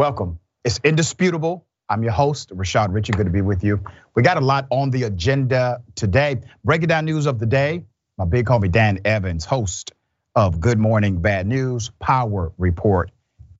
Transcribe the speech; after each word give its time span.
Welcome. 0.00 0.38
It's 0.64 0.80
indisputable. 0.82 1.66
I'm 1.90 2.02
your 2.02 2.12
host, 2.12 2.56
Rashad 2.56 2.90
Richey. 2.90 3.12
Good 3.12 3.26
to 3.26 3.30
be 3.30 3.42
with 3.42 3.62
you. 3.62 3.84
We 4.14 4.22
got 4.22 4.38
a 4.38 4.40
lot 4.40 4.66
on 4.70 4.88
the 4.88 5.02
agenda 5.02 5.82
today. 5.94 6.40
Breaking 6.64 6.88
down 6.88 7.04
news 7.04 7.26
of 7.26 7.38
the 7.38 7.44
day. 7.44 7.84
My 8.16 8.24
big 8.24 8.46
homie 8.46 8.72
Dan 8.72 9.00
Evans, 9.04 9.44
host 9.44 9.92
of 10.34 10.58
Good 10.58 10.78
Morning 10.78 11.20
Bad 11.20 11.46
News, 11.46 11.90
Power 12.00 12.50
Report, 12.56 13.10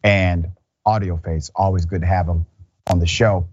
and 0.02 0.52
Audio 0.86 1.18
Face. 1.18 1.50
Always 1.54 1.84
good 1.84 2.00
to 2.00 2.06
have 2.06 2.26
him 2.26 2.46
on 2.86 3.00
the 3.00 3.06
show. 3.06 3.46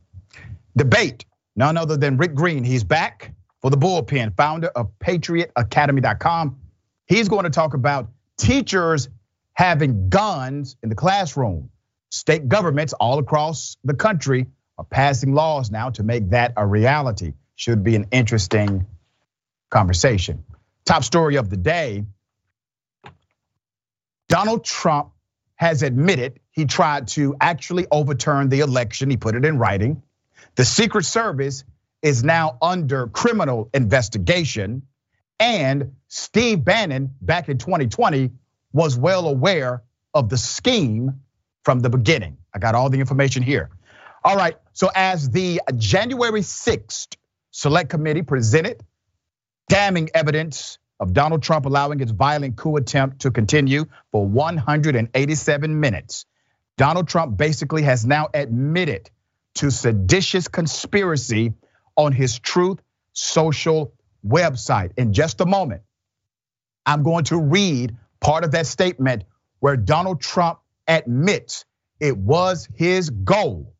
Debate. 0.77 1.25
None 1.57 1.75
other 1.75 1.97
than 1.97 2.15
Rick 2.15 2.35
Green. 2.35 2.63
He's 2.63 2.85
back 2.85 3.33
for 3.61 3.69
the 3.69 3.77
bullpen, 3.77 4.37
founder 4.37 4.67
of 4.67 4.97
PatriotAcademy.com. 4.99 6.57
He's 7.05 7.27
going 7.27 7.43
to 7.43 7.49
talk 7.49 7.73
about 7.73 8.07
teachers 8.37 9.09
having 9.55 10.07
guns 10.07 10.77
in 10.81 10.87
the 10.87 10.95
classroom. 10.95 11.69
State 12.09 12.47
governments 12.47 12.93
all 12.93 13.19
across 13.19 13.77
the 13.83 13.93
country 13.93 14.47
are 14.77 14.85
passing 14.85 15.33
laws 15.33 15.71
now 15.71 15.89
to 15.91 16.03
make 16.03 16.29
that 16.29 16.53
a 16.57 16.65
reality. 16.65 17.33
Should 17.55 17.83
be 17.83 17.95
an 17.95 18.07
interesting 18.11 18.85
conversation. 19.69 20.45
Top 20.85 21.03
story 21.03 21.37
of 21.37 21.49
the 21.49 21.57
day 21.57 22.05
Donald 24.27 24.63
Trump 24.63 25.11
has 25.55 25.83
admitted 25.83 26.39
he 26.51 26.65
tried 26.65 27.07
to 27.09 27.35
actually 27.39 27.87
overturn 27.91 28.49
the 28.49 28.59
election. 28.59 29.09
He 29.09 29.17
put 29.17 29.35
it 29.35 29.45
in 29.45 29.57
writing. 29.57 30.03
The 30.55 30.65
Secret 30.65 31.05
Service 31.05 31.63
is 32.01 32.23
now 32.23 32.57
under 32.61 33.07
criminal 33.07 33.69
investigation. 33.73 34.83
And 35.39 35.95
Steve 36.07 36.63
Bannon, 36.63 37.11
back 37.21 37.49
in 37.49 37.57
2020, 37.57 38.31
was 38.73 38.97
well 38.97 39.27
aware 39.27 39.83
of 40.13 40.29
the 40.29 40.37
scheme 40.37 41.21
from 41.67 41.81
the 41.81 41.89
beginning. 41.89 42.37
I 42.53 42.59
got 42.59 42.75
all 42.75 42.89
the 42.89 43.01
information 43.01 43.43
here. 43.43 43.69
All 44.23 44.37
right, 44.37 44.55
so 44.71 44.89
as 44.95 45.29
the 45.31 45.59
January 45.75 46.39
6th 46.39 47.17
Select 47.51 47.89
Committee 47.89 48.21
presented 48.21 48.81
damning 49.67 50.09
evidence 50.13 50.77
of 51.01 51.11
Donald 51.11 51.43
Trump 51.43 51.65
allowing 51.65 51.99
his 51.99 52.11
violent 52.11 52.55
coup 52.55 52.77
attempt 52.77 53.23
to 53.23 53.31
continue 53.31 53.83
for 54.13 54.25
187 54.25 55.77
minutes, 55.77 56.25
Donald 56.77 57.09
Trump 57.09 57.35
basically 57.35 57.83
has 57.83 58.05
now 58.05 58.29
admitted 58.33 59.09
to 59.55 59.69
seditious 59.69 60.47
conspiracy 60.47 61.51
on 61.97 62.13
his 62.13 62.39
Truth 62.39 62.79
Social 63.11 63.91
website. 64.25 64.91
In 64.95 65.11
just 65.11 65.41
a 65.41 65.45
moment, 65.45 65.81
I'm 66.85 67.03
going 67.03 67.25
to 67.25 67.37
read 67.37 67.97
part 68.21 68.45
of 68.45 68.51
that 68.51 68.67
statement 68.67 69.25
where 69.59 69.75
Donald 69.75 70.21
Trump 70.21 70.59
admits 70.87 71.65
it 71.99 72.17
was 72.17 72.67
his 72.75 73.09
goal 73.09 73.73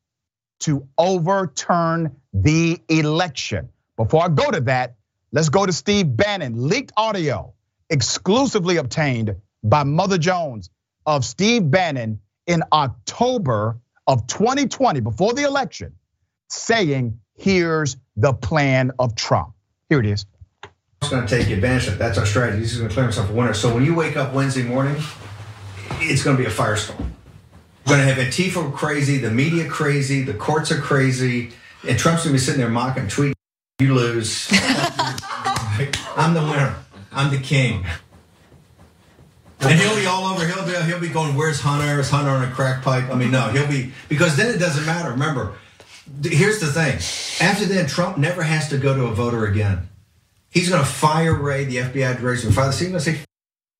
to 0.60 0.86
overturn 0.98 2.16
the 2.32 2.80
election. 2.88 3.68
Before 3.96 4.24
I 4.24 4.28
go 4.28 4.50
to 4.50 4.60
that, 4.62 4.96
let's 5.32 5.48
go 5.48 5.66
to 5.66 5.72
Steve 5.72 6.16
Bannon, 6.16 6.68
leaked 6.68 6.92
audio 6.96 7.54
exclusively 7.90 8.76
obtained 8.76 9.36
by 9.62 9.84
Mother 9.84 10.18
Jones 10.18 10.70
of 11.06 11.24
Steve 11.24 11.70
Bannon 11.70 12.20
in 12.46 12.62
October 12.72 13.78
of 14.06 14.26
2020, 14.26 15.00
before 15.00 15.34
the 15.34 15.42
election, 15.42 15.92
saying, 16.48 17.20
here's 17.34 17.96
the 18.16 18.32
plan 18.32 18.90
of 18.98 19.14
Trump. 19.14 19.52
Here 19.90 20.00
it 20.00 20.06
is. 20.06 20.24
It's 21.02 21.10
going 21.10 21.26
to 21.26 21.38
take 21.38 21.50
advantage 21.50 21.88
of 21.88 21.98
that. 21.98 21.98
That's 21.98 22.18
our 22.18 22.26
strategy. 22.26 22.60
He's 22.60 22.76
going 22.76 22.84
to 22.84 22.88
declare 22.88 23.04
himself 23.04 23.30
a 23.30 23.32
winner. 23.32 23.54
So 23.54 23.72
when 23.72 23.84
you 23.84 23.94
wake 23.94 24.16
up 24.16 24.32
Wednesday 24.32 24.62
morning, 24.62 24.96
it's 26.00 26.22
going 26.22 26.36
to 26.36 26.42
be 26.42 26.48
a 26.48 26.52
firestorm. 26.52 27.10
We're 27.86 27.96
going 27.96 28.06
to 28.06 28.14
have 28.14 28.18
Antifa 28.18 28.72
crazy, 28.74 29.18
the 29.18 29.30
media 29.30 29.68
crazy, 29.68 30.22
the 30.22 30.34
courts 30.34 30.70
are 30.70 30.80
crazy, 30.80 31.52
and 31.88 31.98
Trump's 31.98 32.24
going 32.24 32.34
to 32.34 32.38
be 32.38 32.38
sitting 32.38 32.60
there 32.60 32.68
mocking, 32.68 33.04
tweeting, 33.04 33.34
you 33.78 33.94
lose. 33.94 34.48
I'm 36.16 36.34
the 36.34 36.42
winner. 36.42 36.76
I'm 37.12 37.30
the 37.30 37.38
king. 37.38 37.86
And 39.60 39.78
he'll 39.78 39.96
be 39.96 40.06
all 40.06 40.24
over. 40.26 40.46
He'll 40.46 40.64
be 40.64 40.72
he'll 40.86 41.00
be 41.00 41.08
going. 41.08 41.34
Where's 41.34 41.60
Hunter? 41.60 41.98
Is 41.98 42.10
Hunter 42.10 42.30
on 42.30 42.44
a 42.44 42.50
crack 42.52 42.82
pipe? 42.82 43.10
I 43.10 43.14
mean, 43.14 43.30
no. 43.30 43.48
He'll 43.48 43.66
be 43.66 43.92
because 44.08 44.36
then 44.36 44.54
it 44.54 44.58
doesn't 44.58 44.86
matter. 44.86 45.10
Remember, 45.10 45.54
here's 46.22 46.60
the 46.60 46.68
thing. 46.68 46.96
After 47.44 47.64
then, 47.64 47.86
Trump 47.86 48.18
never 48.18 48.42
has 48.42 48.68
to 48.70 48.78
go 48.78 48.94
to 48.94 49.06
a 49.06 49.12
voter 49.12 49.46
again. 49.46 49.88
He's 50.50 50.68
going 50.68 50.82
to 50.82 50.88
fire 50.88 51.34
Wray, 51.34 51.64
the 51.64 51.76
FBI 51.76 52.20
director. 52.20 52.34
He's 52.34 52.80
going 52.80 52.92
to 52.92 53.00
say, 53.00 53.20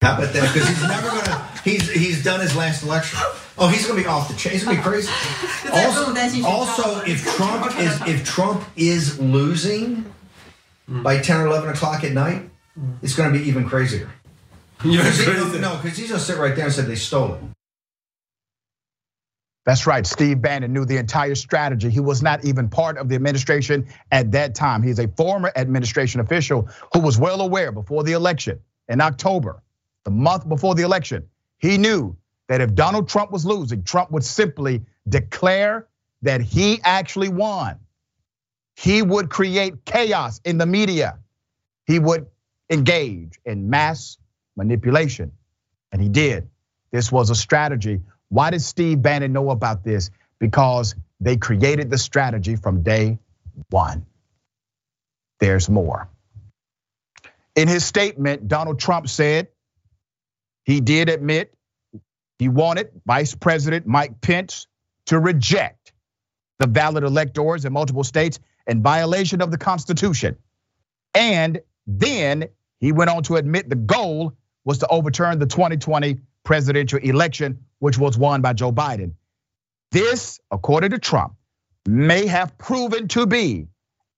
"How 0.02 0.16
about 0.16 0.32
that?" 0.32 0.52
Because 0.52 0.68
he's 0.68 0.82
never. 0.82 1.17
He's 1.68 1.90
he's 1.90 2.24
done 2.24 2.40
his 2.40 2.56
last 2.56 2.82
election. 2.82 3.18
Oh, 3.58 3.68
he's 3.68 3.86
going 3.86 3.98
to 3.98 4.02
be 4.02 4.08
off 4.08 4.28
the 4.28 4.34
chain. 4.34 4.52
He's 4.52 4.64
going 4.64 4.76
to 4.76 4.82
be 4.82 4.88
crazy. 4.88 5.10
also, 5.72 6.14
also, 6.46 7.00
if 7.04 7.24
Trump 7.36 7.78
is 7.78 8.00
if 8.06 8.24
Trump 8.24 8.64
is 8.76 9.18
losing 9.20 10.04
hmm. 10.86 11.02
by 11.02 11.18
ten 11.18 11.40
or 11.40 11.46
eleven 11.46 11.68
o'clock 11.68 12.04
at 12.04 12.12
night, 12.12 12.48
hmm. 12.74 12.92
it's 13.02 13.14
going 13.14 13.32
to 13.32 13.38
be 13.38 13.46
even 13.46 13.68
crazier. 13.68 14.10
You 14.84 14.98
know, 14.98 15.58
no, 15.58 15.76
because 15.82 15.98
he's 15.98 16.08
gonna 16.08 16.20
sit 16.20 16.38
right 16.38 16.54
there 16.54 16.66
and 16.66 16.72
said 16.72 16.86
they 16.86 16.94
stole 16.94 17.34
it. 17.34 17.40
That's 19.66 19.88
right. 19.88 20.06
Steve 20.06 20.40
Bannon 20.40 20.72
knew 20.72 20.84
the 20.84 20.98
entire 20.98 21.34
strategy. 21.34 21.90
He 21.90 21.98
was 21.98 22.22
not 22.22 22.44
even 22.44 22.68
part 22.68 22.96
of 22.96 23.08
the 23.08 23.16
administration 23.16 23.88
at 24.12 24.30
that 24.32 24.54
time. 24.54 24.84
He's 24.84 25.00
a 25.00 25.08
former 25.08 25.50
administration 25.56 26.20
official 26.20 26.68
who 26.94 27.00
was 27.00 27.18
well 27.18 27.40
aware 27.40 27.72
before 27.72 28.04
the 28.04 28.12
election 28.12 28.60
in 28.88 29.00
October, 29.00 29.64
the 30.04 30.12
month 30.12 30.48
before 30.48 30.76
the 30.76 30.84
election. 30.84 31.28
He 31.58 31.78
knew 31.78 32.16
that 32.48 32.60
if 32.60 32.74
Donald 32.74 33.08
Trump 33.08 33.30
was 33.30 33.44
losing, 33.44 33.82
Trump 33.82 34.10
would 34.10 34.24
simply 34.24 34.84
declare 35.08 35.86
that 36.22 36.40
he 36.40 36.80
actually 36.82 37.28
won. 37.28 37.78
He 38.76 39.02
would 39.02 39.28
create 39.28 39.84
chaos 39.84 40.40
in 40.44 40.58
the 40.58 40.66
media. 40.66 41.18
He 41.86 41.98
would 41.98 42.26
engage 42.70 43.38
in 43.44 43.70
mass 43.70 44.18
manipulation. 44.56 45.32
And 45.92 46.00
he 46.00 46.08
did. 46.08 46.48
This 46.92 47.10
was 47.10 47.30
a 47.30 47.34
strategy. 47.34 48.00
Why 48.28 48.50
did 48.50 48.62
Steve 48.62 49.02
Bannon 49.02 49.32
know 49.32 49.50
about 49.50 49.84
this? 49.84 50.10
Because 50.38 50.94
they 51.20 51.36
created 51.36 51.90
the 51.90 51.98
strategy 51.98 52.56
from 52.56 52.82
day 52.82 53.18
one. 53.70 54.06
There's 55.40 55.68
more. 55.68 56.08
In 57.56 57.68
his 57.68 57.84
statement, 57.84 58.48
Donald 58.48 58.78
Trump 58.78 59.08
said 59.08 59.48
he 60.68 60.82
did 60.82 61.08
admit 61.08 61.54
he 62.38 62.50
wanted 62.50 62.90
Vice 63.06 63.34
President 63.34 63.86
Mike 63.86 64.20
Pence 64.20 64.66
to 65.06 65.18
reject 65.18 65.94
the 66.58 66.66
valid 66.66 67.04
electors 67.04 67.64
in 67.64 67.72
multiple 67.72 68.04
states 68.04 68.38
in 68.66 68.82
violation 68.82 69.40
of 69.40 69.50
the 69.50 69.56
Constitution. 69.56 70.36
And 71.14 71.62
then 71.86 72.50
he 72.80 72.92
went 72.92 73.08
on 73.08 73.22
to 73.24 73.36
admit 73.36 73.70
the 73.70 73.76
goal 73.76 74.34
was 74.66 74.76
to 74.80 74.86
overturn 74.88 75.38
the 75.38 75.46
2020 75.46 76.18
presidential 76.44 76.98
election, 76.98 77.64
which 77.78 77.96
was 77.96 78.18
won 78.18 78.42
by 78.42 78.52
Joe 78.52 78.70
Biden. 78.70 79.12
This, 79.90 80.38
according 80.50 80.90
to 80.90 80.98
Trump, 80.98 81.32
may 81.86 82.26
have 82.26 82.58
proven 82.58 83.08
to 83.08 83.24
be 83.24 83.68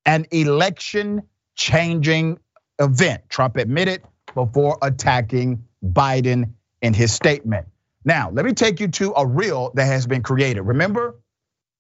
an 0.05 0.27
election 0.33 1.23
changing 1.55 2.41
event. 2.81 3.23
Trump 3.29 3.57
admitted 3.57 4.03
before 4.35 4.79
attacking 4.83 5.65
Biden 5.85 6.53
in 6.83 6.95
his 6.95 7.13
statement. 7.13 7.67
Now, 8.05 8.31
let 8.31 8.45
me 8.45 8.53
take 8.53 8.81
you 8.81 8.89
to 8.89 9.13
a 9.17 9.27
reel 9.27 9.73
that 9.75 9.85
has 9.87 10.07
been 10.07 10.23
created. 10.23 10.63
Remember 10.63 11.21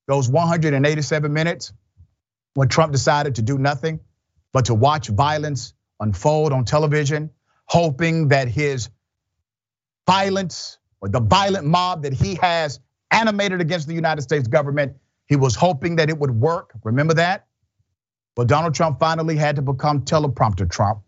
those 0.06 0.28
187 0.28 1.32
minutes 1.32 1.72
when 2.54 2.68
Trump 2.68 2.92
decided 2.92 3.36
to 3.36 3.42
do 3.42 3.58
nothing 3.58 4.00
but 4.52 4.66
to 4.66 4.74
watch 4.74 5.08
violence 5.08 5.74
unfold 6.00 6.52
on 6.52 6.64
television? 6.64 7.30
hoping 7.70 8.26
that 8.28 8.48
his 8.48 8.90
violence 10.08 10.78
or 11.00 11.08
the 11.08 11.20
violent 11.20 11.64
mob 11.64 12.02
that 12.02 12.12
he 12.12 12.34
has 12.34 12.80
animated 13.12 13.60
against 13.60 13.86
the 13.86 13.94
United 13.94 14.22
States 14.22 14.48
government, 14.48 14.96
he 15.28 15.36
was 15.36 15.54
hoping 15.54 15.94
that 15.96 16.10
it 16.10 16.18
would 16.18 16.32
work. 16.32 16.72
Remember 16.82 17.14
that? 17.14 17.46
Well, 18.36 18.44
Donald 18.44 18.74
Trump 18.74 18.98
finally 18.98 19.36
had 19.36 19.54
to 19.56 19.62
become 19.62 20.02
teleprompter 20.02 20.68
Trump. 20.68 21.02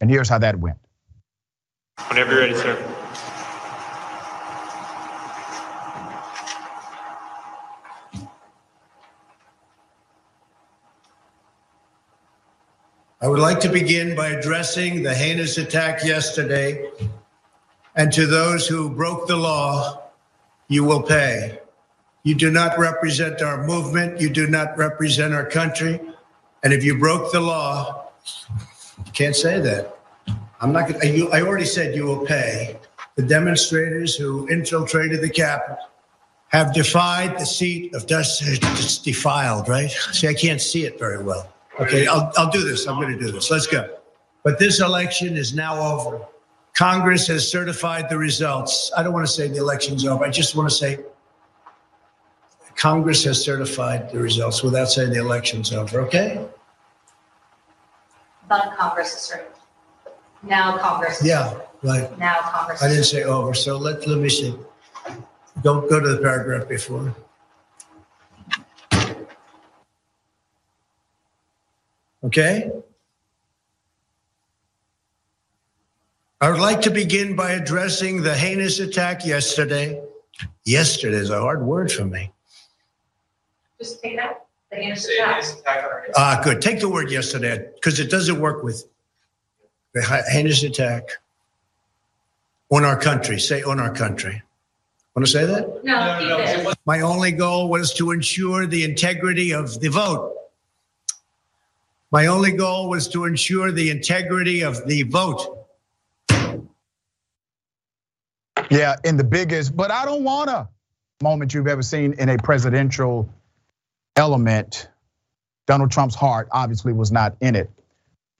And 0.00 0.10
here's 0.10 0.28
how 0.28 0.38
that 0.38 0.58
went. 0.58 0.78
Whenever 2.08 2.32
you're 2.32 2.40
ready, 2.40 2.54
sir. 2.54 2.96
I 13.22 13.28
would 13.28 13.38
like 13.38 13.60
to 13.60 13.68
begin 13.68 14.16
by 14.16 14.28
addressing 14.28 15.02
the 15.02 15.14
heinous 15.14 15.58
attack 15.58 16.02
yesterday. 16.02 16.90
And 17.94 18.10
to 18.12 18.26
those 18.26 18.66
who 18.66 18.88
broke 18.88 19.28
the 19.28 19.36
law, 19.36 20.04
you 20.68 20.84
will 20.84 21.02
pay. 21.02 21.58
You 22.22 22.34
do 22.34 22.50
not 22.50 22.78
represent 22.78 23.42
our 23.42 23.66
movement. 23.66 24.20
You 24.20 24.30
do 24.30 24.46
not 24.46 24.76
represent 24.78 25.34
our 25.34 25.44
country. 25.44 26.00
And 26.62 26.72
if 26.72 26.82
you 26.82 26.98
broke 26.98 27.30
the 27.30 27.40
law, 27.40 28.08
you 29.04 29.12
can't 29.12 29.36
say 29.36 29.60
that. 29.60 29.99
I'm 30.60 30.72
not 30.72 30.88
going 30.88 31.00
to, 31.00 31.30
I 31.30 31.42
already 31.42 31.64
said 31.64 31.94
you 31.94 32.04
will 32.04 32.24
pay. 32.24 32.76
The 33.16 33.22
demonstrators 33.22 34.14
who 34.14 34.46
infiltrated 34.48 35.20
the 35.20 35.30
Capitol 35.30 35.78
have 36.48 36.74
defied 36.74 37.38
the 37.38 37.46
seat 37.46 37.94
of 37.94 38.06
justice. 38.06 38.58
It's 38.62 38.98
defiled, 38.98 39.68
right? 39.68 39.90
See, 39.90 40.28
I 40.28 40.34
can't 40.34 40.60
see 40.60 40.84
it 40.84 40.98
very 40.98 41.22
well. 41.22 41.52
Okay, 41.80 42.06
I'll, 42.06 42.32
I'll 42.36 42.50
do 42.50 42.62
this. 42.62 42.86
I'm 42.86 43.00
going 43.00 43.16
to 43.16 43.18
do 43.18 43.32
this. 43.32 43.50
Let's 43.50 43.66
go. 43.66 43.88
But 44.42 44.58
this 44.58 44.80
election 44.80 45.36
is 45.36 45.54
now 45.54 45.80
over. 45.80 46.20
Congress 46.74 47.26
has 47.28 47.50
certified 47.50 48.08
the 48.08 48.18
results. 48.18 48.90
I 48.96 49.02
don't 49.02 49.12
want 49.12 49.26
to 49.26 49.32
say 49.32 49.48
the 49.48 49.58
election's 49.58 50.06
over. 50.06 50.24
I 50.24 50.30
just 50.30 50.54
want 50.54 50.68
to 50.68 50.74
say 50.74 50.98
Congress 52.76 53.24
has 53.24 53.42
certified 53.42 54.10
the 54.10 54.18
results 54.18 54.62
without 54.62 54.86
saying 54.86 55.10
the 55.10 55.20
election's 55.20 55.72
over, 55.72 56.00
okay? 56.02 56.46
But 58.48 58.76
Congress 58.76 59.14
is 59.14 59.20
certain. 59.20 59.46
Now 60.42 60.78
Congress. 60.78 61.22
Yeah, 61.22 61.54
right. 61.82 62.16
Now 62.18 62.38
Congress. 62.40 62.82
I 62.82 62.88
didn't 62.88 63.04
say 63.04 63.24
over, 63.24 63.54
so 63.54 63.76
let, 63.76 64.06
let 64.06 64.18
me 64.18 64.28
see. 64.28 64.54
Go, 65.62 65.86
go 65.88 66.00
to 66.00 66.08
the 66.08 66.22
paragraph 66.22 66.68
before. 66.68 67.14
Okay? 72.24 72.70
I 76.40 76.50
would 76.50 76.60
like 76.60 76.80
to 76.82 76.90
begin 76.90 77.36
by 77.36 77.52
addressing 77.52 78.22
the 78.22 78.34
heinous 78.34 78.80
attack 78.80 79.26
yesterday. 79.26 80.02
Yesterday 80.64 81.16
is 81.16 81.30
a 81.30 81.38
hard 81.38 81.62
word 81.62 81.92
for 81.92 82.06
me. 82.06 82.32
Just 83.78 84.02
take 84.02 84.16
that, 84.16 84.46
the 84.70 84.76
heinous 84.76 85.06
attack. 85.06 85.44
Ah, 86.16 86.40
good. 86.42 86.62
Take 86.62 86.80
the 86.80 86.88
word 86.88 87.10
yesterday 87.10 87.68
because 87.74 88.00
it 88.00 88.10
doesn't 88.10 88.40
work 88.40 88.62
with 88.62 88.89
the 89.94 90.02
hi- 90.02 90.22
heinous 90.30 90.62
attack 90.62 91.08
on 92.70 92.84
our 92.84 92.98
country. 92.98 93.38
Say 93.38 93.62
on 93.62 93.80
our 93.80 93.92
country. 93.94 94.42
Want 95.14 95.26
to 95.26 95.32
say 95.32 95.44
that? 95.44 95.84
No, 95.84 96.56
keep 96.56 96.68
it. 96.68 96.78
My 96.86 97.00
only 97.00 97.32
goal 97.32 97.68
was 97.68 97.92
to 97.94 98.12
ensure 98.12 98.66
the 98.66 98.84
integrity 98.84 99.52
of 99.52 99.80
the 99.80 99.88
vote. 99.88 100.36
My 102.12 102.26
only 102.26 102.52
goal 102.52 102.88
was 102.88 103.08
to 103.08 103.24
ensure 103.24 103.72
the 103.72 103.90
integrity 103.90 104.62
of 104.62 104.86
the 104.86 105.02
vote. 105.02 105.56
Yeah, 108.70 108.96
in 109.04 109.16
the 109.16 109.24
biggest, 109.24 109.76
but 109.76 109.90
I 109.90 110.04
don't 110.04 110.22
wanna 110.22 110.68
moment 111.22 111.52
you've 111.52 111.66
ever 111.66 111.82
seen 111.82 112.14
in 112.14 112.28
a 112.28 112.38
presidential 112.38 113.28
element. 114.16 114.88
Donald 115.66 115.90
Trump's 115.90 116.14
heart 116.14 116.48
obviously 116.50 116.92
was 116.92 117.12
not 117.12 117.36
in 117.40 117.56
it. 117.56 117.70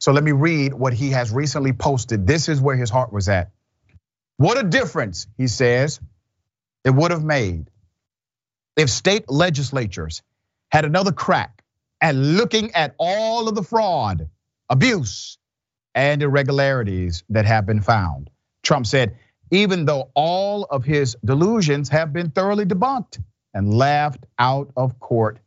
So 0.00 0.12
let 0.12 0.24
me 0.24 0.32
read 0.32 0.74
what 0.74 0.94
he 0.94 1.10
has 1.10 1.30
recently 1.30 1.74
posted. 1.74 2.26
This 2.26 2.48
is 2.48 2.60
where 2.60 2.76
his 2.76 2.90
heart 2.90 3.12
was 3.12 3.28
at. 3.28 3.50
What 4.38 4.58
a 4.58 4.64
difference, 4.64 5.26
he 5.36 5.46
says, 5.46 6.00
it 6.84 6.90
would 6.90 7.10
have 7.10 7.22
made 7.24 7.70
if 8.76 8.88
state 8.90 9.30
legislatures 9.30 10.22
had 10.72 10.86
another 10.86 11.12
crack 11.12 11.62
at 12.00 12.14
looking 12.14 12.74
at 12.74 12.94
all 12.98 13.48
of 13.48 13.54
the 13.54 13.62
fraud, 13.62 14.28
abuse, 14.70 15.38
and 15.94 16.22
irregularities 16.22 17.22
that 17.28 17.44
have 17.44 17.66
been 17.66 17.82
found. 17.82 18.30
Trump 18.62 18.86
said, 18.86 19.18
even 19.50 19.84
though 19.84 20.10
all 20.14 20.64
of 20.64 20.84
his 20.84 21.16
delusions 21.24 21.90
have 21.90 22.12
been 22.12 22.30
thoroughly 22.30 22.64
debunked 22.64 23.22
and 23.52 23.74
laughed 23.74 24.24
out 24.38 24.72
of 24.76 24.98
court, 24.98 25.40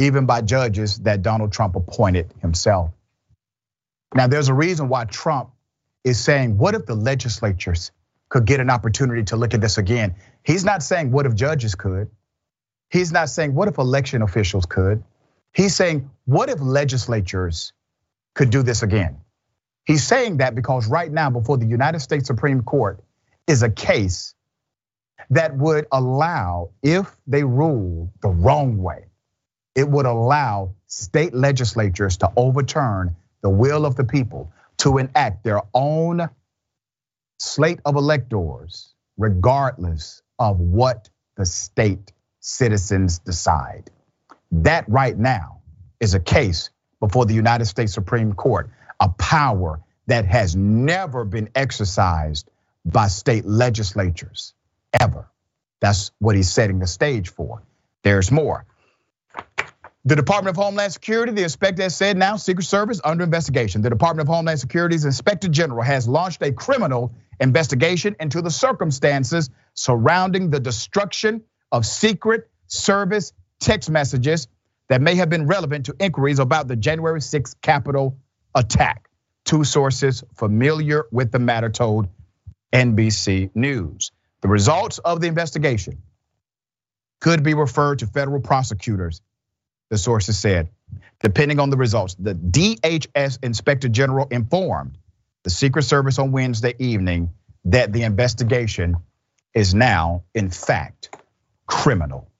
even 0.00 0.24
by 0.24 0.40
judges 0.40 0.98
that 1.00 1.20
Donald 1.20 1.52
Trump 1.52 1.76
appointed 1.76 2.32
himself. 2.40 2.90
Now, 4.14 4.26
there's 4.26 4.48
a 4.48 4.54
reason 4.54 4.88
why 4.88 5.04
Trump 5.04 5.50
is 6.04 6.18
saying, 6.18 6.56
what 6.56 6.74
if 6.74 6.86
the 6.86 6.94
legislatures 6.94 7.92
could 8.30 8.46
get 8.46 8.60
an 8.60 8.70
opportunity 8.70 9.24
to 9.24 9.36
look 9.36 9.52
at 9.52 9.60
this 9.60 9.76
again? 9.76 10.14
He's 10.42 10.64
not 10.64 10.82
saying, 10.82 11.12
what 11.12 11.26
if 11.26 11.34
judges 11.34 11.74
could? 11.74 12.10
He's 12.88 13.12
not 13.12 13.28
saying, 13.28 13.54
what 13.54 13.68
if 13.68 13.76
election 13.76 14.22
officials 14.22 14.64
could? 14.64 15.04
He's 15.52 15.76
saying, 15.76 16.10
what 16.24 16.48
if 16.48 16.60
legislatures 16.60 17.74
could 18.34 18.48
do 18.48 18.62
this 18.62 18.82
again? 18.82 19.18
He's 19.84 20.06
saying 20.06 20.38
that 20.38 20.54
because 20.54 20.86
right 20.86 21.12
now, 21.12 21.28
before 21.28 21.58
the 21.58 21.66
United 21.66 22.00
States 22.00 22.26
Supreme 22.26 22.62
Court 22.62 23.00
is 23.46 23.62
a 23.62 23.70
case 23.70 24.34
that 25.28 25.56
would 25.56 25.86
allow, 25.92 26.70
if 26.82 27.14
they 27.26 27.44
rule 27.44 28.10
the 28.22 28.28
wrong 28.28 28.78
way, 28.78 29.09
it 29.74 29.88
would 29.88 30.06
allow 30.06 30.74
state 30.86 31.34
legislatures 31.34 32.16
to 32.18 32.30
overturn 32.36 33.16
the 33.42 33.50
will 33.50 33.86
of 33.86 33.96
the 33.96 34.04
people 34.04 34.52
to 34.78 34.98
enact 34.98 35.44
their 35.44 35.62
own 35.74 36.28
slate 37.38 37.80
of 37.84 37.96
electors, 37.96 38.94
regardless 39.16 40.22
of 40.38 40.58
what 40.58 41.08
the 41.36 41.46
state 41.46 42.12
citizens 42.40 43.18
decide. 43.18 43.90
That 44.52 44.88
right 44.88 45.16
now 45.16 45.60
is 46.00 46.14
a 46.14 46.20
case 46.20 46.70
before 46.98 47.26
the 47.26 47.34
United 47.34 47.66
States 47.66 47.94
Supreme 47.94 48.32
Court, 48.32 48.70
a 48.98 49.08
power 49.08 49.80
that 50.06 50.24
has 50.26 50.56
never 50.56 51.24
been 51.24 51.48
exercised 51.54 52.50
by 52.84 53.08
state 53.08 53.44
legislatures 53.44 54.54
ever. 54.98 55.28
That's 55.80 56.10
what 56.18 56.36
he's 56.36 56.50
setting 56.50 56.78
the 56.78 56.86
stage 56.86 57.30
for. 57.30 57.62
There's 58.02 58.30
more. 58.30 58.66
The 60.06 60.16
Department 60.16 60.56
of 60.56 60.62
Homeland 60.62 60.94
Security, 60.94 61.30
the 61.32 61.42
inspector 61.42 61.82
has 61.82 61.94
said 61.94 62.16
now 62.16 62.36
Secret 62.36 62.64
Service 62.64 63.02
under 63.04 63.22
investigation. 63.22 63.82
The 63.82 63.90
Department 63.90 64.26
of 64.26 64.34
Homeland 64.34 64.58
Security's 64.58 65.04
Inspector 65.04 65.46
General 65.48 65.82
has 65.82 66.08
launched 66.08 66.40
a 66.40 66.52
criminal 66.52 67.14
investigation 67.38 68.16
into 68.18 68.40
the 68.40 68.50
circumstances 68.50 69.50
surrounding 69.74 70.48
the 70.48 70.58
destruction 70.58 71.42
of 71.70 71.84
Secret 71.84 72.48
Service 72.66 73.34
text 73.60 73.90
messages 73.90 74.48
that 74.88 75.02
may 75.02 75.16
have 75.16 75.28
been 75.28 75.46
relevant 75.46 75.86
to 75.86 75.94
inquiries 76.00 76.38
about 76.38 76.66
the 76.66 76.76
January 76.76 77.20
6th 77.20 77.60
Capitol 77.60 78.16
attack. 78.54 79.10
Two 79.44 79.64
sources 79.64 80.24
familiar 80.34 81.04
with 81.12 81.30
the 81.30 81.38
matter 81.38 81.68
told 81.68 82.08
NBC 82.72 83.50
News. 83.54 84.12
The 84.40 84.48
results 84.48 84.98
of 84.98 85.20
the 85.20 85.26
investigation 85.26 86.00
could 87.20 87.42
be 87.42 87.52
referred 87.52 87.98
to 87.98 88.06
federal 88.06 88.40
prosecutors 88.40 89.20
the 89.90 89.98
sources 89.98 90.38
said. 90.38 90.70
Depending 91.20 91.60
on 91.60 91.68
the 91.68 91.76
results, 91.76 92.14
the 92.14 92.34
DHS 92.34 93.38
Inspector 93.42 93.88
General 93.90 94.26
informed 94.30 94.96
the 95.42 95.50
Secret 95.50 95.82
Service 95.82 96.18
on 96.18 96.32
Wednesday 96.32 96.74
evening 96.78 97.30
that 97.66 97.92
the 97.92 98.02
investigation 98.02 98.96
is 99.52 99.74
now, 99.74 100.22
in 100.34 100.48
fact, 100.48 101.14
criminal. 101.66 102.30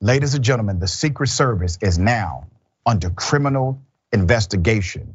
Ladies 0.00 0.34
and 0.34 0.42
gentlemen, 0.42 0.78
the 0.78 0.88
Secret 0.88 1.28
Service 1.28 1.78
is 1.80 1.98
now 1.98 2.46
under 2.86 3.10
criminal 3.10 3.80
investigation 4.12 5.14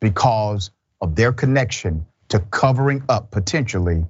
because 0.00 0.70
of 1.00 1.14
their 1.14 1.32
connection 1.32 2.06
to 2.28 2.40
covering 2.40 3.04
up 3.08 3.30
potentially, 3.30 4.04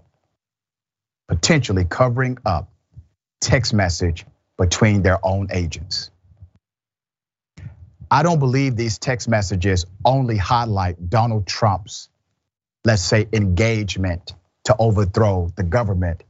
potentially 1.29 1.85
covering 1.85 2.39
up 2.47 2.71
text 3.41 3.75
message 3.75 4.25
between 4.59 5.03
their 5.03 5.19
own 5.25 5.49
agents. 5.51 6.11
I 8.11 8.23
don't 8.23 8.39
believe 8.39 8.77
these 8.77 8.99
text 8.99 9.29
messages 9.29 9.85
only 10.05 10.37
highlight 10.37 11.11
Donald 11.11 11.47
Trump's, 11.47 12.09
let's 12.85 13.03
say, 13.03 13.27
engagement 13.33 14.33
to 14.65 14.77
overthrow 14.79 15.51
the 15.57 15.65
government. 15.65 16.23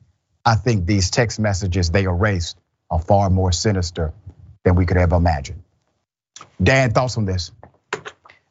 I 0.45 0.54
think 0.54 0.87
these 0.87 1.11
text 1.11 1.38
messages 1.38 1.90
they 1.90 2.04
erased 2.04 2.59
are 2.90 3.00
far 3.00 3.30
more 3.30 3.52
sinister 3.52 4.14
than 4.64 4.75
we 4.75 4.87
could 4.87 4.97
ever 4.97 5.16
imagine. 5.16 5.62
Dan, 6.62 6.92
thoughts 6.92 7.16
on 7.18 7.25
this? 7.25 7.52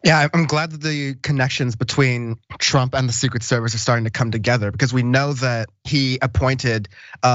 Yeah, 0.05 0.27
I'm 0.31 0.45
glad 0.45 0.69
that 0.69 0.83
the 0.83 1.15
connections 1.15 1.75
between 1.75 2.38
Trump 2.59 2.93
and 2.93 3.09
the 3.09 3.13
Secret 3.13 3.41
Service 3.41 3.74
are 3.74 3.79
starting 3.79 4.03
to 4.03 4.12
come 4.12 4.29
together 4.29 4.69
because 4.69 4.93
we 4.93 5.01
know 5.01 5.33
that 5.33 5.69
he 5.83 6.19
appointed 6.21 6.89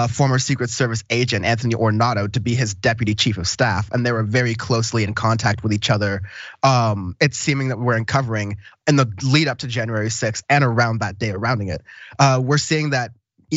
former 0.08 0.38
Secret 0.38 0.70
Service 0.70 1.02
agent, 1.10 1.44
Anthony 1.44 1.74
Ornato, 1.74 2.32
to 2.32 2.38
be 2.38 2.54
his 2.54 2.74
deputy 2.74 3.16
chief 3.16 3.38
of 3.38 3.48
staff, 3.48 3.90
and 3.90 4.06
they 4.06 4.12
were 4.12 4.22
very 4.22 4.54
closely 4.54 5.02
in 5.02 5.14
contact 5.14 5.64
with 5.64 5.72
each 5.72 5.90
other. 5.90 6.22
Um, 6.62 7.16
it's 7.20 7.36
seeming 7.36 7.70
that 7.70 7.78
we're 7.80 7.96
uncovering 7.96 8.58
in 8.86 8.94
the 8.94 9.12
lead 9.24 9.48
up 9.48 9.58
to 9.58 9.66
January 9.66 10.06
6th 10.06 10.44
and 10.48 10.62
around 10.62 11.00
that 11.00 11.18
day, 11.18 11.32
surrounding 11.32 11.70
it. 11.70 11.82
Uh, 12.20 12.40
we're 12.40 12.56
seeing 12.56 12.90
that 12.90 13.10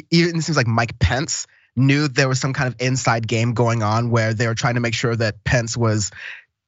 even 0.10 0.38
it 0.38 0.41
seems 0.41 0.58
like 0.58 0.65
Mike 0.65 0.98
Pence 0.98 1.46
knew 1.75 2.08
there 2.08 2.27
was 2.27 2.41
some 2.41 2.53
kind 2.53 2.67
of 2.67 2.82
inside 2.82 3.27
game 3.27 3.53
going 3.53 3.84
on 3.84 4.10
where 4.10 4.34
they 4.34 4.48
were 4.48 4.55
trying 4.55 4.74
to 4.74 4.82
make 4.82 4.96
sure 4.96 5.15
that 5.15 5.43
Pence 5.43 5.77
was 5.77 6.10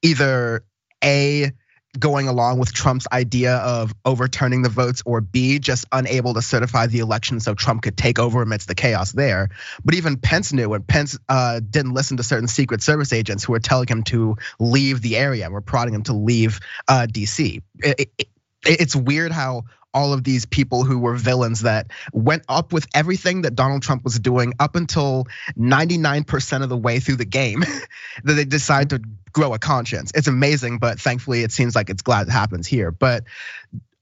either 0.03 0.63
a 1.03 1.51
going 1.99 2.27
along 2.27 2.59
with 2.59 2.73
Trump's 2.73 3.07
idea 3.11 3.55
of 3.55 3.93
overturning 4.03 4.61
the 4.61 4.69
votes, 4.69 5.03
or 5.05 5.21
B, 5.21 5.59
just 5.59 5.85
unable 5.91 6.33
to 6.33 6.41
certify 6.41 6.87
the 6.87 6.99
election 6.99 7.39
so 7.39 7.53
Trump 7.53 7.83
could 7.83 7.97
take 7.97 8.19
over 8.19 8.41
amidst 8.41 8.67
the 8.67 8.75
chaos 8.75 9.11
there. 9.11 9.49
But 9.83 9.95
even 9.95 10.17
Pence 10.17 10.53
knew, 10.53 10.73
and 10.73 10.85
Pence 10.85 11.17
uh, 11.29 11.59
didn't 11.59 11.93
listen 11.93 12.17
to 12.17 12.23
certain 12.23 12.47
Secret 12.47 12.81
Service 12.81 13.13
agents 13.13 13.43
who 13.43 13.53
were 13.53 13.59
telling 13.59 13.87
him 13.87 14.03
to 14.03 14.37
leave 14.59 15.01
the 15.01 15.17
area 15.17 15.45
and 15.45 15.53
were 15.53 15.61
prodding 15.61 15.93
him 15.93 16.03
to 16.03 16.13
leave 16.13 16.59
uh, 16.87 17.07
DC. 17.09 17.61
It, 17.79 18.09
it, 18.17 18.27
it's 18.65 18.95
weird 18.95 19.31
how 19.31 19.63
all 19.95 20.13
of 20.13 20.23
these 20.23 20.45
people 20.45 20.83
who 20.83 20.99
were 20.99 21.15
villains 21.15 21.61
that 21.61 21.87
went 22.11 22.43
up 22.49 22.73
with 22.73 22.85
everything 22.93 23.43
that 23.43 23.55
Donald 23.55 23.81
Trump 23.81 24.03
was 24.03 24.19
doing 24.19 24.53
up 24.59 24.75
until 24.75 25.25
99% 25.57 26.63
of 26.63 26.69
the 26.69 26.77
way 26.77 26.99
through 26.99 27.15
the 27.15 27.25
game 27.25 27.61
that 28.23 28.33
they 28.33 28.45
decide 28.45 28.91
to 28.91 29.01
grow 29.31 29.53
a 29.53 29.59
conscience. 29.59 30.11
It's 30.13 30.27
amazing, 30.27 30.79
but 30.79 30.99
thankfully 30.99 31.43
it 31.43 31.51
seems 31.51 31.75
like 31.75 31.89
it's 31.89 32.01
glad 32.01 32.27
it 32.27 32.31
happens 32.31 32.67
here. 32.67 32.91
But 32.91 33.23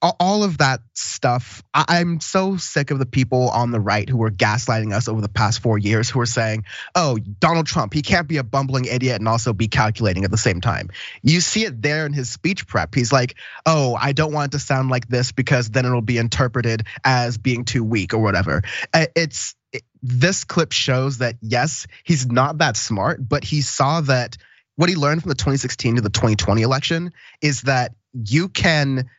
all 0.03 0.43
of 0.43 0.57
that 0.57 0.81
stuff. 0.93 1.63
I'm 1.74 2.19
so 2.19 2.57
sick 2.57 2.91
of 2.91 3.00
the 3.00 3.05
people 3.05 3.50
on 3.50 3.72
the 3.72 3.79
right 3.79 4.07
who 4.07 4.17
were 4.17 4.31
gaslighting 4.31 4.93
us 4.93 5.07
over 5.07 5.22
the 5.22 5.29
past 5.29 5.62
four 5.62 5.77
years 5.77 6.10
who 6.10 6.19
are 6.19 6.25
saying, 6.25 6.65
oh, 6.93 7.17
Donald 7.17 7.67
Trump, 7.67 7.93
he 7.93 8.01
can't 8.01 8.27
be 8.27 8.38
a 8.38 8.43
bumbling 8.43 8.86
idiot 8.86 9.19
and 9.19 9.27
also 9.29 9.53
be 9.53 9.69
calculating 9.69 10.25
at 10.25 10.31
the 10.31 10.38
same 10.38 10.60
time. 10.60 10.89
You 11.22 11.39
see 11.39 11.63
it 11.63 11.81
there 11.81 12.05
in 12.05 12.12
his 12.12 12.29
speech 12.29 12.67
prep. 12.67 12.93
He's 12.93 13.13
like, 13.13 13.36
oh, 13.65 13.98
I 14.00 14.12
don't 14.12 14.33
want 14.33 14.53
it 14.53 14.57
to 14.57 14.63
sound 14.63 14.89
like 14.89 15.07
this 15.07 15.31
because 15.31 15.69
then 15.69 15.86
it'll 15.86 16.01
be 16.01 16.17
interpreted 16.17 16.86
as 17.05 17.38
being 17.38 17.63
too 17.63 17.83
weak 17.83 18.13
or 18.13 18.19
whatever. 18.19 18.62
Uh, 18.93 19.05
it's 19.15 19.55
this 20.01 20.43
clip 20.43 20.74
shows 20.74 21.19
that 21.19 21.36
yes, 21.41 21.88
he's 22.03 22.27
not 22.27 22.57
that 22.57 22.75
smart, 22.75 23.27
but 23.27 23.43
he 23.43 23.62
saw 23.62 24.01
that 24.01 24.38
what 24.75 24.89
he 24.89 24.95
learned 24.95 25.22
from 25.22 25.29
the 25.29 25.36
2016 25.36 25.95
to 25.95 26.01
the 26.01 26.10
2020 26.10 26.62
election 26.62 27.13
is 27.41 27.62
that 27.62 27.93
you 28.13 28.50
can 28.50 29.10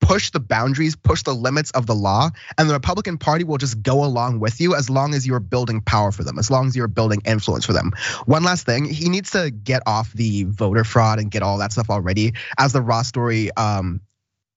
push 0.00 0.30
the 0.30 0.40
boundaries, 0.40 0.96
push 0.96 1.22
the 1.22 1.34
limits 1.34 1.70
of 1.72 1.86
the 1.86 1.94
law, 1.94 2.30
and 2.58 2.68
the 2.68 2.74
Republican 2.74 3.18
Party 3.18 3.44
will 3.44 3.58
just 3.58 3.82
go 3.82 4.04
along 4.04 4.40
with 4.40 4.60
you 4.60 4.74
as 4.74 4.90
long 4.90 5.14
as 5.14 5.26
you're 5.26 5.40
building 5.40 5.80
power 5.80 6.10
for 6.10 6.24
them, 6.24 6.38
as 6.38 6.50
long 6.50 6.66
as 6.66 6.76
you're 6.76 6.88
building 6.88 7.22
influence 7.24 7.64
for 7.64 7.72
them. 7.72 7.92
One 8.26 8.42
last 8.42 8.66
thing, 8.66 8.84
he 8.84 9.08
needs 9.08 9.30
to 9.32 9.50
get 9.50 9.82
off 9.86 10.12
the 10.12 10.44
voter 10.44 10.84
fraud 10.84 11.18
and 11.18 11.30
get 11.30 11.42
all 11.42 11.58
that 11.58 11.72
stuff 11.72 11.90
already. 11.90 12.34
As 12.58 12.72
the 12.72 12.82
Ross 12.82 13.08
story 13.08 13.54
um, 13.56 14.00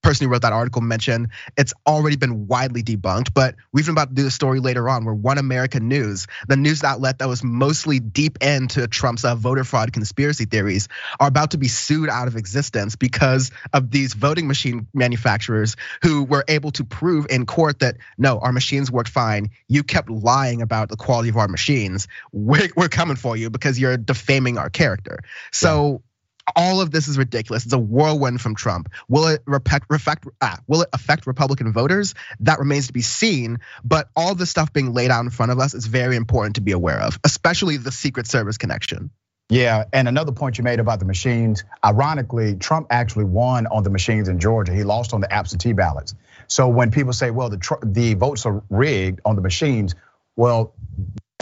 person 0.03 0.27
who 0.27 0.31
wrote 0.31 0.43
that 0.43 0.53
article 0.53 0.81
mentioned 0.81 1.29
it's 1.57 1.73
already 1.87 2.15
been 2.15 2.47
widely 2.47 2.83
debunked. 2.83 3.33
But 3.33 3.55
we've 3.71 3.85
been 3.85 3.93
about 3.93 4.09
to 4.09 4.15
do 4.15 4.23
the 4.23 4.31
story 4.31 4.59
later 4.59 4.87
on 4.87 5.05
where 5.05 5.15
One 5.15 5.37
American 5.37 5.87
News, 5.87 6.27
the 6.47 6.57
news 6.57 6.83
outlet 6.83 7.19
that 7.19 7.27
was 7.27 7.43
mostly 7.43 7.99
deep 7.99 8.37
into 8.43 8.87
Trump's 8.87 9.25
uh, 9.25 9.35
voter 9.35 9.63
fraud 9.63 9.93
conspiracy 9.93 10.45
theories, 10.45 10.87
are 11.19 11.27
about 11.27 11.51
to 11.51 11.57
be 11.57 11.67
sued 11.67 12.09
out 12.09 12.27
of 12.27 12.35
existence 12.35 12.95
because 12.95 13.51
of 13.71 13.89
these 13.89 14.13
voting 14.13 14.47
machine 14.47 14.87
manufacturers 14.93 15.75
who 16.03 16.23
were 16.23 16.43
able 16.47 16.71
to 16.71 16.83
prove 16.83 17.25
in 17.29 17.45
court 17.45 17.79
that 17.79 17.97
no, 18.17 18.39
our 18.39 18.51
machines 18.51 18.91
worked 18.91 19.09
fine. 19.09 19.49
You 19.69 19.83
kept 19.83 20.09
lying 20.09 20.61
about 20.61 20.89
the 20.89 20.97
quality 20.97 21.29
of 21.29 21.37
our 21.37 21.47
machines. 21.47 22.07
We're, 22.31 22.69
we're 22.75 22.89
coming 22.89 23.15
for 23.15 23.37
you 23.37 23.49
because 23.49 23.79
you're 23.79 23.97
defaming 23.97 24.57
our 24.57 24.69
character. 24.69 25.19
So. 25.51 26.01
Yeah 26.03 26.09
all 26.55 26.81
of 26.81 26.91
this 26.91 27.07
is 27.07 27.17
ridiculous. 27.17 27.65
It's 27.65 27.73
a 27.73 27.77
whirlwind 27.77 28.41
from 28.41 28.55
Trump. 28.55 28.89
Will 29.07 29.27
it 29.27 29.43
affect, 29.47 30.27
ah, 30.41 30.59
will 30.67 30.81
it 30.81 30.89
affect 30.93 31.27
Republican 31.27 31.71
voters? 31.71 32.15
That 32.41 32.59
remains 32.59 32.87
to 32.87 32.93
be 32.93 33.01
seen. 33.01 33.59
But 33.83 34.09
all 34.15 34.35
the 34.35 34.45
stuff 34.45 34.73
being 34.73 34.93
laid 34.93 35.11
out 35.11 35.23
in 35.23 35.29
front 35.29 35.51
of 35.51 35.59
us 35.59 35.73
is 35.73 35.87
very 35.87 36.15
important 36.15 36.55
to 36.55 36.61
be 36.61 36.71
aware 36.71 36.99
of, 36.99 37.19
especially 37.23 37.77
the 37.77 37.91
Secret 37.91 38.27
Service 38.27 38.57
connection. 38.57 39.09
Yeah, 39.49 39.83
and 39.93 40.07
another 40.07 40.31
point 40.31 40.57
you 40.57 40.63
made 40.63 40.79
about 40.79 40.99
the 40.99 41.05
machines. 41.05 41.63
Ironically, 41.83 42.55
Trump 42.55 42.87
actually 42.89 43.25
won 43.25 43.67
on 43.67 43.83
the 43.83 43.89
machines 43.89 44.29
in 44.29 44.39
Georgia. 44.39 44.73
He 44.73 44.83
lost 44.83 45.13
on 45.13 45.21
the 45.21 45.31
absentee 45.31 45.73
ballots. 45.73 46.15
So 46.47 46.67
when 46.69 46.91
people 46.91 47.13
say, 47.13 47.29
"Well, 47.29 47.49
the 47.49 47.77
the 47.83 48.13
votes 48.15 48.45
are 48.45 48.63
rigged 48.69 49.21
on 49.25 49.35
the 49.35 49.41
machines," 49.41 49.95
well, 50.35 50.73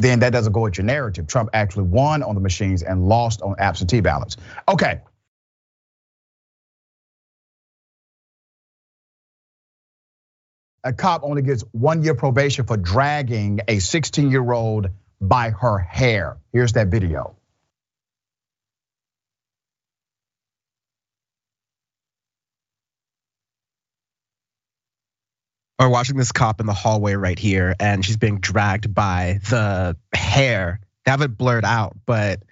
then 0.01 0.19
that 0.19 0.31
doesn't 0.31 0.53
go 0.53 0.61
with 0.61 0.77
your 0.77 0.85
narrative. 0.85 1.27
Trump 1.27 1.49
actually 1.53 1.83
won 1.83 2.23
on 2.23 2.35
the 2.35 2.41
machines 2.41 2.83
and 2.83 3.07
lost 3.07 3.41
on 3.41 3.55
absentee 3.59 4.01
ballots. 4.01 4.37
Okay. 4.67 5.01
A 10.83 10.93
cop 10.93 11.21
only 11.23 11.43
gets 11.43 11.63
one 11.71 12.03
year 12.03 12.15
probation 12.15 12.65
for 12.65 12.75
dragging 12.75 13.61
a 13.67 13.79
16 13.79 14.31
year 14.31 14.51
old 14.51 14.89
by 15.19 15.51
her 15.51 15.77
hair. 15.77 16.37
Here's 16.51 16.73
that 16.73 16.87
video. 16.87 17.35
Are 25.81 25.89
watching 25.89 26.15
this 26.15 26.31
cop 26.31 26.59
in 26.59 26.67
the 26.67 26.73
hallway 26.73 27.15
right 27.15 27.39
here, 27.39 27.75
and 27.79 28.05
she's 28.05 28.17
being 28.17 28.39
dragged 28.39 28.93
by 28.93 29.39
the 29.49 29.97
hair. 30.13 30.79
They 31.05 31.11
have 31.11 31.21
it 31.21 31.35
blurred 31.35 31.65
out, 31.65 31.97
but 32.05 32.43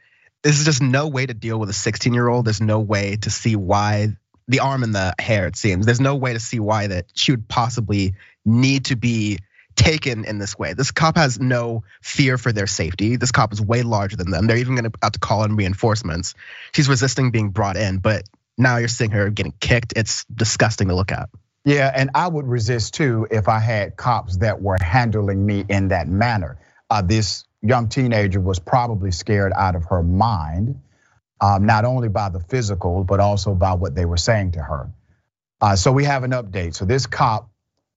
this 0.42 0.58
is 0.58 0.66
just 0.66 0.82
no 0.82 1.08
way 1.08 1.28
to 1.28 1.34
deal 1.36 1.60
with 1.60 1.70
a 1.70 1.74
16 1.74 2.12
year 2.12 2.28
old. 2.28 2.46
There's 2.46 2.60
no 2.60 2.80
way 2.80 3.18
to 3.18 3.30
see 3.30 3.56
why 3.56 4.18
the 4.48 4.62
arm 4.62 4.82
and 4.82 4.96
the 4.96 5.14
hair, 5.20 5.46
it 5.46 5.56
seems. 5.56 5.86
There's 5.86 6.00
no 6.00 6.16
way 6.16 6.34
to 6.34 6.40
see 6.40 6.60
why 6.60 6.88
that 6.88 7.06
she 7.14 7.32
would 7.32 7.48
possibly 7.48 8.16
need 8.46 8.86
to 8.86 8.96
be 8.96 9.38
taken 9.76 10.26
in 10.26 10.40
this 10.40 10.58
way. 10.58 10.74
This 10.74 10.90
cop 10.90 11.16
has 11.16 11.40
no 11.40 11.84
fear 12.02 12.40
for 12.40 12.52
their 12.52 12.66
safety. 12.66 13.16
This 13.16 13.32
cop 13.32 13.54
is 13.54 13.62
way 13.62 13.84
larger 13.84 14.16
than 14.16 14.32
them. 14.32 14.48
They're 14.48 14.58
even 14.58 14.76
gonna 14.76 14.92
have 15.04 15.12
to 15.12 15.20
call 15.20 15.44
in 15.44 15.56
reinforcements. 15.56 16.34
She's 16.72 16.90
resisting 16.90 17.30
being 17.30 17.52
brought 17.52 17.78
in, 17.78 18.00
but 18.00 18.24
now 18.58 18.78
you're 18.78 18.88
seeing 18.88 19.12
her 19.12 19.30
getting 19.30 19.54
kicked. 19.60 19.94
It's 19.96 20.26
disgusting 20.26 20.88
to 20.88 20.96
look 20.96 21.12
at. 21.12 21.30
Yeah, 21.66 21.92
and 21.96 22.10
I 22.16 22.28
would 22.28 22.48
resist 22.48 22.96
too 22.96 23.28
if 23.32 23.48
I 23.48 23.60
had 23.60 23.96
cops 23.96 24.38
that 24.38 24.62
were 24.62 24.78
handling 24.82 25.46
me 25.46 25.66
in 25.70 25.90
that 25.90 26.08
manner. 26.08 26.58
Uh, 26.90 27.02
this 27.04 27.46
young 27.62 27.90
teenager 27.90 28.40
was 28.42 28.60
probably 28.60 29.12
scared 29.12 29.54
out 29.56 29.76
of 29.76 29.86
her 29.86 30.02
mind, 30.04 30.82
um, 31.42 31.66
not 31.66 31.86
only 31.86 32.10
by 32.10 32.30
the 32.30 32.40
physical, 32.40 33.04
but 33.04 33.20
also 33.20 33.54
by 33.54 33.74
what 33.74 33.96
they 33.96 34.06
were 34.06 34.18
saying 34.18 34.54
to 34.54 34.62
her. 34.64 34.90
Uh, 35.62 35.76
so 35.76 35.92
we 35.92 36.06
have 36.06 36.24
an 36.24 36.32
update. 36.32 36.76
So 36.76 36.86
this 36.86 37.06
cop 37.08 37.50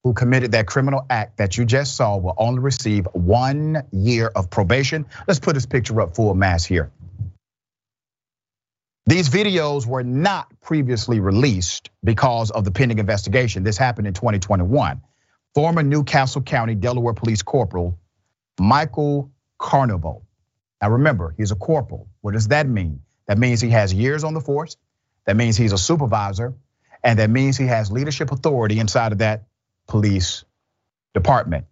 who 0.04 0.14
committed 0.14 0.52
that 0.52 0.66
criminal 0.66 1.06
act 1.10 1.38
that 1.38 1.58
you 1.58 1.64
just 1.64 1.96
saw 1.96 2.16
will 2.18 2.34
only 2.38 2.60
receive 2.60 3.06
one 3.12 3.82
year 3.92 4.28
of 4.34 4.50
probation. 4.50 5.06
Let's 5.28 5.40
put 5.40 5.54
this 5.54 5.66
picture 5.66 6.00
up 6.00 6.16
full 6.16 6.34
mass 6.34 6.64
here. 6.64 6.90
These 9.06 9.30
videos 9.30 9.86
were 9.86 10.04
not 10.04 10.48
previously 10.60 11.18
released 11.18 11.90
because 12.04 12.50
of 12.52 12.64
the 12.64 12.70
pending 12.70 12.98
investigation. 12.98 13.64
This 13.64 13.76
happened 13.76 14.06
in 14.06 14.14
2021. 14.14 15.00
Former 15.54 15.82
New 15.82 16.04
Castle 16.04 16.42
County, 16.42 16.74
Delaware 16.74 17.14
Police 17.14 17.42
Corporal 17.42 17.98
Michael 18.60 19.32
Carnival. 19.58 20.24
Now 20.80 20.90
remember, 20.90 21.34
he's 21.36 21.50
a 21.50 21.56
corporal. 21.56 22.08
What 22.20 22.34
does 22.34 22.48
that 22.48 22.68
mean? 22.68 23.02
That 23.26 23.38
means 23.38 23.60
he 23.60 23.70
has 23.70 23.92
years 23.92 24.24
on 24.24 24.34
the 24.34 24.40
force. 24.40 24.76
That 25.26 25.36
means 25.36 25.56
he's 25.56 25.72
a 25.72 25.78
supervisor. 25.78 26.54
And 27.02 27.18
that 27.18 27.30
means 27.30 27.56
he 27.56 27.66
has 27.66 27.90
leadership 27.90 28.30
authority 28.30 28.78
inside 28.78 29.12
of 29.12 29.18
that 29.18 29.44
police 29.88 30.44
department. 31.14 31.66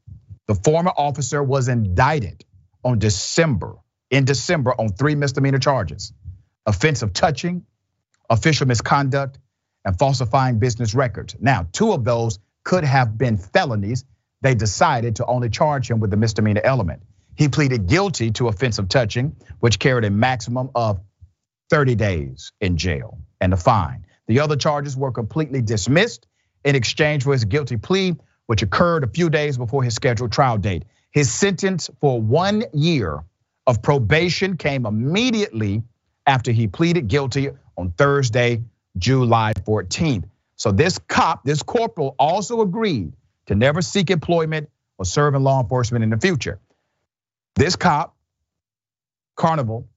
The 0.48 0.56
former 0.56 0.92
officer 0.96 1.42
was 1.42 1.68
indicted 1.68 2.44
on 2.84 2.98
December, 2.98 3.76
in 4.10 4.24
December 4.24 4.72
on 4.72 4.88
three 4.88 5.14
misdemeanor 5.14 5.58
charges 5.60 6.12
offensive 6.66 7.12
touching, 7.12 7.64
official 8.28 8.66
misconduct, 8.66 9.38
and 9.84 9.98
falsifying 9.98 10.58
business 10.58 10.94
records. 10.94 11.34
Now, 11.40 11.66
two 11.72 11.92
of 11.92 12.04
those 12.04 12.38
could 12.64 12.84
have 12.84 13.16
been 13.16 13.36
felonies. 13.36 14.04
They 14.42 14.54
decided 14.54 15.16
to 15.16 15.26
only 15.26 15.48
charge 15.48 15.90
him 15.90 16.00
with 16.00 16.10
the 16.10 16.16
misdemeanor 16.16 16.60
element. 16.62 17.02
He 17.36 17.48
pleaded 17.48 17.86
guilty 17.86 18.30
to 18.32 18.48
offensive 18.48 18.88
touching, 18.88 19.36
which 19.60 19.78
carried 19.78 20.04
a 20.04 20.10
maximum 20.10 20.70
of 20.74 21.00
30 21.70 21.94
days 21.94 22.52
in 22.60 22.76
jail 22.76 23.18
and 23.40 23.52
a 23.52 23.56
fine. 23.56 24.04
The 24.26 24.40
other 24.40 24.56
charges 24.56 24.96
were 24.96 25.12
completely 25.12 25.62
dismissed 25.62 26.26
in 26.64 26.74
exchange 26.74 27.24
for 27.24 27.32
his 27.32 27.44
guilty 27.44 27.76
plea, 27.76 28.16
which 28.46 28.62
occurred 28.62 29.04
a 29.04 29.08
few 29.08 29.30
days 29.30 29.56
before 29.56 29.82
his 29.82 29.94
scheduled 29.94 30.32
trial 30.32 30.58
date. 30.58 30.84
His 31.10 31.32
sentence 31.32 31.88
for 32.00 32.20
one 32.20 32.64
year 32.72 33.24
of 33.66 33.82
probation 33.82 34.56
came 34.56 34.86
immediately 34.86 35.82
after 36.30 36.52
he 36.52 36.68
pleaded 36.68 37.08
guilty 37.08 37.50
on 37.76 37.90
Thursday, 37.90 38.62
July 38.96 39.52
14th. 39.66 40.28
So 40.54 40.70
this 40.70 40.96
cop, 40.98 41.42
this 41.44 41.60
corporal 41.64 42.14
also 42.20 42.60
agreed 42.60 43.14
to 43.46 43.56
never 43.56 43.82
seek 43.82 44.10
employment 44.10 44.70
or 44.96 45.04
serve 45.04 45.34
in 45.34 45.42
law 45.42 45.60
enforcement 45.60 46.04
in 46.04 46.10
the 46.10 46.18
future. 46.18 46.60
This 47.56 47.74
cop, 47.74 48.16
Carnival, 49.36 49.88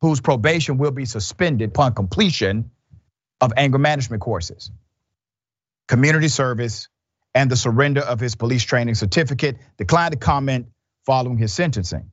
whose 0.00 0.20
probation 0.20 0.76
will 0.76 0.90
be 0.90 1.04
suspended 1.04 1.68
upon 1.70 1.94
completion 1.94 2.72
of 3.40 3.52
anger 3.56 3.78
management 3.78 4.20
courses, 4.20 4.72
community 5.86 6.28
service, 6.28 6.88
and 7.36 7.48
the 7.48 7.56
surrender 7.56 8.00
of 8.00 8.18
his 8.18 8.34
police 8.34 8.64
training 8.64 8.96
certificate, 8.96 9.56
declined 9.76 10.12
to 10.12 10.18
comment 10.18 10.66
following 11.06 11.38
his 11.38 11.52
sentencing. 11.52 12.10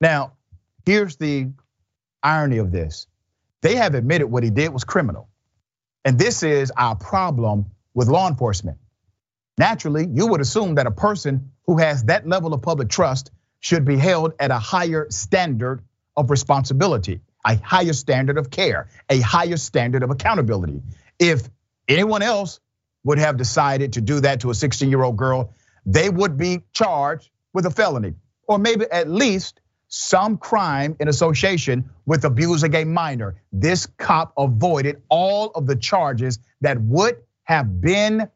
Now, 0.00 0.32
here's 0.86 1.16
the 1.16 1.50
irony 2.26 2.58
of 2.58 2.72
this. 2.72 3.06
They 3.62 3.76
have 3.76 3.94
admitted 3.94 4.26
what 4.26 4.42
he 4.42 4.50
did 4.50 4.72
was 4.72 4.84
criminal. 4.84 5.28
And 6.04 6.18
this 6.18 6.42
is 6.42 6.72
our 6.76 6.96
problem 6.96 7.66
with 7.94 8.08
law 8.08 8.28
enforcement. 8.28 8.78
Naturally, 9.58 10.06
you 10.06 10.26
would 10.26 10.40
assume 10.40 10.74
that 10.74 10.86
a 10.86 10.90
person 10.90 11.52
who 11.66 11.78
has 11.78 12.04
that 12.04 12.28
level 12.28 12.52
of 12.52 12.62
public 12.62 12.88
trust 12.88 13.30
should 13.60 13.84
be 13.84 13.96
held 13.96 14.34
at 14.38 14.50
a 14.50 14.58
higher 14.58 15.06
standard 15.10 15.82
of 16.16 16.30
responsibility, 16.30 17.20
a 17.44 17.56
higher 17.56 17.92
standard 17.92 18.38
of 18.38 18.50
care, 18.50 18.88
a 19.08 19.20
higher 19.20 19.56
standard 19.56 20.02
of 20.02 20.10
accountability. 20.10 20.82
If 21.18 21.48
anyone 21.88 22.22
else 22.22 22.60
would 23.04 23.18
have 23.18 23.36
decided 23.36 23.94
to 23.94 24.00
do 24.00 24.20
that 24.20 24.40
to 24.40 24.50
a 24.50 24.54
16 24.54 24.90
year 24.90 25.02
old 25.02 25.16
girl, 25.16 25.54
they 25.86 26.10
would 26.10 26.36
be 26.36 26.62
charged 26.72 27.30
with 27.52 27.66
a 27.66 27.70
felony 27.70 28.14
or 28.46 28.58
maybe 28.58 28.84
at 28.90 29.08
least 29.08 29.60
some 29.88 30.36
crime 30.36 30.96
in 31.00 31.08
association 31.08 31.88
with 32.06 32.24
abusing 32.24 32.74
a 32.74 32.84
minor. 32.84 33.36
This 33.52 33.86
cop 33.98 34.32
avoided 34.36 35.02
all 35.08 35.50
of 35.54 35.66
the 35.66 35.76
charges 35.76 36.38
that 36.60 36.80
would 36.80 37.18
have 37.44 37.80
been 37.80 38.28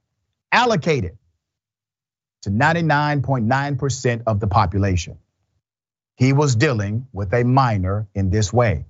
allocated 0.52 1.16
to 2.42 2.50
99.9% 2.50 4.22
of 4.26 4.40
the 4.40 4.46
population. 4.46 5.18
He 6.16 6.32
was 6.32 6.54
dealing 6.54 7.06
with 7.12 7.32
a 7.32 7.44
minor 7.44 8.06
in 8.14 8.30
this 8.30 8.52
way. 8.52 8.84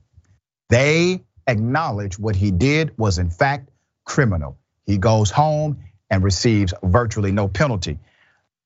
They 0.69 1.25
acknowledge 1.47 2.19
what 2.19 2.37
he 2.37 2.51
did 2.51 2.97
was 2.99 3.19
in 3.19 3.31
fact 3.31 3.71
criminal. 4.05 4.59
He 4.85 4.99
goes 4.99 5.31
home 5.31 5.79
and 6.11 6.23
receives 6.23 6.75
virtually 6.83 7.33
no 7.33 7.49
penalty. 7.49 7.99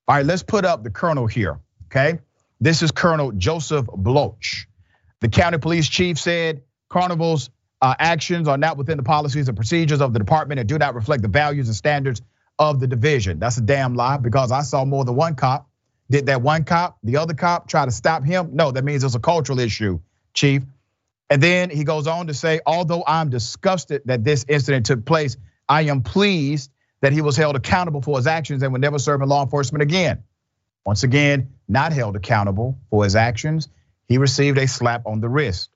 All 0.08 0.16
right, 0.16 0.26
let's 0.26 0.42
put 0.42 0.64
up 0.64 0.82
the 0.82 0.90
colonel 0.90 1.26
here, 1.26 1.58
okay? 1.86 2.18
This 2.61 2.82
is 2.82 2.90
Colonel 2.92 3.32
Joseph 3.32 3.87
Bloch. 3.87 4.66
The 5.20 5.28
county 5.28 5.58
police 5.58 5.88
chief 5.88 6.18
said 6.18 6.62
Carnival's 6.88 7.50
uh, 7.82 7.94
actions 7.99 8.49
are 8.49 8.56
not 8.56 8.76
within 8.76 8.96
the 8.96 9.02
policies 9.02 9.49
and 9.49 9.56
procedures 9.56 10.00
of 10.00 10.12
the 10.12 10.18
department 10.18 10.61
and 10.61 10.68
do 10.68 10.78
not 10.78 10.94
reflect 10.94 11.23
the 11.23 11.28
values 11.28 11.68
and 11.68 11.76
standards 11.76 12.23
of 12.58 12.80
the 12.80 12.87
division. 12.87 13.38
That's 13.38 13.58
a 13.58 13.62
damn 13.62 13.94
lie 13.94 14.16
because 14.16 14.52
I 14.52 14.62
saw 14.62 14.84
more 14.84 15.04
than 15.04 15.16
one 15.16 15.34
cop. 15.34 15.68
Did 16.11 16.26
that 16.26 16.42
one 16.42 16.64
cop, 16.64 16.99
the 17.02 17.16
other 17.16 17.34
cop, 17.34 17.68
try 17.68 17.84
to 17.84 17.90
stop 17.90 18.25
him? 18.25 18.50
No, 18.52 18.70
that 18.70 18.84
means 18.84 19.02
it's 19.04 19.14
a 19.14 19.20
cultural 19.20 19.58
issue, 19.58 20.00
chief. 20.32 20.62
And 21.30 21.42
then 21.42 21.70
he 21.70 21.84
goes 21.84 22.06
on 22.06 22.28
to 22.28 22.34
say, 22.34 22.61
although 22.64 23.02
I'm 23.06 23.30
disgusted 23.30 24.02
that 24.04 24.23
this 24.23 24.44
incident 24.49 24.87
took 24.87 25.04
place, 25.04 25.37
I 25.68 25.82
am 25.82 26.02
pleased 26.02 26.70
that 27.00 27.12
he 27.12 27.23
was 27.23 27.37
held 27.37 27.56
accountable 27.56 28.02
for 28.02 28.18
his 28.18 28.26
actions 28.26 28.62
and 28.62 28.73
would 28.73 28.82
never 28.82 28.99
serve 28.99 29.20
in 29.23 29.28
law 29.28 29.42
enforcement 29.42 29.82
again. 29.82 30.23
Once 30.84 31.02
again, 31.02 31.52
not 31.68 31.92
held 31.92 32.16
accountable 32.16 32.78
for 32.90 33.04
his 33.04 33.16
actions. 33.16 33.68
He 34.06 34.18
received 34.18 34.58
a 34.58 34.68
slap 34.68 35.06
on 35.06 35.20
the 35.20 35.28
wrist. 35.28 35.70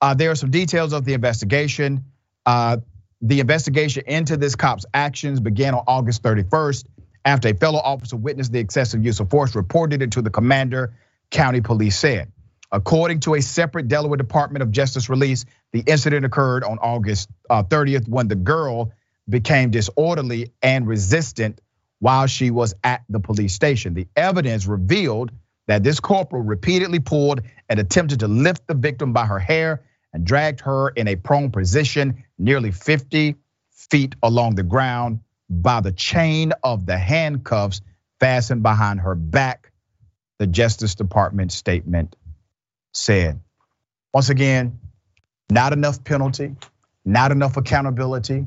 Uh, 0.00 0.14
there 0.14 0.30
are 0.30 0.34
some 0.34 0.50
details 0.50 0.92
of 0.92 1.04
the 1.04 1.14
investigation. 1.14 2.04
Uh, 2.44 2.78
the 3.20 3.38
investigation 3.38 4.02
into 4.06 4.36
this 4.36 4.56
cop's 4.56 4.84
actions 4.92 5.38
began 5.38 5.74
on 5.74 5.84
August 5.86 6.22
31st 6.24 6.86
after 7.24 7.48
a 7.48 7.54
fellow 7.54 7.78
officer 7.78 8.16
witnessed 8.16 8.52
the 8.52 8.58
excessive 8.58 9.04
use 9.04 9.20
of 9.20 9.30
force, 9.30 9.54
reported 9.54 10.02
it 10.02 10.10
to 10.12 10.22
the 10.22 10.30
commander, 10.30 10.94
county 11.30 11.60
police 11.60 11.96
said. 11.96 12.32
According 12.72 13.20
to 13.20 13.34
a 13.34 13.42
separate 13.42 13.86
Delaware 13.86 14.16
Department 14.16 14.62
of 14.62 14.72
Justice 14.72 15.08
release, 15.08 15.44
the 15.72 15.84
incident 15.86 16.24
occurred 16.24 16.64
on 16.64 16.78
August 16.78 17.28
30th 17.48 18.08
when 18.08 18.26
the 18.28 18.34
girl 18.34 18.92
became 19.28 19.70
disorderly 19.70 20.52
and 20.62 20.86
resistant 20.86 21.60
while 22.02 22.26
she 22.26 22.50
was 22.50 22.74
at 22.82 23.04
the 23.08 23.20
police 23.20 23.54
station. 23.54 23.94
The 23.94 24.08
evidence 24.16 24.66
revealed 24.66 25.30
that 25.68 25.84
this 25.84 26.00
corporal 26.00 26.42
repeatedly 26.42 26.98
pulled 26.98 27.42
and 27.68 27.78
attempted 27.78 28.18
to 28.18 28.26
lift 28.26 28.66
the 28.66 28.74
victim 28.74 29.12
by 29.12 29.24
her 29.24 29.38
hair 29.38 29.84
and 30.12 30.26
dragged 30.26 30.58
her 30.62 30.88
in 30.88 31.06
a 31.06 31.14
prone 31.14 31.52
position 31.52 32.24
nearly 32.40 32.72
50 32.72 33.36
feet 33.70 34.16
along 34.20 34.56
the 34.56 34.64
ground 34.64 35.20
by 35.48 35.80
the 35.80 35.92
chain 35.92 36.52
of 36.64 36.86
the 36.86 36.98
handcuffs 36.98 37.82
fastened 38.18 38.64
behind 38.64 38.98
her 38.98 39.14
back, 39.14 39.70
the 40.40 40.48
Justice 40.48 40.96
Department 40.96 41.52
statement 41.52 42.16
said. 42.92 43.40
Once 44.12 44.28
again, 44.28 44.80
not 45.52 45.72
enough 45.72 46.02
penalty, 46.02 46.56
not 47.04 47.30
enough 47.30 47.56
accountability 47.56 48.44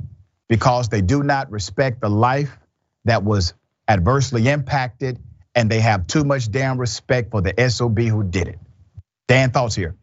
because 0.49 0.89
they 0.89 0.99
do 0.99 1.23
not 1.23 1.49
respect 1.49 2.01
the 2.01 2.09
life 2.09 2.57
that 3.05 3.23
was 3.23 3.53
adversely 3.87 4.49
impacted, 4.49 5.19
and 5.55 5.69
they 5.71 5.81
have 5.81 6.07
too 6.07 6.23
much 6.25 6.51
damn 6.51 6.79
respect 6.79 7.31
for 7.31 7.41
the 7.41 7.69
SOB 7.69 7.99
who 8.01 8.23
did 8.23 8.49
it. 8.49 8.59
Dan, 9.27 9.51
thoughts 9.51 9.75
here? 9.75 9.95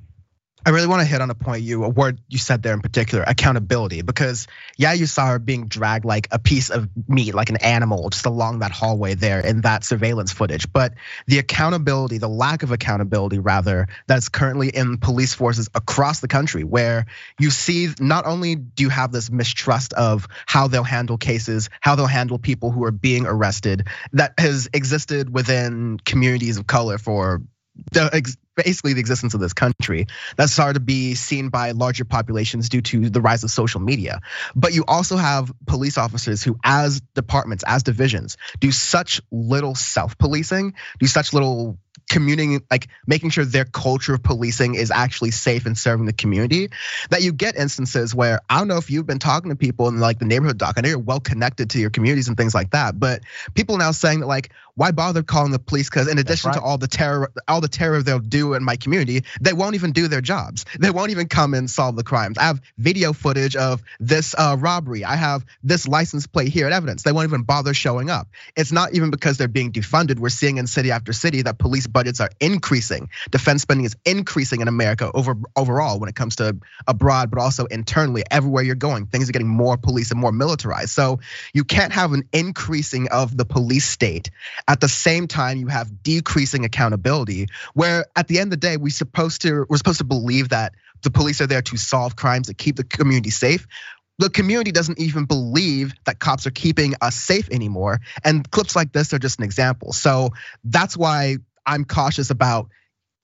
I 0.64 0.70
really 0.70 0.86
want 0.86 1.00
to 1.00 1.06
hit 1.06 1.20
on 1.20 1.30
a 1.30 1.34
point 1.34 1.62
you, 1.62 1.84
a 1.84 1.88
word 1.88 2.20
you 2.28 2.38
said 2.38 2.62
there 2.62 2.72
in 2.72 2.80
particular, 2.80 3.24
accountability. 3.26 4.02
Because 4.02 4.46
yeah, 4.76 4.92
you 4.92 5.06
saw 5.06 5.26
her 5.26 5.38
being 5.38 5.66
dragged 5.66 6.04
like 6.04 6.28
a 6.30 6.38
piece 6.38 6.70
of 6.70 6.88
meat, 7.08 7.34
like 7.34 7.50
an 7.50 7.56
animal, 7.56 8.10
just 8.10 8.26
along 8.26 8.60
that 8.60 8.70
hallway 8.70 9.14
there 9.14 9.40
in 9.40 9.62
that 9.62 9.84
surveillance 9.84 10.32
footage. 10.32 10.72
But 10.72 10.94
the 11.26 11.38
accountability, 11.38 12.18
the 12.18 12.28
lack 12.28 12.62
of 12.62 12.70
accountability 12.70 13.38
rather, 13.38 13.88
that's 14.06 14.28
currently 14.28 14.68
in 14.68 14.98
police 14.98 15.34
forces 15.34 15.68
across 15.74 16.20
the 16.20 16.28
country, 16.28 16.64
where 16.64 17.06
you 17.40 17.50
see 17.50 17.88
not 17.98 18.26
only 18.26 18.54
do 18.54 18.84
you 18.84 18.88
have 18.88 19.10
this 19.10 19.30
mistrust 19.30 19.92
of 19.94 20.28
how 20.46 20.68
they'll 20.68 20.84
handle 20.84 21.18
cases, 21.18 21.70
how 21.80 21.96
they'll 21.96 22.06
handle 22.06 22.38
people 22.38 22.70
who 22.70 22.84
are 22.84 22.92
being 22.92 23.26
arrested, 23.26 23.88
that 24.12 24.34
has 24.38 24.68
existed 24.72 25.32
within 25.32 25.98
communities 26.04 26.56
of 26.56 26.66
color 26.66 26.98
for 26.98 27.42
the 27.92 28.34
basically 28.56 28.92
the 28.92 29.00
existence 29.00 29.34
of 29.34 29.40
this 29.40 29.52
country 29.52 30.06
that's 30.36 30.52
started 30.52 30.74
to 30.74 30.80
be 30.80 31.14
seen 31.14 31.48
by 31.48 31.72
larger 31.72 32.04
populations 32.04 32.68
due 32.68 32.82
to 32.82 33.08
the 33.08 33.20
rise 33.20 33.44
of 33.44 33.50
social 33.50 33.80
media. 33.80 34.20
But 34.54 34.74
you 34.74 34.84
also 34.86 35.16
have 35.16 35.52
police 35.66 35.98
officers 35.98 36.42
who 36.42 36.56
as 36.64 37.00
departments 37.14 37.64
as 37.66 37.82
divisions 37.82 38.36
do 38.60 38.70
such 38.70 39.20
little 39.30 39.74
self-policing 39.74 40.74
do 40.98 41.06
such 41.06 41.32
little 41.32 41.78
communing 42.08 42.62
like 42.70 42.88
making 43.06 43.30
sure 43.30 43.44
their 43.44 43.64
culture 43.64 44.14
of 44.14 44.22
policing 44.22 44.74
is 44.74 44.90
actually 44.90 45.30
safe 45.30 45.66
and 45.66 45.78
serving 45.78 46.06
the 46.06 46.12
community 46.12 46.68
that 47.10 47.22
you 47.22 47.32
get 47.32 47.56
instances 47.56 48.14
where 48.14 48.40
i 48.50 48.58
don't 48.58 48.68
know 48.68 48.76
if 48.76 48.90
you've 48.90 49.06
been 49.06 49.18
talking 49.18 49.50
to 49.50 49.56
people 49.56 49.88
in 49.88 49.98
like 49.98 50.18
the 50.18 50.24
neighborhood 50.24 50.58
doc 50.58 50.74
i 50.76 50.80
know 50.80 50.88
you're 50.88 50.98
well 50.98 51.20
connected 51.20 51.70
to 51.70 51.78
your 51.78 51.90
communities 51.90 52.28
and 52.28 52.36
things 52.36 52.54
like 52.54 52.70
that 52.70 52.98
but 52.98 53.22
people 53.54 53.76
now 53.78 53.90
saying 53.90 54.20
that 54.20 54.26
like 54.26 54.52
why 54.74 54.90
bother 54.90 55.22
calling 55.22 55.52
the 55.52 55.58
police 55.58 55.88
because 55.88 56.08
in 56.08 56.18
addition 56.18 56.48
right. 56.48 56.56
to 56.56 56.62
all 56.62 56.78
the 56.78 56.88
terror 56.88 57.30
all 57.48 57.60
the 57.60 57.68
terror 57.68 58.02
they'll 58.02 58.18
do 58.18 58.54
in 58.54 58.64
my 58.64 58.76
community 58.76 59.22
they 59.40 59.52
won't 59.52 59.74
even 59.74 59.92
do 59.92 60.08
their 60.08 60.20
jobs 60.20 60.64
they 60.78 60.90
won't 60.90 61.10
even 61.10 61.28
come 61.28 61.54
and 61.54 61.70
solve 61.70 61.96
the 61.96 62.04
crimes 62.04 62.38
i 62.38 62.42
have 62.42 62.60
video 62.78 63.12
footage 63.12 63.56
of 63.56 63.82
this 64.00 64.34
uh, 64.36 64.56
robbery 64.58 65.04
i 65.04 65.16
have 65.16 65.44
this 65.62 65.86
license 65.86 66.26
plate 66.26 66.48
here 66.48 66.66
at 66.66 66.72
evidence 66.72 67.02
they 67.02 67.12
won't 67.12 67.28
even 67.28 67.42
bother 67.42 67.74
showing 67.74 68.10
up 68.10 68.28
it's 68.56 68.72
not 68.72 68.94
even 68.94 69.10
because 69.10 69.38
they're 69.38 69.48
being 69.48 69.72
defunded 69.72 70.18
we're 70.18 70.28
seeing 70.28 70.56
in 70.56 70.66
city 70.66 70.90
after 70.90 71.12
city 71.12 71.42
that 71.42 71.58
police 71.58 71.86
budgets 71.86 72.20
are 72.20 72.30
increasing. 72.40 73.08
Defense 73.30 73.62
spending 73.62 73.84
is 73.84 73.96
increasing 74.04 74.60
in 74.60 74.68
America 74.68 75.10
over 75.14 75.36
overall 75.56 76.00
when 76.00 76.08
it 76.08 76.14
comes 76.14 76.36
to 76.36 76.56
abroad, 76.86 77.30
but 77.30 77.40
also 77.40 77.66
internally. 77.66 78.24
Everywhere 78.30 78.62
you're 78.62 78.74
going, 78.74 79.06
things 79.06 79.28
are 79.28 79.32
getting 79.32 79.48
more 79.48 79.76
police 79.76 80.10
and 80.10 80.20
more 80.20 80.32
militarized. 80.32 80.90
So 80.90 81.20
you 81.52 81.64
can't 81.64 81.92
have 81.92 82.12
an 82.12 82.28
increasing 82.32 83.08
of 83.08 83.36
the 83.36 83.44
police 83.44 83.88
state 83.88 84.30
at 84.68 84.80
the 84.80 84.88
same 84.88 85.26
time 85.28 85.58
you 85.58 85.68
have 85.68 86.02
decreasing 86.02 86.64
accountability. 86.64 87.46
Where 87.74 88.06
at 88.16 88.28
the 88.28 88.38
end 88.38 88.52
of 88.52 88.60
the 88.60 88.66
day, 88.68 88.76
we 88.76 88.90
supposed 88.90 89.42
to 89.42 89.66
we're 89.68 89.76
supposed 89.76 89.98
to 89.98 90.04
believe 90.04 90.50
that 90.50 90.72
the 91.02 91.10
police 91.10 91.40
are 91.40 91.46
there 91.46 91.62
to 91.62 91.76
solve 91.76 92.16
crimes 92.16 92.46
to 92.46 92.54
keep 92.54 92.76
the 92.76 92.84
community 92.84 93.30
safe 93.30 93.66
the 94.18 94.30
community 94.30 94.72
doesn't 94.72 95.00
even 95.00 95.24
believe 95.24 95.94
that 96.04 96.18
cops 96.20 96.46
are 96.46 96.50
keeping 96.50 96.94
us 97.00 97.16
safe 97.16 97.48
anymore. 97.50 98.00
And 98.24 98.48
clips 98.50 98.76
like 98.76 98.92
this 98.92 99.12
are 99.12 99.18
just 99.18 99.38
an 99.38 99.44
example. 99.44 99.92
So 99.92 100.30
that's 100.64 100.96
why 100.96 101.38
I'm 101.66 101.84
cautious 101.84 102.30
about 102.30 102.68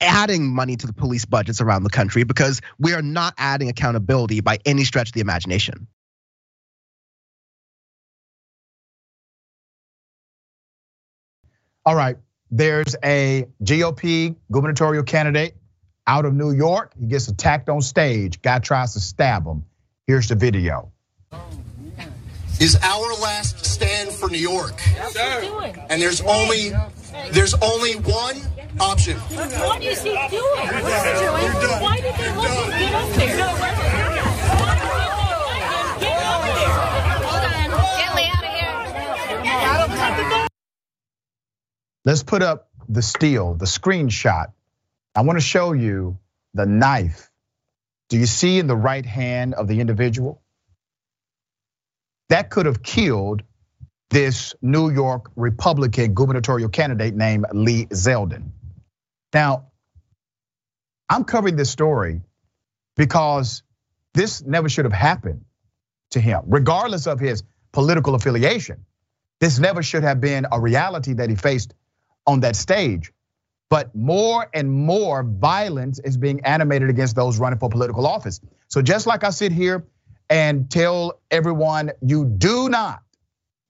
adding 0.00 0.46
money 0.46 0.76
to 0.76 0.86
the 0.86 0.92
police 0.92 1.24
budgets 1.24 1.60
around 1.60 1.82
the 1.82 1.90
country 1.90 2.24
because 2.24 2.60
we 2.78 2.94
are 2.94 3.02
not 3.02 3.34
adding 3.36 3.68
accountability 3.68 4.40
by 4.40 4.58
any 4.64 4.84
stretch 4.84 5.08
of 5.08 5.12
the 5.12 5.20
imagination. 5.20 5.86
All 11.88 11.96
right, 11.96 12.18
there's 12.50 12.96
a 13.02 13.46
GOP 13.64 14.36
gubernatorial 14.52 15.04
candidate 15.04 15.56
out 16.06 16.26
of 16.26 16.34
New 16.34 16.52
York. 16.52 16.92
He 17.00 17.06
gets 17.06 17.28
attacked 17.28 17.70
on 17.70 17.80
stage. 17.80 18.42
Guy 18.42 18.58
tries 18.58 18.92
to 18.92 19.00
stab 19.00 19.46
him. 19.46 19.64
Here's 20.06 20.28
the 20.28 20.34
video. 20.34 20.92
Is 22.60 22.76
our 22.82 23.14
last 23.22 23.64
stand 23.64 24.10
for 24.10 24.28
New 24.28 24.36
York. 24.36 24.78
And 25.88 26.02
there's 26.02 26.20
only 26.20 26.74
there's 27.30 27.54
only 27.54 27.94
one 27.94 28.36
option. 28.78 29.16
What 29.16 29.82
is 29.82 30.02
he 30.02 30.10
doing? 30.10 30.20
Why 31.80 32.00
did 32.02 32.14
they 32.16 32.36
let 32.36 32.50
him 32.50 32.78
get 32.78 32.94
up 32.94 33.08
there? 33.14 34.07
Let's 42.04 42.22
put 42.22 42.42
up 42.42 42.68
the 42.88 43.02
steel, 43.02 43.54
the 43.54 43.66
screenshot. 43.66 44.52
I 45.14 45.22
want 45.22 45.38
to 45.38 45.44
show 45.44 45.72
you 45.72 46.18
the 46.54 46.66
knife 46.66 47.30
do 48.08 48.18
you 48.18 48.26
see 48.26 48.58
in 48.58 48.66
the 48.66 48.76
right 48.76 49.04
hand 49.04 49.54
of 49.54 49.68
the 49.68 49.80
individual? 49.80 50.40
That 52.30 52.50
could 52.50 52.66
have 52.66 52.82
killed 52.82 53.42
this 54.10 54.54
New 54.62 54.90
York 54.90 55.30
Republican 55.36 56.14
gubernatorial 56.14 56.70
candidate 56.70 57.14
named 57.14 57.46
Lee 57.52 57.86
Zeldin. 57.86 58.50
Now, 59.34 59.66
I'm 61.10 61.24
covering 61.24 61.56
this 61.56 61.70
story 61.70 62.22
because 62.96 63.62
this 64.14 64.42
never 64.42 64.68
should 64.68 64.86
have 64.86 64.94
happened 64.94 65.44
to 66.12 66.20
him, 66.20 66.42
regardless 66.46 67.06
of 67.06 67.20
his 67.20 67.42
political 67.72 68.14
affiliation. 68.14 68.86
This 69.40 69.58
never 69.58 69.82
should 69.82 70.02
have 70.02 70.20
been 70.20 70.46
a 70.50 70.58
reality 70.58 71.14
that 71.14 71.28
he 71.28 71.36
faced 71.36 71.74
on 72.28 72.40
that 72.40 72.54
stage. 72.54 73.12
But 73.70 73.94
more 73.94 74.48
and 74.54 74.70
more 74.70 75.24
violence 75.24 75.98
is 75.98 76.16
being 76.16 76.40
animated 76.44 76.88
against 76.90 77.16
those 77.16 77.38
running 77.38 77.58
for 77.58 77.68
political 77.68 78.06
office. 78.06 78.40
So 78.68 78.80
just 78.82 79.06
like 79.06 79.24
I 79.24 79.30
sit 79.30 79.50
here 79.50 79.84
and 80.30 80.70
tell 80.70 81.20
everyone, 81.30 81.90
you 82.00 82.24
do 82.24 82.68
not 82.68 83.02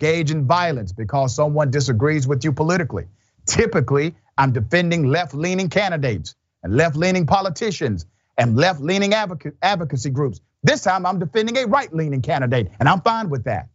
engage 0.01 0.31
in 0.31 0.47
violence 0.47 0.92
because 0.92 1.35
someone 1.35 1.71
disagrees 1.71 2.29
with 2.29 2.44
you 2.44 2.53
politically. 2.53 3.07
Typically, 3.47 4.14
I'm 4.37 4.53
defending 4.53 5.07
left 5.07 5.35
leaning 5.35 5.68
candidates 5.68 6.35
and 6.62 6.77
left 6.77 6.97
leaning 6.97 7.27
politicians 7.27 8.07
and 8.37 8.57
left 8.57 8.81
leaning 8.81 9.14
advocacy 9.14 10.11
groups. 10.11 10.40
This 10.62 10.83
time 10.83 11.07
I'm 11.07 11.18
defending 11.18 11.57
a 11.59 11.66
right 11.66 11.92
leaning 11.92 12.23
candidate, 12.23 12.68
and 12.79 12.88
I'm 12.88 13.01
fine 13.01 13.31
with 13.31 13.44
that 13.44 13.68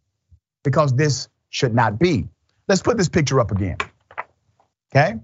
because 0.63 0.93
this 0.93 1.27
should 1.49 1.73
not 1.73 1.99
be. 1.99 2.27
Let's 2.67 2.81
put 2.81 2.97
this 2.97 3.09
picture 3.09 3.39
up 3.39 3.51
again. 3.51 3.77
Okay? 4.95 5.15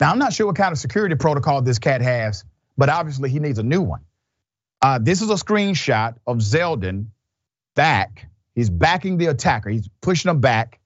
Now, 0.00 0.10
I'm 0.10 0.18
not 0.18 0.32
sure 0.32 0.46
what 0.46 0.56
kind 0.56 0.72
of 0.72 0.78
security 0.78 1.14
protocol 1.16 1.62
this 1.62 1.78
cat 1.78 2.00
has, 2.00 2.44
but 2.76 2.88
obviously 2.88 3.30
he 3.30 3.40
needs 3.40 3.58
a 3.58 3.62
new 3.62 3.82
one. 3.82 4.02
Uh, 4.80 4.98
this 5.00 5.22
is 5.22 5.30
a 5.30 5.34
screenshot 5.34 6.16
of 6.26 6.38
Zeldin 6.38 7.06
back. 7.74 8.28
He's 8.54 8.70
backing 8.70 9.18
the 9.18 9.26
attacker, 9.26 9.70
he's 9.70 9.88
pushing 10.00 10.30
him 10.30 10.40
back. 10.40 10.80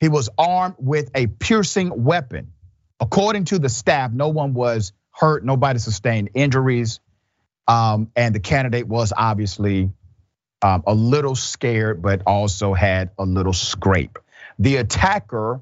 He 0.00 0.08
was 0.08 0.30
armed 0.38 0.76
with 0.78 1.10
a 1.14 1.26
piercing 1.26 2.04
weapon. 2.04 2.52
According 3.00 3.46
to 3.46 3.58
the 3.58 3.68
staff, 3.68 4.12
no 4.12 4.28
one 4.28 4.54
was 4.54 4.92
hurt, 5.10 5.44
nobody 5.44 5.78
sustained 5.78 6.30
injuries. 6.34 7.00
Um, 7.66 8.10
and 8.16 8.34
the 8.34 8.40
candidate 8.40 8.86
was 8.86 9.12
obviously 9.16 9.90
um, 10.62 10.82
a 10.86 10.94
little 10.94 11.34
scared, 11.34 12.02
but 12.02 12.22
also 12.26 12.74
had 12.74 13.10
a 13.18 13.24
little 13.24 13.52
scrape. 13.52 14.18
The 14.58 14.76
attacker, 14.76 15.60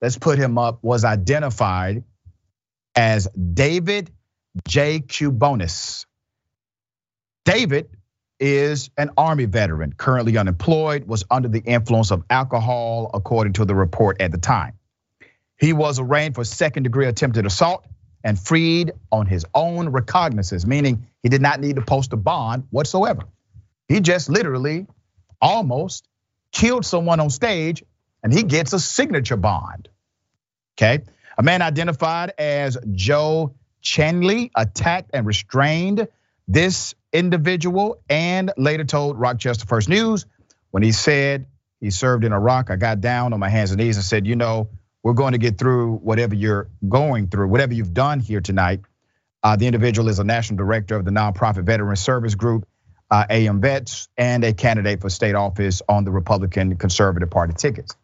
let's 0.00 0.18
put 0.18 0.38
him 0.38 0.58
up, 0.58 0.78
was 0.82 1.04
identified 1.04 2.04
as 2.94 3.28
David 3.28 4.10
Jakubonis. 4.68 6.06
David 7.44 7.88
is 8.40 8.90
an 8.96 9.10
Army 9.16 9.46
veteran, 9.46 9.92
currently 9.92 10.36
unemployed, 10.36 11.06
was 11.06 11.24
under 11.30 11.48
the 11.48 11.60
influence 11.60 12.10
of 12.10 12.22
alcohol, 12.30 13.10
according 13.14 13.54
to 13.54 13.64
the 13.64 13.74
report 13.74 14.20
at 14.20 14.30
the 14.30 14.38
time. 14.38 14.74
He 15.58 15.72
was 15.72 15.98
arraigned 15.98 16.36
for 16.36 16.44
second 16.44 16.84
degree 16.84 17.06
attempted 17.06 17.46
assault 17.46 17.84
and 18.22 18.38
freed 18.38 18.92
on 19.10 19.26
his 19.26 19.44
own 19.54 19.88
recognizance, 19.88 20.66
meaning 20.66 21.06
he 21.22 21.28
did 21.28 21.42
not 21.42 21.60
need 21.60 21.76
to 21.76 21.82
post 21.82 22.12
a 22.12 22.16
bond 22.16 22.64
whatsoever. 22.70 23.22
He 23.88 24.00
just 24.00 24.28
literally 24.28 24.86
almost 25.40 26.06
killed 26.52 26.84
someone 26.84 27.20
on 27.20 27.30
stage 27.30 27.82
and 28.22 28.32
he 28.32 28.42
gets 28.42 28.72
a 28.72 28.78
signature 28.78 29.36
bond. 29.36 29.88
Okay. 30.76 31.02
A 31.36 31.42
man 31.42 31.62
identified 31.62 32.32
as 32.38 32.76
Joe 32.92 33.54
Chenelly 33.82 34.50
attacked 34.54 35.10
and 35.14 35.26
restrained 35.26 36.08
this 36.46 36.94
individual 37.12 38.02
and 38.08 38.52
later 38.56 38.84
told 38.84 39.18
Rochester 39.18 39.66
First 39.66 39.88
News 39.88 40.26
when 40.70 40.82
he 40.82 40.92
said 40.92 41.46
he 41.80 41.90
served 41.90 42.24
in 42.24 42.32
Iraq. 42.32 42.70
I 42.70 42.76
got 42.76 43.00
down 43.00 43.32
on 43.32 43.40
my 43.40 43.48
hands 43.48 43.70
and 43.70 43.80
knees 43.80 43.96
and 43.96 44.04
said, 44.04 44.26
you 44.26 44.36
know, 44.36 44.68
we're 45.02 45.12
going 45.12 45.32
to 45.32 45.38
get 45.38 45.58
through 45.58 45.96
whatever 45.96 46.34
you're 46.34 46.68
going 46.88 47.28
through, 47.28 47.48
whatever 47.48 47.72
you've 47.72 47.94
done 47.94 48.20
here 48.20 48.40
tonight. 48.40 48.80
Uh, 49.42 49.56
the 49.56 49.66
individual 49.66 50.08
is 50.08 50.18
a 50.18 50.24
national 50.24 50.56
director 50.56 50.96
of 50.96 51.04
the 51.04 51.12
nonprofit 51.12 51.64
Veteran 51.64 51.94
Service 51.96 52.34
Group, 52.34 52.66
uh, 53.10 53.24
AMVETS, 53.30 54.08
and 54.16 54.42
a 54.44 54.52
candidate 54.52 55.00
for 55.00 55.08
state 55.08 55.36
office 55.36 55.80
on 55.88 56.04
the 56.04 56.10
Republican 56.10 56.76
Conservative 56.76 57.30
Party 57.30 57.54
tickets. 57.56 57.94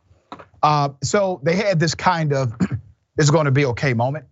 Uh, 0.64 0.88
so 1.02 1.40
they 1.42 1.56
had 1.56 1.78
this 1.78 1.94
kind 1.94 2.32
of 2.32 2.58
"this 2.58 2.78
is 3.26 3.30
going 3.30 3.44
to 3.44 3.52
be 3.52 3.66
okay" 3.66 3.92
moment. 3.92 4.24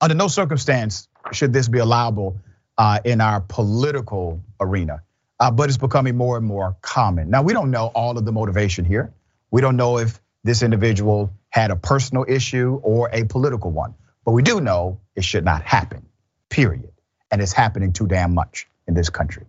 Under 0.00 0.14
no 0.14 0.28
circumstance 0.28 1.08
should 1.32 1.52
this 1.54 1.68
be 1.68 1.78
allowable 1.78 2.38
uh, 2.76 3.00
in 3.02 3.22
our 3.22 3.40
political 3.40 4.42
arena, 4.60 5.02
uh, 5.40 5.50
but 5.50 5.70
it's 5.70 5.78
becoming 5.78 6.16
more 6.18 6.36
and 6.36 6.44
more 6.44 6.76
common. 6.82 7.30
Now 7.30 7.42
we 7.42 7.54
don't 7.54 7.70
know 7.70 7.86
all 7.86 8.18
of 8.18 8.26
the 8.26 8.32
motivation 8.32 8.84
here. 8.84 9.12
We 9.50 9.62
don't 9.62 9.76
know 9.76 9.98
if 9.98 10.20
this 10.44 10.62
individual 10.62 11.32
had 11.48 11.70
a 11.70 11.76
personal 11.76 12.26
issue 12.28 12.80
or 12.82 13.08
a 13.12 13.24
political 13.24 13.70
one. 13.70 13.94
But 14.24 14.32
we 14.32 14.42
do 14.42 14.60
know 14.60 15.00
it 15.16 15.24
should 15.24 15.44
not 15.44 15.62
happen, 15.62 16.06
period. 16.48 16.92
And 17.30 17.40
it's 17.40 17.52
happening 17.52 17.92
too 17.92 18.06
damn 18.06 18.34
much 18.34 18.68
in 18.86 18.94
this 18.94 19.10
country. 19.10 19.46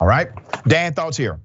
All 0.00 0.06
right, 0.06 0.28
Dan, 0.66 0.94
thoughts 0.94 1.16
here? 1.16 1.40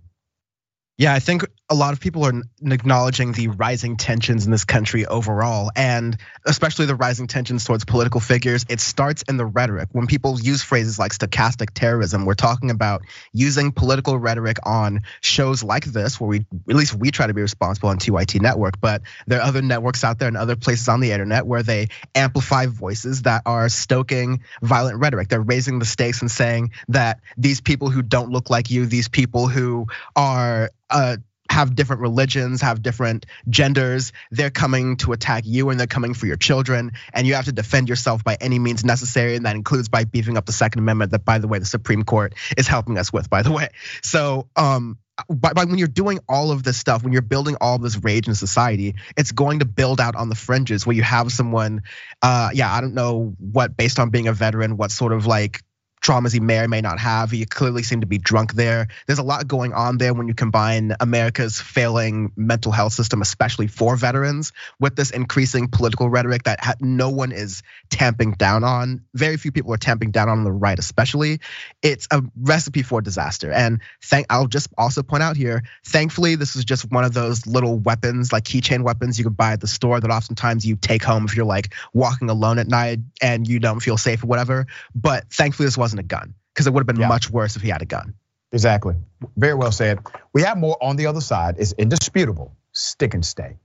Yeah, 0.98 1.14
I 1.14 1.20
think 1.20 1.44
a 1.72 1.74
lot 1.74 1.94
of 1.94 2.02
people 2.02 2.26
are 2.26 2.34
acknowledging 2.66 3.32
the 3.32 3.48
rising 3.48 3.96
tensions 3.96 4.46
in 4.46 4.52
this 4.52 4.66
country 4.66 5.06
overall, 5.06 5.72
and 5.74 6.18
especially 6.46 6.86
the 6.86 6.96
rising 6.96 7.28
tensions 7.28 7.64
towards 7.64 7.86
political 7.86 8.20
figures. 8.20 8.66
It 8.68 8.82
starts 8.82 9.24
in 9.30 9.38
the 9.38 9.46
rhetoric. 9.46 9.88
When 9.94 10.06
people 10.06 10.38
use 10.38 10.62
phrases 10.62 11.00
like 11.00 11.14
stochastic 11.14 11.70
terrorism, 11.74 12.26
we're 12.26 12.34
talking 12.34 12.72
about 12.72 13.04
using 13.32 13.72
political 13.72 14.20
rhetoric 14.20 14.58
on 14.66 15.04
shows 15.22 15.64
like 15.64 15.86
this, 15.86 16.20
where 16.20 16.28
we, 16.28 16.46
at 16.70 16.76
least 16.76 16.94
we 16.94 17.10
try 17.10 17.28
to 17.28 17.34
be 17.34 17.42
responsible 17.42 17.88
on 17.88 18.00
TYT 18.00 18.42
Network, 18.42 18.82
but 18.82 19.02
there 19.26 19.40
are 19.40 19.48
other 19.48 19.62
networks 19.62 20.04
out 20.04 20.20
there 20.20 20.28
and 20.28 20.36
other 20.36 20.58
places 20.58 20.90
on 20.90 21.00
the 21.00 21.14
internet 21.14 21.48
where 21.48 21.64
they 21.64 21.88
amplify 22.14 22.66
voices 22.66 23.22
that 23.22 23.44
are 23.46 23.70
stoking 23.70 24.44
violent 24.62 25.00
rhetoric. 25.00 25.30
They're 25.30 25.40
raising 25.40 25.80
the 25.80 25.86
stakes 25.86 26.20
and 26.20 26.30
saying 26.30 26.72
that 26.90 27.22
these 27.38 27.62
people 27.62 27.90
who 27.90 28.02
don't 28.02 28.30
look 28.30 28.50
like 28.50 28.70
you, 28.70 28.86
these 28.88 29.08
people 29.08 29.48
who 29.48 29.88
are 30.18 30.70
uh, 30.90 31.16
have 31.52 31.76
different 31.76 32.02
religions, 32.02 32.62
have 32.62 32.82
different 32.82 33.26
genders. 33.50 34.14
They're 34.32 34.50
coming 34.50 34.98
to 34.98 35.12
attack 35.12 35.44
you 35.46 35.70
and 35.70 35.80
they're 35.80 35.88
coming 35.88 36.14
for 36.14 36.26
your 36.26 36.38
children. 36.38 36.94
And 37.14 37.28
you 37.28 37.36
have 37.36 37.46
to 37.46 37.52
defend 37.52 37.90
yourself 37.90 38.24
by 38.24 38.38
any 38.40 38.58
means 38.58 38.84
necessary. 38.86 39.36
And 39.36 39.46
that 39.46 39.56
includes 39.56 39.90
by 39.90 40.06
beefing 40.06 40.38
up 40.38 40.46
the 40.46 40.54
Second 40.54 40.80
Amendment, 40.80 41.12
that, 41.12 41.26
by 41.26 41.40
the 41.40 41.48
way, 41.48 41.60
the 41.60 41.66
Supreme 41.66 42.04
Court 42.04 42.34
is 42.58 42.68
helping 42.68 42.98
us 42.98 43.12
with, 43.12 43.30
by 43.30 43.42
the 43.42 43.52
way. 43.52 43.70
So, 44.02 44.48
um, 44.56 44.98
but, 45.30 45.56
when 45.56 45.78
you're 45.78 45.88
doing 45.88 46.20
all 46.28 46.52
of 46.52 46.64
this 46.64 46.78
stuff, 46.78 47.04
when 47.04 47.14
you're 47.14 47.22
building 47.22 47.58
all 47.62 47.78
this 47.78 48.02
rage 48.02 48.28
in 48.28 48.34
society, 48.34 48.96
it's 49.18 49.32
going 49.32 49.60
to 49.60 49.66
build 49.66 50.00
out 50.00 50.16
on 50.16 50.30
the 50.30 50.36
fringes 50.36 50.88
where 50.88 50.96
you 50.96 51.04
have 51.04 51.32
someone, 51.32 51.84
uh, 52.22 52.50
yeah, 52.54 52.74
I 52.74 52.82
don't 52.82 52.94
know 52.94 53.36
what, 53.38 53.76
based 53.76 54.00
on 54.00 54.10
being 54.10 54.28
a 54.28 54.34
veteran, 54.34 54.78
what 54.78 54.90
sort 54.90 55.12
of 55.14 55.28
like 55.28 55.62
traumas 56.02 56.34
he 56.34 56.40
may 56.40 56.60
or 56.60 56.68
may 56.68 56.82
not 56.82 57.00
have. 57.00 57.32
He 57.32 57.46
clearly 57.46 57.84
seemed 57.84 58.02
to 58.02 58.08
be 58.08 58.18
drunk 58.18 58.54
there. 58.54 58.88
There's 59.06 59.20
a 59.20 59.24
lot 59.24 59.48
going 59.48 59.74
on 59.74 59.98
there 59.98 60.14
when 60.14 60.28
you 60.28 60.34
combine 60.34 60.96
America's 61.00 61.62
failing 61.62 62.32
mental 62.36 62.72
health 62.72 62.94
system, 62.94 63.22
especially 63.22 63.68
for 63.68 63.96
veterans, 63.96 64.52
with 64.80 64.96
this 64.96 65.12
increasing 65.12 65.68
political 65.68 66.10
rhetoric 66.10 66.44
that 66.44 66.78
no 66.82 67.10
one 67.10 67.32
is 67.32 67.62
tamping 67.90 68.32
down 68.32 68.64
on. 68.64 69.02
Very 69.14 69.38
few 69.38 69.52
people 69.52 69.74
are 69.74 69.78
tamping 69.78 70.12
down 70.12 70.30
on 70.30 70.44
the 70.44 70.52
right, 70.52 70.80
especially. 70.80 71.40
It's 71.82 72.08
a 72.12 72.24
recipe 72.36 72.82
for 72.82 73.02
disaster. 73.02 73.52
And 73.52 73.82
thank 74.02 74.26
I'll 74.30 74.48
just 74.48 74.70
also 74.78 75.04
point 75.04 75.24
out 75.24 75.38
here, 75.38 75.64
thankfully, 75.86 76.36
this 76.36 76.56
is 76.56 76.66
just 76.66 76.92
one 76.92 77.04
of 77.04 77.14
those 77.14 77.46
little 77.46 77.78
weapons, 77.78 78.32
like 78.32 78.44
keychain 78.44 78.84
weapons 78.84 79.20
you 79.20 79.26
could 79.26 79.38
buy 79.38 79.54
at 79.54 79.62
the 79.62 79.68
store 79.68 80.00
that 80.00 80.10
oftentimes 80.10 80.66
you 80.66 80.76
take 80.78 81.04
home 81.04 81.26
if 81.26 81.36
you're 81.36 81.46
like 81.46 81.74
walking 81.94 82.30
alone 82.30 82.58
at 82.58 82.68
night 82.68 83.00
and 83.22 83.48
you 83.48 83.60
don't 83.60 83.82
feel 83.82 83.98
safe 83.98 84.24
or 84.24 84.28
whatever. 84.28 84.68
But 84.96 85.30
thankfully, 85.32 85.68
this 85.68 85.78
wasn't 85.78 85.91
wasn't 85.92 86.00
a 86.00 86.04
gun 86.04 86.34
because 86.54 86.68
it 86.68 86.74
would 86.74 86.82
have 86.82 86.88
been 86.88 87.02
yeah. 87.02 87.08
much 87.08 87.30
worse 87.30 87.56
if 87.56 87.62
he 87.62 87.70
had 87.70 87.82
a 87.82 87.86
gun. 87.86 88.14
Exactly. 88.54 88.96
Very 89.36 89.54
well 89.54 89.72
said. 89.72 90.00
We 90.34 90.42
have 90.44 90.58
more 90.58 90.78
on 90.82 90.96
the 90.96 91.08
other 91.08 91.22
side. 91.22 91.56
It's 91.58 91.74
indisputable. 91.74 92.56
Stick 92.74 93.14
and 93.14 93.26
stay. 93.26 93.58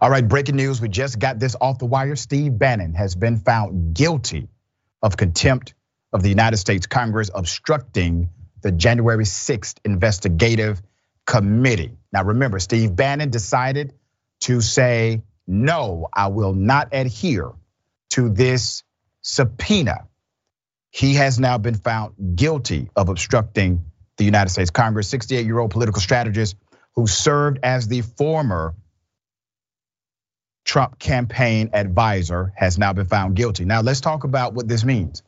All 0.00 0.10
right, 0.10 0.26
breaking 0.26 0.56
news. 0.56 0.80
We 0.80 0.88
just 0.88 1.18
got 1.18 1.38
this 1.38 1.56
off 1.60 1.78
the 1.78 1.86
wire. 1.86 2.16
Steve 2.16 2.58
Bannon 2.58 2.94
has 2.94 3.14
been 3.14 3.38
found 3.38 3.94
guilty 3.94 4.48
of 5.02 5.16
contempt 5.16 5.74
of 6.12 6.22
the 6.22 6.28
United 6.28 6.56
States 6.58 6.86
Congress 6.86 7.30
obstructing 7.34 8.30
the 8.62 8.72
January 8.72 9.24
6th 9.24 9.78
investigative 9.84 10.82
committee. 11.26 11.92
Now, 12.12 12.24
remember, 12.24 12.58
Steve 12.58 12.94
Bannon 12.94 13.30
decided 13.30 13.94
to 14.40 14.60
say 14.60 15.22
no, 15.46 16.08
I 16.12 16.28
will 16.28 16.54
not 16.54 16.88
adhere 16.92 17.52
to 18.10 18.28
this 18.28 18.82
subpoena. 19.22 20.06
He 20.90 21.14
has 21.14 21.38
now 21.40 21.58
been 21.58 21.74
found 21.74 22.36
guilty 22.36 22.90
of 22.94 23.08
obstructing 23.08 23.84
the 24.16 24.24
United 24.24 24.50
States 24.50 24.70
Congress. 24.70 25.08
68 25.08 25.44
year 25.44 25.58
old 25.58 25.70
political 25.70 26.00
strategist 26.00 26.56
who 26.94 27.06
served 27.06 27.58
as 27.62 27.88
the 27.88 28.02
former 28.02 28.74
Trump 30.64 30.98
campaign 30.98 31.70
advisor 31.74 32.52
has 32.56 32.78
now 32.78 32.92
been 32.92 33.06
found 33.06 33.36
guilty. 33.36 33.64
Now, 33.64 33.82
let's 33.82 34.00
talk 34.00 34.24
about 34.24 34.54
what 34.54 34.66
this 34.66 34.84
means. 34.84 35.22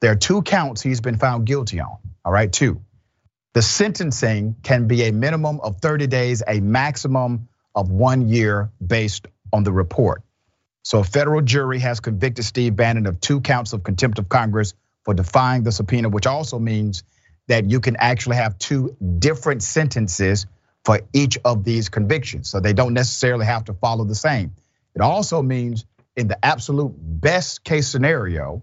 There 0.00 0.10
are 0.10 0.16
two 0.16 0.42
counts 0.42 0.82
he's 0.82 1.00
been 1.00 1.18
found 1.18 1.46
guilty 1.46 1.78
on. 1.80 1.98
All 2.24 2.32
right, 2.32 2.52
two. 2.52 2.82
The 3.54 3.62
sentencing 3.62 4.56
can 4.62 4.88
be 4.88 5.04
a 5.04 5.12
minimum 5.12 5.60
of 5.60 5.80
30 5.80 6.06
days, 6.08 6.42
a 6.46 6.60
maximum 6.60 7.48
of 7.74 7.90
one 7.90 8.28
year 8.28 8.70
based 8.84 9.26
on 9.52 9.64
the 9.64 9.72
report. 9.72 10.22
So 10.82 10.98
a 10.98 11.04
federal 11.04 11.42
jury 11.42 11.78
has 11.78 12.00
convicted 12.00 12.44
Steve 12.44 12.74
Bannon 12.74 13.06
of 13.06 13.20
two 13.20 13.40
counts 13.40 13.72
of 13.72 13.84
contempt 13.84 14.18
of 14.18 14.28
Congress 14.28 14.74
for 15.04 15.14
defying 15.14 15.62
the 15.62 15.72
subpoena, 15.72 16.08
which 16.08 16.26
also 16.26 16.58
means 16.58 17.04
that 17.48 17.70
you 17.70 17.80
can 17.80 17.96
actually 17.96 18.36
have 18.36 18.58
two 18.58 18.96
different 19.18 19.62
sentences 19.62 20.46
for 20.84 21.00
each 21.12 21.38
of 21.44 21.64
these 21.64 21.88
convictions. 21.88 22.48
So 22.48 22.60
they 22.60 22.72
don't 22.72 22.94
necessarily 22.94 23.46
have 23.46 23.64
to 23.66 23.74
follow 23.74 24.04
the 24.04 24.14
same. 24.14 24.54
It 24.94 25.00
also 25.00 25.42
means 25.42 25.84
in 26.16 26.28
the 26.28 26.44
absolute 26.44 26.92
best 26.96 27.64
case 27.64 27.88
scenario, 27.88 28.62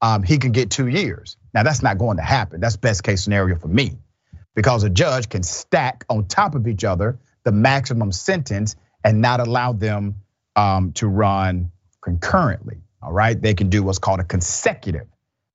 um, 0.00 0.22
he 0.22 0.38
can 0.38 0.52
get 0.52 0.70
two 0.70 0.86
years. 0.86 1.36
Now 1.52 1.62
that's 1.62 1.82
not 1.82 1.98
going 1.98 2.16
to 2.18 2.22
happen. 2.22 2.60
That's 2.60 2.76
best 2.76 3.02
case 3.02 3.22
scenario 3.22 3.56
for 3.56 3.68
me, 3.68 3.98
because 4.54 4.84
a 4.84 4.90
judge 4.90 5.28
can 5.28 5.42
stack 5.42 6.04
on 6.08 6.26
top 6.26 6.54
of 6.54 6.66
each 6.68 6.84
other 6.84 7.18
the 7.44 7.52
maximum 7.52 8.12
sentence 8.12 8.76
and 9.04 9.20
not 9.20 9.40
allow 9.40 9.72
them 9.72 10.16
um, 10.56 10.92
to 10.94 11.06
run 11.06 11.70
concurrently. 12.02 12.78
All 13.02 13.12
right, 13.12 13.40
they 13.40 13.54
can 13.54 13.68
do 13.68 13.82
what's 13.82 13.98
called 13.98 14.20
a 14.20 14.24
consecutive 14.24 15.06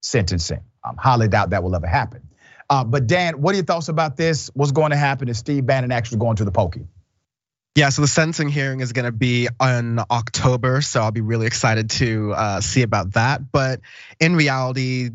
sentencing. 0.01 0.61
I 0.85 0.91
highly 0.97 1.27
doubt 1.27 1.49
that 1.49 1.63
will 1.63 1.75
ever 1.75 1.87
happen. 1.87 2.21
Uh, 2.69 2.83
but 2.83 3.07
Dan, 3.07 3.41
what 3.41 3.53
are 3.53 3.57
your 3.57 3.65
thoughts 3.65 3.89
about 3.89 4.15
this? 4.15 4.51
What's 4.53 4.71
going 4.71 4.91
to 4.91 4.97
happen 4.97 5.27
is 5.27 5.39
Steve 5.39 5.65
Bannon 5.65 5.91
actually 5.91 6.19
going 6.19 6.35
to 6.37 6.45
the 6.45 6.51
pokey? 6.51 6.87
Yeah, 7.75 7.89
so 7.89 8.01
the 8.01 8.07
sentencing 8.07 8.49
hearing 8.49 8.81
is 8.81 8.93
going 8.93 9.05
to 9.05 9.11
be 9.11 9.47
in 9.61 9.99
October, 10.11 10.81
so 10.81 11.01
I'll 11.01 11.11
be 11.11 11.21
really 11.21 11.47
excited 11.47 11.89
to 11.91 12.33
uh, 12.33 12.61
see 12.61 12.81
about 12.81 13.13
that. 13.13 13.51
But 13.51 13.81
in 14.19 14.35
reality, 14.35 15.11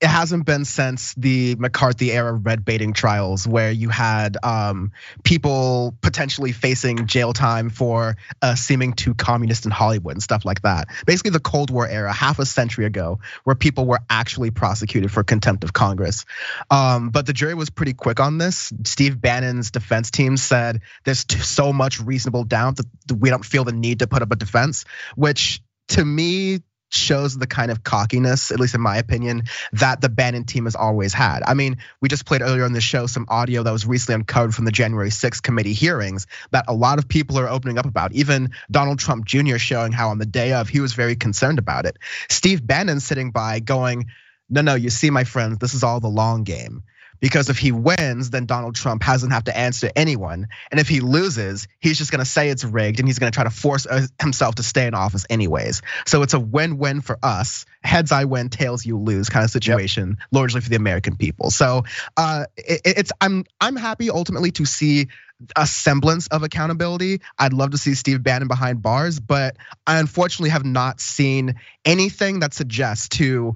it 0.00 0.06
hasn't 0.06 0.46
been 0.46 0.64
since 0.64 1.12
the 1.14 1.56
McCarthy 1.56 2.12
era 2.12 2.32
red 2.32 2.64
baiting 2.64 2.92
trials 2.92 3.48
where 3.48 3.72
you 3.72 3.88
had 3.88 4.36
um, 4.44 4.92
people 5.24 5.96
potentially 6.02 6.52
facing 6.52 7.08
jail 7.08 7.32
time 7.32 7.68
for 7.68 8.16
uh, 8.40 8.54
seeming 8.54 8.92
too 8.92 9.14
communist 9.14 9.64
in 9.64 9.72
Hollywood 9.72 10.14
and 10.14 10.22
stuff 10.22 10.44
like 10.44 10.62
that. 10.62 10.86
Basically, 11.04 11.32
the 11.32 11.40
Cold 11.40 11.70
War 11.70 11.88
era, 11.88 12.12
half 12.12 12.38
a 12.38 12.46
century 12.46 12.84
ago, 12.84 13.18
where 13.42 13.56
people 13.56 13.86
were 13.86 13.98
actually 14.08 14.50
prosecuted 14.50 15.10
for 15.10 15.24
contempt 15.24 15.64
of 15.64 15.72
Congress. 15.72 16.24
Um, 16.70 17.10
but 17.10 17.26
the 17.26 17.32
jury 17.32 17.54
was 17.54 17.70
pretty 17.70 17.94
quick 17.94 18.20
on 18.20 18.38
this. 18.38 18.72
Steve 18.84 19.20
Bannon's 19.20 19.72
defense 19.72 20.12
team 20.12 20.36
said 20.36 20.82
there's 21.04 21.24
so 21.44 21.72
much 21.72 22.00
reasonable 22.00 22.44
doubt 22.44 22.76
that 22.76 22.86
we 23.18 23.30
don't 23.30 23.44
feel 23.44 23.64
the 23.64 23.72
need 23.72 23.98
to 23.98 24.06
put 24.06 24.22
up 24.22 24.30
a 24.30 24.36
defense, 24.36 24.84
which 25.16 25.60
to 25.88 26.04
me 26.04 26.60
shows 26.90 27.36
the 27.36 27.46
kind 27.46 27.70
of 27.70 27.82
cockiness, 27.82 28.50
at 28.50 28.60
least 28.60 28.74
in 28.74 28.80
my 28.80 28.96
opinion, 28.96 29.44
that 29.72 30.00
the 30.00 30.08
Bannon 30.08 30.44
team 30.44 30.64
has 30.64 30.74
always 30.74 31.12
had. 31.12 31.42
I 31.44 31.54
mean, 31.54 31.78
we 32.00 32.08
just 32.08 32.26
played 32.26 32.42
earlier 32.42 32.64
in 32.64 32.72
the 32.72 32.80
show 32.80 33.06
some 33.06 33.26
audio 33.28 33.62
that 33.62 33.72
was 33.72 33.86
recently 33.86 34.16
uncovered 34.16 34.54
from 34.54 34.64
the 34.64 34.72
January 34.72 35.10
6th 35.10 35.42
committee 35.42 35.72
hearings 35.72 36.26
that 36.50 36.64
a 36.68 36.74
lot 36.74 36.98
of 36.98 37.08
people 37.08 37.38
are 37.38 37.48
opening 37.48 37.78
up 37.78 37.86
about. 37.86 38.12
Even 38.12 38.50
Donald 38.70 38.98
Trump 38.98 39.26
Jr. 39.26 39.58
showing 39.58 39.92
how 39.92 40.08
on 40.10 40.18
the 40.18 40.26
day 40.26 40.52
of 40.52 40.68
he 40.68 40.80
was 40.80 40.94
very 40.94 41.16
concerned 41.16 41.58
about 41.58 41.86
it. 41.86 41.98
Steve 42.28 42.66
Bannon 42.66 43.00
sitting 43.00 43.30
by 43.30 43.60
going, 43.60 44.06
no, 44.48 44.62
no, 44.62 44.74
you 44.74 44.90
see, 44.90 45.10
my 45.10 45.24
friends, 45.24 45.58
this 45.58 45.74
is 45.74 45.82
all 45.82 46.00
the 46.00 46.08
long 46.08 46.44
game 46.44 46.82
because 47.20 47.48
if 47.48 47.58
he 47.58 47.72
wins, 47.72 48.30
then 48.30 48.46
Donald 48.46 48.74
Trump 48.74 49.02
hasn't 49.02 49.32
have 49.32 49.44
to 49.44 49.56
answer 49.56 49.90
anyone. 49.96 50.48
And 50.70 50.80
if 50.80 50.88
he 50.88 51.00
loses, 51.00 51.68
he's 51.80 51.98
just 51.98 52.10
gonna 52.10 52.24
say 52.24 52.48
it's 52.50 52.64
rigged 52.64 53.00
and 53.00 53.08
he's 53.08 53.18
gonna 53.18 53.30
try 53.30 53.44
to 53.44 53.50
force 53.50 53.86
uh, 53.86 54.06
himself 54.20 54.56
to 54.56 54.62
stay 54.62 54.86
in 54.86 54.94
office 54.94 55.26
anyways. 55.30 55.82
So 56.06 56.22
it's 56.22 56.34
a 56.34 56.40
win-win 56.40 57.00
for 57.00 57.18
us. 57.22 57.66
Heads 57.82 58.12
I 58.12 58.24
win, 58.24 58.48
tails 58.48 58.84
you 58.84 58.98
lose 58.98 59.28
kind 59.28 59.44
of 59.44 59.50
situation, 59.50 60.16
yep. 60.18 60.28
largely 60.32 60.60
for 60.60 60.68
the 60.68 60.76
American 60.76 61.16
people. 61.16 61.50
So 61.50 61.84
uh, 62.16 62.46
it's 62.56 63.12
I'm 63.20 63.44
I'm 63.60 63.76
happy 63.76 64.10
ultimately 64.10 64.50
to 64.52 64.64
see 64.64 65.08
a 65.54 65.66
semblance 65.66 66.26
of 66.28 66.42
accountability. 66.42 67.20
I'd 67.38 67.52
love 67.52 67.70
to 67.70 67.78
see 67.78 67.94
Steve 67.94 68.22
Bannon 68.22 68.48
behind 68.48 68.82
bars, 68.82 69.20
but 69.20 69.56
I 69.86 69.98
unfortunately 69.98 70.50
have 70.50 70.64
not 70.64 71.00
seen 71.00 71.54
anything 71.84 72.40
that 72.40 72.54
suggests 72.54 73.08
to 73.10 73.54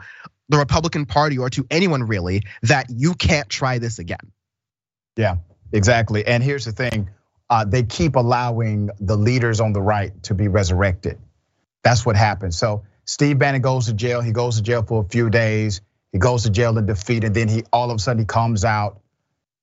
the 0.52 0.58
Republican 0.58 1.06
Party 1.06 1.38
or 1.38 1.48
to 1.50 1.66
anyone 1.70 2.02
really 2.02 2.42
that 2.62 2.86
you 2.90 3.14
can't 3.14 3.48
try 3.48 3.78
this 3.78 3.98
again. 3.98 4.30
Yeah, 5.16 5.36
exactly. 5.72 6.26
And 6.26 6.42
here's 6.42 6.66
the 6.66 6.72
thing 6.72 7.08
uh, 7.48 7.64
they 7.64 7.82
keep 7.82 8.16
allowing 8.16 8.90
the 9.00 9.16
leaders 9.16 9.60
on 9.60 9.72
the 9.72 9.80
right 9.80 10.22
to 10.24 10.34
be 10.34 10.48
resurrected. 10.48 11.18
That's 11.82 12.04
what 12.04 12.16
happens. 12.16 12.56
So 12.56 12.84
Steve 13.06 13.38
Bannon 13.38 13.62
goes 13.62 13.86
to 13.86 13.94
jail. 13.94 14.20
He 14.20 14.32
goes 14.32 14.56
to 14.56 14.62
jail 14.62 14.82
for 14.82 15.02
a 15.02 15.08
few 15.08 15.30
days. 15.30 15.80
He 16.12 16.18
goes 16.18 16.42
to 16.42 16.50
jail 16.50 16.76
in 16.76 16.84
defeat, 16.84 17.24
and 17.24 17.34
then 17.34 17.48
he 17.48 17.64
all 17.72 17.90
of 17.90 17.96
a 17.96 17.98
sudden 17.98 18.20
he 18.20 18.26
comes 18.26 18.64
out. 18.64 19.00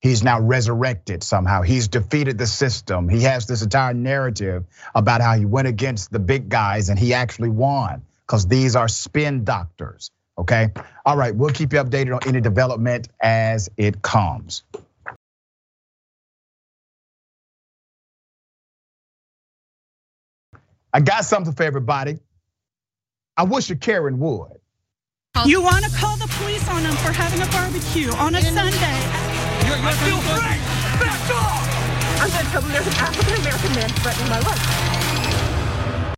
He's 0.02 0.24
now 0.24 0.40
resurrected 0.40 1.24
somehow. 1.24 1.62
He's 1.62 1.88
defeated 1.88 2.38
the 2.38 2.48
system. 2.48 3.10
He 3.10 3.22
has 3.24 3.46
this 3.46 3.62
entire 3.62 3.94
narrative 3.94 4.66
about 4.96 5.22
how 5.22 5.38
he 5.38 5.46
went 5.46 5.68
against 5.68 6.12
the 6.12 6.20
big 6.20 6.50
guys 6.50 6.90
and 6.90 6.98
he 6.98 7.14
actually 7.14 7.50
won 7.50 8.04
because 8.26 8.48
these 8.48 8.76
are 8.76 8.88
spin 8.88 9.44
doctors. 9.44 10.10
Okay. 10.40 10.72
All 11.06 11.18
right. 11.18 11.36
We'll 11.36 11.52
keep 11.52 11.74
you 11.74 11.80
updated 11.80 12.16
on 12.16 12.22
any 12.26 12.40
development 12.40 13.10
as 13.22 13.70
it 13.76 14.02
comes. 14.02 14.64
I 20.94 21.02
got 21.02 21.26
something 21.26 21.54
for 21.54 21.64
everybody. 21.64 22.20
I 23.36 23.44
wish 23.44 23.70
a 23.70 23.76
Karen 23.76 24.18
would. 24.20 24.60
You 25.46 25.62
want 25.62 25.86
to 25.86 25.92
call 25.96 26.18
the 26.18 26.28
police 26.40 26.68
on 26.70 26.84
them 26.84 26.94
for 26.94 27.12
having 27.12 27.42
a 27.42 27.52
barbecue 27.52 28.12
on 28.14 28.34
a 28.34 28.42
Sunday? 28.42 28.72
You're, 29.68 29.78
you're 29.78 29.86
I 29.86 29.94
feel 29.94 30.18
free. 30.20 30.58
Back 31.00 31.30
off! 31.36 31.70
I'm 32.22 32.30
going 32.30 32.44
to 32.44 32.52
tell 32.52 32.62
them 32.62 32.72
there's 32.72 32.88
an 32.88 32.94
African 32.94 33.36
American 33.42 33.76
man 33.76 33.90
threatening 33.90 34.30
my 34.30 34.40
life 34.40 35.09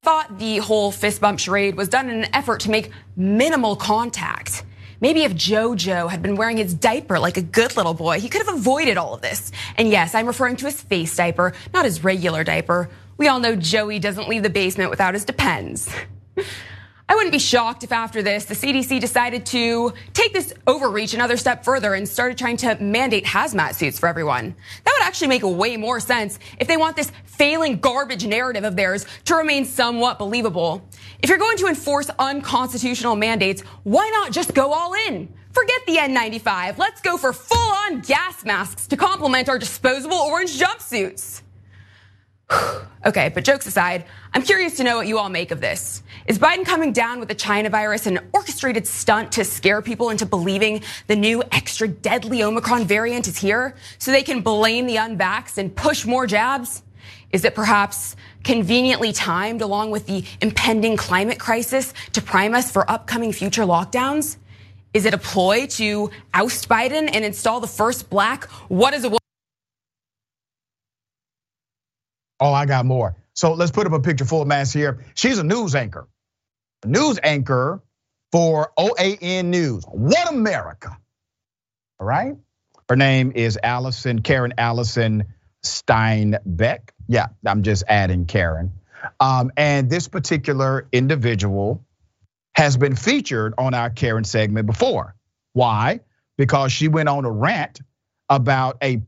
thought 0.04 0.40
the 0.40 0.58
whole 0.58 0.92
fist 0.92 1.22
bump 1.22 1.40
charade 1.40 1.76
was 1.76 1.88
done 1.88 2.10
in 2.10 2.24
an 2.24 2.36
effort 2.36 2.62
to 2.62 2.72
make 2.72 2.90
minimal 3.16 3.76
contact. 3.76 4.64
Maybe 5.00 5.22
if 5.22 5.36
JoJo 5.36 6.10
had 6.10 6.24
been 6.24 6.36
wearing 6.36 6.58
his 6.58 6.74
diaper 6.74 7.20
like 7.20 7.38
a 7.38 7.44
good 7.44 7.78
little 7.78 7.94
boy, 7.94 8.20
he 8.20 8.28
could 8.28 8.44
have 8.44 8.56
avoided 8.56 8.98
all 8.98 9.14
of 9.14 9.22
this. 9.22 9.52
And 9.78 9.92
yes, 9.92 10.16
I'm 10.16 10.26
referring 10.26 10.56
to 10.56 10.66
his 10.66 10.82
face 10.82 11.16
diaper, 11.16 11.54
not 11.72 11.86
his 11.86 12.04
regular 12.04 12.44
diaper. 12.44 12.90
We 13.18 13.28
all 13.28 13.40
know 13.40 13.56
Joey 13.56 14.00
doesn't 14.00 14.28
leave 14.28 14.42
the 14.42 14.50
basement 14.50 14.90
without 14.90 15.14
his 15.14 15.24
Depends. 15.24 15.88
I 17.10 17.16
wouldn't 17.16 17.34
be 17.34 17.40
shocked 17.40 17.84
if 17.84 17.92
after 17.92 18.22
this, 18.22 18.46
the 18.46 18.54
CDC 18.54 19.00
decided 19.02 19.46
to 19.48 19.94
take 20.14 20.34
this 20.34 20.54
overreach 20.68 21.14
another 21.14 21.36
step 21.38 21.64
further 21.66 21.94
and 21.94 22.08
started 22.08 22.38
trying 22.38 22.58
to 22.58 22.76
mandate 22.80 23.26
hazmat 23.26 23.76
suits 23.76 24.00
for 24.00 24.08
everyone. 24.08 24.56
That 24.86 24.94
would 24.94 25.06
actually 25.06 25.28
make 25.28 25.44
way 25.44 25.78
more 25.78 26.00
sense 26.00 26.40
if 26.60 26.68
they 26.68 26.78
want 26.78 26.96
this 26.96 27.12
failing 27.26 27.80
garbage 27.80 28.26
narrative 28.26 28.64
of 28.64 28.76
theirs 28.76 29.06
to 29.26 29.36
remain 29.36 29.66
somewhat 29.66 30.20
believable. 30.20 30.88
If 31.22 31.30
you're 31.30 31.38
going 31.38 31.58
to 31.58 31.68
enforce 31.68 32.10
unconstitutional 32.18 33.16
mandates, 33.16 33.62
why 33.84 34.10
not 34.10 34.32
just 34.32 34.54
go 34.54 34.72
all 34.72 34.94
in? 34.94 35.34
Forget 35.52 35.82
the 35.86 35.98
N95. 35.98 36.78
Let's 36.78 37.02
go 37.02 37.18
for 37.18 37.34
full 37.34 37.74
on 37.88 38.00
gas 38.02 38.46
masks 38.46 38.88
to 38.88 38.96
complement 38.96 39.50
our 39.50 39.60
disposable 39.60 40.18
orange 40.18 40.58
jumpsuits. 40.58 41.42
okay, 43.06 43.30
but 43.34 43.44
jokes 43.44 43.66
aside, 43.66 44.06
I'm 44.34 44.42
curious 44.42 44.78
to 44.78 44.84
know 44.84 44.98
what 44.98 45.08
you 45.08 45.18
all 45.18 45.30
make 45.30 45.52
of 45.52 45.62
this. 45.62 46.04
Is 46.28 46.40
Biden 46.40 46.66
coming 46.66 46.94
down 46.94 47.20
with 47.20 47.30
the 47.30 47.36
China 47.36 47.70
virus 47.70 48.08
an 48.08 48.20
orchestrated 48.34 48.88
stunt 48.88 49.32
to 49.34 49.44
scare 49.44 49.82
people 49.82 50.10
into 50.10 50.26
believing 50.26 50.84
the 51.08 51.16
new 51.16 51.44
extra 51.52 51.88
deadly 51.88 52.44
Omicron 52.44 52.86
variant 52.86 53.28
is 53.28 53.38
here 53.38 53.76
so 53.98 54.12
they 54.12 54.24
can 54.24 54.42
blame 54.42 54.86
the 54.86 54.96
unvaxxed 54.98 55.58
and 55.58 55.76
push 55.76 56.06
more 56.06 56.28
jabs? 56.28 56.84
Is 57.32 57.46
it 57.46 57.56
perhaps 57.56 58.16
conveniently 58.44 59.14
timed 59.14 59.62
along 59.62 59.92
with 59.92 60.06
the 60.06 60.26
impending 60.42 60.98
climate 60.98 61.40
crisis 61.40 61.94
to 62.14 62.22
prime 62.22 62.54
us 62.54 62.72
for 62.72 62.90
upcoming 62.90 63.32
future 63.32 63.64
lockdowns? 63.64 64.38
Is 64.94 65.06
it 65.06 65.14
a 65.14 65.18
ploy 65.18 65.68
to 65.68 66.12
oust 66.34 66.68
Biden 66.68 67.10
and 67.14 67.24
install 67.24 67.62
the 67.62 67.68
first 67.68 68.10
black 68.10 68.46
what 68.68 68.94
is 68.94 69.06
a 69.06 69.21
Oh, 72.42 72.52
I 72.52 72.66
got 72.66 72.86
more. 72.86 73.16
So 73.34 73.54
let's 73.54 73.72
put 73.72 73.86
up 73.86 73.94
a 73.94 74.00
picture 74.00 74.26
full 74.26 74.44
mass 74.46 74.74
here. 74.74 75.06
She's 75.14 75.38
a 75.38 75.44
news 75.44 75.76
anchor, 75.76 76.08
a 76.84 76.88
news 76.88 77.20
anchor 77.22 77.84
for 78.32 78.72
OAN 78.78 79.46
News, 79.46 79.86
One 79.86 80.28
America. 80.28 80.98
All 82.00 82.08
right. 82.08 82.36
Her 82.90 82.96
name 82.96 83.32
is 83.36 83.60
Allison, 83.62 84.22
Karen 84.22 84.56
Allison 84.58 85.26
Steinberg. 85.64 86.92
Yeah, 87.08 87.28
I'm 87.46 87.62
just 87.62 87.84
adding 87.88 88.26
Karen. 88.26 88.72
Um, 89.20 89.52
and 89.56 89.90
this 89.90 90.08
particular 90.08 90.88
individual 90.92 91.86
has 92.56 92.76
been 92.76 92.96
featured 92.96 93.54
on 93.58 93.74
our 93.74 93.90
Karen 93.90 94.24
segment 94.24 94.66
before. 94.66 95.16
Why? 95.54 96.02
Because 96.38 96.72
she 96.72 96.88
went 96.88 97.08
on 97.08 97.26
a 97.26 97.32
rant 97.32 97.82
about 98.30 98.78
a 98.84 99.04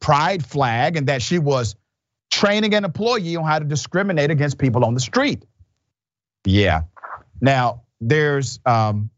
pride 0.00 0.44
flag 0.44 0.96
and 0.96 1.06
that 1.06 1.22
she 1.22 1.38
was 1.38 1.76
training 2.34 2.74
an 2.74 2.84
employee 2.84 3.36
on 3.36 3.44
how 3.44 3.60
to 3.60 3.64
discriminate 3.64 4.30
against 4.30 4.58
people 4.58 4.84
on 4.84 4.94
the 4.94 5.00
street. 5.00 5.44
Yeah. 6.44 6.82
Now, 7.40 7.82
there's 8.00 8.58
um, 8.66 9.10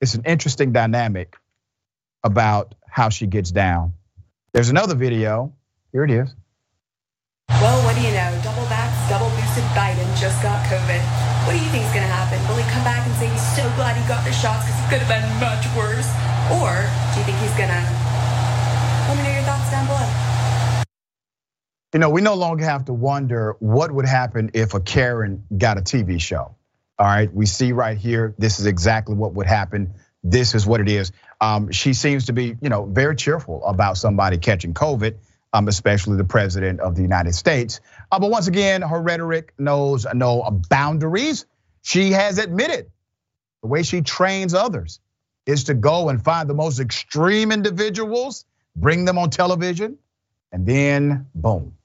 it's 0.00 0.14
an 0.14 0.24
interesting 0.26 0.72
dynamic 0.72 1.36
about 2.22 2.74
how 2.86 3.08
she 3.08 3.26
gets 3.26 3.50
down. 3.50 3.94
There's 4.52 4.68
another 4.68 4.94
video. 4.94 5.54
Here 5.92 6.04
it 6.04 6.10
is. 6.10 6.28
Well, 7.48 7.80
what 7.84 7.96
do 7.96 8.02
you 8.04 8.12
know? 8.12 8.30
Double 8.44 8.68
vax, 8.68 8.92
double 9.08 9.32
boosted 9.40 9.64
Biden 9.72 10.04
just 10.20 10.42
got 10.42 10.60
COVID. 10.68 11.00
What 11.48 11.56
do 11.56 11.58
you 11.58 11.70
think 11.72 11.84
is 11.88 11.92
going 11.96 12.04
to 12.04 12.12
happen? 12.12 12.36
Will 12.48 12.60
he 12.60 12.68
come 12.68 12.84
back 12.84 13.06
and 13.06 13.14
say 13.16 13.28
he's 13.28 13.48
so 13.56 13.64
glad 13.76 13.96
he 13.96 14.04
got 14.08 14.24
the 14.24 14.32
shots 14.32 14.68
because 14.68 14.76
it 14.76 14.88
could 14.92 15.00
have 15.00 15.12
been 15.12 15.24
much 15.40 15.64
worse? 15.72 16.08
Or 16.60 16.84
do 17.12 17.20
you 17.20 17.24
think 17.24 17.40
he's 17.40 17.56
going 17.56 17.72
to? 17.72 17.82
Let 19.08 19.16
me 19.16 19.22
know 19.24 19.34
your 19.40 19.46
thoughts 19.48 19.72
down 19.72 19.88
below. 19.88 20.33
You 21.94 22.00
know, 22.00 22.10
we 22.10 22.22
no 22.22 22.34
longer 22.34 22.64
have 22.64 22.86
to 22.86 22.92
wonder 22.92 23.54
what 23.60 23.92
would 23.92 24.04
happen 24.04 24.50
if 24.52 24.74
a 24.74 24.80
Karen 24.80 25.44
got 25.56 25.78
a 25.78 25.80
TV 25.80 26.20
show. 26.20 26.56
All 26.98 27.06
right, 27.06 27.32
we 27.32 27.46
see 27.46 27.70
right 27.70 27.96
here, 27.96 28.34
this 28.36 28.58
is 28.58 28.66
exactly 28.66 29.14
what 29.14 29.34
would 29.34 29.46
happen. 29.46 29.94
This 30.24 30.56
is 30.56 30.66
what 30.66 30.80
it 30.80 30.88
is. 30.88 31.12
Um, 31.40 31.70
she 31.70 31.94
seems 31.94 32.26
to 32.26 32.32
be, 32.32 32.56
you 32.60 32.68
know, 32.68 32.84
very 32.84 33.14
cheerful 33.14 33.64
about 33.64 33.96
somebody 33.96 34.38
catching 34.38 34.74
COVID, 34.74 35.14
um, 35.52 35.68
especially 35.68 36.16
the 36.16 36.24
president 36.24 36.80
of 36.80 36.96
the 36.96 37.02
United 37.02 37.32
States. 37.32 37.80
Uh, 38.10 38.18
but 38.18 38.28
once 38.28 38.48
again, 38.48 38.82
her 38.82 39.00
rhetoric 39.00 39.54
knows 39.56 40.04
no 40.12 40.42
boundaries. 40.68 41.46
She 41.82 42.10
has 42.10 42.38
admitted 42.38 42.90
the 43.62 43.68
way 43.68 43.84
she 43.84 44.02
trains 44.02 44.52
others 44.52 44.98
is 45.46 45.62
to 45.64 45.74
go 45.74 46.08
and 46.08 46.24
find 46.24 46.50
the 46.50 46.54
most 46.54 46.80
extreme 46.80 47.52
individuals, 47.52 48.46
bring 48.74 49.04
them 49.04 49.16
on 49.16 49.30
television, 49.30 49.96
and 50.50 50.66
then 50.66 51.26
boom, 51.36 51.76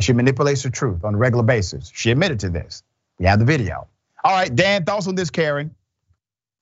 she 0.00 0.12
manipulates 0.12 0.62
the 0.62 0.70
truth 0.70 1.04
on 1.04 1.14
a 1.14 1.18
regular 1.18 1.44
basis. 1.44 1.90
She 1.94 2.10
admitted 2.10 2.40
to 2.40 2.50
this. 2.50 2.82
We 3.18 3.26
have 3.26 3.38
the 3.38 3.44
video. 3.44 3.88
All 4.24 4.32
right, 4.32 4.54
Dan, 4.54 4.84
thoughts 4.84 5.06
on 5.06 5.14
this, 5.14 5.30
Karen? 5.30 5.74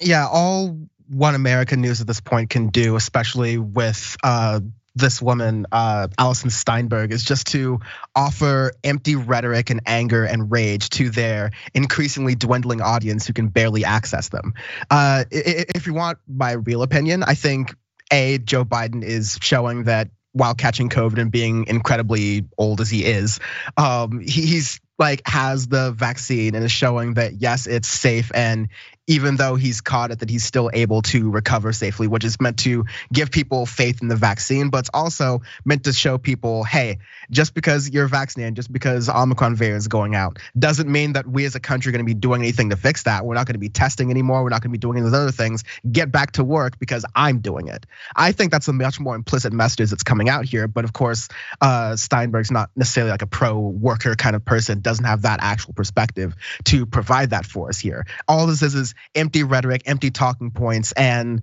Yeah, 0.01 0.27
all 0.27 0.79
One 1.09 1.35
America 1.35 1.77
News 1.77 2.01
at 2.01 2.07
this 2.07 2.21
point 2.21 2.51
can 2.51 2.69
do, 2.69 2.97
especially 2.97 3.59
with 3.59 4.17
uh, 4.23 4.61
this 4.95 5.21
woman, 5.21 5.67
uh, 5.71 6.09
Alison 6.19 6.51
Steinberg, 6.51 7.13
is 7.13 7.23
just 7.23 7.49
to 7.49 7.81
offer 8.15 8.73
empty 8.83 9.15
rhetoric 9.17 9.71
and 9.71 9.83
anger 9.87 10.25
and 10.25 10.51
rage 10.51 10.89
to 10.91 11.11
their 11.11 11.51
increasingly 11.75 12.35
dwindling 12.35 12.81
audience 12.81 13.27
who 13.27 13.33
can 13.33 13.49
barely 13.49 13.85
access 13.85 14.31
them. 14.31 14.55
Uh, 14.91 15.25
if 15.31 15.87
you 15.87 15.95
want 15.95 16.19
my 16.27 16.53
real 16.53 16.83
opinion, 16.83 17.23
I 17.23 17.35
think 17.35 17.75
a 18.13 18.39
Joe 18.39 18.65
Biden 18.65 19.03
is 19.03 19.39
showing 19.41 19.85
that 19.85 20.09
while 20.37 20.55
catching 20.55 20.91
COVID 20.91 21.19
and 21.19 21.31
being 21.31 21.67
incredibly 21.67 22.45
old 22.59 22.83
as 22.83 22.91
he 22.91 23.05
is, 23.05 23.41
um, 23.79 24.21
he's 24.21 24.81
like 24.99 25.23
has 25.27 25.67
the 25.67 25.93
vaccine 25.93 26.55
and 26.55 26.65
is 26.65 26.73
showing 26.73 27.15
that 27.15 27.41
yes, 27.41 27.67
it's 27.67 27.89
safe 27.89 28.31
and 28.35 28.69
even 29.07 29.37
though 29.37 29.55
he's 29.55 29.81
caught 29.81 30.11
it, 30.11 30.19
that 30.19 30.31
he's 30.31 30.45
still 30.45 30.71
able 30.73 31.03
to 31.03 31.31
recover 31.31 31.73
safely, 31.73 32.09
which 32.09 32.25
is 32.25 32.41
meant 32.41 32.59
to 32.59 32.85
give 33.13 33.31
people 33.31 33.67
faith 33.67 34.03
in 34.03 34.09
the 34.09 34.17
vaccine, 34.17 34.71
but 34.71 34.79
it's 34.79 34.91
also 34.93 35.43
meant 35.65 35.85
to 35.85 35.93
show 35.93 36.19
people, 36.19 36.65
hey, 36.65 36.99
just 37.31 37.55
because 37.55 37.89
you're 37.91 38.09
vaccinated, 38.09 38.57
just 38.57 38.73
because 38.73 39.09
Omicron 39.09 39.55
variant 39.55 39.79
is 39.79 39.89
going 39.89 40.15
out, 40.15 40.39
doesn't 40.59 40.91
mean 40.91 41.13
that 41.13 41.27
we 41.27 41.45
as 41.45 41.55
a 41.55 41.61
country 41.61 41.91
are 41.91 41.93
going 41.93 42.05
to 42.05 42.07
be 42.07 42.19
doing 42.19 42.43
anything 42.43 42.71
to 42.71 42.77
fix 42.77 43.05
that. 43.05 43.25
We're 43.25 43.35
not 43.35 43.47
going 43.47 43.55
to 43.55 43.61
be 43.61 43.69
testing 43.69 44.11
anymore. 44.11 44.43
We're 44.43 44.51
not 44.51 44.63
going 44.63 44.71
to 44.71 44.79
be 44.79 44.79
doing 44.79 45.03
those 45.03 45.15
other 45.15 45.31
things. 45.31 45.63
Get 45.91 46.11
back 46.11 46.33
to 46.33 46.45
work 46.45 46.79
because 46.79 47.05
I'm 47.15 47.39
doing 47.39 47.69
it. 47.69 47.87
I 48.15 48.33
think 48.33 48.51
that's 48.51 48.69
a 48.69 48.73
much 48.73 48.99
more 48.99 49.15
implicit 49.15 49.53
message 49.53 49.91
that's 49.91 50.03
coming 50.03 50.29
out 50.29 50.45
here. 50.45 50.67
But 50.67 50.85
of 50.85 50.93
course, 50.93 51.29
uh, 51.61 51.95
Steinberg's 51.97 52.51
not 52.51 52.71
necessarily 52.75 53.13
like 53.13 53.23
a 53.23 53.27
pro 53.27 53.59
worker 53.59 54.17
kind 54.17 54.35
of 54.35 54.45
person, 54.45 54.81
doesn't 54.81 55.05
have 55.05 55.23
that 55.23 55.41
actual 55.43 55.75
perspective 55.75 56.35
to 56.65 56.87
provide 56.87 57.31
that 57.31 57.47
for 57.47 57.69
us 57.69 57.79
here. 57.79 58.05
All 58.27 58.47
this 58.47 58.63
is 58.63 58.75
is 58.75 58.95
empty 59.15 59.43
rhetoric, 59.43 59.83
empty 59.87 60.11
talking 60.11 60.51
points, 60.51 60.93
and 60.93 61.43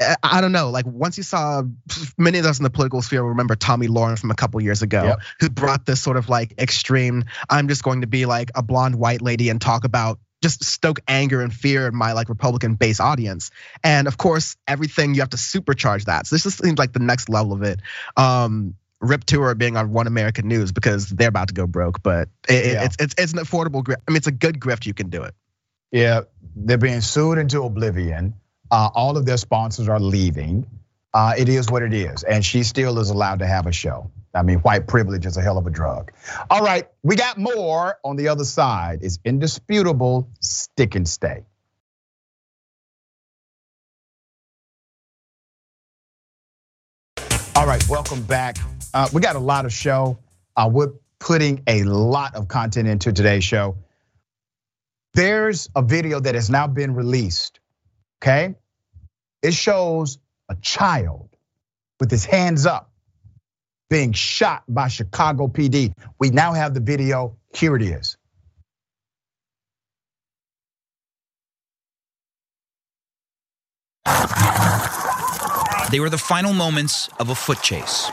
eh, 0.00 0.14
I 0.22 0.40
don't 0.40 0.52
know. 0.52 0.70
Like 0.70 0.86
once 0.86 1.16
you 1.16 1.22
saw 1.22 1.62
many 2.18 2.38
of 2.38 2.46
us 2.46 2.58
in 2.58 2.64
the 2.64 2.70
political 2.70 3.02
sphere 3.02 3.22
remember 3.22 3.56
Tomi 3.56 3.88
Lahren 3.88 4.18
from 4.18 4.30
a 4.30 4.34
couple 4.34 4.60
years 4.60 4.82
ago, 4.82 5.04
yep. 5.04 5.20
who 5.40 5.50
brought 5.50 5.86
this 5.86 6.00
sort 6.00 6.16
of 6.16 6.28
like 6.28 6.54
extreme. 6.58 7.24
I'm 7.48 7.68
just 7.68 7.82
going 7.82 8.02
to 8.02 8.06
be 8.06 8.26
like 8.26 8.50
a 8.54 8.62
blonde 8.62 8.96
white 8.96 9.22
lady 9.22 9.48
and 9.48 9.60
talk 9.60 9.84
about 9.84 10.18
just 10.44 10.62
stoke 10.62 11.00
anger 11.08 11.40
and 11.40 11.54
fear 11.54 11.88
in 11.88 11.96
my 11.96 12.12
like 12.12 12.28
Republican 12.28 12.74
base 12.74 13.00
audience. 13.00 13.50
And 13.82 14.06
of 14.06 14.18
course, 14.18 14.56
everything 14.68 15.14
you 15.14 15.22
have 15.22 15.30
to 15.30 15.38
supercharge 15.38 16.04
that. 16.04 16.26
So 16.26 16.34
this 16.34 16.42
just 16.42 16.62
seems 16.62 16.78
like 16.78 16.92
the 16.92 16.98
next 16.98 17.30
level 17.30 17.54
of 17.54 17.62
it. 17.62 17.80
Um, 18.14 18.74
rip 19.00 19.24
to 19.26 19.40
her 19.40 19.54
being 19.54 19.76
on 19.76 19.90
One 19.92 20.06
American 20.06 20.46
News 20.48 20.70
because 20.70 21.08
they're 21.08 21.28
about 21.28 21.48
to 21.48 21.54
go 21.54 21.66
broke. 21.66 22.02
But 22.02 22.28
it, 22.48 22.72
yeah. 22.72 22.84
it's 22.84 22.96
it's 22.98 23.14
it's 23.16 23.32
an 23.32 23.38
affordable 23.38 23.82
grift. 23.82 24.02
I 24.06 24.10
mean, 24.10 24.18
it's 24.18 24.26
a 24.26 24.32
good 24.32 24.60
grift. 24.60 24.84
You 24.84 24.92
can 24.92 25.08
do 25.08 25.22
it. 25.22 25.34
Yeah, 25.92 26.22
they're 26.56 26.78
being 26.78 27.00
sued 27.00 27.38
into 27.38 27.62
oblivion. 27.62 28.34
Uh, 28.70 28.90
all 28.94 29.16
of 29.16 29.26
their 29.26 29.36
sponsors 29.36 29.88
are 29.88 30.00
leaving. 30.00 30.66
Uh, 31.12 31.34
it 31.38 31.48
is 31.48 31.70
what 31.70 31.82
it 31.82 31.92
is, 31.94 32.24
and 32.24 32.44
she 32.44 32.64
still 32.64 32.98
is 32.98 33.10
allowed 33.10 33.38
to 33.38 33.46
have 33.46 33.66
a 33.66 33.72
show. 33.72 34.10
I 34.34 34.42
mean, 34.42 34.58
white 34.58 34.88
privilege 34.88 35.26
is 35.26 35.36
a 35.36 35.42
hell 35.42 35.58
of 35.58 35.66
a 35.66 35.70
drug. 35.70 36.10
All 36.50 36.62
right, 36.62 36.88
we 37.04 37.14
got 37.14 37.38
more 37.38 37.98
on 38.02 38.16
the 38.16 38.28
other 38.28 38.44
side. 38.44 39.00
It's 39.02 39.20
indisputable 39.24 40.28
stick 40.40 40.96
and 40.96 41.08
stay. 41.08 41.44
All 47.54 47.66
right, 47.66 47.88
welcome 47.88 48.22
back. 48.22 48.56
Uh, 48.92 49.08
we 49.12 49.20
got 49.20 49.36
a 49.36 49.40
lot 49.40 49.64
of 49.64 49.72
show. 49.72 50.18
Uh, 50.56 50.68
we're 50.72 50.92
putting 51.20 51.62
a 51.68 51.84
lot 51.84 52.34
of 52.34 52.48
content 52.48 52.88
into 52.88 53.12
today's 53.12 53.44
show. 53.44 53.76
There's 55.14 55.68
a 55.76 55.82
video 55.82 56.18
that 56.18 56.34
has 56.34 56.50
now 56.50 56.66
been 56.66 56.94
released, 56.94 57.60
okay? 58.20 58.56
It 59.42 59.54
shows 59.54 60.18
a 60.48 60.56
child 60.56 61.28
with 62.00 62.10
his 62.10 62.24
hands 62.24 62.66
up 62.66 62.90
being 63.88 64.12
shot 64.12 64.64
by 64.68 64.88
Chicago 64.88 65.46
PD. 65.46 65.92
We 66.18 66.30
now 66.30 66.52
have 66.52 66.74
the 66.74 66.80
video. 66.80 67.36
Here 67.54 67.76
it 67.76 67.82
is. 67.82 68.16
They 75.92 76.00
were 76.00 76.10
the 76.10 76.18
final 76.18 76.52
moments 76.52 77.08
of 77.20 77.28
a 77.30 77.36
foot 77.36 77.62
chase. 77.62 78.10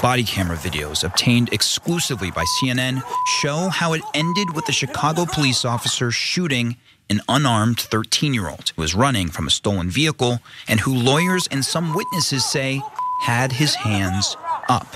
Body 0.00 0.22
camera 0.22 0.56
videos 0.56 1.02
obtained 1.02 1.52
exclusively 1.52 2.30
by 2.30 2.44
CNN 2.44 3.02
show 3.40 3.68
how 3.68 3.94
it 3.94 4.02
ended 4.14 4.54
with 4.54 4.64
the 4.66 4.72
Chicago 4.72 5.26
police 5.26 5.64
officer 5.64 6.12
shooting 6.12 6.76
an 7.10 7.20
unarmed 7.28 7.80
13 7.80 8.32
year 8.32 8.48
old 8.48 8.70
who 8.76 8.82
was 8.82 8.94
running 8.94 9.28
from 9.28 9.48
a 9.48 9.50
stolen 9.50 9.90
vehicle 9.90 10.38
and 10.68 10.78
who 10.78 10.94
lawyers 10.94 11.48
and 11.50 11.64
some 11.64 11.94
witnesses 11.94 12.44
say 12.44 12.80
had 13.22 13.50
his 13.50 13.74
hands 13.74 14.36
up. 14.68 14.86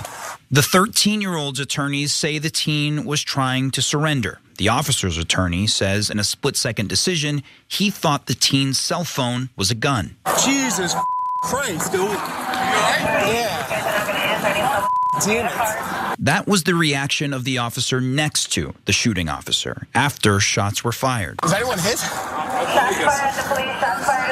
The 0.49 0.61
13 0.61 1.19
year 1.19 1.35
old's 1.35 1.59
attorneys 1.59 2.13
say 2.13 2.37
the 2.37 2.49
teen 2.49 3.03
was 3.03 3.21
trying 3.21 3.71
to 3.71 3.81
surrender. 3.81 4.39
The 4.57 4.69
officer's 4.69 5.17
attorney 5.17 5.67
says 5.67 6.09
in 6.09 6.17
a 6.17 6.23
split 6.23 6.55
second 6.55 6.87
decision, 6.87 7.43
he 7.67 7.89
thought 7.89 8.27
the 8.27 8.35
teen's 8.35 8.79
cell 8.79 9.03
phone 9.03 9.49
was 9.57 9.69
a 9.69 9.75
gun. 9.75 10.15
Jesus 10.45 10.95
Christ, 11.43 11.91
dude. 11.91 12.03
You 12.03 12.07
alright? 12.07 13.33
Yeah. 13.33 14.22
Damn 14.43 15.45
it. 15.45 16.19
That 16.19 16.47
was 16.47 16.63
the 16.63 16.75
reaction 16.75 17.33
of 17.33 17.43
the 17.43 17.59
officer 17.59 18.01
next 18.01 18.51
to 18.53 18.73
the 18.85 18.91
shooting 18.91 19.29
officer 19.29 19.87
after 19.93 20.39
shots 20.39 20.83
were 20.83 20.91
fired. 20.91 21.39
Is 21.43 21.53
anyone 21.53 21.79
hit? 21.79 21.99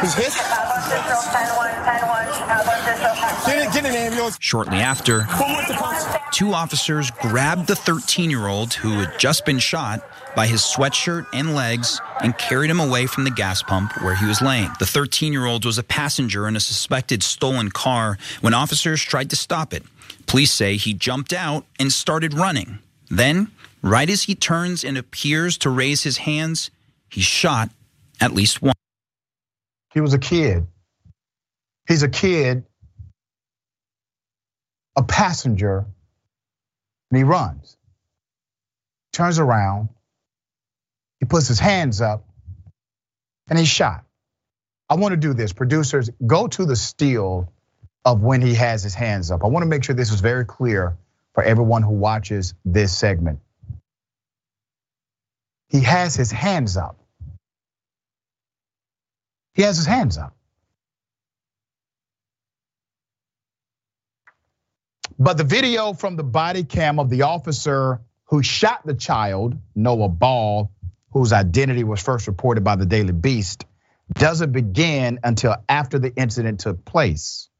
Who's 0.01 0.13
hit? 0.15 0.33
Get, 3.45 3.73
get 3.73 3.85
an 3.85 3.95
ambulance. 3.95 4.37
Shortly 4.39 4.77
after, 4.77 5.27
two 6.33 6.53
officers 6.53 7.11
grabbed 7.21 7.67
the 7.67 7.75
13 7.75 8.29
year 8.29 8.47
old 8.47 8.73
who 8.73 8.99
had 8.99 9.17
just 9.19 9.45
been 9.45 9.59
shot 9.59 10.01
by 10.35 10.47
his 10.47 10.61
sweatshirt 10.61 11.25
and 11.33 11.55
legs 11.55 11.99
and 12.21 12.37
carried 12.37 12.69
him 12.69 12.79
away 12.79 13.05
from 13.05 13.23
the 13.23 13.31
gas 13.31 13.61
pump 13.61 13.91
where 14.01 14.15
he 14.15 14.25
was 14.25 14.41
laying. 14.41 14.71
The 14.79 14.85
13 14.85 15.31
year 15.33 15.45
old 15.45 15.65
was 15.65 15.77
a 15.77 15.83
passenger 15.83 16.47
in 16.47 16.55
a 16.55 16.59
suspected 16.59 17.23
stolen 17.23 17.69
car 17.69 18.17
when 18.41 18.53
officers 18.53 19.01
tried 19.01 19.29
to 19.31 19.35
stop 19.35 19.73
it. 19.73 19.83
Police 20.31 20.53
say 20.53 20.77
he 20.77 20.93
jumped 20.93 21.33
out 21.33 21.65
and 21.77 21.91
started 21.91 22.33
running. 22.33 22.79
Then, 23.09 23.51
right 23.81 24.09
as 24.09 24.23
he 24.23 24.33
turns 24.33 24.85
and 24.85 24.97
appears 24.97 25.57
to 25.57 25.69
raise 25.69 26.03
his 26.03 26.19
hands, 26.19 26.71
he's 27.09 27.25
shot 27.25 27.69
at 28.21 28.33
least 28.33 28.61
once. 28.61 28.79
He 29.93 29.99
was 29.99 30.13
a 30.13 30.17
kid. 30.17 30.67
He's 31.85 32.03
a 32.03 32.07
kid, 32.07 32.63
a 34.95 35.03
passenger, 35.03 35.79
and 37.09 37.17
he 37.17 37.25
runs, 37.25 37.75
turns 39.11 39.37
around, 39.37 39.89
he 41.19 41.25
puts 41.25 41.49
his 41.49 41.59
hands 41.59 41.99
up, 41.99 42.25
and 43.49 43.59
he's 43.59 43.67
shot. 43.67 44.05
I 44.89 44.95
want 44.95 45.11
to 45.11 45.17
do 45.17 45.33
this. 45.33 45.51
Producers, 45.51 46.09
go 46.25 46.47
to 46.47 46.63
the 46.63 46.77
still 46.77 47.51
of 48.03 48.21
when 48.21 48.41
he 48.41 48.55
has 48.55 48.83
his 48.83 48.95
hands 48.95 49.31
up. 49.31 49.43
I 49.43 49.47
want 49.47 49.63
to 49.63 49.69
make 49.69 49.83
sure 49.83 49.95
this 49.95 50.11
is 50.11 50.21
very 50.21 50.45
clear 50.45 50.97
for 51.33 51.43
everyone 51.43 51.83
who 51.83 51.93
watches 51.93 52.53
this 52.65 52.97
segment. 52.97 53.39
He 55.69 55.81
has 55.81 56.15
his 56.15 56.31
hands 56.31 56.77
up. 56.77 56.97
He 59.53 59.61
has 59.61 59.77
his 59.77 59.85
hands 59.85 60.17
up. 60.17 60.35
But 65.19 65.37
the 65.37 65.43
video 65.43 65.93
from 65.93 66.15
the 66.15 66.23
body 66.23 66.63
cam 66.63 66.99
of 66.99 67.09
the 67.09 67.23
officer 67.23 68.01
who 68.25 68.41
shot 68.41 68.85
the 68.85 68.95
child, 68.95 69.55
Noah 69.75 70.09
Ball, 70.09 70.71
whose 71.11 71.31
identity 71.31 71.83
was 71.83 72.01
first 72.01 72.27
reported 72.27 72.63
by 72.63 72.75
the 72.75 72.85
Daily 72.87 73.13
Beast, 73.13 73.65
doesn't 74.13 74.51
begin 74.51 75.19
until 75.23 75.57
after 75.69 75.99
the 75.99 76.13
incident 76.15 76.61
took 76.61 76.83
place. 76.83 77.50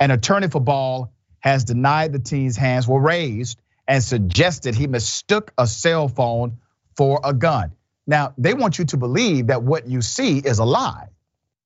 An 0.00 0.10
attorney 0.10 0.48
for 0.48 0.60
Ball 0.60 1.12
has 1.40 1.64
denied 1.64 2.12
the 2.12 2.18
teen's 2.18 2.56
hands 2.56 2.86
were 2.86 3.00
raised 3.00 3.58
and 3.86 4.02
suggested 4.02 4.74
he 4.74 4.86
mistook 4.86 5.52
a 5.56 5.66
cell 5.66 6.08
phone 6.08 6.58
for 6.96 7.20
a 7.24 7.32
gun. 7.32 7.72
Now, 8.06 8.34
they 8.38 8.54
want 8.54 8.78
you 8.78 8.84
to 8.86 8.96
believe 8.96 9.48
that 9.48 9.62
what 9.62 9.86
you 9.88 10.02
see 10.02 10.38
is 10.38 10.58
a 10.58 10.64
lie. 10.64 11.08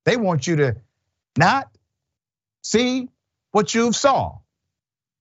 They 0.04 0.16
want 0.16 0.46
you 0.46 0.56
to 0.56 0.76
not 1.38 1.70
see 2.62 3.08
what 3.52 3.74
you 3.74 3.92
saw. 3.92 4.38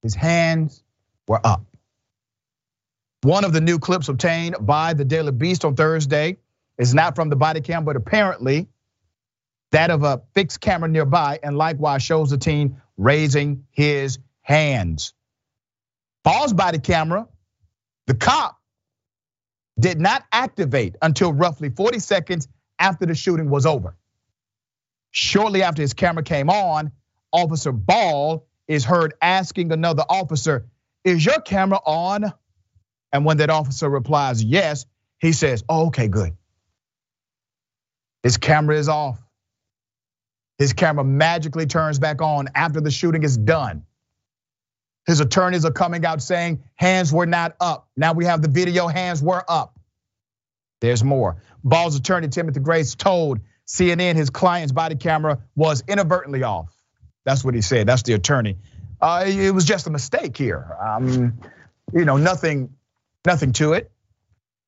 His 0.04 0.16
hands 0.16 0.84
were 1.28 1.40
up. 1.44 1.64
One 3.22 3.46
of 3.46 3.54
the 3.54 3.62
new 3.62 3.78
clips 3.78 4.10
obtained 4.10 4.56
by 4.62 4.94
the 4.94 5.06
Daily 5.06 5.32
Beast 5.32 5.64
on 5.64 5.76
Thursday 5.76 6.38
is 6.78 6.96
not 6.96 7.16
from 7.16 7.30
the 7.30 7.36
body 7.36 7.62
cam, 7.62 7.86
but 7.86 7.96
apparently 7.96 8.68
that 9.72 9.92
of 9.92 10.04
a 10.04 10.22
fixed 10.34 10.60
camera 10.60 10.90
nearby, 10.90 11.40
and 11.44 11.56
likewise 11.58 12.04
shows 12.04 12.32
the 12.32 12.38
teen 12.38 12.81
raising 12.98 13.66
his 13.72 14.20
hands. 14.42 15.14
Falls 16.24 16.54
by 16.54 16.72
the 16.72 16.80
camera, 16.80 17.28
the 18.08 18.14
cop 18.14 18.58
did 19.80 20.00
not 20.00 20.24
activate 20.32 20.96
until 21.02 21.34
roughly 21.34 21.70
40 21.70 22.00
seconds 22.00 22.48
after 22.78 23.06
the 23.06 23.16
shooting 23.16 23.50
was 23.50 23.66
over. 23.66 23.96
Shortly 25.12 25.64
after 25.64 25.82
his 25.82 25.94
camera 25.94 26.24
came 26.24 26.50
on, 26.50 26.92
Officer 27.34 27.72
Ball 27.72 28.46
is 28.68 28.86
heard 28.86 29.14
asking 29.22 29.72
another 29.72 30.04
officer, 30.08 30.68
Is 31.04 31.26
your 31.26 31.42
camera 31.42 31.80
on? 31.86 32.32
And 33.12 33.26
when 33.26 33.38
that 33.38 33.50
officer 33.50 33.90
replies 33.90 34.44
yes, 34.44 34.86
he 35.20 35.34
says, 35.34 35.64
oh, 35.68 35.88
Okay, 35.88 36.08
good. 36.08 36.36
His 38.24 38.38
camera 38.38 38.78
is 38.78 38.88
off. 38.88 39.20
His 40.62 40.74
camera 40.74 41.04
magically 41.04 41.66
turns 41.66 41.98
back 41.98 42.22
on 42.22 42.48
after 42.54 42.82
the 42.82 42.92
shooting 42.92 43.24
is 43.24 43.36
done. 43.36 43.84
His 45.08 45.20
attorneys 45.20 45.66
are 45.66 45.72
coming 45.72 46.06
out 46.06 46.22
saying 46.22 46.62
hands 46.76 47.12
were 47.12 47.26
not 47.26 47.56
up. 47.60 47.90
Now 47.98 48.14
we 48.14 48.26
have 48.26 48.44
the 48.44 48.48
video, 48.48 48.86
hands 48.86 49.24
were 49.24 49.44
up. 49.50 49.80
There's 50.80 51.04
more. 51.04 51.42
Ball's 51.64 51.96
attorney, 51.96 52.28
Timothy 52.28 52.60
Grace, 52.60 52.94
told 52.94 53.40
CNN 53.66 54.16
his 54.16 54.30
client's 54.30 54.72
body 54.72 54.94
camera 54.94 55.40
was 55.56 55.84
inadvertently 55.88 56.44
off. 56.44 56.72
That's 57.26 57.44
what 57.44 57.56
he 57.56 57.62
said. 57.62 57.88
That's 57.88 58.04
the 58.04 58.14
attorney. 58.14 58.60
Uh, 59.02 59.24
it 59.26 59.56
was 59.56 59.66
just 59.66 59.88
a 59.88 59.90
mistake 59.90 60.38
here. 60.38 60.78
Um, 60.80 61.40
you 61.92 62.06
know, 62.06 62.18
nothing, 62.18 62.76
nothing 63.26 63.54
to 63.54 63.74
it. 63.74 63.90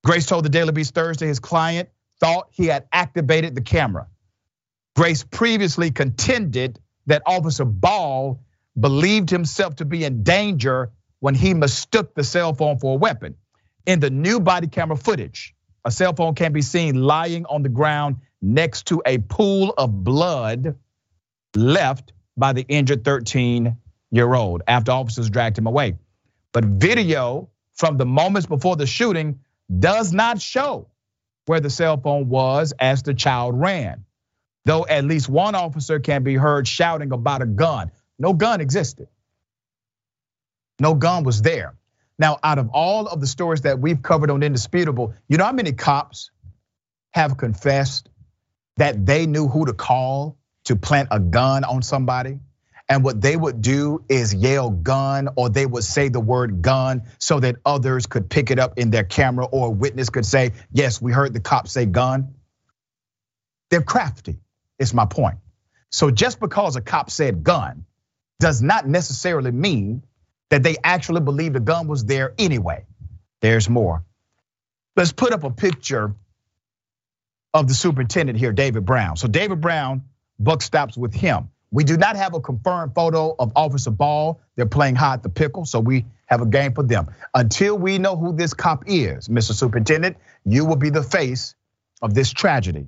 Grace 0.03 0.25
told 0.25 0.43
the 0.43 0.49
Daily 0.49 0.71
Beast 0.71 0.95
Thursday 0.95 1.27
his 1.27 1.39
client 1.39 1.89
thought 2.19 2.47
he 2.49 2.65
had 2.65 2.87
activated 2.91 3.53
the 3.53 3.61
camera. 3.61 4.07
Grace 4.95 5.23
previously 5.23 5.89
contended 5.91 6.79
that 7.07 7.23
Officer 7.25 7.65
Ball 7.65 8.39
believed 8.79 9.29
himself 9.29 9.75
to 9.77 9.85
be 9.85 10.03
in 10.03 10.23
danger 10.23 10.91
when 11.19 11.35
he 11.35 11.53
mistook 11.53 12.13
the 12.13 12.23
cell 12.23 12.53
phone 12.53 12.77
for 12.77 12.93
a 12.93 12.97
weapon. 12.97 13.35
In 13.85 13.99
the 13.99 14.09
new 14.09 14.39
body 14.39 14.67
camera 14.67 14.95
footage, 14.95 15.55
a 15.83 15.91
cell 15.91 16.13
phone 16.13 16.35
can 16.35 16.53
be 16.53 16.61
seen 16.61 17.01
lying 17.01 17.45
on 17.45 17.63
the 17.63 17.69
ground 17.69 18.17
next 18.41 18.87
to 18.87 19.01
a 19.05 19.17
pool 19.17 19.73
of 19.77 20.03
blood 20.03 20.75
left 21.55 22.13
by 22.37 22.53
the 22.53 22.65
injured 22.67 23.03
13 23.03 23.77
year 24.11 24.33
old 24.33 24.61
after 24.67 24.91
officers 24.91 25.29
dragged 25.29 25.57
him 25.57 25.67
away. 25.67 25.97
But 26.51 26.65
video 26.65 27.49
from 27.73 27.97
the 27.97 28.05
moments 28.05 28.47
before 28.47 28.75
the 28.75 28.85
shooting 28.85 29.39
does 29.79 30.13
not 30.13 30.39
show 30.39 30.87
where 31.45 31.59
the 31.59 31.69
cell 31.69 31.97
phone 31.97 32.29
was 32.29 32.73
as 32.79 33.03
the 33.03 33.13
child 33.13 33.59
ran. 33.59 34.05
Though 34.65 34.85
at 34.85 35.03
least 35.03 35.27
one 35.29 35.55
officer 35.55 35.99
can 35.99 36.23
be 36.23 36.35
heard 36.35 36.67
shouting 36.67 37.11
about 37.11 37.41
a 37.41 37.45
gun. 37.45 37.91
No 38.17 38.33
gun 38.33 38.61
existed. 38.61 39.07
No 40.79 40.93
gun 40.93 41.23
was 41.23 41.41
there. 41.41 41.75
Now, 42.17 42.37
out 42.43 42.59
of 42.59 42.69
all 42.69 43.07
of 43.07 43.19
the 43.19 43.27
stories 43.27 43.61
that 43.61 43.79
we've 43.79 44.01
covered 44.01 44.29
on 44.29 44.43
Indisputable, 44.43 45.13
you 45.27 45.37
know 45.37 45.45
how 45.45 45.51
many 45.51 45.73
cops 45.73 46.31
have 47.11 47.37
confessed 47.37 48.09
that 48.77 49.05
they 49.05 49.25
knew 49.25 49.47
who 49.47 49.65
to 49.65 49.73
call 49.73 50.37
to 50.65 50.75
plant 50.75 51.09
a 51.11 51.19
gun 51.19 51.63
on 51.63 51.81
somebody? 51.81 52.39
And 52.89 53.03
what 53.03 53.21
they 53.21 53.35
would 53.35 53.61
do 53.61 54.03
is 54.09 54.33
yell 54.33 54.69
gun 54.69 55.29
or 55.35 55.49
they 55.49 55.65
would 55.65 55.83
say 55.83 56.09
the 56.09 56.19
word 56.19 56.61
gun 56.61 57.03
so 57.17 57.39
that 57.39 57.55
others 57.65 58.05
could 58.05 58.29
pick 58.29 58.51
it 58.51 58.59
up 58.59 58.77
in 58.77 58.91
their 58.91 59.03
camera 59.03 59.45
or 59.45 59.67
a 59.67 59.71
witness 59.71 60.09
could 60.09 60.25
say, 60.25 60.51
yes, 60.71 61.01
we 61.01 61.11
heard 61.11 61.33
the 61.33 61.39
cop 61.39 61.67
say 61.67 61.85
gun. 61.85 62.35
They're 63.69 63.81
crafty, 63.81 64.39
is 64.89 64.93
my 64.93 65.05
point. 65.05 65.37
So 65.89 66.11
just 66.11 66.39
because 66.39 66.75
a 66.75 66.81
cop 66.81 67.09
said 67.09 67.43
gun 67.43 67.85
does 68.39 68.61
not 68.61 68.87
necessarily 68.87 69.51
mean 69.51 70.03
that 70.49 70.63
they 70.63 70.75
actually 70.83 71.21
believe 71.21 71.53
the 71.53 71.59
gun 71.59 71.87
was 71.87 72.05
there 72.05 72.33
anyway. 72.37 72.85
There's 73.41 73.69
more. 73.69 74.03
Let's 74.95 75.11
put 75.11 75.33
up 75.33 75.43
a 75.43 75.49
picture 75.49 76.13
of 77.53 77.67
the 77.67 77.73
superintendent 77.73 78.37
here, 78.37 78.51
David 78.51 78.85
Brown. 78.85 79.17
So 79.17 79.27
David 79.27 79.61
Brown, 79.61 80.03
buck 80.39 80.61
stops 80.61 80.97
with 80.97 81.13
him. 81.13 81.49
We 81.71 81.83
do 81.83 81.97
not 81.97 82.15
have 82.15 82.35
a 82.35 82.39
confirmed 82.39 82.93
photo 82.93 83.35
of 83.39 83.51
Officer 83.55 83.89
Ball. 83.89 84.39
They're 84.55 84.67
playing 84.67 84.95
hot 84.95 85.23
the 85.23 85.29
pickle, 85.29 85.65
so 85.65 85.79
we 85.79 86.05
have 86.27 86.41
a 86.41 86.45
game 86.45 86.73
for 86.73 86.83
them. 86.83 87.07
Until 87.33 87.77
we 87.77 87.97
know 87.97 88.15
who 88.15 88.35
this 88.35 88.53
cop 88.53 88.83
is, 88.85 89.27
Mr. 89.27 89.53
Superintendent, 89.53 90.17
you 90.45 90.65
will 90.65 90.75
be 90.75 90.91
the 90.91 91.01
face 91.01 91.55
of 92.01 92.13
this 92.13 92.31
tragedy. 92.31 92.87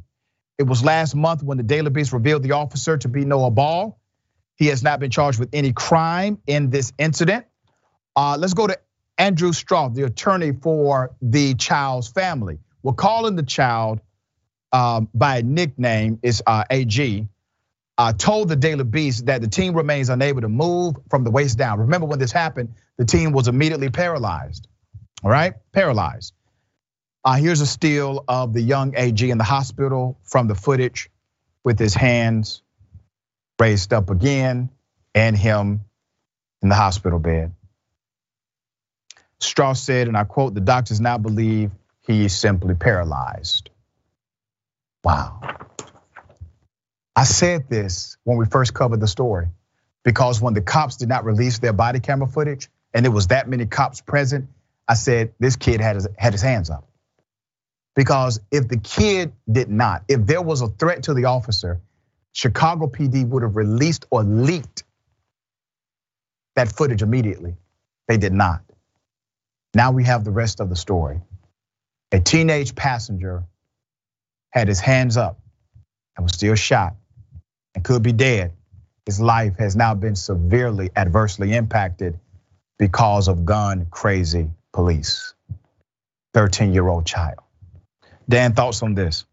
It 0.57 0.63
was 0.63 0.83
last 0.83 1.15
month 1.15 1.43
when 1.43 1.57
the 1.57 1.63
Daily 1.63 1.89
Beast 1.89 2.13
revealed 2.13 2.43
the 2.43 2.53
officer 2.53 2.97
to 2.97 3.07
be 3.07 3.25
Noah 3.25 3.51
Ball. 3.51 3.99
He 4.55 4.67
has 4.67 4.81
not 4.83 4.99
been 4.99 5.11
charged 5.11 5.39
with 5.39 5.49
any 5.51 5.73
crime 5.73 6.39
in 6.47 6.69
this 6.69 6.93
incident. 6.97 7.45
Uh, 8.15 8.37
let's 8.39 8.53
go 8.53 8.67
to 8.67 8.79
Andrew 9.17 9.51
Stroth, 9.51 9.95
the 9.95 10.03
attorney 10.03 10.53
for 10.53 11.13
the 11.21 11.55
child's 11.55 12.07
family. 12.07 12.59
We're 12.83 12.93
calling 12.93 13.35
the 13.35 13.43
child 13.43 13.99
um, 14.71 15.09
by 15.13 15.37
a 15.37 15.43
nickname, 15.43 16.19
is 16.23 16.41
uh, 16.45 16.63
AG. 16.69 17.27
Told 18.17 18.49
the 18.49 18.55
Daily 18.55 18.83
Beast 18.83 19.25
that 19.25 19.41
the 19.41 19.47
team 19.47 19.73
remains 19.73 20.09
unable 20.09 20.41
to 20.41 20.49
move 20.49 20.95
from 21.09 21.23
the 21.23 21.31
waist 21.31 21.57
down. 21.57 21.79
Remember 21.79 22.07
when 22.07 22.19
this 22.19 22.31
happened, 22.31 22.75
the 22.97 23.05
team 23.05 23.31
was 23.31 23.47
immediately 23.47 23.89
paralyzed. 23.89 24.67
All 25.23 25.31
right, 25.31 25.53
paralyzed. 25.71 26.33
Uh, 27.25 27.37
here's 27.37 27.59
a 27.59 27.65
still 27.65 28.23
of 28.27 28.53
the 28.53 28.61
young 28.61 28.95
AG 28.95 29.27
in 29.27 29.39
the 29.39 29.43
hospital 29.43 30.15
from 30.21 30.47
the 30.47 30.53
footage 30.53 31.09
with 31.63 31.79
his 31.79 31.95
hands 31.95 32.61
raised 33.59 33.91
up 33.93 34.11
again 34.11 34.69
and 35.15 35.35
him 35.35 35.81
in 36.61 36.69
the 36.69 36.75
hospital 36.75 37.17
bed. 37.17 37.51
Stroth 39.39 39.77
said, 39.77 40.07
and 40.07 40.15
I 40.15 40.23
quote, 40.23 40.53
the 40.53 40.61
doctors 40.61 41.01
now 41.01 41.17
believe 41.17 41.71
he 42.01 42.25
is 42.25 42.37
simply 42.37 42.75
paralyzed. 42.75 43.71
Wow. 45.03 45.41
I 47.15 47.23
said 47.23 47.69
this 47.69 48.17
when 48.23 48.37
we 48.37 48.45
first 48.45 48.75
covered 48.75 48.99
the 48.99 49.07
story 49.07 49.47
because 50.03 50.39
when 50.39 50.53
the 50.53 50.61
cops 50.61 50.97
did 50.97 51.09
not 51.09 51.25
release 51.25 51.57
their 51.57 51.73
body 51.73 52.01
camera 52.01 52.27
footage 52.27 52.69
and 52.93 53.03
there 53.03 53.11
was 53.11 53.27
that 53.27 53.49
many 53.49 53.65
cops 53.65 54.01
present, 54.01 54.47
I 54.87 54.93
said 54.93 55.33
this 55.39 55.55
kid 55.55 55.81
had 55.81 55.95
his, 55.95 56.07
had 56.17 56.33
his 56.33 56.43
hands 56.43 56.69
up. 56.69 56.87
Because 57.95 58.39
if 58.51 58.67
the 58.67 58.77
kid 58.77 59.33
did 59.51 59.69
not, 59.69 60.03
if 60.09 60.25
there 60.25 60.41
was 60.41 60.61
a 60.61 60.67
threat 60.67 61.03
to 61.03 61.13
the 61.13 61.25
officer, 61.25 61.81
Chicago 62.33 62.87
PD 62.87 63.27
would 63.27 63.43
have 63.43 63.55
released 63.55 64.05
or 64.11 64.23
leaked 64.23 64.83
that 66.55 66.69
footage 66.71 67.01
immediately. 67.01 67.55
They 68.07 68.17
did 68.17 68.33
not. 68.33 68.61
Now 69.75 69.91
we 69.91 70.05
have 70.05 70.23
the 70.25 70.31
rest 70.31 70.59
of 70.59 70.69
the 70.69 70.75
story. 70.75 71.21
A 72.11 72.19
teenage 72.19 72.75
passenger 72.75 73.45
had 74.51 74.67
his 74.67 74.79
hands 74.79 75.17
up 75.17 75.39
and 76.17 76.25
was 76.25 76.33
still 76.33 76.55
shot 76.55 76.95
and 77.75 77.83
could 77.83 78.03
be 78.03 78.13
dead. 78.13 78.53
His 79.05 79.19
life 79.21 79.57
has 79.59 79.75
now 79.75 79.95
been 79.95 80.15
severely 80.15 80.91
adversely 80.95 81.53
impacted 81.55 82.19
because 82.79 83.27
of 83.27 83.45
gun 83.45 83.87
crazy 83.91 84.49
police. 84.73 85.33
13 86.33 86.73
year 86.73 86.87
old 86.87 87.05
child. 87.05 87.39
Dan, 88.27 88.53
thoughts 88.53 88.81
on 88.83 88.95
this? 88.95 89.25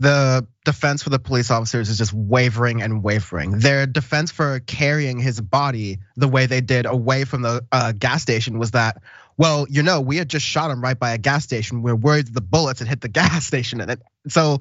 the 0.00 0.46
defense 0.64 1.02
for 1.02 1.10
the 1.10 1.18
police 1.18 1.50
officers 1.50 1.88
is 1.88 1.98
just 1.98 2.12
wavering 2.12 2.82
and 2.82 3.02
wavering. 3.02 3.58
Their 3.58 3.86
defense 3.86 4.30
for 4.30 4.60
carrying 4.60 5.18
his 5.18 5.40
body 5.40 5.98
the 6.16 6.28
way 6.28 6.46
they 6.46 6.60
did 6.60 6.86
away 6.86 7.24
from 7.24 7.42
the 7.42 7.64
uh, 7.72 7.92
gas 7.92 8.22
station 8.22 8.58
was 8.58 8.72
that, 8.72 9.02
well, 9.36 9.66
you 9.68 9.82
know, 9.82 10.00
we 10.00 10.16
had 10.16 10.28
just 10.28 10.46
shot 10.46 10.70
him 10.70 10.82
right 10.82 10.98
by 10.98 11.12
a 11.12 11.18
gas 11.18 11.44
station. 11.44 11.82
We're 11.82 11.96
worried 11.96 12.28
the 12.28 12.40
bullets 12.40 12.78
had 12.78 12.88
hit 12.88 13.00
the 13.00 13.08
gas 13.08 13.44
station. 13.46 13.80
And 13.80 13.90
it 13.92 14.02
so 14.28 14.60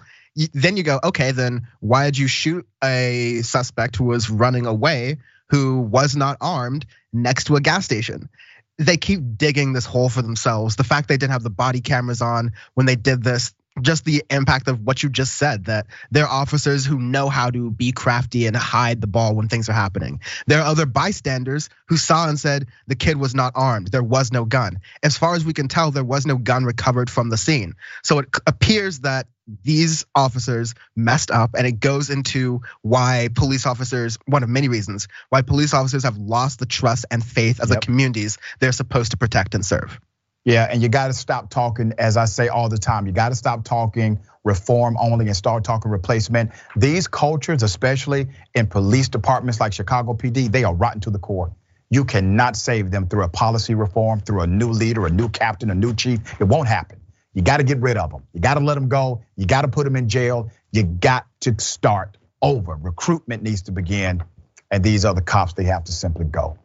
then 0.53 0.77
you 0.77 0.83
go, 0.83 0.99
okay, 1.03 1.31
then 1.31 1.67
why 1.81 2.05
did 2.05 2.17
you 2.17 2.27
shoot 2.27 2.67
a 2.83 3.41
suspect 3.43 3.95
who 3.95 4.05
was 4.05 4.29
running 4.29 4.65
away, 4.65 5.17
who 5.49 5.81
was 5.81 6.15
not 6.15 6.37
armed, 6.41 6.85
next 7.13 7.45
to 7.45 7.55
a 7.55 7.61
gas 7.61 7.85
station? 7.85 8.29
They 8.77 8.97
keep 8.97 9.37
digging 9.37 9.73
this 9.73 9.85
hole 9.85 10.09
for 10.09 10.21
themselves. 10.21 10.75
The 10.75 10.83
fact 10.83 11.07
they 11.07 11.17
didn't 11.17 11.33
have 11.33 11.43
the 11.43 11.49
body 11.49 11.81
cameras 11.81 12.21
on 12.21 12.53
when 12.75 12.85
they 12.85 12.95
did 12.95 13.23
this, 13.23 13.53
just 13.81 14.05
the 14.05 14.23
impact 14.29 14.67
of 14.67 14.81
what 14.81 15.03
you 15.03 15.09
just 15.09 15.35
said 15.35 15.65
that 15.65 15.87
there 16.11 16.25
are 16.25 16.41
officers 16.41 16.85
who 16.85 16.99
know 16.99 17.29
how 17.29 17.49
to 17.49 17.71
be 17.71 17.91
crafty 17.91 18.45
and 18.47 18.55
hide 18.55 19.01
the 19.01 19.07
ball 19.07 19.35
when 19.35 19.47
things 19.47 19.69
are 19.69 19.73
happening. 19.73 20.19
There 20.47 20.59
are 20.59 20.65
other 20.65 20.85
bystanders 20.85 21.69
who 21.87 21.97
saw 21.97 22.27
and 22.27 22.39
said 22.39 22.67
the 22.87 22.95
kid 22.95 23.17
was 23.17 23.35
not 23.35 23.53
armed. 23.55 23.89
There 23.89 24.03
was 24.03 24.31
no 24.31 24.45
gun. 24.45 24.79
As 25.03 25.17
far 25.17 25.35
as 25.35 25.45
we 25.45 25.53
can 25.53 25.67
tell, 25.67 25.91
there 25.91 26.03
was 26.03 26.25
no 26.25 26.37
gun 26.37 26.65
recovered 26.65 27.09
from 27.09 27.29
the 27.29 27.37
scene. 27.37 27.75
So 28.03 28.19
it 28.19 28.29
appears 28.45 28.99
that 28.99 29.27
these 29.63 30.05
officers 30.13 30.73
messed 30.95 31.31
up 31.31 31.51
and 31.57 31.65
it 31.65 31.79
goes 31.79 32.09
into 32.09 32.61
why 32.81 33.29
police 33.33 33.65
officers 33.65 34.17
one 34.25 34.43
of 34.43 34.49
many 34.49 34.67
reasons 34.67 35.07
why 35.29 35.41
police 35.41 35.73
officers 35.73 36.03
have 36.03 36.17
lost 36.17 36.59
the 36.59 36.65
trust 36.65 37.05
and 37.09 37.23
faith 37.23 37.59
of 37.61 37.69
yep. 37.69 37.79
the 37.79 37.85
communities 37.85 38.37
they're 38.59 38.71
supposed 38.71 39.11
to 39.11 39.17
protect 39.17 39.55
and 39.55 39.65
serve. 39.65 39.99
Yeah 40.43 40.67
and 40.69 40.81
you 40.81 40.89
got 40.89 41.07
to 41.07 41.13
stop 41.13 41.49
talking 41.49 41.93
as 41.97 42.17
i 42.17 42.25
say 42.25 42.49
all 42.49 42.67
the 42.67 42.77
time 42.77 43.05
you 43.05 43.13
got 43.13 43.29
to 43.29 43.35
stop 43.35 43.63
talking 43.63 44.19
reform 44.43 44.97
only 44.99 45.25
and 45.27 45.35
start 45.35 45.65
talking 45.65 45.91
replacement. 45.91 46.51
These 46.75 47.07
cultures 47.07 47.63
especially 47.63 48.27
in 48.53 48.67
police 48.67 49.09
departments 49.09 49.59
like 49.59 49.73
chicago 49.73 50.13
pd 50.13 50.51
they 50.51 50.63
are 50.65 50.73
rotten 50.73 51.01
to 51.01 51.09
the 51.09 51.19
core. 51.19 51.55
You 51.89 52.03
cannot 52.03 52.57
save 52.57 52.91
them 52.91 53.07
through 53.07 53.23
a 53.23 53.29
policy 53.29 53.75
reform 53.75 54.19
through 54.19 54.41
a 54.41 54.47
new 54.47 54.71
leader 54.71 55.05
a 55.05 55.09
new 55.09 55.29
captain 55.29 55.69
a 55.69 55.75
new 55.75 55.93
chief. 55.93 56.19
It 56.41 56.45
won't 56.45 56.67
happen 56.67 56.99
you 57.37 57.43
got 57.43 57.57
to 57.57 57.63
get 57.63 57.77
rid 57.77 57.97
of 57.97 58.09
them. 58.09 58.23
You 58.33 58.41
got 58.41 58.55
to 58.55 58.61
let 58.61 58.73
them 58.73 58.89
go. 58.89 59.21
You 59.35 59.45
got 59.45 59.61
to 59.61 59.67
put 59.67 59.83
them 59.83 59.95
in 59.95 60.09
jail. 60.09 60.49
You 60.71 60.81
got 60.81 61.27
to 61.41 61.53
start 61.59 62.17
over. 62.41 62.73
Recruitment 62.73 63.43
needs 63.43 63.61
to 63.63 63.71
begin. 63.71 64.23
And 64.71 64.83
these 64.83 65.05
are 65.05 65.13
the 65.13 65.21
cops, 65.21 65.53
they 65.53 65.65
have 65.65 65.83
to 65.83 65.91
simply 65.91 66.25
go. 66.25 66.57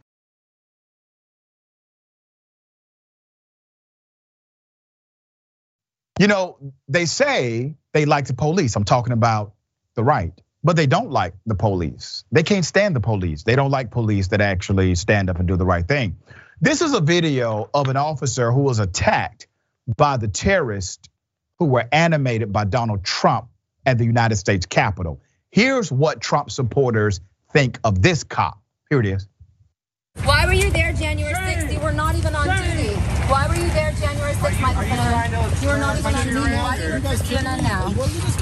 You 6.19 6.27
know, 6.27 6.57
they 6.89 7.05
say 7.05 7.75
they 7.93 8.07
like 8.07 8.25
the 8.25 8.35
police. 8.35 8.75
I'm 8.75 8.85
talking 8.85 9.13
about 9.13 9.53
the 9.95 10.03
right, 10.03 10.33
but 10.65 10.77
they 10.77 10.87
don't 10.87 11.11
like 11.11 11.35
the 11.45 11.55
police. 11.55 12.25
They 12.33 12.45
can't 12.45 12.65
stand 12.65 12.97
the 12.97 13.01
police. 13.01 13.43
They 13.43 13.57
don't 13.57 13.71
like 13.71 13.91
police 13.91 14.29
that 14.29 14.41
actually 14.41 14.95
stand 14.95 15.29
up 15.29 15.39
and 15.39 15.47
do 15.47 15.57
the 15.57 15.67
right 15.67 15.87
thing. 15.87 16.17
This 16.63 16.81
is 16.81 16.95
a 16.95 17.01
video 17.03 17.69
of 17.75 17.89
an 17.89 17.99
officer 17.99 18.51
who 18.53 18.63
was 18.63 18.79
attacked 18.79 19.49
by 19.97 20.17
the 20.17 20.29
terrorists 20.29 21.09
who 21.59 21.67
were 21.67 21.89
animated 21.93 22.53
by 22.53 22.65
Donald 22.65 23.05
Trump 23.05 23.49
at 23.87 23.99
the 23.99 24.05
United 24.05 24.37
States 24.37 24.67
Capitol. 24.67 25.21
Here's 25.51 25.91
what 25.93 26.21
Trump 26.21 26.51
supporters 26.51 27.21
think 27.53 27.79
of 27.85 28.01
this 28.03 28.25
cop. 28.25 28.61
Here 28.91 29.01
it 29.01 29.07
is. 29.07 29.29
Why 30.25 30.45
were 30.47 30.53
you 30.53 30.71
there 30.71 30.93
January 30.93 31.33
6th? 31.35 31.73
You 31.73 31.81
were 31.81 31.93
not 31.93 32.15
even 32.17 32.35
on 32.35 32.47
duty. 32.47 32.95
Why 33.29 33.49
were 33.49 33.55
you 33.55 33.69
there 33.71 33.93
January 33.93 34.35
6th, 34.35 34.61
Michael 34.61 34.83
Flynn? 34.83 35.63
You 35.63 35.69
were 35.69 35.79
not 35.79 35.99
even 35.99 36.15
on 36.15 36.25
duty. 36.27 36.55
Why 36.55 36.77
do 36.77 36.83
you 36.85 37.01
put 37.01 37.19
CNN 37.19 37.63
now? 37.63 37.95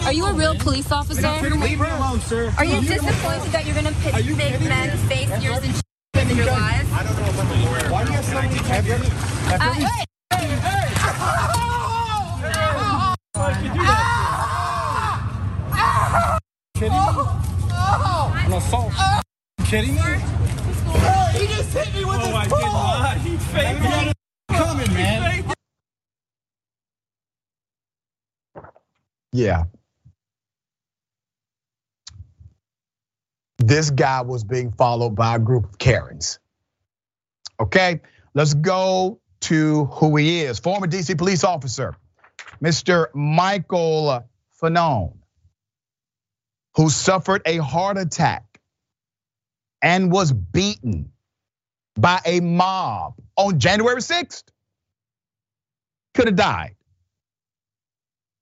Are 0.04 0.12
you 0.12 0.26
a 0.26 0.34
real 0.34 0.56
police 0.56 0.90
officer? 0.90 1.30
Leave 1.58 1.78
her 1.78 1.84
alone, 1.96 2.20
sir. 2.20 2.52
Are 2.58 2.64
you 2.64 2.80
disappointed 2.80 3.52
that 3.52 3.64
you're 3.66 3.74
going 3.74 3.86
to 3.86 3.92
make 4.36 4.60
men 4.60 4.96
face 5.08 5.30
yours 5.42 5.82
and 6.14 6.30
your 6.36 6.46
lives? 6.46 6.92
I 6.92 7.04
don't 7.04 7.16
know 7.16 7.30
about 7.30 7.48
the 7.48 7.54
lawyer. 7.64 7.90
Why 7.92 8.04
do 8.04 8.10
you 8.10 8.16
have 8.16 8.24
so 8.24 8.34
many? 8.34 10.00
Uh, 13.40 13.54
hey, 13.54 13.68
hey. 15.72 16.38
Kidding 16.74 16.92
me? 16.92 17.10
An. 18.68 19.22
Kidding 19.64 19.94
me? 19.94 20.00
he 21.32 21.46
just 21.46 21.72
hit 21.72 21.94
me 21.94 22.04
with 22.04 22.20
oh, 22.20 22.26
his 22.26 22.34
I 22.34 22.44
did 22.44 22.60
not. 22.60 23.16
He 23.16 23.36
faked 23.38 23.80
it. 24.08 24.16
Coming, 24.50 24.92
man. 24.92 25.54
Yeah. 29.32 29.64
This 33.56 33.88
guy 33.90 34.20
was 34.20 34.44
being 34.44 34.72
followed 34.72 35.14
by 35.14 35.36
a 35.36 35.38
group 35.38 35.64
of 35.64 35.78
Karens. 35.78 36.40
Okay, 37.58 38.00
let's 38.34 38.52
go 38.52 39.18
to 39.42 39.84
who 39.86 40.16
he 40.16 40.42
is. 40.42 40.58
Former 40.58 40.86
DC 40.86 41.16
police 41.16 41.44
officer, 41.44 41.96
Mr. 42.62 43.06
Michael 43.14 44.24
Fanone, 44.60 45.16
who 46.76 46.90
suffered 46.90 47.42
a 47.46 47.56
heart 47.56 47.98
attack 47.98 48.60
and 49.82 50.12
was 50.12 50.32
beaten 50.32 51.12
by 51.96 52.20
a 52.24 52.40
mob 52.40 53.14
on 53.36 53.58
January 53.58 54.00
6th. 54.00 54.44
Could 56.14 56.26
have 56.26 56.36
died. 56.36 56.76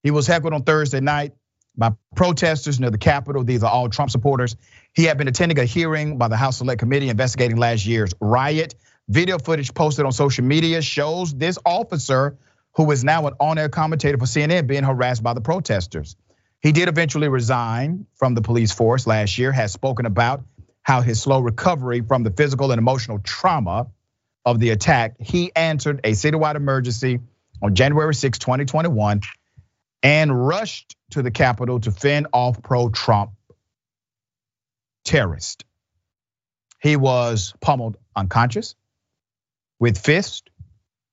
He 0.02 0.10
was 0.10 0.26
heckled 0.26 0.54
on 0.54 0.62
Thursday 0.62 1.00
night 1.00 1.34
by 1.76 1.92
protesters 2.16 2.80
near 2.80 2.90
the 2.90 2.98
Capitol. 2.98 3.44
These 3.44 3.62
are 3.62 3.70
all 3.70 3.88
Trump 3.88 4.10
supporters. 4.10 4.56
He 4.92 5.04
had 5.04 5.18
been 5.18 5.28
attending 5.28 5.58
a 5.58 5.64
hearing 5.64 6.18
by 6.18 6.28
the 6.28 6.36
House 6.36 6.58
Select 6.58 6.80
Committee 6.80 7.08
investigating 7.08 7.56
last 7.56 7.86
year's 7.86 8.12
riot. 8.20 8.74
Video 9.08 9.38
footage 9.38 9.72
posted 9.74 10.04
on 10.04 10.12
social 10.12 10.44
media 10.44 10.82
shows 10.82 11.34
this 11.34 11.58
officer, 11.64 12.36
who 12.78 12.88
is 12.92 13.02
now 13.02 13.26
an 13.26 13.34
on 13.40 13.58
air 13.58 13.68
commentator 13.68 14.16
for 14.16 14.24
CNN, 14.24 14.68
being 14.68 14.84
harassed 14.84 15.20
by 15.20 15.34
the 15.34 15.40
protesters. 15.40 16.14
He 16.60 16.70
did 16.70 16.88
eventually 16.88 17.28
resign 17.28 18.06
from 18.14 18.36
the 18.36 18.40
police 18.40 18.70
force 18.70 19.04
last 19.04 19.36
year, 19.36 19.50
has 19.50 19.72
spoken 19.72 20.06
about 20.06 20.44
how 20.82 21.00
his 21.00 21.20
slow 21.20 21.40
recovery 21.40 22.02
from 22.02 22.22
the 22.22 22.30
physical 22.30 22.70
and 22.70 22.78
emotional 22.78 23.18
trauma 23.18 23.88
of 24.44 24.60
the 24.60 24.70
attack. 24.70 25.16
He 25.18 25.50
answered 25.56 26.02
a 26.04 26.12
citywide 26.12 26.54
emergency 26.54 27.18
on 27.60 27.74
January 27.74 28.14
6, 28.14 28.38
2021, 28.38 29.22
and 30.04 30.46
rushed 30.46 30.94
to 31.10 31.22
the 31.22 31.32
Capitol 31.32 31.80
to 31.80 31.90
fend 31.90 32.28
off 32.32 32.62
pro 32.62 32.90
Trump 32.90 33.32
terrorists. 35.04 35.64
He 36.80 36.94
was 36.94 37.54
pummeled 37.60 37.96
unconscious 38.14 38.76
with 39.80 39.98
fists 39.98 40.44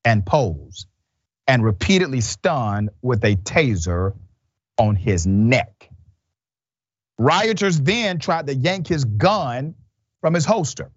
and 0.03 0.23
poles 0.23 0.85
and 1.47 1.63
repeatedly 1.63 2.21
stunned 2.21 2.89
with 3.01 3.23
a 3.23 3.35
taser 3.35 4.13
on 4.77 4.95
his 4.95 5.25
neck. 5.27 5.89
Rioters 7.17 7.79
then 7.79 8.19
tried 8.19 8.47
to 8.47 8.55
yank 8.55 8.87
his 8.87 9.05
gun 9.05 9.75
from 10.21 10.33
his 10.33 10.45
holster. 10.45 10.91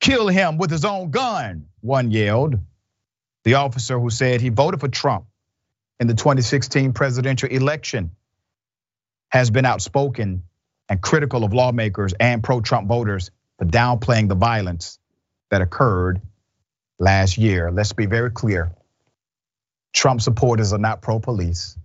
Kill 0.00 0.28
him 0.28 0.58
with 0.58 0.70
his 0.70 0.84
own 0.84 1.10
gun, 1.10 1.66
one 1.80 2.10
yelled. 2.10 2.58
The 3.44 3.54
officer 3.54 3.98
who 3.98 4.10
said 4.10 4.40
he 4.40 4.48
voted 4.50 4.80
for 4.80 4.88
Trump 4.88 5.26
in 6.00 6.06
the 6.06 6.14
2016 6.14 6.92
presidential 6.92 7.48
election 7.48 8.10
has 9.30 9.50
been 9.50 9.64
outspoken 9.64 10.42
and 10.88 11.00
critical 11.00 11.44
of 11.44 11.52
lawmakers 11.52 12.14
and 12.18 12.42
pro 12.42 12.60
Trump 12.60 12.88
voters 12.88 13.30
for 13.58 13.64
downplaying 13.64 14.28
the 14.28 14.34
violence 14.34 14.98
that 15.50 15.62
occurred 15.62 16.20
last 16.98 17.38
year. 17.38 17.70
Let's 17.70 17.92
be 17.92 18.06
very 18.06 18.30
clear. 18.30 18.72
Trump 19.94 20.20
supporters 20.20 20.72
are 20.72 20.78
not 20.78 21.00
pro 21.00 21.20
police. 21.20 21.78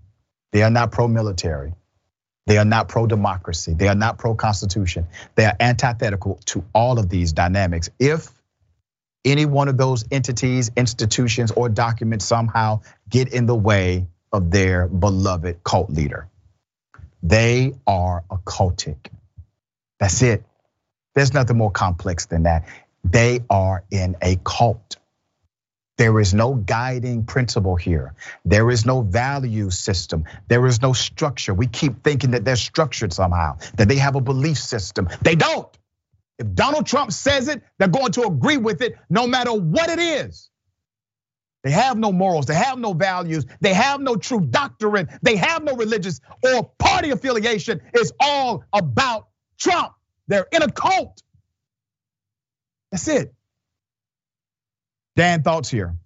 They 0.52 0.64
are 0.64 0.72
not 0.72 0.92
pro 0.92 1.08
military. 1.08 1.74
They 2.48 2.58
are 2.58 2.66
not 2.66 2.88
pro 2.88 3.06
democracy. 3.06 3.76
They 3.76 3.88
are 3.88 3.96
not 3.96 4.18
pro 4.18 4.34
constitution. 4.34 5.08
They 5.36 5.46
are 5.46 5.56
antithetical 5.60 6.40
to 6.46 6.66
all 6.74 6.98
of 6.98 7.08
these 7.08 7.32
dynamics. 7.34 7.92
If 8.00 8.30
any 9.24 9.46
one 9.46 9.68
of 9.68 9.78
those 9.78 10.06
entities, 10.10 10.72
institutions, 10.76 11.52
or 11.52 11.70
documents 11.70 12.26
somehow 12.26 12.82
get 13.08 13.32
in 13.32 13.46
the 13.46 13.56
way 13.56 14.08
of 14.32 14.50
their 14.50 14.88
beloved 14.88 15.64
cult 15.64 15.92
leader, 15.92 16.28
they 17.22 17.74
are 17.86 18.24
occultic. 18.32 19.12
That's 20.00 20.24
it. 20.24 20.44
There's 21.14 21.34
nothing 21.34 21.58
more 21.58 21.72
complex 21.72 22.26
than 22.26 22.44
that. 22.44 22.66
They 23.04 23.42
are 23.50 23.84
in 23.92 24.16
a 24.22 24.38
cult. 24.44 24.98
There 26.00 26.22
is 26.22 26.34
no 26.34 26.54
guiding 26.54 27.26
principle 27.26 27.76
here. 27.76 28.14
There 28.46 28.72
is 28.72 28.86
no 28.86 29.02
value 29.02 29.70
system. 29.70 30.24
There 30.48 30.66
is 30.66 30.82
no 30.82 30.94
structure. 30.94 31.54
We 31.54 31.68
keep 31.68 32.06
thinking 32.06 32.32
that 32.32 32.46
they're 32.46 32.56
structured 32.56 33.12
somehow, 33.12 33.58
that 33.76 33.90
they 33.90 33.98
have 33.98 34.16
a 34.16 34.22
belief 34.22 34.58
system. 34.60 35.10
They 35.22 35.36
don't. 35.36 35.68
If 36.38 36.54
Donald 36.54 36.88
Trump 36.88 37.12
says 37.12 37.50
it, 37.50 37.62
they're 37.78 37.90
going 37.90 38.14
to 38.14 38.24
agree 38.24 38.56
with 38.56 38.82
it 38.82 38.96
no 39.10 39.28
matter 39.28 39.52
what 39.52 39.90
it 39.90 40.00
is. 40.00 40.50
They 41.66 41.72
have 41.72 41.98
no 41.98 42.14
morals, 42.14 42.46
they 42.46 42.56
have 42.56 42.80
no 42.80 42.94
values, 42.94 43.46
they 43.60 43.74
have 43.74 44.00
no 44.00 44.16
true 44.16 44.40
doctrine, 44.40 45.10
they 45.22 45.36
have 45.36 45.66
no 45.66 45.76
religious 45.76 46.22
or 46.42 46.72
party 46.80 47.10
affiliation. 47.10 47.82
It's 47.94 48.14
all 48.22 48.64
about 48.72 49.28
Trump. 49.58 49.92
They're 50.30 50.48
in 50.54 50.62
a 50.62 50.72
cult. 50.72 51.22
That's 52.90 53.10
it. 53.10 53.34
Dan, 55.20 55.44
thoughts 55.44 55.70
here? 55.70 55.98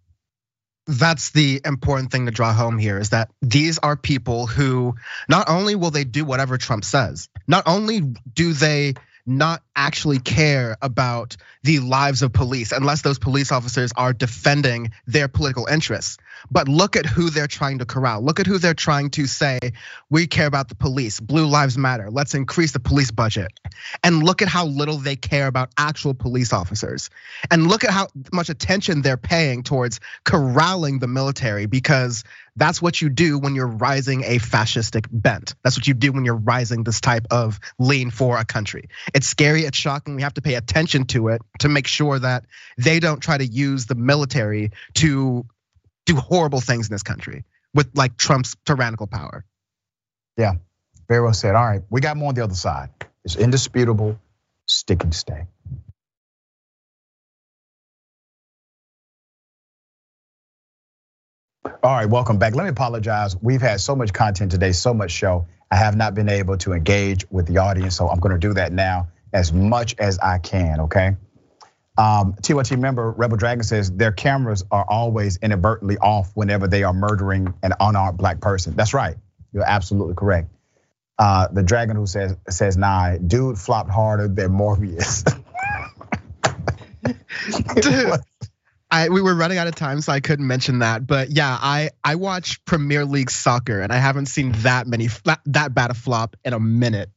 That's 0.87 1.29
the 1.29 1.61
important 1.63 2.11
thing 2.11 2.25
to 2.25 2.31
draw 2.31 2.51
home 2.51 2.79
here 2.79 2.97
is 2.97 3.11
that 3.11 3.29
these 3.43 3.77
are 3.77 3.95
people 3.95 4.47
who 4.47 4.95
not 5.29 5.47
only 5.49 5.75
will 5.75 5.91
they 5.91 6.03
do 6.03 6.25
whatever 6.25 6.57
Trump 6.57 6.83
says, 6.83 7.29
not 7.47 7.61
only 7.67 8.01
do 8.33 8.53
they 8.53 8.95
not 9.27 9.61
actually 9.75 10.17
care 10.17 10.77
about 10.81 11.37
the 11.61 11.77
lives 11.77 12.23
of 12.23 12.33
police 12.33 12.71
unless 12.71 13.03
those 13.03 13.19
police 13.19 13.51
officers 13.51 13.91
are 13.95 14.13
defending 14.13 14.89
their 15.05 15.27
political 15.27 15.67
interests. 15.67 16.17
But 16.51 16.67
look 16.67 16.95
at 16.95 17.05
who 17.05 17.29
they're 17.29 17.47
trying 17.47 17.79
to 17.79 17.85
corral. 17.85 18.21
Look 18.21 18.39
at 18.39 18.47
who 18.47 18.57
they're 18.57 18.73
trying 18.73 19.09
to 19.11 19.25
say, 19.25 19.59
we 20.09 20.27
care 20.27 20.47
about 20.47 20.69
the 20.69 20.75
police, 20.75 21.19
blue 21.19 21.47
lives 21.47 21.77
matter, 21.77 22.09
let's 22.11 22.33
increase 22.33 22.71
the 22.71 22.79
police 22.79 23.11
budget. 23.11 23.51
And 24.03 24.23
look 24.23 24.41
at 24.41 24.47
how 24.47 24.65
little 24.65 24.97
they 24.97 25.15
care 25.15 25.47
about 25.47 25.71
actual 25.77 26.13
police 26.13 26.53
officers. 26.53 27.09
And 27.49 27.67
look 27.67 27.83
at 27.83 27.91
how 27.91 28.07
much 28.31 28.49
attention 28.49 29.01
they're 29.01 29.17
paying 29.17 29.63
towards 29.63 29.99
corralling 30.23 30.99
the 30.99 31.07
military 31.07 31.65
because 31.65 32.23
that's 32.55 32.81
what 32.81 33.01
you 33.01 33.09
do 33.09 33.39
when 33.39 33.55
you're 33.55 33.67
rising 33.67 34.23
a 34.23 34.37
fascistic 34.37 35.07
bent. 35.11 35.55
That's 35.63 35.77
what 35.77 35.87
you 35.87 35.93
do 35.93 36.11
when 36.11 36.23
you're 36.23 36.35
rising 36.35 36.83
this 36.83 37.01
type 37.01 37.25
of 37.31 37.59
lean 37.79 38.11
for 38.11 38.37
a 38.37 38.45
country. 38.45 38.89
It's 39.13 39.27
scary, 39.27 39.63
it's 39.63 39.77
shocking. 39.77 40.15
We 40.15 40.21
have 40.21 40.35
to 40.35 40.41
pay 40.41 40.55
attention 40.55 41.05
to 41.07 41.29
it 41.29 41.41
to 41.59 41.69
make 41.69 41.87
sure 41.87 42.19
that 42.19 42.45
they 42.77 42.99
don't 42.99 43.21
try 43.21 43.37
to 43.37 43.45
use 43.45 43.87
the 43.87 43.95
military 43.95 44.71
to 44.95 45.45
do 46.05 46.15
horrible 46.15 46.61
things 46.61 46.89
in 46.89 46.93
this 46.93 47.03
country 47.03 47.45
with 47.73 47.89
like 47.95 48.17
Trump's 48.17 48.55
tyrannical 48.65 49.07
power. 49.07 49.45
Yeah, 50.37 50.53
very 51.07 51.21
well 51.21 51.33
said. 51.33 51.55
All 51.55 51.65
right, 51.65 51.81
we 51.89 52.01
got 52.01 52.17
more 52.17 52.29
on 52.29 52.35
the 52.35 52.43
other 52.43 52.55
side. 52.55 52.89
It's 53.25 53.35
indisputable, 53.35 54.19
stick 54.67 55.03
and 55.03 55.13
stay. 55.13 55.45
All 61.83 61.93
right, 61.93 62.05
welcome 62.09 62.39
back. 62.39 62.55
Let 62.55 62.63
me 62.63 62.69
apologize. 62.69 63.35
We've 63.41 63.61
had 63.61 63.81
so 63.81 63.95
much 63.95 64.13
content 64.13 64.51
today, 64.51 64.71
so 64.73 64.93
much 64.93 65.11
show. 65.11 65.47
I 65.71 65.77
have 65.77 65.95
not 65.95 66.13
been 66.13 66.29
able 66.29 66.57
to 66.59 66.73
engage 66.73 67.25
with 67.31 67.47
the 67.47 67.57
audience, 67.59 67.95
so 67.95 68.09
I'm 68.09 68.19
going 68.19 68.33
to 68.33 68.39
do 68.39 68.53
that 68.55 68.71
now 68.71 69.07
as 69.33 69.51
much 69.53 69.95
as 69.97 70.19
I 70.19 70.37
can. 70.39 70.81
Okay. 70.81 71.15
Um, 71.97 72.33
TYT 72.41 72.79
member 72.79 73.11
Rebel 73.11 73.37
Dragon 73.37 73.63
says 73.63 73.91
their 73.91 74.11
cameras 74.11 74.63
are 74.71 74.85
always 74.87 75.37
inadvertently 75.37 75.97
off 75.97 76.31
whenever 76.33 76.67
they 76.67 76.83
are 76.83 76.93
murdering 76.93 77.53
an 77.61 77.73
unarmed 77.79 78.17
black 78.17 78.41
person. 78.41 78.75
That's 78.75 78.93
right. 78.93 79.15
You're 79.51 79.63
absolutely 79.65 80.15
correct. 80.15 80.49
Uh, 81.19 81.47
the 81.51 81.61
dragon 81.61 81.95
who 81.95 82.07
says 82.07 82.35
says 82.49 82.75
nah, 82.75 83.17
dude 83.17 83.59
flopped 83.59 83.91
harder 83.91 84.27
than 84.27 84.51
Morbius. 84.51 85.23
Dude, 87.81 88.19
I, 88.89 89.09
we 89.09 89.21
were 89.21 89.35
running 89.35 89.57
out 89.57 89.67
of 89.67 89.75
time, 89.75 90.01
so 90.01 90.13
I 90.13 90.19
couldn't 90.19 90.47
mention 90.47 90.79
that. 90.79 91.05
But 91.05 91.31
yeah, 91.31 91.57
I 91.59 91.89
I 92.03 92.15
watch 92.15 92.63
Premier 92.63 93.05
League 93.05 93.31
soccer, 93.31 93.81
and 93.81 93.91
I 93.91 93.97
haven't 93.97 94.27
seen 94.27 94.51
that 94.57 94.87
many 94.87 95.09
that 95.45 95.73
bad 95.73 95.91
a 95.91 95.93
flop 95.93 96.35
in 96.45 96.53
a 96.53 96.59
minute. 96.59 97.09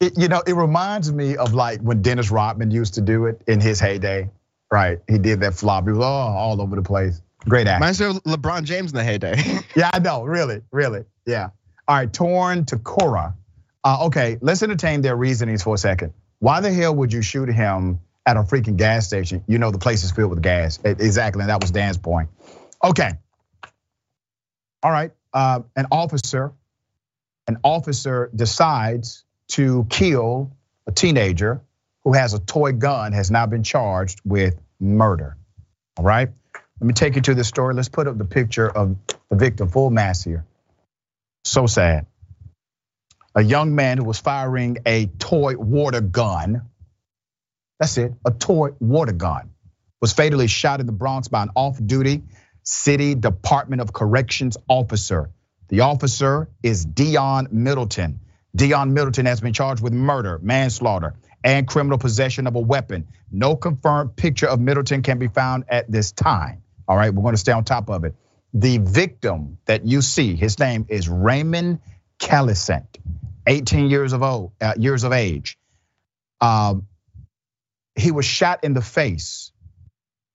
It, 0.00 0.16
you 0.16 0.28
know, 0.28 0.42
it 0.46 0.54
reminds 0.54 1.12
me 1.12 1.36
of 1.36 1.54
like 1.54 1.80
when 1.80 2.02
Dennis 2.02 2.30
Rodman 2.30 2.70
used 2.70 2.94
to 2.94 3.00
do 3.00 3.26
it 3.26 3.42
in 3.46 3.60
his 3.60 3.80
heyday. 3.80 4.30
Right, 4.70 5.00
he 5.08 5.18
did 5.18 5.40
that 5.40 5.54
flop. 5.54 5.84
He 5.84 5.92
was 5.92 6.04
all, 6.04 6.36
all 6.36 6.60
over 6.60 6.76
the 6.76 6.82
place. 6.82 7.22
Great 7.48 7.66
act. 7.66 7.80
Reminds 7.80 8.00
me 8.00 8.06
of 8.06 8.22
LeBron 8.24 8.64
James 8.64 8.92
in 8.92 8.96
the 8.96 9.04
heyday. 9.04 9.42
yeah, 9.76 9.90
I 9.92 9.98
know. 9.98 10.24
Really, 10.24 10.60
really. 10.70 11.04
Yeah. 11.26 11.50
All 11.86 11.96
right, 11.96 12.12
torn 12.12 12.66
to 12.66 12.76
Cora. 12.76 13.34
Uh, 13.82 14.06
okay, 14.06 14.36
let's 14.42 14.62
entertain 14.62 15.00
their 15.00 15.16
reasonings 15.16 15.62
for 15.62 15.74
a 15.74 15.78
second. 15.78 16.12
Why 16.40 16.60
the 16.60 16.70
hell 16.70 16.94
would 16.94 17.12
you 17.12 17.22
shoot 17.22 17.48
him 17.48 18.00
at 18.28 18.36
a 18.36 18.42
freaking 18.42 18.76
gas 18.76 19.06
station, 19.06 19.42
you 19.46 19.58
know 19.58 19.70
the 19.70 19.78
place 19.78 20.04
is 20.04 20.12
filled 20.12 20.28
with 20.28 20.42
gas. 20.42 20.78
Exactly, 20.84 21.40
and 21.40 21.48
that 21.48 21.62
was 21.62 21.70
Dan's 21.70 21.96
point. 21.96 22.28
Okay. 22.84 23.12
All 24.82 24.90
right, 24.92 25.12
uh, 25.32 25.60
an 25.74 25.86
officer, 25.90 26.52
an 27.48 27.56
officer 27.64 28.30
decides 28.36 29.24
to 29.48 29.86
kill 29.90 30.52
a 30.86 30.92
teenager 30.92 31.60
who 32.04 32.12
has 32.12 32.34
a 32.34 32.38
toy 32.38 32.72
gun, 32.72 33.12
has 33.12 33.30
now 33.30 33.46
been 33.46 33.62
charged 33.62 34.20
with 34.24 34.58
murder. 34.80 35.36
All 35.96 36.04
right, 36.04 36.28
let 36.80 36.86
me 36.86 36.94
take 36.94 37.16
you 37.16 37.22
to 37.22 37.34
this 37.34 37.48
story. 37.48 37.74
Let's 37.74 37.88
put 37.88 38.06
up 38.06 38.16
the 38.18 38.24
picture 38.24 38.68
of 38.68 38.96
the 39.30 39.36
victim, 39.36 39.68
full 39.68 39.90
mass 39.90 40.22
here. 40.22 40.44
So 41.44 41.66
sad. 41.66 42.06
A 43.34 43.42
young 43.42 43.74
man 43.74 43.98
who 43.98 44.04
was 44.04 44.18
firing 44.18 44.78
a 44.86 45.06
toy 45.06 45.56
water 45.56 46.00
gun 46.00 46.62
that's 47.78 47.96
it. 47.96 48.12
A 48.24 48.30
toy 48.30 48.70
water 48.80 49.12
gun 49.12 49.50
was 50.00 50.12
fatally 50.12 50.48
shot 50.48 50.80
in 50.80 50.86
the 50.86 50.92
Bronx 50.92 51.28
by 51.28 51.42
an 51.42 51.50
off-duty 51.54 52.22
city 52.62 53.14
Department 53.14 53.80
of 53.80 53.92
Corrections 53.92 54.56
officer. 54.68 55.30
The 55.68 55.80
officer 55.80 56.48
is 56.62 56.84
Dion 56.84 57.48
Middleton. 57.50 58.20
Dion 58.54 58.94
Middleton 58.94 59.26
has 59.26 59.40
been 59.40 59.52
charged 59.52 59.82
with 59.82 59.92
murder, 59.92 60.38
manslaughter, 60.42 61.14
and 61.44 61.66
criminal 61.66 61.98
possession 61.98 62.46
of 62.46 62.56
a 62.56 62.60
weapon. 62.60 63.06
No 63.30 63.56
confirmed 63.56 64.16
picture 64.16 64.48
of 64.48 64.60
Middleton 64.60 65.02
can 65.02 65.18
be 65.18 65.28
found 65.28 65.64
at 65.68 65.90
this 65.90 66.12
time. 66.12 66.62
All 66.86 66.96
right, 66.96 67.12
we're 67.12 67.22
going 67.22 67.34
to 67.34 67.38
stay 67.38 67.52
on 67.52 67.64
top 67.64 67.90
of 67.90 68.04
it. 68.04 68.14
The 68.54 68.78
victim 68.78 69.58
that 69.66 69.86
you 69.86 70.00
see, 70.00 70.34
his 70.34 70.58
name 70.58 70.86
is 70.88 71.08
Raymond 71.08 71.80
Chaluisant, 72.18 72.96
18 73.46 73.90
years 73.90 74.12
of 74.12 74.22
old, 74.22 74.52
uh, 74.60 74.74
years 74.78 75.04
of 75.04 75.12
age. 75.12 75.58
Um, 76.40 76.86
he 77.94 78.10
was 78.10 78.24
shot 78.24 78.64
in 78.64 78.72
the 78.74 78.80
face. 78.80 79.52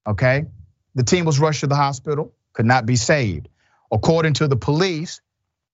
Okay. 0.05 0.45
The 0.95 1.03
team 1.03 1.25
was 1.25 1.39
rushed 1.39 1.61
to 1.61 1.67
the 1.67 1.75
hospital, 1.75 2.33
could 2.53 2.65
not 2.65 2.85
be 2.85 2.95
saved. 2.95 3.49
According 3.91 4.33
to 4.33 4.47
the 4.47 4.55
police, 4.55 5.21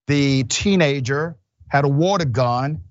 the 0.07 0.43
teenager 0.45 1.37
had 1.69 1.85
a 1.85 1.89
water 1.89 2.25
gun 2.25 2.83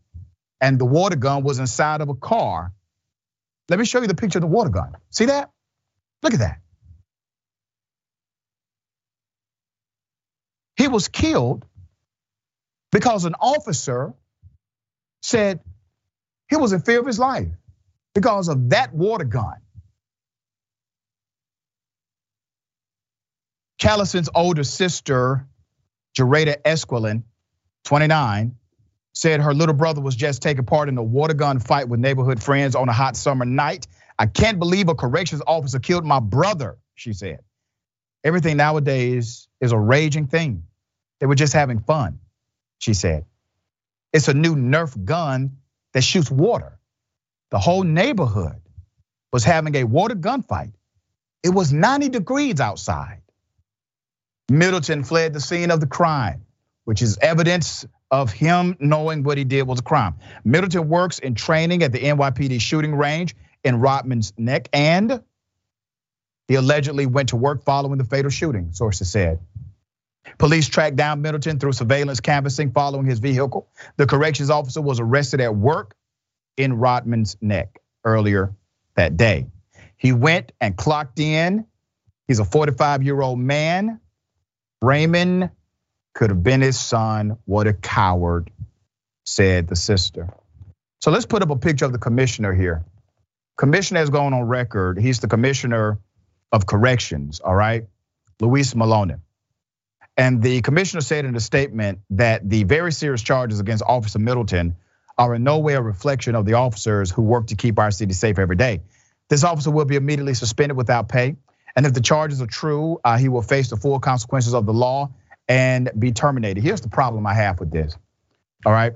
and 0.61 0.79
the 0.79 0.85
water 0.87 1.17
gun 1.17 1.45
was 1.45 1.59
inside 1.59 2.01
of 2.01 2.09
a 2.09 2.15
car. 2.15 2.73
Let 3.69 3.79
me 3.79 3.85
show 3.85 4.01
you 4.01 4.07
the 4.07 4.15
picture 4.15 4.39
of 4.39 4.43
the 4.43 4.49
water 4.49 4.71
gun. 4.71 4.97
See 5.11 5.27
that? 5.27 5.51
Look 6.23 6.35
at 6.35 6.41
that. 6.41 6.61
He 10.77 10.89
was 10.89 11.09
killed 11.09 11.65
because 12.93 13.25
an 13.25 13.35
officer 13.41 14.15
said 15.23 15.61
he 16.49 16.57
was 16.57 16.73
in 16.73 16.81
fear 16.81 17.01
of 17.01 17.07
his 17.07 17.19
life 17.19 17.49
because 18.15 18.49
of 18.49 18.71
that 18.71 18.95
water 18.95 19.25
gun. 19.25 19.57
Chaluisant's 23.81 24.31
older 24.35 24.65
sister, 24.65 25.47
Jareda 26.17 26.57
Esquilin, 26.63 27.25
29, 27.85 28.58
said 29.19 29.41
her 29.41 29.53
little 29.53 29.75
brother 29.75 30.01
was 30.01 30.15
just 30.15 30.43
taking 30.43 30.65
part 30.65 30.89
in 30.89 30.97
a 30.97 31.03
water 31.03 31.35
gun 31.35 31.59
fight 31.59 31.89
with 31.89 31.99
neighborhood 31.99 32.41
friends 32.41 32.77
on 32.77 32.89
a 32.89 32.93
hot 32.93 33.17
summer 33.17 33.45
night. 33.45 33.89
I 34.17 34.27
can't 34.27 34.61
believe 34.61 34.89
a 34.89 34.95
corrections 34.95 35.43
officer 35.45 35.81
killed 35.81 36.05
my 36.05 36.21
brother, 36.21 36.79
she 36.95 37.13
said. 37.13 37.41
Everything 38.23 38.57
nowadays 38.57 39.49
is 39.61 39.73
a 39.73 39.77
raging 39.77 40.29
thing. 40.29 40.63
They 41.19 41.27
were 41.27 41.35
just 41.35 41.53
having 41.53 41.81
fun, 41.81 42.21
she 42.79 42.95
said. 42.95 43.25
It's 44.13 44.29
a 44.29 44.35
new 44.35 44.55
Nerf 44.55 45.05
gun 45.05 45.57
that 45.95 46.05
shoots 46.05 46.31
water. 46.31 46.79
The 47.51 47.59
whole 47.59 47.83
neighborhood 47.83 48.63
was 49.33 49.43
having 49.43 49.75
a 49.75 49.83
water 49.83 50.15
gunfight. 50.15 50.75
It 51.43 51.51
was 51.51 51.73
90 51.73 52.11
degrees 52.11 52.61
outside. 52.61 53.23
Middleton 54.49 55.03
fled 55.03 55.33
the 55.33 55.41
scene 55.41 55.73
of 55.73 55.81
the 55.81 55.89
crime, 55.89 56.45
which 56.85 57.03
is 57.03 57.19
evidence 57.21 57.85
of 58.11 58.33
him 58.33 58.77
knowing 58.81 59.23
what 59.23 59.39
he 59.39 59.45
did 59.45 59.67
was 59.67 59.81
a 59.81 59.83
crime. 59.83 60.15
Middleton 60.45 60.89
works 60.89 61.19
in 61.19 61.35
training 61.35 61.83
at 61.83 61.93
the 61.93 61.99
NYPD 61.99 62.61
shooting 62.61 62.95
range 62.95 63.37
in 63.65 63.81
Rodman's 63.81 64.33
Neck, 64.39 64.69
and 64.73 65.23
he 66.47 66.55
allegedly 66.55 67.07
went 67.07 67.31
to 67.31 67.37
work 67.37 67.65
following 67.65 67.99
the 67.99 68.05
fatal 68.05 68.31
shooting, 68.31 68.73
sources 68.73 69.11
said. 69.11 69.41
Police 70.39 70.69
tracked 70.69 70.97
down 70.97 71.23
Middleton 71.23 71.59
through 71.59 71.73
surveillance 71.73 72.21
canvassing 72.21 72.73
following 72.73 73.07
his 73.07 73.19
vehicle. 73.19 73.69
The 73.97 74.07
corrections 74.07 74.51
officer 74.51 74.81
was 74.81 75.01
arrested 75.01 75.41
at 75.41 75.55
work 75.55 75.95
in 76.57 76.75
Rodman's 76.75 77.37
neck 77.41 77.81
earlier 78.05 78.55
that 78.95 79.17
day. 79.17 79.47
He 79.97 80.13
went 80.13 80.53
and 80.61 80.77
clocked 80.77 81.19
in. 81.19 81.67
He's 82.27 82.39
a 82.39 82.45
45 82.45 83.03
year 83.03 83.21
old 83.21 83.39
man. 83.39 84.01
Raymond 84.83 85.51
could 86.19 86.31
have 86.31 86.43
been 86.43 86.63
his 86.63 86.79
son. 86.79 87.39
What 87.45 87.69
a 87.69 87.73
coward, 87.73 88.51
said 89.25 89.69
the 89.69 89.77
sister. 89.77 90.35
So 91.01 91.13
let's 91.13 91.27
put 91.27 91.43
up 91.45 91.51
a 91.51 91.57
picture 91.57 91.85
of 91.85 91.93
the 91.93 91.99
commissioner 91.99 92.53
here. 92.53 92.85
Commissioner 93.57 94.01
has 94.01 94.11
gone 94.11 94.35
on 94.35 94.43
record. 94.43 94.99
He's 94.99 95.21
the 95.21 95.29
commissioner 95.29 96.01
of 96.51 96.67
corrections, 96.67 97.39
all 97.39 97.55
right? 97.55 97.87
Louis 98.41 98.75
Molina. 98.75 99.21
And 100.17 100.43
the 100.43 100.61
commissioner 100.61 101.03
said 101.03 101.25
in 101.25 101.37
a 101.37 101.41
statement 101.41 102.01
that 102.11 102.51
the 102.51 102.65
very 102.65 102.91
serious 102.91 103.23
charges 103.23 103.61
against 103.61 103.85
Officer 103.87 104.19
Middleton 104.19 104.75
are 105.17 105.37
in 105.37 105.45
no 105.45 105.61
way 105.61 105.75
a 105.75 105.81
reflection 105.81 106.35
of 106.35 106.45
the 106.47 106.55
officers 106.55 107.13
who 107.13 107.23
work 107.23 107.47
to 107.49 107.55
keep 107.55 107.79
our 107.79 107.93
city 107.93 108.13
safe 108.13 108.41
every 108.41 108.57
day. 108.57 108.83
This 109.29 109.45
officer 109.45 109.71
will 109.71 109.85
be 109.85 109.95
immediately 109.95 110.35
suspended 110.35 110.77
without 110.77 111.09
pay. 111.09 111.37
And 111.77 111.87
if 111.87 111.95
the 111.95 112.01
charges 112.01 112.43
are 112.43 112.49
true, 112.49 112.99
uh, 113.05 113.19
he 113.19 113.29
will 113.29 113.43
face 113.43 113.71
the 113.71 113.77
full 113.77 114.01
consequences 114.01 114.53
of 114.53 114.67
the 114.67 114.73
law 114.73 115.13
and 115.49 115.91
be 115.99 116.13
terminated. 116.13 116.63
Here's 116.63 116.83
the 116.83 116.89
problem 116.89 117.27
I 117.27 117.35
have 117.35 117.59
with 117.59 117.71
this. 117.71 117.97
All 118.67 118.73
right. 118.73 118.93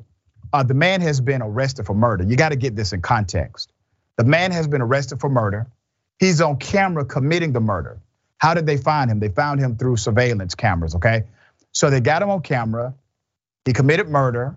Uh, 0.52 0.62
the 0.62 0.74
man 0.74 1.00
has 1.00 1.20
been 1.20 1.40
arrested 1.40 1.86
for 1.86 1.94
murder. 1.94 2.24
You 2.24 2.36
got 2.36 2.50
to 2.50 2.56
get 2.56 2.76
this 2.76 2.92
in 2.92 3.00
context. 3.00 3.72
The 4.18 4.24
man 4.24 4.52
has 4.52 4.68
been 4.68 4.82
arrested 4.82 5.20
for 5.20 5.30
murder. 5.30 5.66
He's 6.18 6.40
on 6.40 6.58
camera 6.58 7.04
committing 7.04 7.52
the 7.52 7.60
murder. 7.60 7.98
How 8.36 8.54
did 8.54 8.66
they 8.66 8.76
find 8.76 9.10
him? 9.10 9.18
They 9.18 9.30
found 9.30 9.60
him 9.60 9.76
through 9.76 9.96
surveillance 9.96 10.54
cameras, 10.54 10.94
okay? 10.96 11.24
So 11.72 11.88
they 11.88 12.00
got 12.00 12.22
him 12.22 12.28
on 12.28 12.42
camera. 12.42 12.94
He 13.64 13.72
committed 13.72 14.08
murder. 14.08 14.56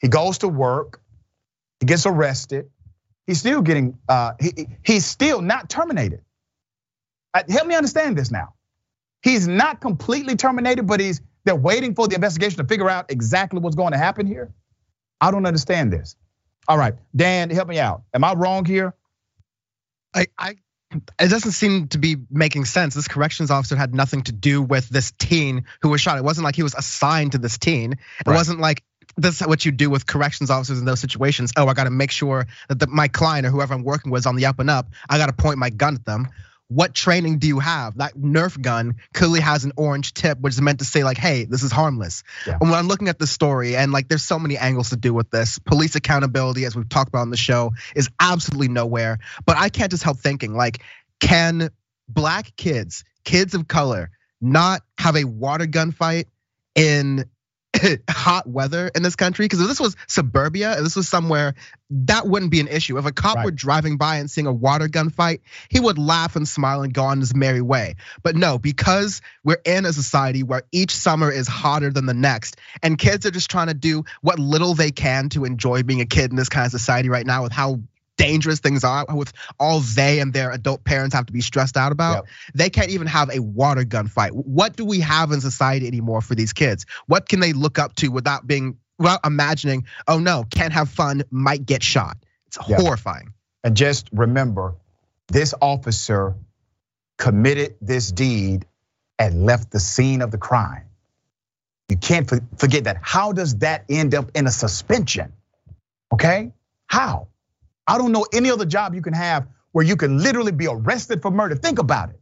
He 0.00 0.08
goes 0.08 0.38
to 0.38 0.48
work. 0.48 1.00
He 1.78 1.86
gets 1.86 2.06
arrested. 2.06 2.70
He's 3.26 3.38
still 3.38 3.62
getting, 3.62 3.98
uh, 4.08 4.32
he, 4.40 4.66
he's 4.84 5.06
still 5.06 5.40
not 5.40 5.68
terminated. 5.68 6.22
Help 7.48 7.66
me 7.66 7.74
understand 7.76 8.18
this 8.18 8.30
now. 8.30 8.54
He's 9.22 9.46
not 9.46 9.80
completely 9.80 10.36
terminated, 10.36 10.86
but 10.86 11.00
he's 11.00 11.20
they're 11.44 11.56
waiting 11.56 11.94
for 11.94 12.08
the 12.08 12.14
investigation 12.14 12.58
to 12.58 12.64
figure 12.64 12.88
out 12.88 13.10
exactly 13.10 13.60
what's 13.60 13.76
going 13.76 13.92
to 13.92 13.98
happen 13.98 14.26
here. 14.26 14.52
I 15.20 15.30
don't 15.30 15.46
understand 15.46 15.92
this. 15.92 16.16
All 16.68 16.78
right, 16.78 16.94
Dan, 17.14 17.50
help 17.50 17.68
me 17.68 17.78
out. 17.78 18.02
Am 18.14 18.22
I 18.22 18.34
wrong 18.34 18.64
here? 18.64 18.94
I, 20.14 20.26
I 20.38 20.54
it 21.18 21.28
doesn't 21.28 21.52
seem 21.52 21.88
to 21.88 21.98
be 21.98 22.16
making 22.30 22.66
sense. 22.66 22.94
This 22.94 23.08
corrections 23.08 23.50
officer 23.50 23.76
had 23.76 23.94
nothing 23.94 24.22
to 24.22 24.32
do 24.32 24.60
with 24.60 24.88
this 24.88 25.12
teen 25.18 25.64
who 25.80 25.88
was 25.88 26.00
shot. 26.00 26.18
It 26.18 26.24
wasn't 26.24 26.44
like 26.44 26.54
he 26.54 26.62
was 26.62 26.74
assigned 26.74 27.32
to 27.32 27.38
this 27.38 27.58
teen. 27.58 27.92
It 27.92 27.98
right. 28.26 28.34
wasn't 28.34 28.60
like 28.60 28.82
this 29.16 29.40
is 29.40 29.46
what 29.46 29.64
you 29.64 29.72
do 29.72 29.90
with 29.90 30.06
corrections 30.06 30.50
officers 30.50 30.78
in 30.78 30.84
those 30.84 31.00
situations. 31.00 31.52
Oh, 31.56 31.66
I 31.66 31.74
got 31.74 31.84
to 31.84 31.90
make 31.90 32.10
sure 32.10 32.46
that 32.68 32.78
the, 32.78 32.86
my 32.86 33.08
client 33.08 33.46
or 33.46 33.50
whoever 33.50 33.74
I'm 33.74 33.84
working 33.84 34.10
with 34.10 34.20
is 34.20 34.26
on 34.26 34.36
the 34.36 34.46
up 34.46 34.58
and 34.58 34.70
up. 34.70 34.90
I 35.08 35.18
got 35.18 35.26
to 35.26 35.32
point 35.32 35.58
my 35.58 35.70
gun 35.70 35.94
at 35.94 36.04
them 36.04 36.28
what 36.74 36.94
training 36.94 37.38
do 37.38 37.46
you 37.46 37.58
have? 37.58 37.98
That 37.98 38.14
Nerf 38.14 38.60
gun 38.60 38.96
clearly 39.12 39.40
has 39.40 39.64
an 39.64 39.72
orange 39.76 40.14
tip, 40.14 40.40
which 40.40 40.54
is 40.54 40.60
meant 40.60 40.78
to 40.78 40.84
say 40.84 41.04
like, 41.04 41.18
hey, 41.18 41.44
this 41.44 41.62
is 41.62 41.72
harmless. 41.72 42.22
Yeah. 42.46 42.58
And 42.60 42.70
when 42.70 42.78
I'm 42.78 42.88
looking 42.88 43.08
at 43.08 43.18
the 43.18 43.26
story, 43.26 43.76
and 43.76 43.92
like, 43.92 44.08
there's 44.08 44.24
so 44.24 44.38
many 44.38 44.56
angles 44.56 44.90
to 44.90 44.96
do 44.96 45.12
with 45.12 45.30
this. 45.30 45.58
Police 45.58 45.94
accountability, 45.94 46.64
as 46.64 46.74
we've 46.74 46.88
talked 46.88 47.08
about 47.08 47.22
on 47.22 47.30
the 47.30 47.36
show, 47.36 47.72
is 47.94 48.08
absolutely 48.18 48.68
nowhere. 48.68 49.18
But 49.44 49.56
I 49.56 49.68
can't 49.68 49.90
just 49.90 50.02
help 50.02 50.18
thinking 50.18 50.54
like, 50.54 50.82
can 51.20 51.70
black 52.08 52.56
kids, 52.56 53.04
kids 53.24 53.54
of 53.54 53.68
color, 53.68 54.10
not 54.40 54.82
have 54.98 55.16
a 55.16 55.24
water 55.24 55.66
gun 55.66 55.92
fight 55.92 56.28
in 56.74 57.26
hot 58.10 58.46
weather 58.46 58.90
in 58.94 59.02
this 59.02 59.16
country 59.16 59.44
because 59.44 59.60
if 59.60 59.68
this 59.68 59.80
was 59.80 59.96
suburbia, 60.08 60.72
if 60.72 60.82
this 60.82 60.96
was 60.96 61.08
somewhere, 61.08 61.54
that 61.90 62.26
wouldn't 62.26 62.50
be 62.50 62.60
an 62.60 62.68
issue. 62.68 62.98
If 62.98 63.06
a 63.06 63.12
cop 63.12 63.36
right. 63.36 63.44
were 63.44 63.50
driving 63.50 63.96
by 63.96 64.16
and 64.16 64.30
seeing 64.30 64.46
a 64.46 64.52
water 64.52 64.88
gun 64.88 65.10
fight, 65.10 65.42
he 65.68 65.78
would 65.78 65.98
laugh 65.98 66.36
and 66.36 66.48
smile 66.48 66.82
and 66.82 66.92
go 66.92 67.04
on 67.04 67.20
his 67.20 67.34
merry 67.34 67.60
way. 67.60 67.96
But 68.22 68.36
no, 68.36 68.58
because 68.58 69.20
we're 69.44 69.60
in 69.64 69.84
a 69.84 69.92
society 69.92 70.42
where 70.42 70.62
each 70.72 70.94
summer 70.94 71.30
is 71.30 71.48
hotter 71.48 71.90
than 71.90 72.06
the 72.06 72.14
next, 72.14 72.56
and 72.82 72.98
kids 72.98 73.26
are 73.26 73.30
just 73.30 73.50
trying 73.50 73.66
to 73.68 73.74
do 73.74 74.04
what 74.22 74.38
little 74.38 74.74
they 74.74 74.90
can 74.90 75.28
to 75.30 75.44
enjoy 75.44 75.82
being 75.82 76.00
a 76.00 76.06
kid 76.06 76.30
in 76.30 76.36
this 76.36 76.48
kind 76.48 76.64
of 76.64 76.72
society 76.72 77.08
right 77.08 77.26
now 77.26 77.42
with 77.42 77.52
how 77.52 77.80
dangerous 78.22 78.60
things 78.60 78.84
are 78.84 79.04
with 79.14 79.32
all 79.58 79.80
they 79.80 80.20
and 80.20 80.32
their 80.32 80.50
adult 80.50 80.84
parents 80.84 81.14
have 81.14 81.26
to 81.26 81.32
be 81.32 81.40
stressed 81.40 81.76
out 81.76 81.92
about. 81.92 82.14
Yep. 82.14 82.24
They 82.54 82.70
can't 82.70 82.90
even 82.90 83.06
have 83.06 83.30
a 83.30 83.40
water 83.40 83.84
gun 83.84 84.08
fight. 84.08 84.34
What 84.34 84.76
do 84.76 84.84
we 84.84 85.00
have 85.00 85.32
in 85.32 85.40
society 85.40 85.86
anymore 85.86 86.20
for 86.20 86.34
these 86.34 86.52
kids? 86.52 86.86
What 87.06 87.28
can 87.28 87.40
they 87.40 87.52
look 87.52 87.78
up 87.78 87.94
to 87.96 88.08
without 88.08 88.46
being 88.46 88.78
without 88.98 89.20
imagining, 89.24 89.86
oh 90.06 90.18
no, 90.18 90.44
can't 90.50 90.72
have 90.72 90.88
fun, 90.88 91.22
might 91.30 91.66
get 91.66 91.82
shot. 91.82 92.16
It's 92.46 92.58
yep. 92.68 92.80
horrifying. 92.80 93.32
And 93.64 93.76
just 93.76 94.08
remember, 94.12 94.74
this 95.28 95.54
officer 95.60 96.34
committed 97.18 97.76
this 97.80 98.10
deed 98.10 98.66
and 99.18 99.44
left 99.44 99.70
the 99.70 99.80
scene 99.80 100.22
of 100.22 100.30
the 100.30 100.38
crime. 100.38 100.84
You 101.88 101.96
can't 101.96 102.30
forget 102.56 102.84
that. 102.84 102.98
How 103.02 103.32
does 103.32 103.58
that 103.58 103.84
end 103.88 104.14
up 104.14 104.30
in 104.34 104.46
a 104.46 104.50
suspension? 104.50 105.32
Okay? 106.12 106.52
How? 106.86 107.28
I 107.86 107.98
don't 107.98 108.12
know 108.12 108.26
any 108.32 108.50
other 108.50 108.64
job 108.64 108.94
you 108.94 109.02
can 109.02 109.14
have 109.14 109.46
where 109.72 109.84
you 109.84 109.96
can 109.96 110.18
literally 110.18 110.52
be 110.52 110.66
arrested 110.66 111.22
for 111.22 111.30
murder. 111.30 111.56
Think 111.56 111.78
about 111.78 112.10
it. 112.10 112.20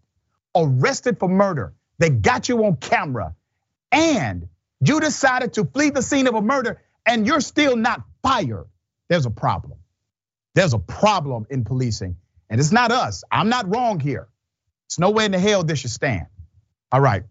Arrested 0.55 1.19
for 1.19 1.29
murder. 1.29 1.75
They 1.99 2.11
got 2.11 2.49
you 2.49 2.65
on 2.65 2.77
camera 2.77 3.35
and 3.93 4.49
you 4.81 5.01
decided 5.01 5.53
to 5.55 5.65
flee 5.65 5.91
the 5.91 6.03
scene 6.03 6.27
of 6.27 6.35
a 6.35 6.43
murder 6.43 6.81
and 7.07 7.27
you're 7.27 7.41
still 7.41 7.77
not 7.77 8.03
fired. 8.23 8.67
There's 9.09 9.27
a 9.27 9.31
problem. 9.31 9.79
There's 10.55 10.73
a 10.73 10.79
problem 10.79 11.47
in 11.51 11.65
policing. 11.65 12.17
And 12.49 12.61
it's 12.61 12.73
not 12.73 12.91
us. 12.91 13.23
I'm 13.31 13.49
not 13.49 13.73
wrong 13.73 14.01
here. 14.01 14.29
It's 14.87 14.99
no 14.99 15.11
way 15.11 15.25
in 15.25 15.33
the 15.33 15.39
hell 15.39 15.63
this 15.63 15.81
should 15.81 15.91
stand. 15.91 16.27
All 16.91 17.01
right. 17.01 17.23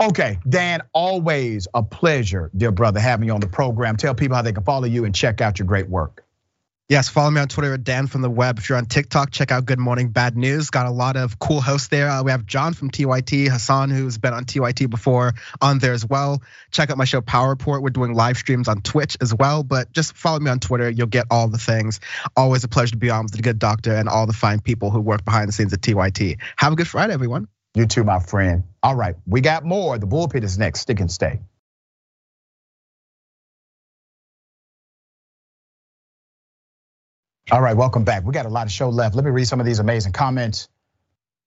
Okay, 0.00 0.38
Dan, 0.46 0.82
always 0.92 1.68
a 1.72 1.82
pleasure, 1.82 2.50
dear 2.56 2.72
brother, 2.72 3.00
having 3.00 3.28
you 3.28 3.34
on 3.34 3.40
the 3.40 3.46
program. 3.46 3.96
Tell 3.96 4.14
people 4.14 4.36
how 4.36 4.42
they 4.42 4.52
can 4.52 4.64
follow 4.64 4.84
you 4.86 5.04
and 5.04 5.14
check 5.14 5.40
out 5.40 5.58
your 5.58 5.66
great 5.66 5.88
work. 5.88 6.21
Yes, 6.92 7.08
follow 7.08 7.30
me 7.30 7.40
on 7.40 7.48
Twitter 7.48 7.72
at 7.72 7.84
Dan 7.84 8.06
from 8.06 8.20
the 8.20 8.28
Web. 8.28 8.58
If 8.58 8.68
you're 8.68 8.76
on 8.76 8.84
TikTok, 8.84 9.30
check 9.30 9.50
out 9.50 9.64
Good 9.64 9.78
Morning 9.78 10.10
Bad 10.10 10.36
News. 10.36 10.68
Got 10.68 10.84
a 10.84 10.90
lot 10.90 11.16
of 11.16 11.38
cool 11.38 11.62
hosts 11.62 11.88
there. 11.88 12.10
Uh, 12.10 12.22
we 12.22 12.32
have 12.32 12.44
John 12.44 12.74
from 12.74 12.90
TYT, 12.90 13.48
Hassan, 13.48 13.88
who's 13.88 14.18
been 14.18 14.34
on 14.34 14.44
TYT 14.44 14.90
before, 14.90 15.32
on 15.62 15.78
there 15.78 15.94
as 15.94 16.04
well. 16.04 16.42
Check 16.70 16.90
out 16.90 16.98
my 16.98 17.06
show 17.06 17.22
Power 17.22 17.48
Report. 17.48 17.82
We're 17.82 17.88
doing 17.88 18.12
live 18.12 18.36
streams 18.36 18.68
on 18.68 18.82
Twitch 18.82 19.16
as 19.22 19.34
well. 19.34 19.62
But 19.62 19.90
just 19.94 20.14
follow 20.18 20.38
me 20.38 20.50
on 20.50 20.60
Twitter. 20.60 20.90
You'll 20.90 21.06
get 21.06 21.28
all 21.30 21.48
the 21.48 21.56
things. 21.56 21.98
Always 22.36 22.62
a 22.62 22.68
pleasure 22.68 22.90
to 22.90 22.98
be 22.98 23.08
on 23.08 23.22
with 23.22 23.32
the 23.32 23.40
good 23.40 23.58
doctor 23.58 23.96
and 23.96 24.06
all 24.06 24.26
the 24.26 24.34
fine 24.34 24.60
people 24.60 24.90
who 24.90 25.00
work 25.00 25.24
behind 25.24 25.48
the 25.48 25.52
scenes 25.52 25.72
at 25.72 25.80
TYT. 25.80 26.36
Have 26.58 26.74
a 26.74 26.76
good 26.76 26.88
Friday, 26.88 27.14
everyone. 27.14 27.48
You 27.74 27.86
too, 27.86 28.04
my 28.04 28.18
friend. 28.18 28.64
All 28.82 28.94
right, 28.94 29.16
we 29.26 29.40
got 29.40 29.64
more. 29.64 29.96
The 29.96 30.06
bullpit 30.06 30.42
is 30.42 30.58
next. 30.58 30.80
Stick 30.80 31.00
and 31.00 31.10
stay. 31.10 31.40
All 37.52 37.60
right, 37.60 37.76
welcome 37.76 38.04
back. 38.04 38.24
We 38.24 38.32
got 38.32 38.46
a 38.46 38.48
lot 38.48 38.66
of 38.66 38.72
show 38.72 38.88
left. 38.88 39.14
Let 39.14 39.26
me 39.26 39.30
read 39.30 39.44
some 39.44 39.60
of 39.60 39.66
these 39.66 39.78
amazing 39.78 40.12
comments. 40.12 40.70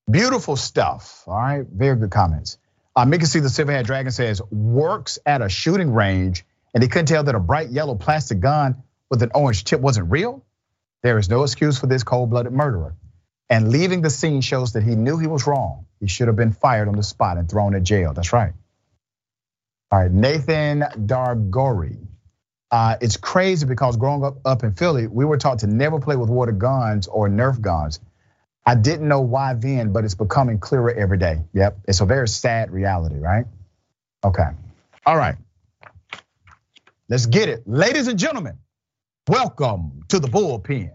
Beautiful 0.07 0.55
stuff. 0.55 1.23
All 1.25 1.35
right, 1.35 1.65
very 1.65 1.95
good 1.95 2.11
comments. 2.11 2.59
Uh, 2.95 3.05
Mika 3.05 3.25
see 3.25 3.39
the 3.39 3.47
Silverhead 3.47 3.85
Dragon 3.85 4.11
says 4.11 4.39
works 4.51 5.17
at 5.25 5.41
a 5.41 5.49
shooting 5.49 5.91
range, 5.91 6.45
and 6.75 6.83
he 6.83 6.89
couldn't 6.89 7.07
tell 7.07 7.23
that 7.23 7.33
a 7.33 7.39
bright 7.39 7.71
yellow 7.71 7.95
plastic 7.95 8.39
gun 8.39 8.83
with 9.09 9.23
an 9.23 9.31
orange 9.33 9.63
tip 9.63 9.81
wasn't 9.81 10.11
real. 10.11 10.45
There 11.01 11.17
is 11.17 11.27
no 11.27 11.41
excuse 11.41 11.79
for 11.79 11.87
this 11.87 12.03
cold-blooded 12.03 12.53
murderer. 12.53 12.93
And 13.49 13.71
leaving 13.71 14.03
the 14.03 14.11
scene 14.11 14.41
shows 14.41 14.73
that 14.73 14.83
he 14.83 14.95
knew 14.95 15.17
he 15.17 15.25
was 15.25 15.47
wrong. 15.47 15.87
He 15.99 16.07
should 16.07 16.27
have 16.27 16.35
been 16.35 16.51
fired 16.51 16.87
on 16.87 16.95
the 16.95 17.03
spot 17.03 17.37
and 17.37 17.49
thrown 17.49 17.73
in 17.73 17.83
jail. 17.83 18.13
That's 18.13 18.31
right. 18.31 18.53
All 19.91 20.01
right, 20.01 20.11
Nathan 20.11 20.81
Dargori 20.81 22.04
uh, 22.71 22.95
it's 23.01 23.17
crazy 23.17 23.65
because 23.65 23.97
growing 23.97 24.23
up 24.23 24.37
up 24.45 24.63
in 24.63 24.73
Philly, 24.73 25.07
we 25.07 25.25
were 25.25 25.37
taught 25.37 25.59
to 25.59 25.67
never 25.67 25.99
play 25.99 26.15
with 26.15 26.29
water 26.29 26.51
guns 26.51 27.07
or 27.07 27.29
Nerf 27.29 27.61
guns. 27.61 27.99
I 28.65 28.75
didn't 28.75 29.07
know 29.07 29.21
why 29.21 29.53
then, 29.53 29.93
but 29.93 30.03
it's 30.03 30.15
becoming 30.15 30.59
clearer 30.59 30.91
every 30.91 31.17
day. 31.19 31.43
Yep, 31.53 31.79
it's 31.87 32.01
a 32.01 32.05
very 32.05 32.27
sad 32.27 32.71
reality, 32.71 33.17
right? 33.17 33.45
Okay, 34.23 34.49
all 35.05 35.17
right. 35.17 35.35
Let's 37.07 37.27
get 37.27 37.49
it, 37.49 37.63
ladies 37.67 38.07
and 38.07 38.17
gentlemen. 38.17 38.57
Welcome 39.27 40.03
to 40.09 40.19
the 40.19 40.27
bullpen. 40.27 40.91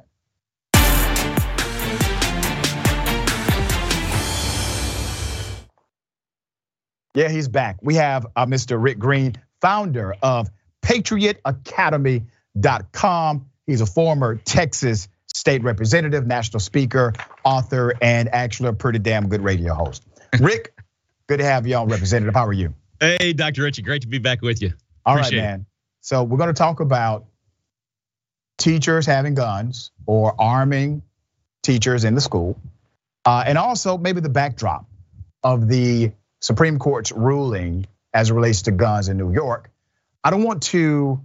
Yeah, 7.15 7.29
he's 7.29 7.49
back. 7.49 7.79
We 7.83 7.97
have 7.97 8.27
uh, 8.37 8.47
Mr. 8.47 8.81
Rick 8.81 8.99
Green, 8.99 9.35
founder 9.61 10.15
of 10.23 10.49
patriotacademy.com. 10.83 13.47
He's 13.67 13.81
a 13.81 13.87
former 13.87 14.37
Texas 14.37 15.09
state 15.27 15.63
representative, 15.63 16.27
national 16.27 16.61
speaker, 16.61 17.13
author, 17.45 17.95
and 18.03 18.29
actually 18.33 18.71
a 18.71 18.73
pretty 18.73 18.99
damn 18.99 19.29
good 19.29 19.43
radio 19.43 19.75
host. 19.75 20.03
Rick, 20.41 20.75
good 21.29 21.39
to 21.39 21.45
have 21.45 21.67
you 21.67 21.77
on, 21.77 21.89
Representative. 21.89 22.35
How 22.35 22.47
are 22.47 22.53
you? 22.53 22.75
Hey, 22.99 23.33
Dr. 23.33 23.63
Richey, 23.63 23.83
great 23.83 24.03
to 24.03 24.09
be 24.09 24.19
back 24.19 24.43
with 24.43 24.61
you. 24.61 24.73
All 25.07 25.15
Appreciate 25.15 25.39
right, 25.39 25.47
man. 25.47 25.61
It. 25.61 25.67
So 26.03 26.25
we're 26.25 26.39
going 26.39 26.49
to 26.49 26.55
talk 26.55 26.81
about 26.81 27.27
teachers 28.59 29.07
having 29.07 29.35
guns 29.35 29.93
or 30.07 30.35
arming 30.39 31.03
teachers 31.63 32.05
in 32.05 32.15
the 32.15 32.21
school, 32.21 32.61
uh, 33.25 33.45
and 33.47 33.57
also 33.57 33.97
maybe 33.97 34.21
the 34.21 34.29
backdrop 34.29 34.87
of 35.43 35.69
the 35.69 36.13
Supreme 36.41 36.79
Court's 36.79 37.13
ruling 37.13 37.87
as 38.13 38.31
it 38.31 38.35
relates 38.35 38.63
to 38.63 38.71
guns 38.71 39.09
in 39.09 39.17
New 39.17 39.33
York. 39.33 39.71
I 40.23 40.31
don't 40.31 40.43
want 40.43 40.63
to 40.65 41.21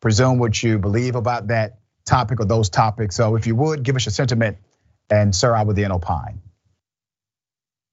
presume 0.00 0.38
what 0.38 0.62
you 0.62 0.78
believe 0.78 1.16
about 1.16 1.48
that 1.48 1.78
topic 2.06 2.40
or 2.40 2.46
those 2.46 2.70
topics. 2.70 3.16
So 3.16 3.36
if 3.36 3.46
you 3.46 3.54
would 3.56 3.82
give 3.82 3.96
us 3.96 4.06
your 4.06 4.12
sentiment, 4.12 4.58
and 5.10 5.34
sir, 5.34 5.54
I 5.54 5.62
would 5.62 5.76
then 5.76 5.92
opine. 5.92 6.40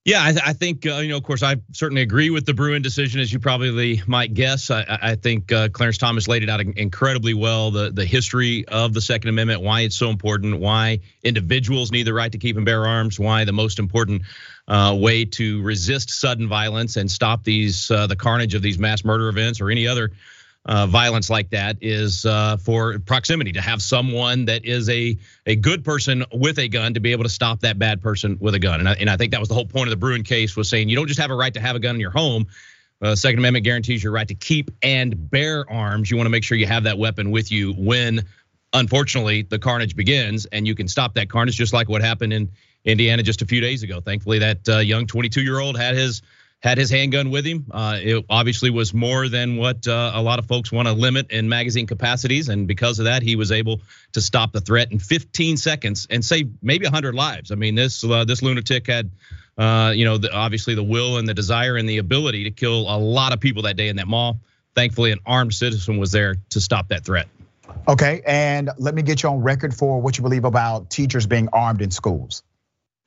Yeah, 0.05 0.21
I, 0.21 0.35
I 0.49 0.53
think 0.53 0.85
uh, 0.85 0.97
you 0.97 1.09
know. 1.09 1.17
Of 1.17 1.23
course, 1.23 1.41
I 1.41 1.55
certainly 1.71 2.03
agree 2.03 2.29
with 2.29 2.45
the 2.45 2.53
Bruen 2.53 2.83
decision, 2.83 3.21
as 3.21 3.33
you 3.33 3.39
probably 3.39 4.03
might 4.05 4.35
guess. 4.35 4.69
I, 4.69 4.85
I 5.01 5.15
think 5.15 5.51
uh, 5.51 5.69
Clarence 5.69 5.97
Thomas 5.97 6.27
laid 6.27 6.43
it 6.43 6.49
out 6.49 6.61
incredibly 6.61 7.33
well. 7.33 7.71
The 7.71 7.89
the 7.89 8.05
history 8.05 8.67
of 8.67 8.93
the 8.93 9.01
Second 9.01 9.29
Amendment, 9.29 9.61
why 9.61 9.81
it's 9.81 9.97
so 9.97 10.11
important, 10.11 10.59
why 10.59 10.99
individuals 11.23 11.91
need 11.91 12.03
the 12.03 12.13
right 12.13 12.31
to 12.31 12.37
keep 12.37 12.55
and 12.55 12.67
bear 12.67 12.85
arms, 12.85 13.19
why 13.19 13.45
the 13.45 13.53
most 13.53 13.79
important 13.79 14.21
uh, 14.67 14.95
way 14.95 15.25
to 15.25 15.63
resist 15.63 16.11
sudden 16.11 16.47
violence 16.47 16.97
and 16.97 17.09
stop 17.09 17.43
these 17.43 17.89
uh, 17.89 18.05
the 18.05 18.15
carnage 18.15 18.53
of 18.53 18.61
these 18.61 18.77
mass 18.77 19.03
murder 19.03 19.27
events 19.27 19.59
or 19.59 19.71
any 19.71 19.87
other 19.87 20.11
violence 20.65 21.29
like 21.29 21.49
that 21.51 21.77
is 21.81 22.25
uh, 22.25 22.57
for 22.57 22.97
proximity 22.99 23.51
to 23.51 23.61
have 23.61 23.81
someone 23.81 24.45
that 24.45 24.65
is 24.65 24.89
a 24.89 25.17
a 25.45 25.55
good 25.55 25.83
person 25.83 26.25
with 26.33 26.57
a 26.57 26.67
gun 26.67 26.93
to 26.93 26.99
be 26.99 27.11
able 27.11 27.23
to 27.23 27.29
stop 27.29 27.59
that 27.59 27.77
bad 27.77 28.01
person 28.01 28.37
with 28.39 28.55
a 28.55 28.59
gun. 28.59 28.79
And 28.79 28.89
I, 28.89 28.93
and 28.93 29.09
I 29.09 29.17
think 29.17 29.31
that 29.31 29.39
was 29.39 29.49
the 29.49 29.55
whole 29.55 29.67
point 29.67 29.87
of 29.87 29.91
the 29.91 29.97
Bruen 29.97 30.23
case 30.23 30.55
was 30.55 30.69
saying 30.69 30.89
you 30.89 30.95
don't 30.95 31.07
just 31.07 31.19
have 31.19 31.31
a 31.31 31.35
right 31.35 31.53
to 31.53 31.61
have 31.61 31.75
a 31.75 31.79
gun 31.79 31.95
in 31.95 32.01
your 32.01 32.11
home. 32.11 32.47
Uh, 33.01 33.13
Second 33.13 33.39
Amendment 33.39 33.65
guarantees 33.65 34.03
your 34.03 34.13
right 34.13 34.27
to 34.27 34.33
keep 34.35 34.71
and 34.81 35.29
bear 35.29 35.69
arms. 35.69 36.09
You 36.09 36.17
want 36.17 36.25
to 36.25 36.31
make 36.31 36.43
sure 36.43 36.57
you 36.57 36.65
have 36.65 36.83
that 36.83 36.97
weapon 36.97 37.29
with 37.29 37.51
you 37.51 37.73
when, 37.73 38.23
unfortunately, 38.73 39.43
the 39.43 39.59
carnage 39.59 39.95
begins, 39.95 40.45
and 40.47 40.65
you 40.65 40.75
can 40.75 40.87
stop 40.87 41.13
that 41.15 41.29
carnage, 41.29 41.55
just 41.55 41.73
like 41.73 41.89
what 41.89 42.01
happened 42.01 42.31
in 42.33 42.49
Indiana 42.85 43.21
just 43.21 43.41
a 43.41 43.45
few 43.45 43.59
days 43.59 43.83
ago. 43.83 43.99
Thankfully, 43.99 44.39
that 44.39 44.69
uh, 44.69 44.77
young 44.77 45.07
22 45.07 45.43
year 45.43 45.59
old 45.59 45.77
had 45.77 45.95
his 45.95 46.21
had 46.65 46.79
his 46.79 46.89
handgun 46.89 47.29
with 47.29 47.45
him. 47.45 47.67
Uh, 47.69 47.99
it 48.01 48.25
obviously 48.27 48.71
was 48.71 48.91
more 48.91 49.29
than 49.29 49.55
what 49.55 49.87
uh, 49.87 50.11
a 50.15 50.21
lot 50.21 50.39
of 50.39 50.47
folks 50.47 50.71
want 50.71 50.87
to 50.87 50.93
limit 50.95 51.29
in 51.29 51.47
magazine 51.47 51.85
capacities, 51.85 52.49
and 52.49 52.67
because 52.67 52.97
of 52.97 53.05
that, 53.05 53.21
he 53.21 53.35
was 53.35 53.51
able 53.51 53.81
to 54.13 54.19
stop 54.19 54.51
the 54.51 54.59
threat 54.59 54.91
in 54.91 54.97
15 54.97 55.57
seconds 55.57 56.07
and 56.09 56.25
save 56.25 56.49
maybe 56.63 56.87
100 56.87 57.13
lives. 57.13 57.51
I 57.51 57.55
mean, 57.55 57.75
this 57.75 58.03
uh, 58.03 58.25
this 58.25 58.41
lunatic 58.41 58.87
had, 58.87 59.11
uh, 59.59 59.93
you 59.95 60.05
know, 60.05 60.17
the, 60.17 60.33
obviously 60.33 60.73
the 60.73 60.83
will 60.83 61.17
and 61.17 61.29
the 61.29 61.35
desire 61.35 61.77
and 61.77 61.87
the 61.87 61.99
ability 61.99 62.45
to 62.45 62.51
kill 62.51 62.89
a 62.89 62.97
lot 62.97 63.31
of 63.31 63.39
people 63.39 63.63
that 63.63 63.77
day 63.77 63.89
in 63.89 63.97
that 63.97 64.07
mall. 64.07 64.39
Thankfully, 64.73 65.11
an 65.11 65.19
armed 65.23 65.53
citizen 65.53 65.99
was 65.99 66.11
there 66.11 66.37
to 66.49 66.59
stop 66.59 66.87
that 66.87 67.05
threat. 67.05 67.27
Okay, 67.87 68.23
and 68.25 68.71
let 68.79 68.95
me 68.95 69.03
get 69.03 69.21
you 69.21 69.29
on 69.29 69.43
record 69.43 69.75
for 69.75 70.01
what 70.01 70.17
you 70.17 70.23
believe 70.23 70.45
about 70.45 70.89
teachers 70.89 71.27
being 71.27 71.47
armed 71.53 71.83
in 71.83 71.91
schools. 71.91 72.41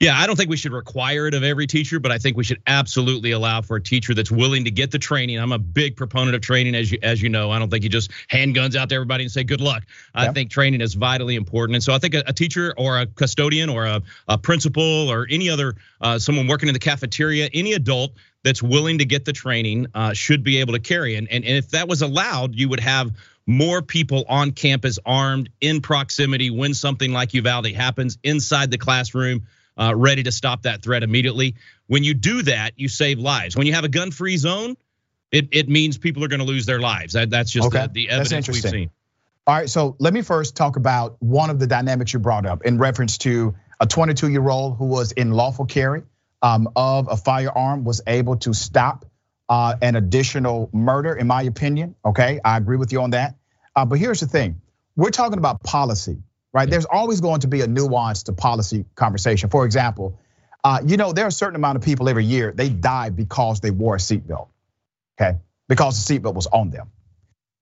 Yeah, 0.01 0.16
I 0.16 0.28
don't 0.28 0.36
think 0.36 0.49
we 0.49 0.57
should 0.57 0.72
require 0.72 1.26
it 1.26 1.34
of 1.34 1.42
every 1.42 1.66
teacher, 1.66 1.99
but 1.99 2.12
I 2.12 2.18
think 2.18 2.36
we 2.36 2.44
should 2.44 2.62
absolutely 2.68 3.32
allow 3.32 3.62
for 3.62 3.76
a 3.76 3.82
teacher 3.82 4.14
that's 4.14 4.30
willing 4.30 4.64
to 4.64 4.70
get 4.70 4.92
the 4.92 4.99
training. 4.99 5.40
I'm 5.40 5.51
a 5.51 5.59
big 5.59 5.96
proponent 5.96 6.36
of 6.36 6.40
training, 6.40 6.76
as 6.76 6.92
you 6.92 6.99
as 7.03 7.20
you 7.20 7.28
know. 7.28 7.51
I 7.51 7.59
don't 7.59 7.68
think 7.68 7.82
you 7.82 7.90
just 7.90 8.12
hand 8.28 8.55
guns 8.55 8.76
out 8.76 8.88
to 8.90 8.94
everybody 8.94 9.24
and 9.24 9.32
say 9.32 9.42
good 9.42 9.61
luck. 9.61 9.84
I 10.14 10.32
think 10.32 10.51
training 10.51 10.82
is 10.82 10.94
vitally 10.94 11.34
important, 11.34 11.74
and 11.74 11.82
so 11.82 11.92
I 11.92 11.99
think 11.99 12.14
a, 12.14 12.22
a 12.28 12.32
teacher 12.32 12.74
or 12.76 13.01
a 13.01 13.07
custodian 13.07 13.68
or 13.68 13.86
a, 13.86 14.01
a 14.28 14.38
principal 14.38 15.09
or 15.09 15.26
any 15.30 15.51
other 15.51 15.74
uh, 16.01 16.16
someone 16.20 16.46
working 16.46 16.68
in 16.68 16.74
the 16.74 16.78
cafeteria, 16.78 17.49
any 17.53 17.72
adult 17.72 18.12
that's 18.44 18.62
willing 18.62 18.99
to 18.99 19.05
get 19.05 19.24
the 19.24 19.32
training 19.32 19.88
uh, 19.94 20.12
should 20.12 20.44
be 20.44 20.59
able 20.59 20.74
to 20.74 20.80
carry. 20.80 21.16
And, 21.16 21.26
and 21.28 21.44
and 21.44 21.57
if 21.57 21.70
that 21.70 21.88
was 21.88 22.03
allowed, 22.03 22.55
you 22.55 22.68
would 22.68 22.80
have 22.80 23.11
more 23.49 23.82
people 23.82 24.24
on 24.28 24.53
campus 24.53 25.01
armed 25.05 25.51
in 25.61 25.80
proximity 25.80 26.51
when 26.51 26.72
something 26.72 27.12
like 27.12 27.34
Uvalde 27.34 27.72
happens 27.72 28.16
inside 28.22 28.70
the 28.70 28.78
classroom 28.78 29.44
ready 29.79 30.22
to 30.24 30.33
stop 30.33 30.62
that 30.62 30.83
threat 30.83 31.03
immediately. 31.03 31.55
When 31.87 32.05
you 32.05 32.14
do 32.14 32.43
that, 32.43 32.72
you 32.76 32.89
save 32.89 33.18
lives. 33.18 33.57
When 33.57 33.66
you 33.66 33.74
have 33.74 33.85
a 33.85 33.89
gun-free 33.89 34.37
zone, 34.37 34.76
it, 35.31 35.49
it 35.53 35.68
means 35.68 35.99
people 35.99 36.24
are 36.24 36.29
going 36.29 36.41
to 36.41 36.47
lose 36.47 36.66
their 36.66 36.81
lives. 36.81 37.12
That, 37.12 37.31
that's 37.31 37.51
just 37.51 37.68
okay. 37.68 37.87
the, 37.87 37.93
the 37.93 38.11
evidence 38.11 38.49
we've 38.49 38.62
seen. 38.62 38.91
All 39.47 39.55
right, 39.55 39.68
so 39.68 39.97
let 39.99 40.12
me 40.12 40.20
first 40.20 40.57
talk 40.57 40.76
about 40.76 41.16
one 41.20 41.49
of 41.49 41.59
the 41.59 41.66
dynamics 41.66 42.12
you 42.12 42.18
brought 42.18 42.45
up 42.45 42.64
in 42.64 42.76
reference 42.76 43.16
to 43.18 43.55
a 43.81 43.87
22 43.87 44.29
year 44.29 44.47
old 44.49 44.76
who 44.76 44.87
was 44.87 45.12
in 45.12 45.33
lawful 45.33 45.64
carry 45.64 46.03
um, 46.43 46.68
of 46.76 47.09
a 47.11 47.16
firearm 47.16 47.85
was 47.85 48.03
able 48.07 48.37
to 48.37 48.53
stop 48.53 49.07
uh, 49.49 49.74
an 49.81 49.97
additional 49.97 50.68
murder, 50.72 51.14
in 51.14 51.26
my 51.26 51.43
opinion. 51.43 51.95
Okay, 52.05 52.41
I 52.45 52.57
agree 52.57 52.76
with 52.76 52.93
you 52.93 53.01
on 53.01 53.11
that. 53.11 53.37
Uh, 53.74 53.85
but 53.85 53.99
here's 53.99 54.20
the 54.20 54.26
thing 54.26 54.61
we're 54.97 55.11
talking 55.11 55.39
about 55.39 55.62
policy 55.62 56.18
right? 56.53 56.68
There's 56.68 56.86
always 56.86 57.20
going 57.20 57.40
to 57.40 57.49
be 57.49 57.61
a 57.61 57.66
nuance 57.66 58.24
to 58.24 58.32
policy 58.32 58.84
conversation. 58.94 59.51
For 59.51 59.64
example, 59.64 60.18
uh, 60.64 60.80
you 60.84 60.96
know, 60.96 61.12
there 61.12 61.24
are 61.24 61.28
a 61.28 61.32
certain 61.32 61.57
amount 61.57 61.76
of 61.76 61.82
people 61.82 62.09
every 62.09 62.24
year, 62.24 62.53
they 62.55 62.68
die 62.68 63.11
because 63.11 63.61
they 63.61 63.70
wore 63.70 63.94
a 63.94 63.99
seatbelt, 63.99 64.49
okay? 65.20 65.38
Because 65.68 66.05
the 66.05 66.18
seatbelt 66.18 66.34
was 66.34 66.46
on 66.46 66.70
them. 66.70 66.90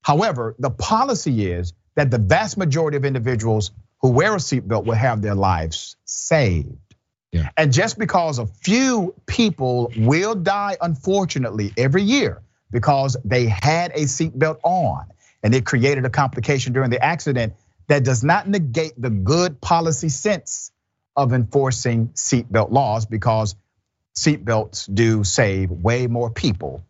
However, 0.03 0.55
the 0.59 0.71
policy 0.71 1.51
is 1.51 1.73
that 1.97 2.11
the 2.11 2.19
vast 2.19 2.57
majority 2.57 2.97
of 2.97 3.05
individuals 3.05 3.73
who 4.01 4.11
wear 4.11 4.35
a 4.35 4.39
seatbelt 4.39 4.85
will 4.85 4.95
have 4.95 5.21
their 5.21 5.35
lives 5.35 5.97
saved. 6.05 6.77
Yeah. 7.33 7.49
And 7.57 7.73
just 7.73 7.99
because 7.99 8.39
a 8.39 8.47
few 8.47 9.15
people 9.27 9.93
will 9.97 10.35
die, 10.35 10.77
unfortunately, 10.81 11.73
every 11.77 12.03
year 12.03 12.43
because 12.71 13.17
they 13.25 13.47
had 13.47 13.91
a 13.93 14.03
seatbelt 14.03 14.59
on 14.63 15.07
and 15.43 15.55
it 15.55 15.65
created 15.65 16.05
a 16.05 16.11
complication 16.11 16.73
during 16.73 16.91
the 16.91 17.03
accident, 17.03 17.55
that 17.89 18.05
does 18.05 18.25
not 18.25 18.49
negate 18.49 18.93
the 18.97 19.11
good 19.11 19.61
policy 19.61 20.09
sense 20.09 20.73
of 21.15 21.33
enforcing 21.33 22.09
seatbelt 22.09 22.71
laws 22.71 23.07
because 23.07 23.57
seatbelts 24.17 24.93
do 24.93 25.25
save 25.25 25.71
way 25.71 26.07
more 26.07 26.31
people 26.31 26.85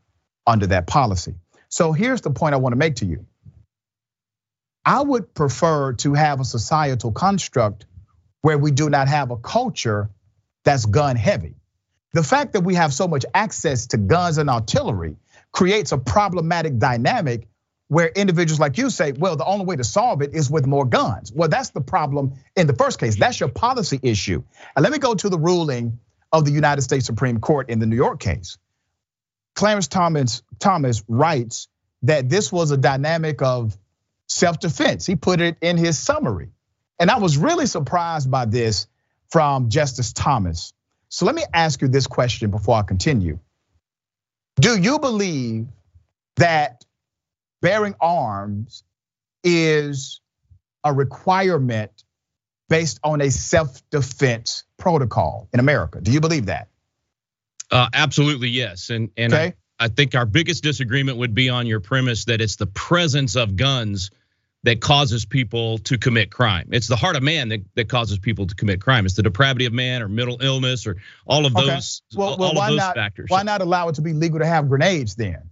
under 0.46 0.68
that 0.68 0.86
policy. 0.86 1.34
So 1.68 1.92
here's 1.92 2.20
the 2.20 2.30
point 2.30 2.54
I 2.54 2.58
want 2.58 2.72
to 2.72 2.76
make 2.76 2.96
to 2.96 3.06
you. 3.06 3.26
I 4.84 5.00
would 5.02 5.34
prefer 5.34 5.94
to 5.94 6.14
have 6.14 6.40
a 6.40 6.44
societal 6.44 7.12
construct 7.12 7.86
where 8.42 8.56
we 8.56 8.70
do 8.70 8.88
not 8.88 9.08
have 9.08 9.32
a 9.32 9.36
culture 9.36 10.10
that's 10.64 10.86
gun 10.86 11.16
heavy. 11.16 11.56
The 12.12 12.22
fact 12.22 12.52
that 12.52 12.60
we 12.62 12.76
have 12.76 12.94
so 12.94 13.08
much 13.08 13.26
access 13.34 13.88
to 13.88 13.96
guns 13.96 14.38
and 14.38 14.48
artillery 14.48 15.16
creates 15.52 15.92
a 15.92 15.98
problematic 15.98 16.78
dynamic 16.78 17.48
where 17.88 18.08
individuals 18.08 18.58
like 18.58 18.78
you 18.78 18.90
say, 18.90 19.12
well, 19.12 19.36
the 19.36 19.44
only 19.44 19.64
way 19.64 19.76
to 19.76 19.84
solve 19.84 20.22
it 20.22 20.34
is 20.34 20.50
with 20.50 20.66
more 20.66 20.84
guns. 20.84 21.32
Well, 21.32 21.48
that's 21.48 21.70
the 21.70 21.80
problem 21.80 22.34
in 22.56 22.66
the 22.66 22.74
first 22.74 22.98
case. 22.98 23.16
That's 23.16 23.38
your 23.38 23.48
policy 23.48 24.00
issue. 24.02 24.42
And 24.74 24.82
let 24.82 24.92
me 24.92 24.98
go 24.98 25.14
to 25.14 25.28
the 25.28 25.38
ruling 25.38 26.00
of 26.32 26.44
the 26.44 26.50
United 26.50 26.82
States 26.82 27.06
Supreme 27.06 27.38
Court 27.38 27.70
in 27.70 27.78
the 27.78 27.86
New 27.86 27.96
York 27.96 28.18
case. 28.18 28.58
Clarence 29.54 29.88
Thomas 29.88 30.42
Thomas 30.58 31.02
writes 31.08 31.68
that 32.02 32.28
this 32.28 32.52
was 32.52 32.72
a 32.72 32.76
dynamic 32.76 33.40
of 33.40 33.76
self-defense. 34.28 35.06
He 35.06 35.16
put 35.16 35.40
it 35.40 35.56
in 35.60 35.76
his 35.76 35.98
summary. 35.98 36.50
And 36.98 37.10
I 37.10 37.18
was 37.18 37.38
really 37.38 37.66
surprised 37.66 38.30
by 38.30 38.46
this 38.46 38.86
from 39.30 39.70
Justice 39.70 40.12
Thomas. 40.12 40.72
So 41.08 41.24
let 41.24 41.34
me 41.34 41.44
ask 41.54 41.80
you 41.80 41.88
this 41.88 42.06
question 42.06 42.50
before 42.50 42.76
I 42.76 42.82
continue. 42.82 43.38
Do 44.60 44.80
you 44.80 44.98
believe 44.98 45.66
that 46.36 46.84
bearing 47.60 47.94
arms 48.00 48.84
is 49.44 50.20
a 50.84 50.92
requirement 50.92 51.90
based 52.68 52.98
on 53.04 53.20
a 53.20 53.30
self-defense 53.30 54.64
protocol 54.76 55.48
in 55.52 55.60
America. 55.60 56.00
Do 56.00 56.10
you 56.10 56.20
believe 56.20 56.46
that? 56.46 56.68
Uh, 57.70 57.88
absolutely, 57.92 58.48
yes. 58.48 58.90
And 58.90 59.10
and 59.16 59.32
okay. 59.32 59.54
I, 59.78 59.86
I 59.86 59.88
think 59.88 60.14
our 60.14 60.26
biggest 60.26 60.62
disagreement 60.62 61.18
would 61.18 61.34
be 61.34 61.48
on 61.48 61.66
your 61.66 61.80
premise 61.80 62.24
that 62.26 62.40
it's 62.40 62.56
the 62.56 62.66
presence 62.66 63.36
of 63.36 63.56
guns 63.56 64.10
that 64.62 64.80
causes 64.80 65.24
people 65.24 65.78
to 65.78 65.96
commit 65.96 66.30
crime. 66.32 66.68
It's 66.72 66.88
the 66.88 66.96
heart 66.96 67.14
of 67.14 67.22
man 67.22 67.50
that, 67.50 67.60
that 67.76 67.88
causes 67.88 68.18
people 68.18 68.46
to 68.46 68.54
commit 68.54 68.80
crime. 68.80 69.06
It's 69.06 69.14
the 69.14 69.22
depravity 69.22 69.66
of 69.66 69.72
man 69.72 70.02
or 70.02 70.08
mental 70.08 70.38
illness 70.40 70.86
or 70.88 70.96
all 71.24 71.46
of 71.46 71.54
those, 71.54 72.02
okay. 72.12 72.18
well, 72.18 72.36
well, 72.36 72.50
all 72.50 72.60
of 72.62 72.68
those 72.70 72.78
not, 72.78 72.96
factors. 72.96 73.26
Why 73.28 73.44
not 73.44 73.60
allow 73.60 73.88
it 73.88 73.94
to 73.96 74.02
be 74.02 74.12
legal 74.12 74.40
to 74.40 74.46
have 74.46 74.68
grenades 74.68 75.14
then? 75.14 75.50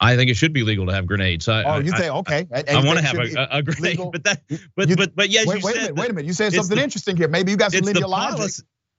I 0.00 0.16
think 0.16 0.30
it 0.30 0.34
should 0.34 0.52
be 0.52 0.62
legal 0.62 0.86
to 0.86 0.92
have 0.92 1.06
grenades. 1.06 1.46
I, 1.46 1.62
oh, 1.64 1.78
you 1.78 1.94
say 1.94 2.08
okay? 2.08 2.46
I, 2.52 2.64
I 2.68 2.84
want 2.84 2.98
to 2.98 3.04
have 3.04 3.18
a, 3.18 3.48
a, 3.50 3.62
grenade, 3.62 3.82
legal. 3.82 4.10
but 4.12 4.24
that, 4.24 4.40
but 4.74 4.88
you, 4.88 4.96
but 4.96 5.14
but 5.14 5.28
yes, 5.28 5.46
wait, 5.46 5.60
you 5.60 5.66
wait 5.66 5.74
said 5.74 5.76
a 5.76 5.82
minute, 5.82 5.96
wait 5.96 6.10
a 6.10 6.12
minute. 6.14 6.26
You 6.26 6.32
said 6.32 6.52
something 6.54 6.76
the, 6.76 6.82
interesting 6.82 7.16
here. 7.16 7.28
Maybe 7.28 7.50
you 7.50 7.58
got 7.58 7.72
some 7.72 7.82
linear 7.82 8.08
logic. 8.08 8.50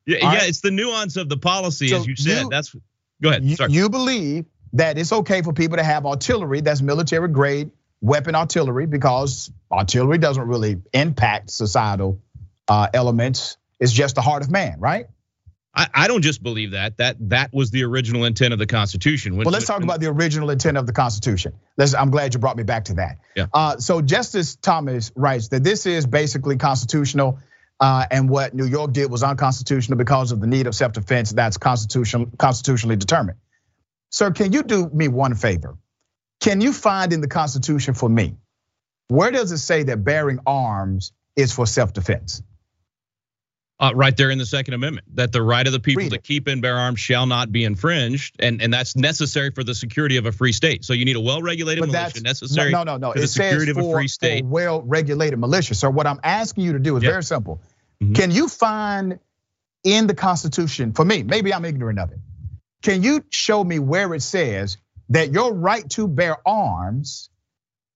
Yeah, 0.06 0.18
yeah 0.20 0.28
right. 0.28 0.49
it's 0.49 0.62
the 0.62 0.72
nuance 0.72 1.18
of 1.18 1.28
the 1.30 1.38
policy, 1.38 1.88
so 1.88 1.97
as 1.97 2.08
you 2.08 2.16
said. 2.16 2.43
You, 2.43 2.49
that's 2.49 2.76
go 3.22 3.30
ahead. 3.30 3.43
You, 3.43 3.58
you 3.70 3.89
believe 3.89 4.45
that 4.74 4.97
it's 4.97 5.12
okay 5.12 5.41
for 5.41 5.54
people 5.54 5.78
to 5.78 5.84
have 5.84 6.06
artillery 6.06 6.62
that's 6.62 6.82
military 6.82 7.28
grade 7.28 7.72
weapon 8.02 8.36
artillery 8.36 8.88
because 8.88 9.52
artillery 9.72 10.18
doesn't 10.18 10.47
really 10.47 10.82
impact 10.93 11.52
societal 11.52 12.20
uh, 12.68 12.88
elements. 12.93 13.58
It's 13.80 13.91
just 13.91 14.16
the 14.16 14.22
heart 14.22 14.43
of 14.43 14.52
man, 14.52 14.80
right? 14.80 15.08
I, 15.74 15.88
I 15.94 16.08
don't 16.08 16.22
just 16.22 16.44
believe 16.44 16.72
that. 16.72 16.98
That 16.98 17.16
that 17.30 17.54
was 17.54 17.72
the 17.72 17.84
original 17.84 18.26
intent 18.26 18.52
of 18.54 18.60
the 18.60 18.68
Constitution. 18.68 19.38
Well, 19.38 19.46
let's 19.46 19.66
talk 19.66 19.84
about 19.84 20.02
the 20.02 20.08
original 20.08 20.50
intent 20.50 20.78
of 20.78 20.86
the 20.86 20.94
Constitution. 20.94 21.54
Let's, 21.78 21.94
I'm 21.94 22.12
glad 22.12 22.34
you 22.34 22.40
brought 22.40 22.58
me 22.58 22.64
back 22.64 22.86
to 22.86 22.96
that. 22.96 23.20
Yeah. 23.36 23.48
Uh, 23.54 23.78
so 23.78 24.02
Justice 24.02 24.58
Thomas 24.58 25.12
writes 25.16 25.48
that 25.50 25.64
this 25.64 25.86
is 25.86 26.06
basically 26.06 26.58
constitutional, 26.58 27.40
uh, 27.80 28.06
and 28.12 28.30
what 28.30 28.54
New 28.54 28.66
York 28.66 28.92
did 28.92 29.10
was 29.10 29.24
unconstitutional 29.24 29.98
because 29.98 30.34
of 30.34 30.42
the 30.42 30.48
need 30.48 30.68
of 30.68 30.76
self-defense. 30.76 31.32
That's 31.32 31.58
constitutional, 31.58 32.28
constitutionally 32.38 32.98
determined. 32.98 33.38
Sir, 34.10 34.32
can 34.32 34.52
you 34.52 34.64
do 34.64 34.90
me 34.90 35.08
one 35.08 35.36
favor? 35.36 35.78
Can 36.42 36.60
you 36.60 36.74
find 36.74 37.14
in 37.14 37.22
the 37.22 37.28
Constitution 37.30 37.94
for 37.94 38.10
me 38.10 38.36
where 39.08 39.32
does 39.32 39.52
it 39.52 39.58
say 39.58 39.84
that 39.84 40.04
bearing 40.04 40.40
arms 40.46 41.12
is 41.36 41.52
for 41.52 41.66
self-defense? 41.66 42.44
Uh, 43.82 43.92
right 43.96 44.16
there 44.16 44.30
in 44.30 44.38
the 44.38 44.46
Second 44.46 44.76
Amendment, 44.76 45.08
that 45.16 45.32
the 45.32 45.42
right 45.42 45.66
of 45.66 45.74
the 45.74 45.80
people 45.80 46.08
to 46.08 46.20
keep 46.20 46.46
and 46.46 46.62
bear 46.62 46.78
arms 46.78 47.00
shall 47.00 47.26
not 47.26 47.52
be 47.52 47.64
infringed, 47.64 48.36
and, 48.38 48.62
and 48.62 48.72
that's 48.72 48.96
necessary 48.96 49.50
for 49.50 49.64
the 49.64 49.74
security 49.74 50.18
of 50.18 50.28
a 50.28 50.32
free 50.32 50.52
state. 50.52 50.86
So 50.86 50.94
you 50.94 51.04
need 51.04 51.16
a 51.16 51.20
well-regulated 51.20 51.84
militia 51.84 52.22
necessary 52.22 52.70
no, 52.70 52.84
no, 52.84 52.98
no, 52.98 53.12
for 53.12 53.18
the 53.18 53.24
it 53.24 53.30
security 53.30 53.74
for, 53.74 53.80
of 53.80 53.88
a 53.88 53.92
free 53.92 54.08
state. 54.08 54.46
well-regulated 54.46 55.40
militia. 55.40 55.74
So 55.74 55.90
what 55.90 56.06
I'm 56.06 56.20
asking 56.24 56.66
you 56.66 56.74
to 56.74 56.80
do 56.80 56.96
is 56.96 57.02
yep. 57.02 57.12
very 57.12 57.24
simple. 57.24 57.60
Mm-hmm. 58.04 58.14
Can 58.14 58.30
you 58.30 58.48
find 58.48 59.18
in 59.84 60.06
the 60.06 60.14
Constitution, 60.14 60.94
for 60.94 61.04
me, 61.04 61.24
maybe 61.24 61.52
I'm 61.52 61.66
ignorant 61.66 61.98
of 61.98 62.12
it. 62.12 62.20
Can 62.84 63.02
you 63.02 63.24
show 63.32 63.64
me 63.64 63.80
where 63.80 64.14
it 64.14 64.22
says 64.22 64.78
that 65.10 65.34
your 65.34 65.56
right 65.56 65.90
to 65.92 66.08
bear 66.08 66.38
arms 66.48 67.32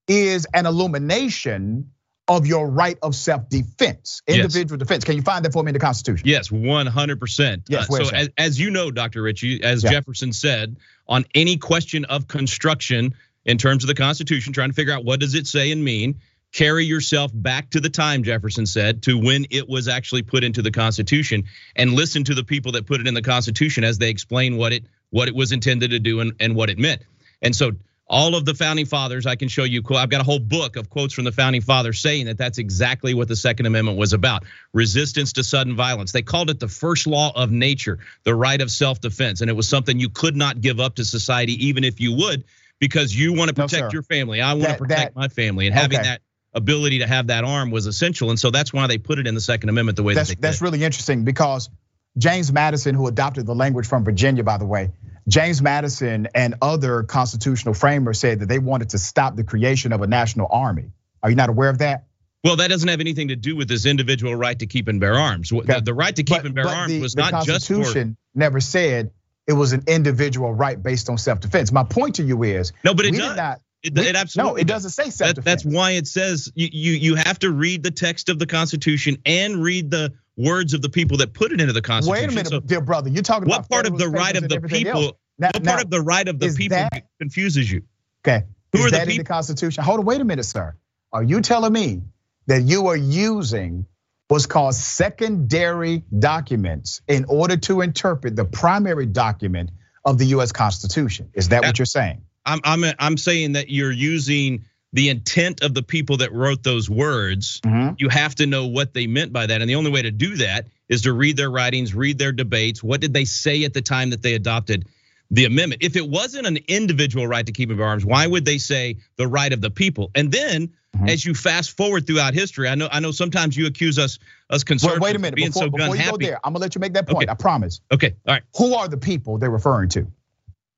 is 0.07 0.47
an 0.51 0.65
illumination 0.65 1.91
of 2.27 2.47
your 2.47 2.67
right 2.69 2.97
of 3.01 3.15
self-defense, 3.15 4.23
individual 4.27 4.79
yes. 4.79 4.87
defense. 4.87 5.03
Can 5.03 5.15
you 5.15 5.21
find 5.21 5.45
that 5.45 5.53
for 5.53 5.63
me 5.63 5.69
in 5.69 5.73
the 5.73 5.79
Constitution? 5.79 6.27
Yes, 6.27 6.49
100%. 6.49 7.63
Yes, 7.69 7.89
uh, 7.89 8.03
so 8.03 8.15
as, 8.15 8.29
as, 8.37 8.59
you 8.59 8.71
know, 8.71 8.89
Dr. 8.89 9.21
Richey, 9.21 9.63
as 9.63 9.83
yeah. 9.83 9.91
Jefferson 9.91 10.33
said, 10.33 10.77
on 11.07 11.25
any 11.35 11.57
question 11.57 12.05
of 12.05 12.27
construction 12.27 13.13
in 13.45 13.57
terms 13.57 13.83
of 13.83 13.87
the 13.87 13.95
Constitution, 13.95 14.53
trying 14.53 14.69
to 14.69 14.75
figure 14.75 14.93
out 14.93 15.05
what 15.05 15.19
does 15.19 15.35
it 15.35 15.45
say 15.45 15.71
and 15.71 15.83
mean, 15.83 16.19
carry 16.51 16.85
yourself 16.85 17.31
back 17.33 17.69
to 17.69 17.79
the 17.79 17.89
time, 17.89 18.23
Jefferson 18.23 18.65
said, 18.65 19.03
to 19.03 19.19
when 19.19 19.45
it 19.51 19.69
was 19.69 19.87
actually 19.87 20.23
put 20.23 20.43
into 20.43 20.61
the 20.61 20.71
Constitution 20.71 21.43
and 21.75 21.93
listen 21.93 22.23
to 22.23 22.33
the 22.33 22.43
people 22.43 22.71
that 22.71 22.87
put 22.87 23.01
it 23.01 23.07
in 23.07 23.13
the 23.13 23.21
Constitution 23.21 23.83
as 23.83 23.97
they 23.97 24.09
explain 24.09 24.57
what 24.57 24.73
it 24.73 24.85
what 25.11 25.27
it 25.27 25.35
was 25.35 25.51
intended 25.51 25.91
to 25.91 25.99
do 25.99 26.21
and, 26.21 26.33
and 26.39 26.55
what 26.55 26.69
it 26.69 26.77
meant. 26.77 27.03
And 27.41 27.55
so 27.55 27.73
all 28.07 28.35
of 28.35 28.45
the 28.45 28.53
founding 28.53 28.85
fathers, 28.85 29.25
I 29.25 29.35
can 29.35 29.47
show 29.47 29.63
you. 29.63 29.81
I've 29.91 30.09
got 30.09 30.21
a 30.21 30.23
whole 30.23 30.39
book 30.39 30.75
of 30.75 30.89
quotes 30.89 31.13
from 31.13 31.23
the 31.23 31.31
founding 31.31 31.61
fathers 31.61 31.99
saying 31.99 32.27
that 32.27 32.37
that's 32.37 32.59
exactly 32.59 33.13
what 33.13 33.27
the 33.27 33.35
Second 33.35 33.65
Amendment 33.65 33.97
was 33.97 34.13
about 34.13 34.43
resistance 34.73 35.33
to 35.33 35.43
sudden 35.43 35.75
violence. 35.75 36.11
They 36.11 36.21
called 36.21 36.49
it 36.49 36.59
the 36.59 36.67
first 36.67 37.07
law 37.07 37.31
of 37.35 37.51
nature, 37.51 37.99
the 38.23 38.35
right 38.35 38.61
of 38.61 38.69
self 38.69 39.01
defense. 39.01 39.41
And 39.41 39.49
it 39.49 39.53
was 39.53 39.67
something 39.67 39.99
you 39.99 40.09
could 40.09 40.35
not 40.35 40.61
give 40.61 40.79
up 40.79 40.95
to 40.95 41.05
society, 41.05 41.67
even 41.67 41.83
if 41.83 41.99
you 41.99 42.13
would, 42.13 42.43
because 42.79 43.15
you 43.15 43.33
want 43.33 43.49
to 43.49 43.55
protect 43.55 43.85
no, 43.85 43.89
your 43.91 44.03
family. 44.03 44.39
I 44.39 44.53
want 44.53 44.69
to 44.69 44.77
protect 44.77 45.15
that, 45.15 45.19
my 45.19 45.27
family. 45.27 45.65
And 45.65 45.75
having 45.75 45.99
okay. 45.99 46.09
that 46.09 46.21
ability 46.53 46.99
to 46.99 47.07
have 47.07 47.27
that 47.27 47.43
arm 47.43 47.71
was 47.71 47.87
essential. 47.87 48.29
And 48.29 48.39
so 48.39 48.51
that's 48.51 48.71
why 48.71 48.85
they 48.85 48.99
put 48.99 49.17
it 49.17 49.25
in 49.25 49.33
the 49.33 49.41
Second 49.41 49.69
Amendment 49.69 49.95
the 49.95 50.03
way 50.03 50.13
that's, 50.13 50.29
that 50.29 50.39
they 50.39 50.47
That's 50.47 50.61
really 50.61 50.83
interesting 50.83 51.23
because 51.23 51.69
James 52.17 52.51
Madison, 52.51 52.93
who 52.93 53.07
adopted 53.07 53.47
the 53.47 53.55
language 53.55 53.87
from 53.87 54.03
Virginia, 54.03 54.43
by 54.43 54.57
the 54.57 54.65
way, 54.65 54.91
James 55.27 55.61
Madison 55.61 56.27
and 56.35 56.55
other 56.61 57.03
constitutional 57.03 57.73
framers 57.73 58.19
said 58.19 58.39
that 58.41 58.45
they 58.47 58.59
wanted 58.59 58.91
to 58.91 58.97
stop 58.97 59.35
the 59.35 59.43
creation 59.43 59.91
of 59.91 60.01
a 60.01 60.07
national 60.07 60.47
army. 60.51 60.91
Are 61.23 61.29
you 61.29 61.35
not 61.35 61.49
aware 61.49 61.69
of 61.69 61.79
that? 61.79 62.05
Well, 62.43 62.57
that 62.57 62.67
doesn't 62.67 62.87
have 62.87 62.99
anything 62.99 63.29
to 63.29 63.35
do 63.35 63.55
with 63.55 63.67
this 63.67 63.87
individual 63.87 64.35
right 64.35 64.57
to 64.59 64.67
keep 64.67 64.87
and 64.87 64.99
bear 64.99 65.15
arms. 65.15 65.51
Okay. 65.51 65.79
The, 65.79 65.95
right 65.95 66.15
to 66.15 66.21
keep 66.21 66.37
but, 66.37 66.45
and 66.45 66.53
bear 66.53 66.67
arms 66.67 66.91
the, 66.91 67.01
was 67.01 67.13
the 67.13 67.21
not 67.21 67.43
just 67.43 67.67
for. 67.67 67.73
The 67.73 67.79
Constitution 67.79 68.17
never 68.35 68.59
said 68.59 69.09
it 69.47 69.53
was 69.53 69.73
an 69.73 69.83
individual 69.87 70.53
right 70.53 70.81
based 70.81 71.09
on 71.09 71.17
self-defense. 71.17 71.71
My 71.71 71.83
point 71.83 72.15
to 72.15 72.23
you 72.23 72.43
is 72.43 72.71
no, 72.83 72.93
but 72.93 73.05
it 73.05 73.15
does. 73.15 73.35
Not, 73.35 73.61
it, 73.85 73.97
it, 73.97 74.15
absolutely 74.15 74.53
no, 74.53 74.57
it 74.57 74.67
doesn't 74.67 74.91
say 74.91 75.09
self-defense. 75.09 75.35
That, 75.35 75.43
that's 75.45 75.65
why 75.65 75.91
it 75.91 76.07
says 76.07 76.51
you, 76.55 76.69
you 76.71 76.91
you 76.93 77.15
have 77.15 77.39
to 77.39 77.51
read 77.51 77.83
the 77.83 77.91
text 77.91 78.29
of 78.29 78.39
the 78.39 78.45
Constitution 78.45 79.17
and 79.25 79.61
read 79.61 79.91
the 79.91 80.13
words 80.37 80.73
of 80.73 80.81
the 80.81 80.89
people 80.89 81.17
that 81.17 81.33
put 81.33 81.51
it 81.51 81.61
into 81.61 81.73
the 81.73 81.81
Constitution. 81.81 82.27
Wait 82.27 82.31
a 82.31 82.35
minute, 82.35 82.47
so 82.47 82.59
dear 82.59 82.81
brother, 82.81 83.09
you're 83.09 83.23
talking 83.23 83.47
what 83.47 83.59
about 83.59 83.69
part 83.69 83.87
of 83.87 83.97
the 83.97 84.09
right 84.09 84.35
of 84.35 84.49
the 84.49 84.59
people? 84.61 85.17
Now, 85.37 85.49
what 85.53 85.63
part 85.63 85.83
of 85.83 85.89
the 85.89 86.01
right 86.01 86.27
of 86.27 86.39
the 86.39 86.53
people 86.53 86.77
that, 86.77 87.05
confuses 87.19 87.71
you? 87.71 87.83
Okay. 88.25 88.45
Who 88.71 88.79
is 88.79 88.87
are 88.87 88.91
that 88.91 89.05
the 89.05 89.11
in 89.11 89.17
the 89.19 89.23
Constitution? 89.23 89.83
Hold 89.83 89.99
on, 89.99 90.05
wait 90.05 90.21
a 90.21 90.25
minute, 90.25 90.45
sir. 90.45 90.75
Are 91.13 91.23
you 91.23 91.41
telling 91.41 91.73
me 91.73 92.01
that 92.47 92.63
you 92.63 92.87
are 92.87 92.97
using 92.97 93.85
what's 94.27 94.45
called 94.45 94.75
secondary 94.75 96.03
documents 96.17 97.01
in 97.07 97.25
order 97.25 97.57
to 97.57 97.81
interpret 97.81 98.35
the 98.35 98.45
primary 98.45 99.05
document 99.05 99.71
of 100.03 100.17
the 100.17 100.25
US 100.27 100.51
Constitution? 100.51 101.29
Is 101.33 101.49
that, 101.49 101.61
that 101.61 101.67
what 101.67 101.79
you're 101.79 101.85
saying? 101.85 102.24
I'm, 102.45 102.59
I'm, 102.63 102.83
I'm 102.99 103.17
saying 103.17 103.53
that 103.53 103.69
you're 103.69 103.91
using 103.91 104.65
the 104.93 105.09
intent 105.09 105.61
of 105.61 105.73
the 105.73 105.83
people 105.83 106.17
that 106.17 106.31
wrote 106.31 106.63
those 106.63 106.89
words. 106.89 107.59
Mm-hmm. 107.61 107.95
You 107.97 108.09
have 108.09 108.35
to 108.35 108.45
know 108.45 108.67
what 108.67 108.93
they 108.93 109.07
meant 109.07 109.33
by 109.33 109.45
that. 109.45 109.61
And 109.61 109.69
the 109.69 109.75
only 109.75 109.91
way 109.91 110.01
to 110.01 110.11
do 110.11 110.37
that 110.37 110.67
is 110.87 111.01
to 111.01 111.13
read 111.13 111.35
their 111.35 111.49
writings, 111.49 111.93
read 111.93 112.17
their 112.17 112.31
debates. 112.31 112.81
What 112.81 113.01
did 113.01 113.13
they 113.13 113.25
say 113.25 113.63
at 113.65 113.73
the 113.73 113.81
time 113.81 114.11
that 114.11 114.21
they 114.21 114.35
adopted 114.35 114.85
the 115.31 115.45
amendment. 115.45 115.83
If 115.83 115.95
it 115.95 116.07
wasn't 116.07 116.47
an 116.47 116.57
individual 116.67 117.27
right 117.27 117.45
to 117.45 117.51
keep 117.51 117.69
and 117.69 117.77
bear 117.77 117.87
arms, 117.87 118.05
why 118.05 118.25
would 118.27 118.45
they 118.45 118.57
say 118.57 118.97
the 119.17 119.27
right 119.27 119.51
of 119.51 119.61
the 119.61 119.71
people? 119.71 120.11
And 120.15 120.31
then 120.31 120.67
mm-hmm. 120.95 121.09
as 121.09 121.25
you 121.25 121.33
fast 121.33 121.75
forward 121.75 122.05
throughout 122.05 122.33
history, 122.33 122.67
I 122.67 122.75
know 122.75 122.87
I 122.91 122.99
know 122.99 123.11
sometimes 123.11 123.57
you 123.57 123.65
accuse 123.67 123.97
us 123.97 124.19
us 124.49 124.63
conservatives 124.63 125.01
wait, 125.01 125.09
wait 125.09 125.15
a 125.15 125.19
minute 125.19 125.35
being 125.35 125.49
before, 125.49 125.63
so 125.63 125.69
before 125.69 125.95
you 125.95 126.11
go 126.11 126.17
there, 126.17 126.39
I'm 126.43 126.53
gonna 126.53 126.61
let 126.61 126.75
you 126.75 126.79
make 126.79 126.93
that 126.93 127.07
point. 127.07 127.23
Okay. 127.23 127.31
I 127.31 127.35
promise. 127.35 127.81
Okay, 127.91 128.15
all 128.27 128.35
right. 128.35 128.43
Who 128.57 128.75
are 128.75 128.87
the 128.87 128.97
people 128.97 129.37
they're 129.37 129.49
referring 129.49 129.89
to? 129.89 130.07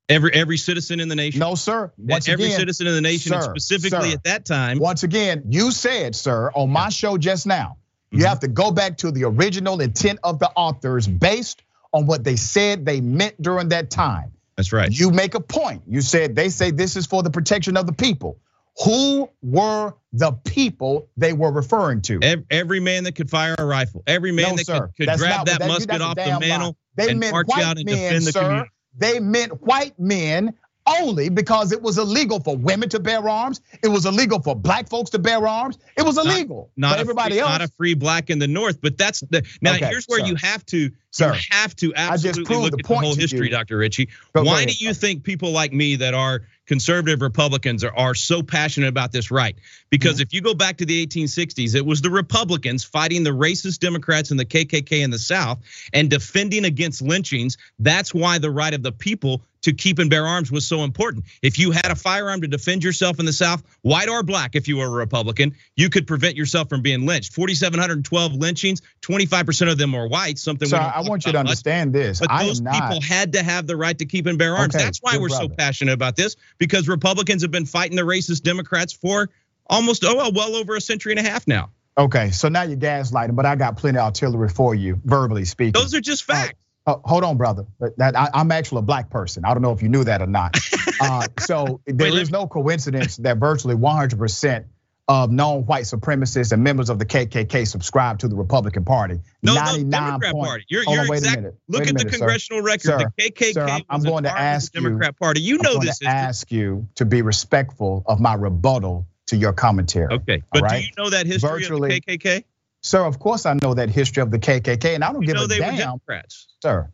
Every 0.09 0.31
every 0.33 0.57
citizen 0.57 0.99
in 0.99 1.09
the 1.09 1.15
nation. 1.15 1.39
No, 1.39 1.55
sir. 1.55 1.91
Once 1.97 2.29
every 2.29 2.45
again, 2.45 2.59
citizen 2.59 2.87
in 2.87 2.93
the 2.93 3.01
nation, 3.01 3.33
sir, 3.33 3.41
specifically 3.41 4.11
sir, 4.11 4.15
at 4.15 4.23
that 4.23 4.45
time. 4.45 4.79
Once 4.79 5.03
again, 5.03 5.43
you 5.49 5.71
said, 5.71 6.15
sir, 6.15 6.49
on 6.55 6.69
my 6.69 6.87
show 6.89 7.17
just 7.17 7.45
now, 7.45 7.77
you 8.11 8.19
mm-hmm. 8.19 8.27
have 8.27 8.39
to 8.39 8.47
go 8.47 8.71
back 8.71 8.97
to 8.97 9.11
the 9.11 9.25
original 9.25 9.81
intent 9.81 10.19
of 10.23 10.39
the 10.39 10.49
authors 10.55 11.07
based 11.07 11.63
on 11.91 12.05
what 12.05 12.23
they 12.23 12.37
said 12.37 12.85
they 12.85 13.01
meant 13.01 13.41
during 13.41 13.69
that 13.69 13.89
time. 13.89 14.31
That's 14.55 14.71
right. 14.71 14.89
You 14.89 15.11
make 15.11 15.35
a 15.35 15.41
point. 15.41 15.83
You 15.87 16.01
said 16.01 16.35
they 16.35 16.49
say 16.49 16.71
this 16.71 16.95
is 16.95 17.05
for 17.05 17.21
the 17.21 17.29
protection 17.29 17.75
of 17.75 17.85
the 17.85 17.93
people. 17.93 18.39
Who 18.85 19.29
were 19.41 19.93
the 20.13 20.31
people 20.31 21.09
they 21.17 21.33
were 21.33 21.51
referring 21.51 22.01
to? 22.03 22.45
Every 22.49 22.79
man 22.79 23.03
that 23.05 23.15
could 23.15 23.29
fire 23.29 23.55
a 23.57 23.65
rifle, 23.65 24.03
every 24.07 24.31
man 24.31 24.51
no, 24.51 24.55
that 24.55 24.65
sir. 24.65 24.87
could, 24.95 25.07
could 25.09 25.17
grab 25.17 25.47
that, 25.47 25.59
that 25.59 25.67
musket 25.67 26.01
off 26.01 26.15
the 26.15 26.39
mantle 26.39 26.77
they 26.95 27.09
and 27.09 27.19
march 27.19 27.47
out 27.55 27.77
and 27.77 27.85
men, 27.85 27.95
defend 27.95 28.25
the 28.25 28.31
sir. 28.31 28.41
community. 28.41 28.71
They 28.95 29.19
meant 29.19 29.61
white 29.61 29.97
men 29.99 30.53
only 30.87 31.29
because 31.29 31.71
it 31.71 31.81
was 31.81 31.97
illegal 31.97 32.39
for 32.39 32.55
women 32.55 32.89
to 32.89 32.99
bear 32.99 33.27
arms. 33.27 33.61
It 33.83 33.89
was 33.89 34.05
illegal 34.05 34.41
for 34.41 34.55
black 34.55 34.87
folks 34.87 35.09
to 35.11 35.19
bear 35.19 35.45
arms. 35.45 35.77
It 35.97 36.03
was 36.03 36.17
illegal 36.17 36.71
not, 36.77 36.91
not 36.91 36.99
everybody 36.99 37.33
free, 37.33 37.39
else. 37.41 37.49
Not 37.49 37.61
a 37.61 37.67
free 37.67 37.93
black 37.93 38.29
in 38.29 38.39
the 38.39 38.47
North, 38.47 38.79
but 38.81 38.97
that's 38.97 39.19
the 39.21 39.45
now. 39.61 39.75
Okay, 39.75 39.85
here's 39.87 40.05
where 40.05 40.21
sir. 40.21 40.25
you 40.25 40.35
have 40.35 40.65
to. 40.67 40.91
Sir, 41.11 41.33
you 41.33 41.41
have 41.51 41.75
to 41.77 41.93
absolutely 41.95 42.55
look 42.55 42.71
the 42.71 42.79
at 42.79 42.85
the 42.85 42.95
whole 42.95 43.15
history, 43.15 43.49
Dr. 43.49 43.77
Richey. 43.77 44.09
Go 44.33 44.43
Why 44.43 44.65
do 44.65 44.73
you 44.73 44.93
think 44.93 45.23
people 45.23 45.51
like 45.51 45.73
me 45.73 45.95
that 45.97 46.13
are 46.13 46.43
conservative 46.67 47.21
Republicans 47.21 47.83
are, 47.83 47.95
are 47.95 48.13
so 48.13 48.43
passionate 48.43 48.87
about 48.87 49.11
this 49.11 49.31
right. 49.31 49.55
Because 49.89 50.19
if 50.19 50.33
you 50.33 50.41
go 50.41 50.53
back 50.53 50.77
to 50.77 50.85
the 50.85 51.05
1860s, 51.05 51.75
it 51.75 51.85
was 51.85 52.01
the 52.01 52.09
Republicans 52.09 52.83
fighting 52.83 53.23
the 53.23 53.31
racist 53.31 53.79
Democrats 53.79 54.31
and 54.31 54.39
the 54.39 54.45
KKK 54.45 55.03
in 55.03 55.09
the 55.09 55.19
South 55.19 55.59
and 55.93 56.09
defending 56.09 56.65
against 56.65 57.01
lynchings. 57.01 57.57
That's 57.79 58.13
why 58.13 58.37
the 58.37 58.51
right 58.51 58.73
of 58.73 58.83
the 58.83 58.91
people 58.91 59.41
to 59.61 59.73
keep 59.73 59.99
and 59.99 60.09
bear 60.09 60.25
arms 60.25 60.51
was 60.51 60.67
so 60.67 60.83
important. 60.83 61.25
If 61.41 61.59
you 61.59 61.71
had 61.71 61.91
a 61.91 61.95
firearm 61.95 62.41
to 62.41 62.47
defend 62.47 62.83
yourself 62.83 63.19
in 63.19 63.25
the 63.25 63.33
South, 63.33 63.63
white 63.81 64.07
or 64.07 64.23
black, 64.23 64.55
if 64.55 64.67
you 64.67 64.77
were 64.77 64.85
a 64.85 64.89
Republican, 64.89 65.55
you 65.75 65.89
could 65.89 66.07
prevent 66.07 66.35
yourself 66.35 66.69
from 66.69 66.81
being 66.81 67.05
lynched. 67.05 67.33
4,712 67.33 68.33
lynchings, 68.33 68.81
25% 69.01 69.71
of 69.71 69.77
them 69.77 69.93
were 69.93 70.07
white. 70.07 70.37
Something. 70.37 70.67
So 70.69 70.77
I 70.77 71.01
want 71.01 71.25
you 71.25 71.31
to 71.31 71.39
understand 71.39 71.91
much. 71.91 72.01
this. 72.01 72.19
But 72.19 72.39
those 72.39 72.61
people 72.61 73.01
had 73.01 73.33
to 73.33 73.43
have 73.43 73.67
the 73.67 73.75
right 73.75 73.97
to 73.97 74.05
keep 74.05 74.25
and 74.27 74.37
bear 74.37 74.55
arms. 74.55 74.75
Okay, 74.75 74.83
That's 74.83 74.99
why 74.99 75.17
we're 75.17 75.27
brother. 75.27 75.45
so 75.45 75.49
passionate 75.49 75.93
about 75.93 76.15
this 76.15 76.35
because 76.57 76.87
Republicans 76.87 77.41
have 77.41 77.51
been 77.51 77.65
fighting 77.65 77.95
the 77.95 78.03
racist 78.03 78.43
Democrats 78.43 78.93
for 78.93 79.29
almost 79.67 80.03
oh 80.05 80.15
well, 80.15 80.31
well 80.31 80.55
over 80.55 80.75
a 80.75 80.81
century 80.81 81.13
and 81.13 81.19
a 81.19 81.29
half 81.29 81.47
now. 81.47 81.71
Okay, 81.97 82.29
so 82.29 82.47
now 82.47 82.61
you're 82.61 82.77
gaslighting, 82.77 83.35
but 83.35 83.45
I 83.45 83.55
got 83.55 83.77
plenty 83.77 83.97
of 83.97 84.05
artillery 84.05 84.49
for 84.49 84.75
you, 84.75 85.01
verbally 85.03 85.45
speaking. 85.45 85.73
Those 85.73 85.95
are 85.95 86.01
just 86.01 86.23
facts. 86.23 86.53
Uh, 86.85 86.95
hold 87.03 87.23
on, 87.23 87.37
brother. 87.37 87.65
That 87.97 88.15
I, 88.15 88.29
am 88.33 88.51
actually 88.51 88.79
a 88.79 88.83
black 88.83 89.09
person. 89.09 89.43
I 89.45 89.53
don't 89.53 89.61
know 89.61 89.73
if 89.73 89.81
you 89.81 89.89
knew 89.89 90.03
that 90.05 90.21
or 90.21 90.27
not. 90.27 90.57
uh, 91.01 91.27
so 91.39 91.81
there 91.85 92.07
is 92.07 92.29
no 92.29 92.47
coincidence 92.47 93.17
that 93.17 93.37
virtually 93.37 93.75
100% 93.75 94.65
of 95.09 95.31
known 95.31 95.65
white 95.65 95.83
supremacists 95.83 96.51
and 96.51 96.63
members 96.63 96.89
of 96.89 96.99
the 96.99 97.05
KKK 97.05 97.65
subscribe 97.65 98.19
to 98.19 98.27
the 98.27 98.35
Republican 98.35 98.83
Party. 98.83 99.19
No, 99.41 99.53
99 99.53 99.89
no, 99.89 99.97
Democrat 99.97 100.33
point, 100.33 100.47
Party. 100.47 100.65
You're, 100.67 100.83
you're 100.83 101.13
exact, 101.13 101.37
a 101.37 101.41
minute. 101.41 101.55
Look 101.69 101.81
at 101.87 101.93
minute, 101.93 102.11
the 102.11 102.17
congressional 102.17 102.61
sir. 102.61 102.65
record. 102.65 102.81
Sir, 102.81 102.97
the 102.97 103.31
KKK 103.31 103.53
sir, 103.53 103.65
I'm, 103.65 103.83
I'm 103.89 104.03
going 104.03 104.23
to 104.23 104.37
ask 104.37 104.75
you, 104.75 104.81
Democrat 104.81 105.17
Party. 105.17 105.41
You 105.41 105.59
know 105.59 105.79
this. 105.79 105.99
I'm. 106.01 106.07
To 106.07 106.13
ask 106.13 106.51
you 106.51 106.87
to 106.95 107.05
be 107.05 107.21
respectful 107.21 108.03
of 108.05 108.19
my 108.19 108.33
rebuttal 108.33 109.07
to 109.27 109.37
your 109.37 109.53
commentary. 109.53 110.13
Okay, 110.13 110.43
but 110.51 110.63
right? 110.63 110.79
do 110.79 110.85
you 110.85 110.91
know 110.97 111.09
that 111.09 111.25
history 111.25 111.49
Virtually, 111.49 111.97
of 111.97 112.05
the 112.05 112.17
KKK? 112.17 112.43
Sir, 112.81 113.05
of 113.05 113.19
course 113.19 113.45
I 113.45 113.57
know 113.61 113.73
that 113.73 113.89
history 113.89 114.21
of 114.21 114.31
the 114.31 114.39
KKK, 114.39 114.95
and 114.95 115.03
I 115.03 115.13
don't 115.13 115.21
you 115.21 115.33
give 115.33 115.41
a 115.41 115.47
they 115.47 115.59
damn. 115.59 115.73
Were 115.73 115.79
Democrats. 115.79 116.47
Sir, 116.61 116.91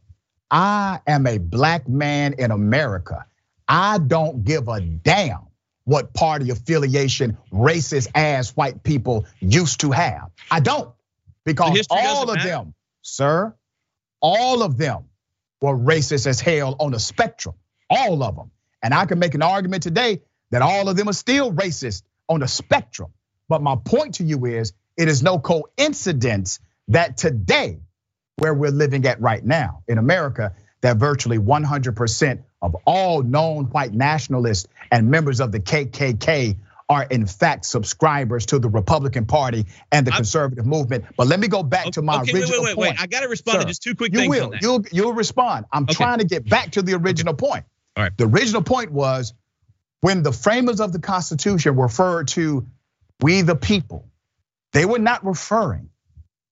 I 0.51 0.99
am 1.07 1.26
a 1.26 1.39
black 1.39 1.88
man 1.88 2.34
in 2.38 2.51
America. 2.51 3.26
I 3.68 3.97
don't 3.97 4.43
give 4.43 4.68
a 4.68 4.82
damn 4.82 5.47
what 5.86 6.13
party 6.13 6.49
affiliation 6.49 7.38
racist 7.51 8.07
ass 8.15 8.51
white 8.51 8.84
people 8.84 9.25
used 9.39 9.81
to 9.81 9.91
have. 9.91 10.31
I 10.49 10.59
don't, 10.59 10.93
because 11.45 11.86
all 11.89 12.29
of 12.29 12.36
matter. 12.38 12.49
them, 12.49 12.73
sir, 13.01 13.53
all 14.21 14.63
of 14.63 14.77
them 14.77 15.05
were 15.61 15.77
racist 15.77 16.27
as 16.27 16.39
hell 16.39 16.75
on 16.79 16.91
the 16.91 16.99
spectrum, 16.99 17.55
all 17.89 18.23
of 18.23 18.36
them. 18.36 18.51
And 18.81 18.93
I 18.93 19.05
can 19.05 19.19
make 19.19 19.34
an 19.34 19.41
argument 19.41 19.84
today 19.84 20.21
that 20.51 20.61
all 20.61 20.89
of 20.89 20.95
them 20.95 21.09
are 21.09 21.13
still 21.13 21.51
racist 21.51 22.03
on 22.29 22.41
the 22.41 22.47
spectrum. 22.47 23.11
But 23.49 23.61
my 23.61 23.75
point 23.75 24.15
to 24.15 24.23
you 24.23 24.45
is 24.45 24.73
it 24.97 25.07
is 25.07 25.23
no 25.23 25.39
coincidence 25.39 26.59
that 26.89 27.17
today, 27.17 27.79
where 28.38 28.53
we're 28.53 28.71
living 28.71 29.05
at 29.05 29.21
right 29.21 29.43
now 29.43 29.84
in 29.88 29.97
America, 29.97 30.53
that 30.81 30.97
virtually 30.97 31.38
100% 31.38 32.43
of 32.64 32.76
all 32.86 33.22
known 33.22 33.66
white 33.66 33.93
nationalists 33.93 34.68
and 34.89 35.11
members 35.11 35.39
of 35.39 35.51
the 35.51 35.59
KKK 35.59 36.57
are 36.89 37.03
in 37.03 37.26
fact 37.26 37.66
subscribers 37.66 38.45
to 38.47 38.59
the 38.59 38.70
Republican 38.70 39.26
Party 39.26 39.66
and 39.91 40.07
the 40.07 40.11
conservative 40.11 40.66
movement. 40.66 41.05
But 41.18 41.28
let 41.28 41.39
me 41.39 41.47
go 41.47 41.61
back 41.61 41.91
to 41.91 42.01
my 42.01 42.22
okay, 42.22 42.34
original 42.34 42.64
wait, 42.64 42.70
wait, 42.70 42.78
wait, 42.78 42.88
point. 42.89 43.01
I 43.01 43.07
got 43.07 43.22
to 43.22 43.28
respond 43.28 43.55
Sir, 43.55 43.61
to 43.61 43.68
just 43.68 43.84
two 43.84 43.95
quick 43.95 44.14
you 44.14 44.20
things. 44.20 44.30
Will. 44.30 44.53
You'll 44.61 44.84
you'll 44.91 45.14
respond. 45.14 45.66
I'm 45.72 45.84
okay. 45.84 45.93
trying 45.93 46.20
to 46.20 46.26
get 46.26 46.47
back 46.47 46.72
to 46.72 46.82
the 46.82 46.93
original 46.93 47.34
point. 47.34 47.66
All 47.95 48.03
right. 48.03 48.18
The 48.18 48.26
original 48.26 48.64
point 48.64 48.91
was 48.91 49.34
when 50.01 50.24
the 50.24 50.32
framers 50.32 50.80
of 50.80 50.93
the 50.93 50.99
Constitution 50.99 51.76
referred 51.76 52.30
to 52.30 52.66
we 53.22 53.41
the 53.41 53.55
people, 53.55 54.07
they 54.72 54.86
were 54.86 54.99
not 54.99 55.26
referring 55.26 55.89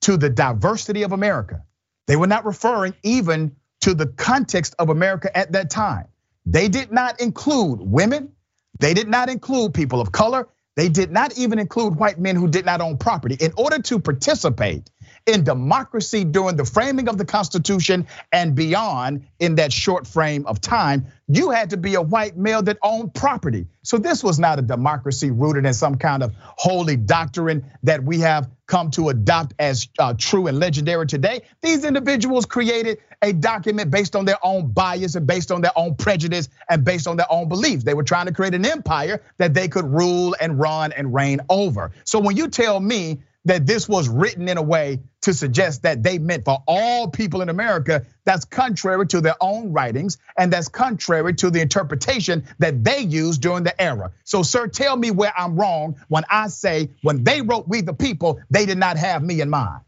to 0.02 0.18
the 0.18 0.30
diversity 0.30 1.04
of 1.04 1.12
America. 1.12 1.64
They 2.08 2.16
were 2.16 2.28
not 2.28 2.46
referring 2.46 2.94
even 3.04 3.56
to 3.82 3.94
the 3.94 4.08
context 4.08 4.76
of 4.80 4.90
America 4.90 5.36
at 5.38 5.52
that 5.54 5.70
time. 5.70 6.08
They 6.46 6.68
did 6.70 6.92
not 6.92 7.22
include 7.22 7.82
women. 7.82 8.32
They 8.80 8.94
did 8.94 9.08
not 9.08 9.30
include 9.30 9.74
people 9.74 10.02
of 10.02 10.12
color. 10.12 10.48
They 10.76 10.90
did 10.90 11.12
not 11.12 11.38
even 11.38 11.60
include 11.60 11.96
white 11.96 12.20
men 12.20 12.36
who 12.36 12.48
did 12.48 12.66
not 12.66 12.82
own 12.82 12.98
property. 12.98 13.38
In 13.40 13.54
order 13.58 13.80
to 13.84 14.00
participate 14.00 14.90
in 15.26 15.44
democracy 15.44 16.24
during 16.24 16.56
the 16.56 16.66
framing 16.66 17.08
of 17.08 17.18
the 17.18 17.26
Constitution 17.26 18.08
and 18.32 18.56
beyond 18.56 19.26
in 19.40 19.56
that 19.56 19.72
short 19.72 20.08
frame 20.08 20.46
of 20.48 20.62
time, 20.62 21.06
you 21.28 21.50
had 21.50 21.70
to 21.70 21.78
be 21.78 21.96
a 21.96 22.02
white 22.02 22.38
male 22.38 22.62
that 22.64 22.78
owned 22.82 23.14
property. 23.14 23.68
So 23.84 23.98
this 23.98 24.24
was 24.24 24.40
not 24.40 24.60
a 24.60 24.62
democracy 24.62 25.32
rooted 25.32 25.66
in 25.66 25.74
some 25.74 25.96
kind 25.96 26.24
of 26.24 26.34
holy 26.38 26.96
doctrine 26.98 27.66
that 27.84 28.04
we 28.04 28.20
have 28.20 28.50
come 28.68 28.90
to 28.92 29.10
adopt 29.10 29.54
as 29.60 29.88
uh, 30.00 30.14
true 30.18 30.48
and 30.48 30.58
legendary 30.58 31.06
today. 31.06 31.42
These 31.62 31.84
individuals 31.84 32.46
created 32.46 33.00
a 33.22 33.34
document 33.34 33.92
based 33.92 34.16
on 34.16 34.26
their 34.26 34.38
own 34.44 34.72
bias 34.72 35.16
and 35.16 35.28
based 35.28 35.52
on 35.52 35.62
their 35.62 35.78
own 35.78 35.96
prejudice 35.96 36.50
and 36.70 36.84
based 36.84 37.08
on 37.08 37.18
their 37.18 37.32
own 37.32 37.50
beliefs. 37.50 37.84
They 37.84 37.94
were 37.94 38.04
trying 38.04 38.28
to 38.28 38.34
create 38.34 38.56
an 38.56 38.66
empire 38.66 39.22
that 39.38 39.54
they 39.54 39.68
could 39.68 39.86
rule 39.86 40.36
and 40.40 40.60
run 40.60 40.92
and 40.94 41.14
reign 41.14 41.42
over. 41.50 41.92
So 42.06 42.20
when 42.20 42.38
you 42.38 42.48
tell 42.48 42.80
me 42.80 43.20
that 43.46 43.66
this 43.66 43.90
was 43.90 44.08
written 44.08 44.48
in 44.48 44.58
a 44.58 44.62
way 44.62 45.00
to 45.22 45.34
suggest 45.34 45.84
that 45.84 46.04
they 46.04 46.18
meant 46.18 46.46
for 46.46 46.64
all 46.68 47.08
people 47.08 47.42
in 47.42 47.50
America. 47.50 48.06
That's 48.24 48.46
contrary 48.46 49.08
to 49.08 49.22
their 49.22 49.36
own 49.42 49.74
writings, 49.74 50.18
and 50.38 50.54
that's 50.54 50.68
contrary 50.68 51.34
to 51.36 51.50
the 51.50 51.62
interpretation 51.62 52.46
that 52.60 52.84
they 52.84 53.00
used 53.00 53.42
during 53.42 53.64
the 53.64 53.80
era. 53.82 54.12
So, 54.24 54.44
sir, 54.44 54.68
tell 54.68 54.96
me 54.96 55.12
where 55.12 55.34
I'm 55.36 55.56
wrong 55.56 55.96
when 56.08 56.24
I 56.30 56.48
say 56.48 56.90
when 57.02 57.24
they 57.24 57.42
wrote 57.42 57.68
We 57.68 57.82
the 57.82 57.94
People, 57.94 58.40
they 58.50 58.66
did 58.66 58.78
not 58.78 58.98
have 58.98 59.24
me 59.24 59.42
in 59.42 59.50
mind. 59.50 59.82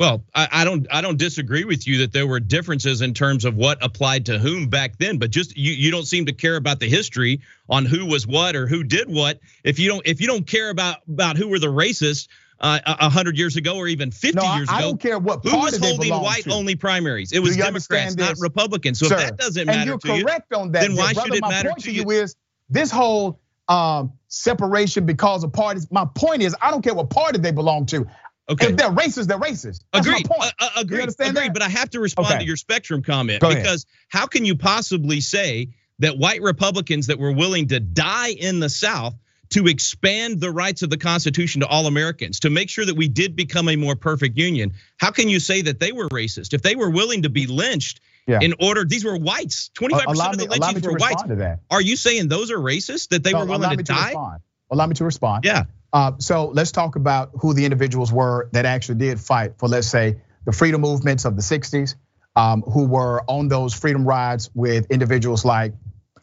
Well, 0.00 0.24
I, 0.34 0.64
don't 0.64 0.88
I 0.90 1.02
don't 1.02 1.18
disagree 1.18 1.62
with 1.62 1.86
you 1.86 1.98
that 1.98 2.12
there 2.12 2.26
were 2.26 2.40
differences 2.40 3.00
in 3.00 3.14
terms 3.14 3.44
of 3.44 3.54
what 3.54 3.78
applied 3.80 4.26
to 4.26 4.40
whom 4.40 4.68
back 4.68 4.98
then, 4.98 5.18
but 5.18 5.30
just 5.30 5.56
you 5.56 5.72
you 5.72 5.92
don't 5.92 6.04
seem 6.06 6.26
to 6.26 6.32
care 6.32 6.56
about 6.56 6.80
the 6.80 6.88
history 6.88 7.42
on 7.68 7.86
who 7.86 8.04
was 8.04 8.26
what 8.26 8.56
or 8.56 8.66
who 8.66 8.82
did 8.82 9.08
what. 9.08 9.38
If 9.62 9.78
you 9.78 9.88
don't 9.88 10.04
if 10.04 10.20
you 10.20 10.26
don't 10.26 10.48
care 10.48 10.70
about 10.70 10.98
about 11.08 11.36
who 11.36 11.46
were 11.46 11.60
the 11.60 11.68
racists, 11.68 12.26
uh, 12.64 12.80
a 12.86 13.10
hundred 13.10 13.36
years 13.36 13.56
ago 13.56 13.76
or 13.76 13.86
even 13.88 14.10
50 14.10 14.36
no, 14.36 14.54
years 14.54 14.68
ago. 14.68 14.76
I 14.76 14.80
don't 14.80 15.00
care 15.00 15.18
what 15.18 15.44
Who 15.44 15.56
was 15.58 15.78
holding 15.78 16.10
white-only 16.10 16.76
primaries? 16.76 17.32
It 17.32 17.40
was 17.40 17.56
Democrats, 17.56 18.16
not 18.16 18.36
Republicans. 18.38 18.98
So 18.98 19.06
Sir, 19.06 19.16
if 19.16 19.20
that 19.20 19.36
doesn't 19.36 19.66
matter 19.66 19.80
and 19.80 19.86
you're 19.86 19.98
correct 19.98 20.46
you, 20.50 20.58
on 20.58 20.72
that, 20.72 20.80
then 20.80 20.96
why 20.96 21.12
brother, 21.12 21.28
should 21.28 21.36
it 21.36 21.42
my 21.42 21.50
matter 21.50 21.68
point 21.68 21.82
to 21.82 21.92
you? 21.92 22.10
Is 22.10 22.36
this 22.70 22.90
whole 22.90 23.40
um, 23.68 24.14
separation 24.28 25.04
because 25.04 25.44
of 25.44 25.52
parties? 25.52 25.86
My 25.90 26.06
point 26.14 26.42
is, 26.42 26.56
I 26.62 26.70
don't 26.70 26.82
care 26.82 26.94
what 26.94 27.10
party 27.10 27.38
they 27.38 27.52
belong 27.52 27.84
to. 27.86 28.06
Okay. 28.48 28.68
If 28.68 28.76
they're 28.76 28.90
racist, 28.90 29.26
they're 29.26 29.38
racist. 29.38 29.80
That's 29.92 30.06
agreed. 30.06 30.28
my 30.28 30.36
point. 30.36 30.52
Uh, 30.58 30.68
agreed. 30.76 30.96
You 30.96 31.02
understand 31.02 31.36
agreed. 31.36 31.48
that? 31.48 31.54
But 31.54 31.62
I 31.62 31.68
have 31.68 31.90
to 31.90 32.00
respond 32.00 32.28
Okay. 32.28 32.38
to 32.40 32.44
your 32.44 32.56
spectrum 32.56 33.02
comment 33.02 33.40
Go 33.40 33.48
ahead. 33.48 33.62
because 33.62 33.86
how 34.08 34.26
can 34.26 34.44
you 34.44 34.56
possibly 34.56 35.20
say 35.20 35.68
that 35.98 36.18
white 36.18 36.42
Republicans 36.42 37.06
that 37.06 37.18
were 37.18 37.32
willing 37.32 37.68
to 37.68 37.80
die 37.80 38.30
in 38.30 38.60
the 38.60 38.68
South 38.68 39.14
to 39.54 39.66
expand 39.66 40.40
the 40.40 40.50
rights 40.50 40.82
of 40.82 40.90
the 40.90 40.96
Constitution 40.96 41.60
to 41.62 41.66
all 41.66 41.86
Americans, 41.86 42.40
to 42.40 42.50
make 42.50 42.68
sure 42.68 42.84
that 42.84 42.94
we 42.96 43.08
did 43.08 43.36
become 43.36 43.68
a 43.68 43.76
more 43.76 43.94
perfect 43.96 44.36
union, 44.36 44.72
how 44.98 45.10
can 45.10 45.28
you 45.28 45.40
say 45.40 45.62
that 45.62 45.78
they 45.80 45.92
were 45.92 46.08
racist 46.08 46.54
if 46.54 46.62
they 46.62 46.74
were 46.76 46.90
willing 46.90 47.22
to 47.22 47.28
be 47.30 47.46
lynched? 47.46 48.00
Yeah. 48.26 48.40
In 48.40 48.54
order, 48.58 48.84
these 48.84 49.04
were 49.04 49.16
whites. 49.16 49.68
Twenty-five 49.74 50.06
Allow 50.06 50.30
percent 50.30 50.34
of 50.34 50.38
the 50.48 50.54
me 50.54 50.60
lynchings 50.60 50.86
were 50.86 50.98
whites. 50.98 51.22
to. 51.22 51.60
Are 51.70 51.80
you 51.82 51.94
saying 51.94 52.28
those 52.28 52.50
are 52.50 52.58
racist? 52.58 53.10
That 53.10 53.22
they 53.22 53.32
No, 53.32 53.40
were 53.40 53.44
willing 53.46 53.60
allow 53.64 53.70
to 53.72 53.76
me 53.76 53.82
die? 53.82 54.06
respond. 54.06 54.40
Allow 54.70 54.86
me 54.86 54.94
to 54.94 55.04
respond. 55.04 55.44
Yeah. 55.44 55.64
Uh, 55.92 56.12
so 56.18 56.46
let's 56.48 56.72
talk 56.72 56.96
about 56.96 57.30
who 57.40 57.54
the 57.54 57.64
individuals 57.64 58.12
were 58.12 58.48
that 58.52 58.64
actually 58.64 58.96
did 58.96 59.20
fight 59.20 59.58
for, 59.58 59.68
let's 59.68 59.86
say, 59.86 60.16
the 60.46 60.52
freedom 60.52 60.80
movements 60.80 61.24
of 61.26 61.36
the 61.36 61.42
60s, 61.42 61.94
um, 62.34 62.62
who 62.62 62.86
were 62.86 63.22
on 63.28 63.46
those 63.48 63.74
freedom 63.74 64.04
rides 64.04 64.50
with 64.54 64.90
individuals 64.90 65.44
like 65.44 65.74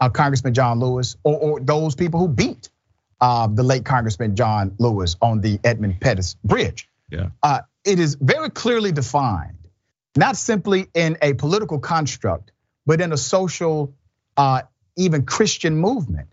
uh, 0.01 0.09
Congressman 0.09 0.53
John 0.53 0.79
Lewis, 0.79 1.15
or, 1.23 1.37
or 1.37 1.59
those 1.61 1.95
people 1.95 2.19
who 2.19 2.27
beat 2.27 2.69
the 3.21 3.63
late 3.63 3.85
Congressman 3.85 4.35
John 4.35 4.75
Lewis 4.79 5.15
on 5.21 5.41
the 5.41 5.59
Edmund 5.63 5.99
Pettus 6.01 6.35
Bridge. 6.43 6.89
Yeah. 7.09 7.29
Uh, 7.43 7.61
it 7.85 7.99
is 7.99 8.15
very 8.19 8.49
clearly 8.49 8.91
defined, 8.91 9.57
not 10.17 10.35
simply 10.37 10.87
in 10.93 11.17
a 11.21 11.33
political 11.33 11.79
construct, 11.79 12.51
but 12.85 12.99
in 13.01 13.11
a 13.13 13.17
social, 13.17 13.93
uh, 14.37 14.61
even 14.97 15.25
Christian 15.25 15.77
movement 15.77 16.27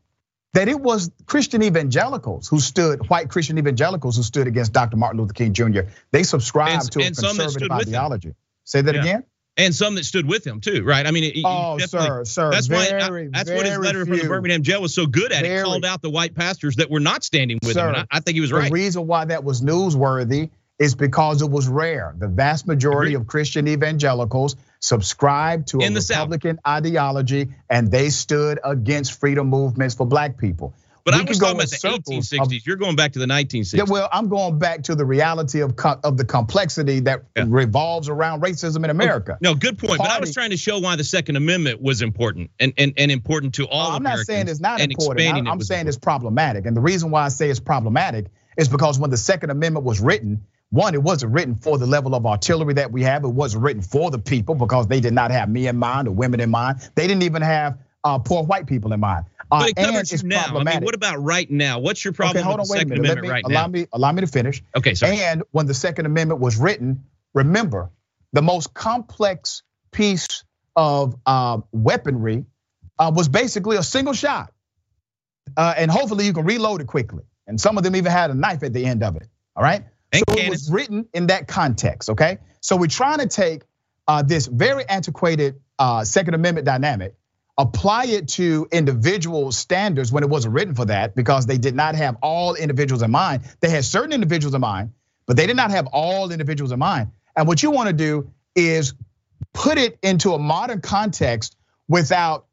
that 0.54 0.66
it 0.68 0.80
was 0.80 1.10
Christian 1.26 1.62
evangelicals 1.62 2.48
who 2.48 2.58
stood, 2.58 3.08
white 3.10 3.28
Christian 3.28 3.58
evangelicals 3.58 4.16
who 4.16 4.22
stood 4.22 4.46
against 4.46 4.72
Dr. 4.72 4.96
Martin 4.96 5.20
Luther 5.20 5.34
King 5.34 5.52
Jr. 5.52 5.82
They 6.10 6.22
subscribed 6.22 6.82
And- 6.84 6.92
to 6.92 7.00
a 7.00 7.04
and 7.04 7.16
stood 7.16 7.28
conservative 7.28 7.66
him. 7.70 7.72
ideology. 7.72 8.34
Say 8.64 8.80
that 8.80 8.94
Yeah. 8.94 9.00
again. 9.02 9.24
And 9.58 9.74
some 9.74 9.96
that 9.96 10.04
stood 10.04 10.26
with 10.26 10.46
him 10.46 10.60
too, 10.60 10.84
right? 10.84 11.04
I 11.06 11.10
mean, 11.10 11.42
Oh, 11.44 11.78
sir, 11.78 12.24
sir, 12.24 12.50
That's 12.50 12.68
why 12.68 12.88
very, 12.90 13.28
that's 13.28 13.50
what 13.50 13.66
his 13.66 13.74
very 13.74 13.84
letter 13.84 14.06
from 14.06 14.16
the. 14.18 14.28
Birmingham 14.28 14.62
jail 14.62 14.80
was 14.80 14.94
so 14.94 15.04
good 15.06 15.32
at. 15.32 15.42
Very- 15.42 15.64
called 15.64 15.84
out 15.84 16.00
the 16.00 16.10
white 16.10 16.34
pastors 16.36 16.76
that 16.76 16.88
were 16.90 17.00
not 17.00 17.24
standing 17.24 17.58
with 17.62 17.70
him. 17.70 17.74
Sir, 17.74 17.88
And 17.88 17.96
I, 17.96 18.04
I 18.10 18.20
think 18.20 18.36
he 18.36 18.40
was 18.40 18.52
right. 18.52 18.68
the 18.68 18.72
reason 18.72 19.06
why 19.08 19.24
that 19.24 19.42
was 19.42 19.60
newsworthy 19.60 20.50
is 20.78 20.94
because 20.94 21.42
it 21.42 21.50
was 21.50 21.66
rare. 21.66 22.14
The 22.16 22.28
vast 22.28 22.68
majority 22.68 23.14
of 23.14 23.26
Christian 23.26 23.66
evangelicals 23.66 24.54
subscribed 24.78 25.68
to 25.68 25.78
a 25.78 25.84
In 25.84 25.92
the 25.92 26.00
South. 26.00 26.28
Republican 26.30 26.60
ideology, 26.66 27.48
and 27.68 27.90
they 27.90 28.10
stood 28.10 28.60
against 28.64 29.18
freedom 29.18 29.48
movements 29.48 29.96
for 29.96 30.06
black 30.06 30.38
people. 30.38 30.74
But 31.08 31.14
We 31.14 31.20
I 31.20 31.24
was 31.24 31.38
talking 31.38 31.52
in 31.52 31.56
about 31.56 31.70
the 31.70 31.76
circles 31.76 32.30
1860s. 32.30 32.66
You're 32.66 32.76
going 32.76 32.96
back 32.96 33.12
to 33.12 33.18
the 33.18 33.26
1960s. 33.26 33.74
Yeah, 33.74 33.84
well, 33.88 34.10
I'm 34.12 34.28
going 34.28 34.58
back 34.58 34.82
to 34.84 34.94
the 34.94 35.06
reality 35.06 35.60
of 35.60 35.74
co- 35.74 35.98
of 36.04 36.18
the 36.18 36.24
complexity 36.24 37.00
that 37.00 37.24
revolves 37.46 38.10
around 38.10 38.42
racism 38.42 38.84
in 38.84 38.90
America. 38.90 39.38
No, 39.40 39.54
good 39.54 39.78
point. 39.78 39.98
But 39.98 40.10
I 40.10 40.20
was 40.20 40.34
trying 40.34 40.50
to 40.50 40.58
show 40.58 40.78
why 40.78 40.96
the 40.96 41.04
Second 41.04 41.36
Amendment 41.36 41.80
was 41.80 42.02
important 42.02 42.50
and 42.60 42.74
and, 42.76 42.92
and 42.98 43.10
important 43.10 43.54
to 43.54 43.66
all 43.68 43.92
I'm 43.92 44.02
not 44.02 44.18
saying 44.18 44.48
it's 44.48 44.60
not 44.60 44.80
important. 44.80 45.48
I'm 45.48 45.56
was 45.56 45.66
saying 45.66 45.88
it's 45.88 45.96
problematic. 45.96 46.66
And 46.66 46.76
the 46.76 46.82
reason 46.82 47.10
why 47.10 47.24
I 47.24 47.28
say 47.28 47.48
it's 47.48 47.60
problematic 47.60 48.26
is 48.58 48.68
because 48.68 48.98
when 48.98 49.10
the 49.10 49.16
Second 49.16 49.48
Amendment 49.48 49.86
was 49.86 50.00
written, 50.00 50.44
one, 50.70 50.92
it 50.92 51.02
wasn't 51.02 51.32
written 51.32 51.54
for 51.54 51.78
the 51.78 51.86
level 51.86 52.14
of 52.14 52.26
artillery 52.26 52.74
that 52.74 52.92
we 52.92 53.02
have. 53.04 53.24
It 53.24 53.28
wasn't 53.28 53.64
written 53.64 53.80
for 53.80 54.10
the 54.10 54.18
people 54.18 54.54
because 54.54 54.86
they 54.88 55.00
did 55.00 55.14
not 55.14 55.30
have 55.30 55.48
me 55.48 55.68
in 55.68 55.76
mind 55.78 56.06
or 56.06 56.10
women 56.10 56.40
in 56.40 56.50
mind. 56.50 56.90
They 56.94 57.06
didn't 57.06 57.22
even 57.22 57.40
have 57.40 57.78
uh, 58.04 58.18
poor 58.18 58.44
white 58.44 58.66
people 58.66 58.92
in 58.92 59.00
mind. 59.00 59.24
But 59.50 59.70
it 59.70 59.74
and 59.78 59.86
covers 59.86 60.12
it's 60.12 60.22
you 60.22 60.28
now. 60.28 60.56
I 60.56 60.64
mean, 60.64 60.84
what 60.84 60.94
about 60.94 61.22
right 61.22 61.50
now? 61.50 61.78
What's 61.78 62.04
your 62.04 62.12
problem 62.12 62.38
okay, 62.38 62.44
hold 62.44 62.60
with 62.60 62.68
the 62.68 62.74
Second 62.74 62.92
Amendment 62.98 63.22
me, 63.22 63.28
right 63.28 63.44
allow 63.44 63.62
now? 63.62 63.68
me 63.68 63.86
allow 63.92 64.12
me 64.12 64.20
to 64.20 64.26
finish. 64.26 64.62
Okay, 64.76 64.94
sorry. 64.94 65.18
And 65.18 65.42
when 65.52 65.66
the 65.66 65.74
Second 65.74 66.06
Amendment 66.06 66.40
was 66.40 66.56
written, 66.56 67.04
remember 67.34 67.90
the 68.32 68.42
most 68.42 68.74
complex 68.74 69.62
piece 69.90 70.44
of 70.76 71.16
uh, 71.24 71.60
weaponry 71.72 72.44
uh, 72.98 73.10
was 73.14 73.28
basically 73.28 73.76
a 73.76 73.82
single 73.82 74.12
shot, 74.12 74.52
uh, 75.56 75.74
and 75.76 75.90
hopefully 75.90 76.26
you 76.26 76.32
can 76.32 76.44
reload 76.44 76.80
it 76.80 76.86
quickly. 76.86 77.24
And 77.46 77.58
some 77.58 77.78
of 77.78 77.84
them 77.84 77.96
even 77.96 78.12
had 78.12 78.30
a 78.30 78.34
knife 78.34 78.62
at 78.62 78.74
the 78.74 78.84
end 78.84 79.02
of 79.02 79.16
it. 79.16 79.26
All 79.56 79.62
right. 79.62 79.84
And 80.12 80.22
so 80.28 80.38
it 80.38 80.50
was 80.50 80.70
written 80.70 81.08
in 81.14 81.28
that 81.28 81.48
context. 81.48 82.10
Okay. 82.10 82.38
So 82.60 82.76
we're 82.76 82.86
trying 82.88 83.18
to 83.18 83.26
take 83.26 83.62
uh, 84.06 84.22
this 84.22 84.46
very 84.46 84.86
antiquated 84.88 85.60
uh, 85.78 86.04
Second 86.04 86.34
Amendment 86.34 86.66
dynamic 86.66 87.14
apply 87.58 88.04
it 88.06 88.28
to 88.28 88.68
individual 88.70 89.50
standards 89.50 90.12
when 90.12 90.22
it 90.22 90.30
wasn't 90.30 90.54
written 90.54 90.74
for 90.74 90.84
that 90.84 91.16
because 91.16 91.44
they 91.44 91.58
did 91.58 91.74
not 91.74 91.96
have 91.96 92.16
all 92.22 92.54
individuals 92.54 93.02
in 93.02 93.10
mind. 93.10 93.42
They 93.60 93.68
had 93.68 93.84
certain 93.84 94.12
individuals 94.12 94.54
in 94.54 94.60
mind, 94.60 94.92
but 95.26 95.36
they 95.36 95.46
did 95.46 95.56
not 95.56 95.72
have 95.72 95.88
all 95.88 96.30
individuals 96.30 96.70
in 96.70 96.78
mind. 96.78 97.10
And 97.36 97.48
what 97.48 97.62
you 97.62 97.72
want 97.72 97.88
to 97.88 97.92
do 97.92 98.30
is 98.54 98.94
put 99.52 99.76
it 99.76 99.98
into 100.02 100.34
a 100.34 100.38
modern 100.38 100.80
context 100.80 101.56
without 101.88 102.46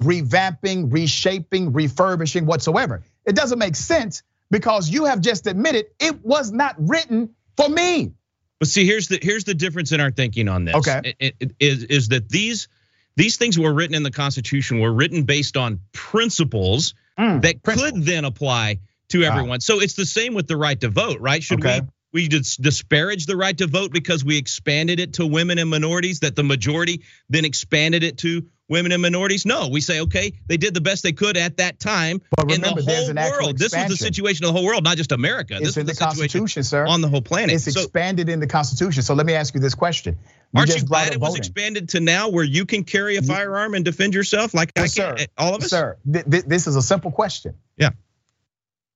revamping, 0.00 0.92
reshaping, 0.92 1.72
refurbishing 1.72 2.46
whatsoever. 2.46 3.02
It 3.26 3.34
doesn't 3.34 3.58
make 3.58 3.74
sense 3.74 4.22
because 4.50 4.88
you 4.88 5.06
have 5.06 5.20
just 5.20 5.48
admitted 5.48 5.86
it 5.98 6.24
was 6.24 6.52
not 6.52 6.76
written 6.78 7.34
for 7.56 7.68
me. 7.68 8.12
But 8.60 8.68
see, 8.68 8.86
here's 8.86 9.08
the 9.08 9.18
here's 9.20 9.44
the 9.44 9.54
difference 9.54 9.90
in 9.90 10.00
our 10.00 10.12
thinking 10.12 10.48
on 10.48 10.64
this. 10.64 10.76
Okay. 10.76 11.14
Is 11.58 11.84
is 11.84 12.08
that 12.08 12.28
these 12.28 12.68
these 13.16 13.36
things 13.36 13.58
were 13.58 13.72
written 13.72 13.94
in 13.94 14.02
the 14.02 14.10
Constitution 14.10 14.80
were 14.80 14.92
written 14.92 15.22
based 15.22 15.56
on 15.56 15.80
principles 15.92 16.94
mm, 17.18 17.42
that 17.42 17.62
could 17.62 18.04
then 18.04 18.24
apply 18.24 18.78
to 19.08 19.22
everyone. 19.22 19.60
So 19.60 19.80
it's 19.80 19.94
the 19.94 20.06
same 20.06 20.34
with 20.34 20.48
the 20.48 20.56
right 20.56 20.80
to 20.80 20.88
vote, 20.88 21.20
right? 21.20 21.42
Should 21.42 21.64
Okay. 21.64 21.80
we 21.80 21.86
we 22.14 22.28
dis- 22.28 22.56
disparage 22.56 23.26
the 23.26 23.36
right 23.36 23.58
to 23.58 23.66
vote 23.66 23.92
because 23.92 24.24
we 24.24 24.38
expanded 24.38 25.00
it 25.00 25.14
to 25.14 25.26
women 25.26 25.58
and 25.58 25.68
minorities. 25.68 26.20
That 26.20 26.36
the 26.36 26.44
majority 26.44 27.02
then 27.28 27.44
expanded 27.44 28.04
it 28.04 28.18
to 28.18 28.46
women 28.68 28.92
and 28.92 29.02
minorities. 29.02 29.44
No, 29.44 29.68
we 29.68 29.80
say 29.80 30.00
okay, 30.00 30.32
they 30.46 30.56
did 30.56 30.72
the 30.74 30.80
best 30.80 31.02
they 31.02 31.12
could 31.12 31.36
at 31.36 31.56
that 31.58 31.80
time 31.80 32.22
But 32.30 32.52
in 32.52 32.60
the 32.60 32.68
remember, 32.68 32.82
there's 32.82 33.00
whole 33.02 33.10
an 33.10 33.18
actual 33.18 33.46
world. 33.46 33.58
This 33.58 33.74
was 33.74 33.88
the 33.88 33.96
situation 33.96 34.44
of 34.46 34.54
the 34.54 34.58
whole 34.58 34.64
world, 34.64 34.84
not 34.84 34.96
just 34.96 35.10
America. 35.10 35.56
It's 35.56 35.64
this 35.66 35.76
in 35.76 35.86
the 35.86 35.92
the 35.92 35.98
Constitution, 35.98 36.62
sir. 36.62 36.86
on 36.86 37.00
the 37.00 37.08
whole 37.08 37.20
planet. 37.20 37.56
It's 37.56 37.64
So- 37.74 37.80
expanded 37.80 38.28
in 38.28 38.38
the 38.38 38.46
Constitution. 38.46 39.02
So 39.02 39.14
let 39.14 39.26
me 39.26 39.34
ask 39.34 39.52
you 39.52 39.60
this 39.60 39.74
question. 39.74 40.16
You 40.54 40.60
Aren't 40.60 40.76
you 40.76 40.84
glad 40.84 41.12
it 41.12 41.20
was 41.20 41.30
voting. 41.30 41.40
expanded 41.40 41.88
to 41.90 42.00
now 42.00 42.28
where 42.28 42.44
you 42.44 42.64
can 42.64 42.84
carry 42.84 43.16
a 43.16 43.22
firearm 43.22 43.74
and 43.74 43.84
defend 43.84 44.14
yourself 44.14 44.54
like 44.54 44.70
I 44.76 44.82
Yes, 44.82 44.94
can, 44.94 45.18
sir. 45.18 45.22
Eh, 45.24 45.26
all 45.36 45.56
of 45.56 45.64
us? 45.64 45.70
Sir, 45.70 45.96
th- 46.10 46.24
th- 46.30 46.44
this 46.44 46.68
is 46.68 46.76
a 46.76 46.82
simple 46.82 47.10
question. 47.10 47.54
Yeah. 47.76 47.90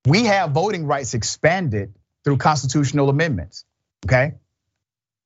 We 0.06 0.24
have 0.26 0.52
voting 0.52 0.86
rights 0.86 1.14
expanded 1.14 1.92
through 2.24 2.38
constitutional 2.38 3.08
amendments. 3.10 3.64
Okay. 4.06 4.34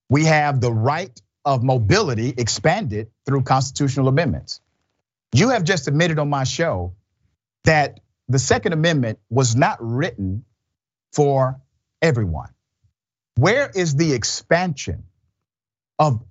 We 0.09 0.25
have 0.27 0.61
the 0.61 0.73
right 0.73 1.21
of 1.45 1.63
mobility 1.63 2.35
expanded 2.37 3.11
through 3.27 3.43
constitutional 3.43 4.09
amendments. 4.09 4.61
You 5.33 5.51
have 5.51 5.65
just 5.65 5.89
admitted 5.89 6.19
on 6.19 6.29
my 6.29 6.45
show 6.45 6.95
that 7.65 8.01
the 8.29 8.39
Second 8.39 8.73
Amendment 8.73 9.19
was 9.31 9.57
not 9.57 9.79
written 9.81 10.45
for 11.13 11.61
everyone. 12.01 12.51
Where 13.37 13.71
is 13.75 13.97
the 13.97 14.13
expansion 14.13 15.05
of 15.99 16.23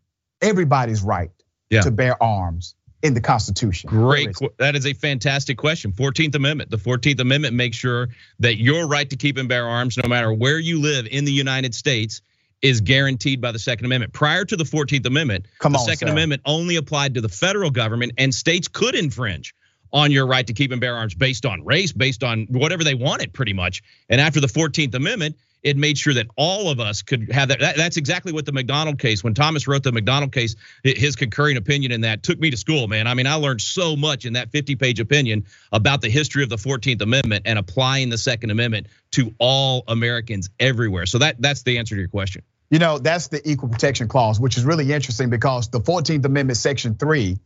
everybody's 0.41 1.01
right 1.01 1.31
Yeah. 1.69 1.81
to 1.81 1.91
bear 1.91 2.21
arms 2.21 2.75
in 3.03 3.13
the 3.13 3.21
Constitution? 3.21 3.89
Great. 3.89 4.35
That 4.57 4.75
is 4.75 4.85
a 4.85 4.93
fantastic 4.93 5.57
question. 5.57 5.91
14th 5.91 6.35
Amendment. 6.35 6.69
The 6.69 6.77
14th 6.77 7.19
Amendment 7.19 7.55
makes 7.55 7.77
sure 7.77 8.09
that 8.39 8.57
your 8.57 8.87
right 8.87 9.09
to 9.09 9.15
keep 9.15 9.37
and 9.37 9.49
bear 9.49 9.67
arms, 9.67 9.97
no 9.97 10.07
matter 10.07 10.33
where 10.33 10.59
you 10.59 10.79
live 10.79 11.07
in 11.09 11.25
the 11.25 11.31
United 11.31 11.73
States, 11.73 12.21
is 12.61 12.79
guaranteed 12.79 13.41
by 13.41 13.51
the 13.51 13.59
Second 13.59 13.85
Amendment. 13.85 14.13
Prior 14.13 14.45
to 14.45 14.55
the 14.55 14.63
14th 14.63 15.05
Amendment, 15.05 15.47
Come 15.59 15.73
the 15.73 15.79
on, 15.79 15.85
Second. 15.85 16.09
Amendment 16.09 16.41
only 16.45 16.75
applied 16.75 17.15
to 17.15 17.21
the 17.21 17.29
federal 17.29 17.71
government, 17.71 18.13
and 18.17 18.33
states 18.33 18.67
could 18.67 18.95
infringe 18.95 19.55
on 19.93 20.11
your 20.11 20.25
right 20.25 20.47
to 20.47 20.53
keep 20.53 20.71
and 20.71 20.79
bear 20.79 20.95
arms 20.95 21.15
based 21.15 21.45
on 21.45 21.65
race, 21.65 21.91
based 21.91 22.23
on 22.23 22.45
whatever 22.49 22.83
they 22.83 22.93
wanted, 22.93 23.33
pretty 23.33 23.53
much. 23.53 23.81
And 24.09 24.21
after 24.21 24.39
the 24.39 24.47
14th 24.47 24.93
Amendment, 24.93 25.35
it 25.63 25.77
made 25.77 25.97
sure 25.97 26.13
that 26.13 26.27
all 26.35 26.69
of 26.69 26.79
us 26.79 27.01
could 27.01 27.31
have 27.31 27.49
that. 27.49 27.59
that. 27.59 27.77
That's 27.77 27.97
exactly 27.97 28.31
what 28.31 28.45
the 28.45 28.51
McDonald 28.51 28.99
case, 28.99 29.23
when 29.23 29.33
Thomas 29.33 29.67
wrote 29.67 29.83
the 29.83 29.91
McDonald 29.91 30.31
case, 30.31 30.55
his 30.83 31.15
concurring 31.15 31.57
opinion 31.57 31.91
in 31.91 32.01
that 32.01 32.23
took 32.23 32.39
me 32.39 32.49
to 32.49 32.57
school, 32.57 32.87
man. 32.87 33.07
I 33.07 33.13
mean, 33.13 33.27
I 33.27 33.35
learned 33.35 33.61
so 33.61 33.95
much 33.95 34.25
in 34.25 34.33
that 34.33 34.51
50 34.51 34.75
page 34.75 34.99
opinion 34.99 35.45
about 35.71 36.01
the 36.01 36.09
history 36.09 36.43
of 36.43 36.49
the 36.49 36.57
14th 36.57 37.01
Amendment 37.01 37.43
and 37.45 37.59
applying 37.59 38.09
the 38.09 38.17
Second 38.17 38.49
Amendment 38.49 38.87
to 39.11 39.33
all 39.37 39.83
Americans 39.87 40.49
everywhere. 40.59 41.05
So 41.05 41.19
that 41.19 41.41
that's 41.41 41.63
the 41.63 41.77
answer 41.77 41.95
to 41.95 41.99
your 41.99 42.09
question. 42.09 42.43
You 42.69 42.79
know, 42.79 42.97
that's 42.97 43.27
the 43.27 43.41
equal 43.47 43.69
protection 43.69 44.07
clause, 44.07 44.39
which 44.39 44.57
is 44.57 44.63
really 44.63 44.91
interesting 44.93 45.29
because 45.29 45.69
the 45.69 45.81
14th 45.81 46.23
Amendment, 46.23 46.57
Section 46.57 46.95
3, 46.95 47.37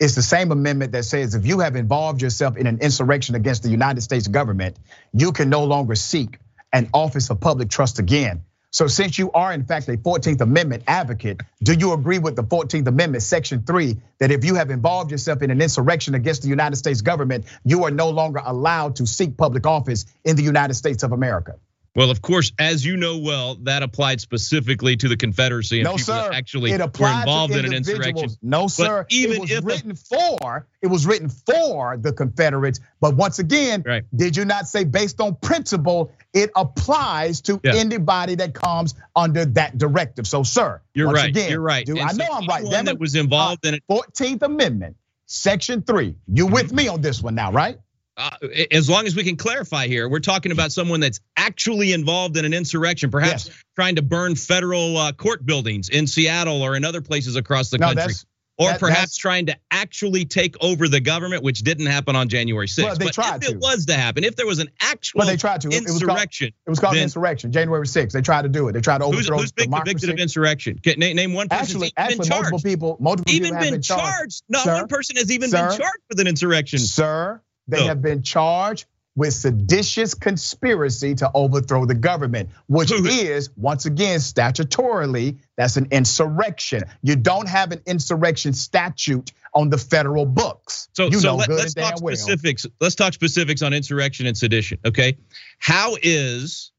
is 0.00 0.16
the 0.16 0.22
same 0.22 0.50
amendment 0.50 0.92
that 0.92 1.04
says 1.04 1.36
if 1.36 1.46
you 1.46 1.60
have 1.60 1.76
involved 1.76 2.20
yourself 2.20 2.56
in 2.56 2.66
an 2.66 2.80
insurrection 2.80 3.36
against 3.36 3.62
the 3.62 3.68
United 3.68 4.00
States 4.00 4.26
government, 4.26 4.76
you 5.12 5.30
can 5.30 5.48
no 5.48 5.64
longer 5.64 5.94
seek 5.94 6.38
an 6.74 6.90
office 6.92 7.30
of 7.30 7.40
public 7.40 7.70
trust 7.70 7.98
again. 8.00 8.42
So, 8.70 8.88
since 8.88 9.16
you 9.16 9.30
are 9.30 9.52
in 9.52 9.64
fact 9.64 9.88
a 9.88 9.96
14th 9.96 10.40
Amendment 10.40 10.82
advocate, 10.88 11.40
do 11.62 11.72
you 11.72 11.92
agree 11.92 12.18
with 12.18 12.34
the 12.34 12.42
14th 12.42 12.88
Amendment, 12.88 13.22
Section 13.22 13.62
3, 13.62 13.96
that 14.18 14.32
if 14.32 14.44
you 14.44 14.56
have 14.56 14.70
involved 14.70 15.12
yourself 15.12 15.42
in 15.42 15.52
an 15.52 15.62
insurrection 15.62 16.16
against 16.16 16.42
the 16.42 16.48
United 16.48 16.74
States 16.74 17.00
government, 17.00 17.44
you 17.64 17.84
are 17.84 17.92
no 17.92 18.10
longer 18.10 18.42
allowed 18.44 18.96
to 18.96 19.06
seek 19.06 19.36
public 19.36 19.64
office 19.64 20.06
in 20.24 20.34
the 20.34 20.42
United 20.42 20.74
States 20.74 21.04
of 21.04 21.12
America? 21.12 21.54
Well, 21.96 22.10
of 22.10 22.20
course, 22.20 22.50
as 22.58 22.84
you 22.84 22.96
know 22.96 23.18
well, 23.18 23.54
that 23.62 23.84
applied 23.84 24.20
specifically 24.20 24.96
to 24.96 25.06
the 25.08 25.16
Confederacy 25.16 25.78
and 25.78 25.84
No, 25.84 25.92
people 25.92 26.04
sir. 26.06 26.22
that 26.30 26.34
actually 26.34 26.72
it 26.72 26.80
were 26.80 26.84
involved 27.08 27.54
in 27.54 27.64
an 27.64 27.72
insurrection. 27.72 28.30
No, 28.42 28.62
But 28.62 28.68
sir. 28.70 29.06
even 29.10 29.36
it 29.36 29.40
was 29.42 29.50
if 29.52 29.62
a- 29.62 29.66
written 29.66 29.94
for, 29.94 30.66
it 30.82 30.88
was 30.88 31.06
written 31.06 31.28
for 31.28 31.96
the 31.96 32.12
Confederates. 32.12 32.80
But 33.00 33.14
once 33.14 33.38
again, 33.38 33.84
Right. 33.86 34.02
did 34.14 34.36
you 34.36 34.44
not 34.44 34.66
say 34.66 34.82
based 34.82 35.20
on 35.20 35.36
principle, 35.36 36.10
it 36.32 36.50
applies 36.56 37.40
to 37.42 37.60
Yeah. 37.62 37.74
anybody 37.76 38.34
that 38.36 38.54
comes 38.54 38.94
under 39.14 39.44
that 39.44 39.78
directive? 39.78 40.26
So, 40.26 40.42
sir, 40.42 40.80
You're 40.94 41.06
once 41.06 41.18
right, 41.18 41.28
Again, 41.30 41.50
you're 41.52 41.60
right. 41.60 41.88
And 41.88 42.00
I 42.00 42.10
know 42.12 42.26
I'm 42.32 42.46
right. 42.48 42.84
that 42.86 42.98
was 42.98 43.14
involved 43.14 43.64
Uh, 43.64 43.68
in 43.68 43.74
it- 43.74 43.84
14th 43.88 44.42
Amendment, 44.42 44.96
Section 45.26 45.82
3. 45.82 46.16
You 46.26 46.46
with 46.46 46.66
Mm-hmm. 46.66 46.76
me 46.76 46.88
on 46.88 47.00
this 47.02 47.22
one 47.22 47.36
now, 47.36 47.52
right? 47.52 47.78
Uh, 48.16 48.30
as 48.70 48.88
long 48.88 49.06
as 49.06 49.16
we 49.16 49.24
can 49.24 49.36
clarify 49.36 49.86
here, 49.88 50.08
we're 50.08 50.20
talking 50.20 50.52
about 50.52 50.72
someone 50.72 51.00
that's 51.00 51.20
actually 51.36 51.92
involved 51.92 52.36
in 52.36 52.44
an 52.44 52.54
insurrection, 52.54 53.10
perhaps 53.10 53.46
Yes. 53.46 53.56
trying 53.74 53.96
to 53.96 54.02
burn 54.02 54.36
federal 54.36 54.96
uh, 54.96 55.12
court 55.12 55.44
buildings 55.44 55.88
in 55.88 56.06
Seattle 56.06 56.62
or 56.62 56.76
in 56.76 56.84
other 56.84 57.00
places 57.00 57.36
across 57.36 57.70
the 57.70 57.78
No, 57.78 57.92
country. 57.92 58.14
Or 58.56 58.68
that- 58.70 58.78
perhaps 58.78 59.16
trying 59.16 59.46
to 59.46 59.56
actually 59.72 60.26
take 60.26 60.54
over 60.62 60.86
the 60.86 61.00
government, 61.00 61.42
which 61.42 61.62
didn't 61.62 61.86
happen 61.86 62.14
on 62.14 62.28
January 62.28 62.68
6th. 62.68 62.84
Well, 62.84 62.94
they 62.94 63.06
but 63.06 63.14
tried 63.14 63.42
if 63.42 63.48
to. 63.48 63.54
it 63.56 63.58
was 63.58 63.86
to 63.86 63.94
happen, 63.94 64.22
if 64.22 64.36
there 64.36 64.46
was 64.46 64.60
an 64.60 64.68
actual 64.80 65.18
Well, 65.18 65.26
they 65.26 65.36
tried 65.36 65.62
to. 65.62 65.68
It 65.70 65.82
was 65.82 65.86
called- 65.90 66.02
insurrection, 66.02 66.46
It 66.64 66.70
was 66.70 66.78
called 66.78 66.96
insurrection, 66.96 67.50
January 67.50 67.84
6th. 67.84 68.12
They 68.12 68.22
tried 68.22 68.42
to 68.42 68.48
do 68.48 68.68
it. 68.68 68.72
They 68.74 68.80
tried 68.80 68.98
to 68.98 69.06
who's, 69.06 69.28
overthrow 69.28 69.38
who's 69.38 69.50
been 69.50 69.64
democracy. 69.64 69.90
convicted 69.94 70.10
of 70.10 70.18
insurrection? 70.22 70.78
Name, 70.86 71.16
name 71.16 71.32
one 71.32 71.48
person 71.48 71.64
Actually, 71.64 71.92
actually, 71.96 72.18
been 72.18 72.26
charged. 72.28 72.50
multiple 72.52 72.60
people, 72.70 72.96
multiple 73.00 73.34
even 73.34 73.42
people 73.46 73.54
have 73.56 73.64
been 73.64 73.74
been 73.74 73.82
charged. 73.82 74.42
Not 74.48 74.62
Sir? 74.66 74.74
one 74.74 74.86
person 74.86 75.16
has 75.16 75.32
even 75.32 75.50
Sir? 75.50 75.70
been 75.70 75.78
charged 75.78 76.02
with 76.08 76.20
an 76.20 76.28
insurrection. 76.28 76.78
Sir, 76.78 77.42
they 77.68 77.80
No. 77.80 77.86
have 77.86 78.02
been 78.02 78.22
charged 78.22 78.86
with 79.16 79.32
seditious 79.32 80.12
conspiracy 80.14 81.14
to 81.14 81.30
overthrow 81.34 81.86
the 81.86 81.94
government, 81.94 82.50
which 82.66 82.90
is 82.90 83.48
once 83.56 83.86
again, 83.86 84.18
statutorily, 84.18 85.38
that's 85.56 85.76
an 85.76 85.86
insurrection. 85.92 86.82
You 87.02 87.14
don't 87.14 87.48
have 87.48 87.70
an 87.70 87.80
insurrection 87.86 88.52
statute 88.54 89.30
on 89.54 89.70
the 89.70 89.78
federal 89.78 90.26
books. 90.26 90.88
So, 90.94 91.06
you 91.06 91.20
so 91.20 91.36
let, 91.36 91.48
us 91.48 91.74
talk 91.74 92.02
well. 92.02 92.16
specifics. 92.16 92.66
Let's 92.80 92.96
talk 92.96 93.12
specifics 93.12 93.62
on 93.62 93.72
insurrection 93.72 94.26
and 94.26 94.36
sedition. 94.36 94.78
Okay, 94.84 95.16
how 95.58 95.96
is 96.02 96.72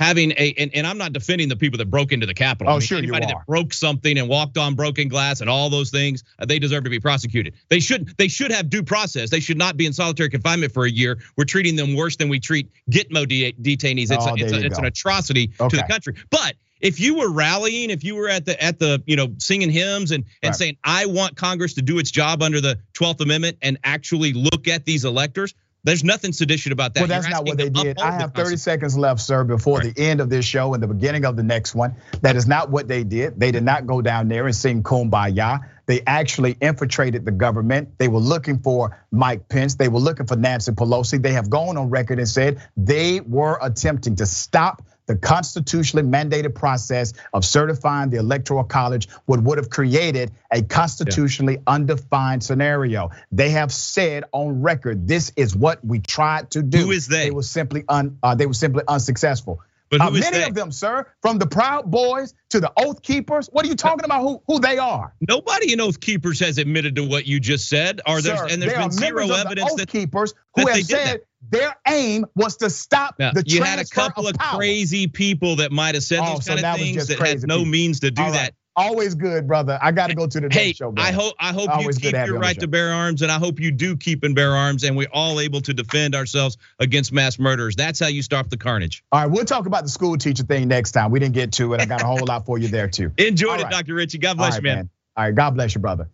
having 0.00 0.32
a 0.32 0.54
and, 0.58 0.70
and 0.74 0.86
I'm 0.86 0.96
not 0.98 1.12
defending 1.12 1.48
the 1.50 1.56
people 1.56 1.76
that 1.78 1.90
broke 1.90 2.10
into 2.10 2.24
the 2.26 2.32
Capitol. 2.34 2.72
Oh, 2.72 2.76
I 2.76 2.78
mean, 2.78 2.86
sure 2.86 2.98
you 2.98 3.02
anybody 3.04 3.26
are. 3.26 3.38
that 3.38 3.46
broke 3.46 3.74
something 3.74 4.16
and 4.18 4.28
walked 4.28 4.56
on 4.56 4.74
broken 4.74 5.08
glass 5.08 5.42
and 5.42 5.50
all 5.50 5.68
those 5.68 5.90
things, 5.90 6.24
uh, 6.38 6.46
they 6.46 6.58
deserve 6.58 6.84
to 6.84 6.90
be 6.90 6.98
prosecuted. 6.98 7.54
They 7.68 7.80
should 7.80 8.16
they 8.16 8.26
should 8.26 8.50
have 8.50 8.70
due 8.70 8.82
process. 8.82 9.28
They 9.30 9.40
should 9.40 9.58
not 9.58 9.76
be 9.76 9.84
in 9.86 9.92
solitary 9.92 10.30
confinement 10.30 10.72
for 10.72 10.86
a 10.86 10.90
year. 10.90 11.18
We're 11.36 11.44
treating 11.44 11.76
them 11.76 11.94
worse 11.94 12.16
than 12.16 12.28
we 12.30 12.40
treat 12.40 12.70
Gitmo 12.90 13.28
de- 13.28 13.52
detainees. 13.52 14.10
It's, 14.10 14.24
Oh, 14.26 14.30
a, 14.30 14.34
it's, 14.36 14.52
a, 14.52 14.64
it's 14.66 14.78
an 14.78 14.86
atrocity 14.86 15.48
to 15.48 15.68
the 15.68 15.84
country. 15.88 16.14
But 16.30 16.54
if 16.80 16.98
you 16.98 17.14
were 17.18 17.30
rallying, 17.30 17.90
if 17.90 18.02
you 18.02 18.16
were 18.16 18.28
at 18.30 18.46
the 18.46 18.60
at 18.62 18.78
the 18.78 19.02
you 19.06 19.16
know 19.16 19.34
singing 19.36 19.68
hymns 19.70 20.12
and 20.12 20.24
and 20.42 20.48
Right. 20.50 20.56
saying 20.56 20.76
I 20.82 21.04
want 21.04 21.36
Congress 21.36 21.74
to 21.74 21.82
do 21.82 21.98
its 21.98 22.10
job 22.10 22.42
under 22.42 22.60
the 22.62 22.78
12th 22.94 23.20
Amendment 23.20 23.58
and 23.60 23.76
actually 23.84 24.32
look 24.32 24.66
at 24.66 24.86
these 24.86 25.04
electors, 25.04 25.52
there's 25.84 26.04
nothing 26.04 26.32
sedition 26.32 26.72
about 26.72 26.94
that. 26.94 27.00
Well, 27.00 27.08
that's 27.08 27.26
You're 27.26 27.36
not 27.36 27.46
what 27.46 27.58
they 27.58 27.68
did. 27.70 27.98
I 27.98 28.12
have 28.12 28.34
30 28.34 28.56
seconds 28.56 28.96
left, 28.98 29.20
sir, 29.20 29.44
before 29.44 29.78
Right. 29.78 29.94
the 29.94 30.02
end 30.08 30.20
of 30.20 30.28
this 30.28 30.44
show 30.44 30.74
and 30.74 30.82
the 30.82 30.86
beginning 30.86 31.24
of 31.24 31.36
the 31.36 31.42
next 31.42 31.74
one. 31.74 31.94
That 32.22 32.36
is 32.36 32.46
not 32.46 32.70
what 32.70 32.88
they 32.88 33.04
did. 33.04 33.38
They 33.40 33.50
did 33.50 33.64
not 33.64 33.86
go 33.86 34.02
down 34.02 34.28
there 34.28 34.46
and 34.46 34.54
sing 34.54 34.82
Kumbaya. 34.82 35.60
They 35.86 36.02
actually 36.06 36.56
infiltrated 36.60 37.24
the 37.24 37.32
government. 37.32 37.98
They 37.98 38.08
were 38.08 38.20
looking 38.20 38.58
for 38.58 38.96
Mike 39.10 39.48
Pence. 39.48 39.74
They 39.74 39.88
were 39.88 39.98
looking 39.98 40.26
for 40.26 40.36
Nancy 40.36 40.72
Pelosi. 40.72 41.20
They 41.20 41.32
have 41.32 41.50
gone 41.50 41.76
on 41.76 41.90
record 41.90 42.18
and 42.18 42.28
said 42.28 42.62
they 42.76 43.20
were 43.20 43.58
attempting 43.60 44.16
to 44.16 44.26
stop 44.26 44.82
the 45.10 45.16
constitutionally 45.16 46.08
mandated 46.08 46.54
process 46.54 47.14
of 47.34 47.44
certifying 47.44 48.10
the 48.10 48.18
electoral 48.18 48.62
college, 48.62 49.08
what 49.26 49.42
would 49.42 49.58
have 49.58 49.68
created 49.68 50.30
a 50.52 50.62
constitutionally 50.62 51.58
undefined 51.66 52.44
scenario. 52.44 53.10
They 53.32 53.50
have 53.50 53.72
said 53.72 54.22
on 54.30 54.62
record, 54.62 55.08
this 55.08 55.32
is 55.34 55.56
what 55.56 55.84
we 55.84 55.98
tried 55.98 56.52
to 56.52 56.62
do. 56.62 56.78
Who 56.78 56.90
is 56.92 57.08
they? 57.08 57.24
They 57.24 57.30
were 57.32 57.42
simply 57.42 57.82
un, 57.88 58.18
uh, 58.22 58.36
they 58.36 58.46
were 58.46 58.54
simply 58.54 58.84
unsuccessful. 58.86 59.60
But 59.90 60.00
Uh, 60.00 60.10
many 60.12 60.38
they? 60.38 60.44
of 60.44 60.54
them, 60.54 60.70
sir, 60.70 61.04
from 61.20 61.38
the 61.38 61.46
Proud 61.46 61.90
Boys 61.90 62.32
to 62.50 62.60
the 62.60 62.72
Oath 62.76 63.02
Keepers. 63.02 63.48
What 63.52 63.64
are 63.64 63.68
you 63.68 63.74
talking 63.74 64.04
about? 64.04 64.22
Who 64.22 64.40
who 64.46 64.60
they 64.60 64.78
are? 64.78 65.12
Nobody 65.28 65.72
in 65.72 65.80
Oath 65.80 66.00
Keepers 66.00 66.38
has 66.40 66.58
admitted 66.58 66.94
to 66.96 67.04
what 67.04 67.26
you 67.26 67.40
just 67.40 67.68
said. 67.68 68.00
Are 68.06 68.22
there 68.22 68.44
and 68.44 68.62
there's 68.62 68.72
there 68.72 68.80
been 68.80 68.92
zero 68.92 69.24
of 69.24 69.30
evidence 69.32 69.66
the 69.68 69.72
Oath 69.72 69.78
that 69.78 69.88
Keepers 69.88 70.34
who 70.54 70.64
that 70.64 70.72
they 70.72 70.78
have 70.80 70.86
did 70.88 70.96
said 71.06 71.20
their 71.50 71.74
aim 71.88 72.24
was 72.36 72.56
to 72.58 72.70
stop 72.70 73.16
Now, 73.18 73.32
the 73.32 73.42
you 73.46 73.62
had 73.62 73.78
a 73.78 73.84
couple 73.86 74.28
of, 74.28 74.34
power. 74.36 74.58
crazy 74.58 75.06
people 75.06 75.56
that 75.56 75.72
might 75.72 75.94
have 75.94 76.04
said 76.04 76.20
Oh, 76.22 76.34
those 76.34 76.44
so 76.44 76.54
kind 76.54 76.64
of 76.66 76.76
things 76.76 77.06
that 77.08 77.18
crazy 77.18 77.40
had 77.40 77.48
no 77.48 77.58
people. 77.58 77.70
means 77.70 78.00
to 78.00 78.10
do 78.10 78.22
right. 78.22 78.32
that. 78.32 78.54
Always 78.76 79.14
good, 79.14 79.48
brother. 79.48 79.78
I 79.82 79.90
got 79.92 80.08
to 80.08 80.14
go 80.14 80.26
to 80.26 80.40
the 80.40 80.48
Hey, 80.50 80.68
next 80.68 80.78
show. 80.78 80.92
Bro. 80.92 81.02
I 81.02 81.10
hope 81.10 81.34
I 81.38 81.52
hope 81.52 81.68
Always 81.68 81.96
you 81.96 82.10
keep 82.10 82.12
your 82.12 82.26
you 82.26 82.34
on 82.34 82.40
the 82.40 82.46
right 82.46 82.60
to 82.60 82.68
bear 82.68 82.92
arms, 82.92 83.22
and 83.22 83.30
I 83.30 83.38
hope 83.38 83.58
you 83.58 83.72
do 83.72 83.96
keep 83.96 84.22
and 84.22 84.34
bear 84.34 84.52
arms, 84.52 84.84
and 84.84 84.96
we're 84.96 85.08
all 85.12 85.40
able 85.40 85.60
to 85.62 85.74
defend 85.74 86.14
ourselves 86.14 86.56
against 86.78 87.12
mass 87.12 87.38
murderers. 87.38 87.74
That's 87.76 87.98
how 87.98 88.06
you 88.06 88.22
stop 88.22 88.48
the 88.48 88.56
carnage. 88.56 89.02
All 89.10 89.20
right, 89.20 89.30
we'll 89.30 89.44
talk 89.44 89.66
about 89.66 89.82
the 89.82 89.90
school 89.90 90.16
teacher 90.16 90.44
thing 90.44 90.68
next 90.68 90.92
time. 90.92 91.10
We 91.10 91.18
didn't 91.18 91.34
get 91.34 91.52
to 91.54 91.74
it. 91.74 91.80
I 91.80 91.86
got 91.86 92.02
a 92.02 92.06
whole 92.06 92.24
lot 92.26 92.46
for 92.46 92.58
you 92.58 92.68
there 92.68 92.88
too. 92.88 93.10
Enjoyed 93.18 93.50
All 93.50 93.60
it, 93.60 93.62
right. 93.64 93.72
Dr. 93.72 93.94
Richey. 93.94 94.18
God 94.18 94.36
bless 94.36 94.54
right, 94.54 94.62
you, 94.62 94.68
man. 94.68 94.90
All 95.16 95.24
right, 95.24 95.34
God 95.34 95.50
bless 95.50 95.74
you, 95.74 95.80
brother. 95.80 96.08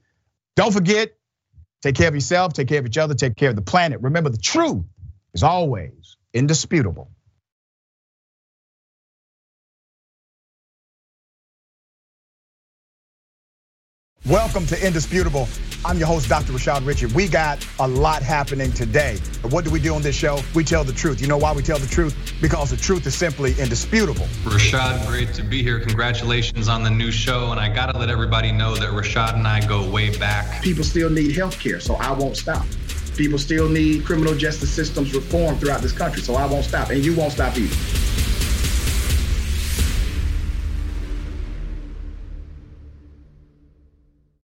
Don't 0.57 0.73
forget, 0.73 1.15
take 1.83 1.95
care 1.95 2.09
of 2.09 2.15
yourself, 2.15 2.55
take 2.55 2.69
care 2.69 2.79
of 2.79 2.87
each 2.87 2.99
other, 2.99 3.15
take 3.15 3.37
care 3.37 3.51
of 3.51 3.57
the 3.57 3.63
planet. 3.63 4.01
Remember, 4.01 4.31
the 4.31 4.39
truth 4.39 4.85
is 5.35 5.43
always 5.43 6.17
indisputable. 6.33 7.11
Welcome 14.29 14.67
to 14.67 14.85
Indisputable. 14.85 15.47
I'm 15.85 15.99
your 15.99 16.09
host, 16.09 16.29
Dr. 16.29 16.53
Rashad 16.53 16.85
Richey. 16.85 17.07
We 17.07 17.29
got 17.29 17.65
a 17.79 17.87
lot 17.87 18.25
happening 18.25 18.73
today. 18.73 19.21
But 19.41 19.53
what 19.53 19.65
do 19.65 19.71
we 19.71 19.79
do 19.79 19.95
on 19.95 20.03
this 20.03 20.17
show? 20.17 20.41
We 20.53 20.65
tell 20.65 20.83
the 20.83 20.93
truth. 20.93 21.21
You 21.21 21.29
know 21.29 21.37
why 21.37 21.53
we 21.53 21.63
tell 21.63 21.79
the 21.79 21.87
truth? 21.87 22.35
Because 22.41 22.71
the 22.71 22.77
truth 22.77 23.07
is 23.07 23.15
simply 23.15 23.55
indisputable. 23.61 24.27
Rashad, 24.43 25.07
great 25.07 25.33
to 25.35 25.45
be 25.45 25.63
here. 25.63 25.79
Congratulations 25.79 26.67
on 26.67 26.83
the 26.83 26.91
new 26.91 27.13
show. 27.13 27.53
And 27.53 27.61
I 27.61 27.73
got 27.73 27.93
to 27.93 27.97
let 27.97 28.11
everybody 28.11 28.51
know 28.51 28.75
that 28.75 28.89
Rashad 28.89 29.35
and 29.35 29.47
I 29.47 29.65
go 29.65 29.89
way 29.89 30.11
back. 30.19 30.61
People 30.61 30.83
still 30.83 31.09
need 31.09 31.37
health 31.37 31.61
care, 31.61 31.79
so 31.79 31.95
I 31.95 32.11
won't 32.11 32.37
stop. 32.37 32.67
People 33.17 33.39
still 33.39 33.69
need 33.69 34.05
criminal 34.05 34.35
justice 34.35 34.73
systems 34.73 35.15
reform 35.15 35.57
throughout 35.57 35.83
this 35.83 35.93
country, 35.93 36.21
so 36.21 36.35
I 36.35 36.47
won't 36.47 36.65
stop. 36.65 36.91
And 36.91 37.05
you 37.05 37.15
won't 37.15 37.35
stop 37.35 37.57
either. 37.57 38.26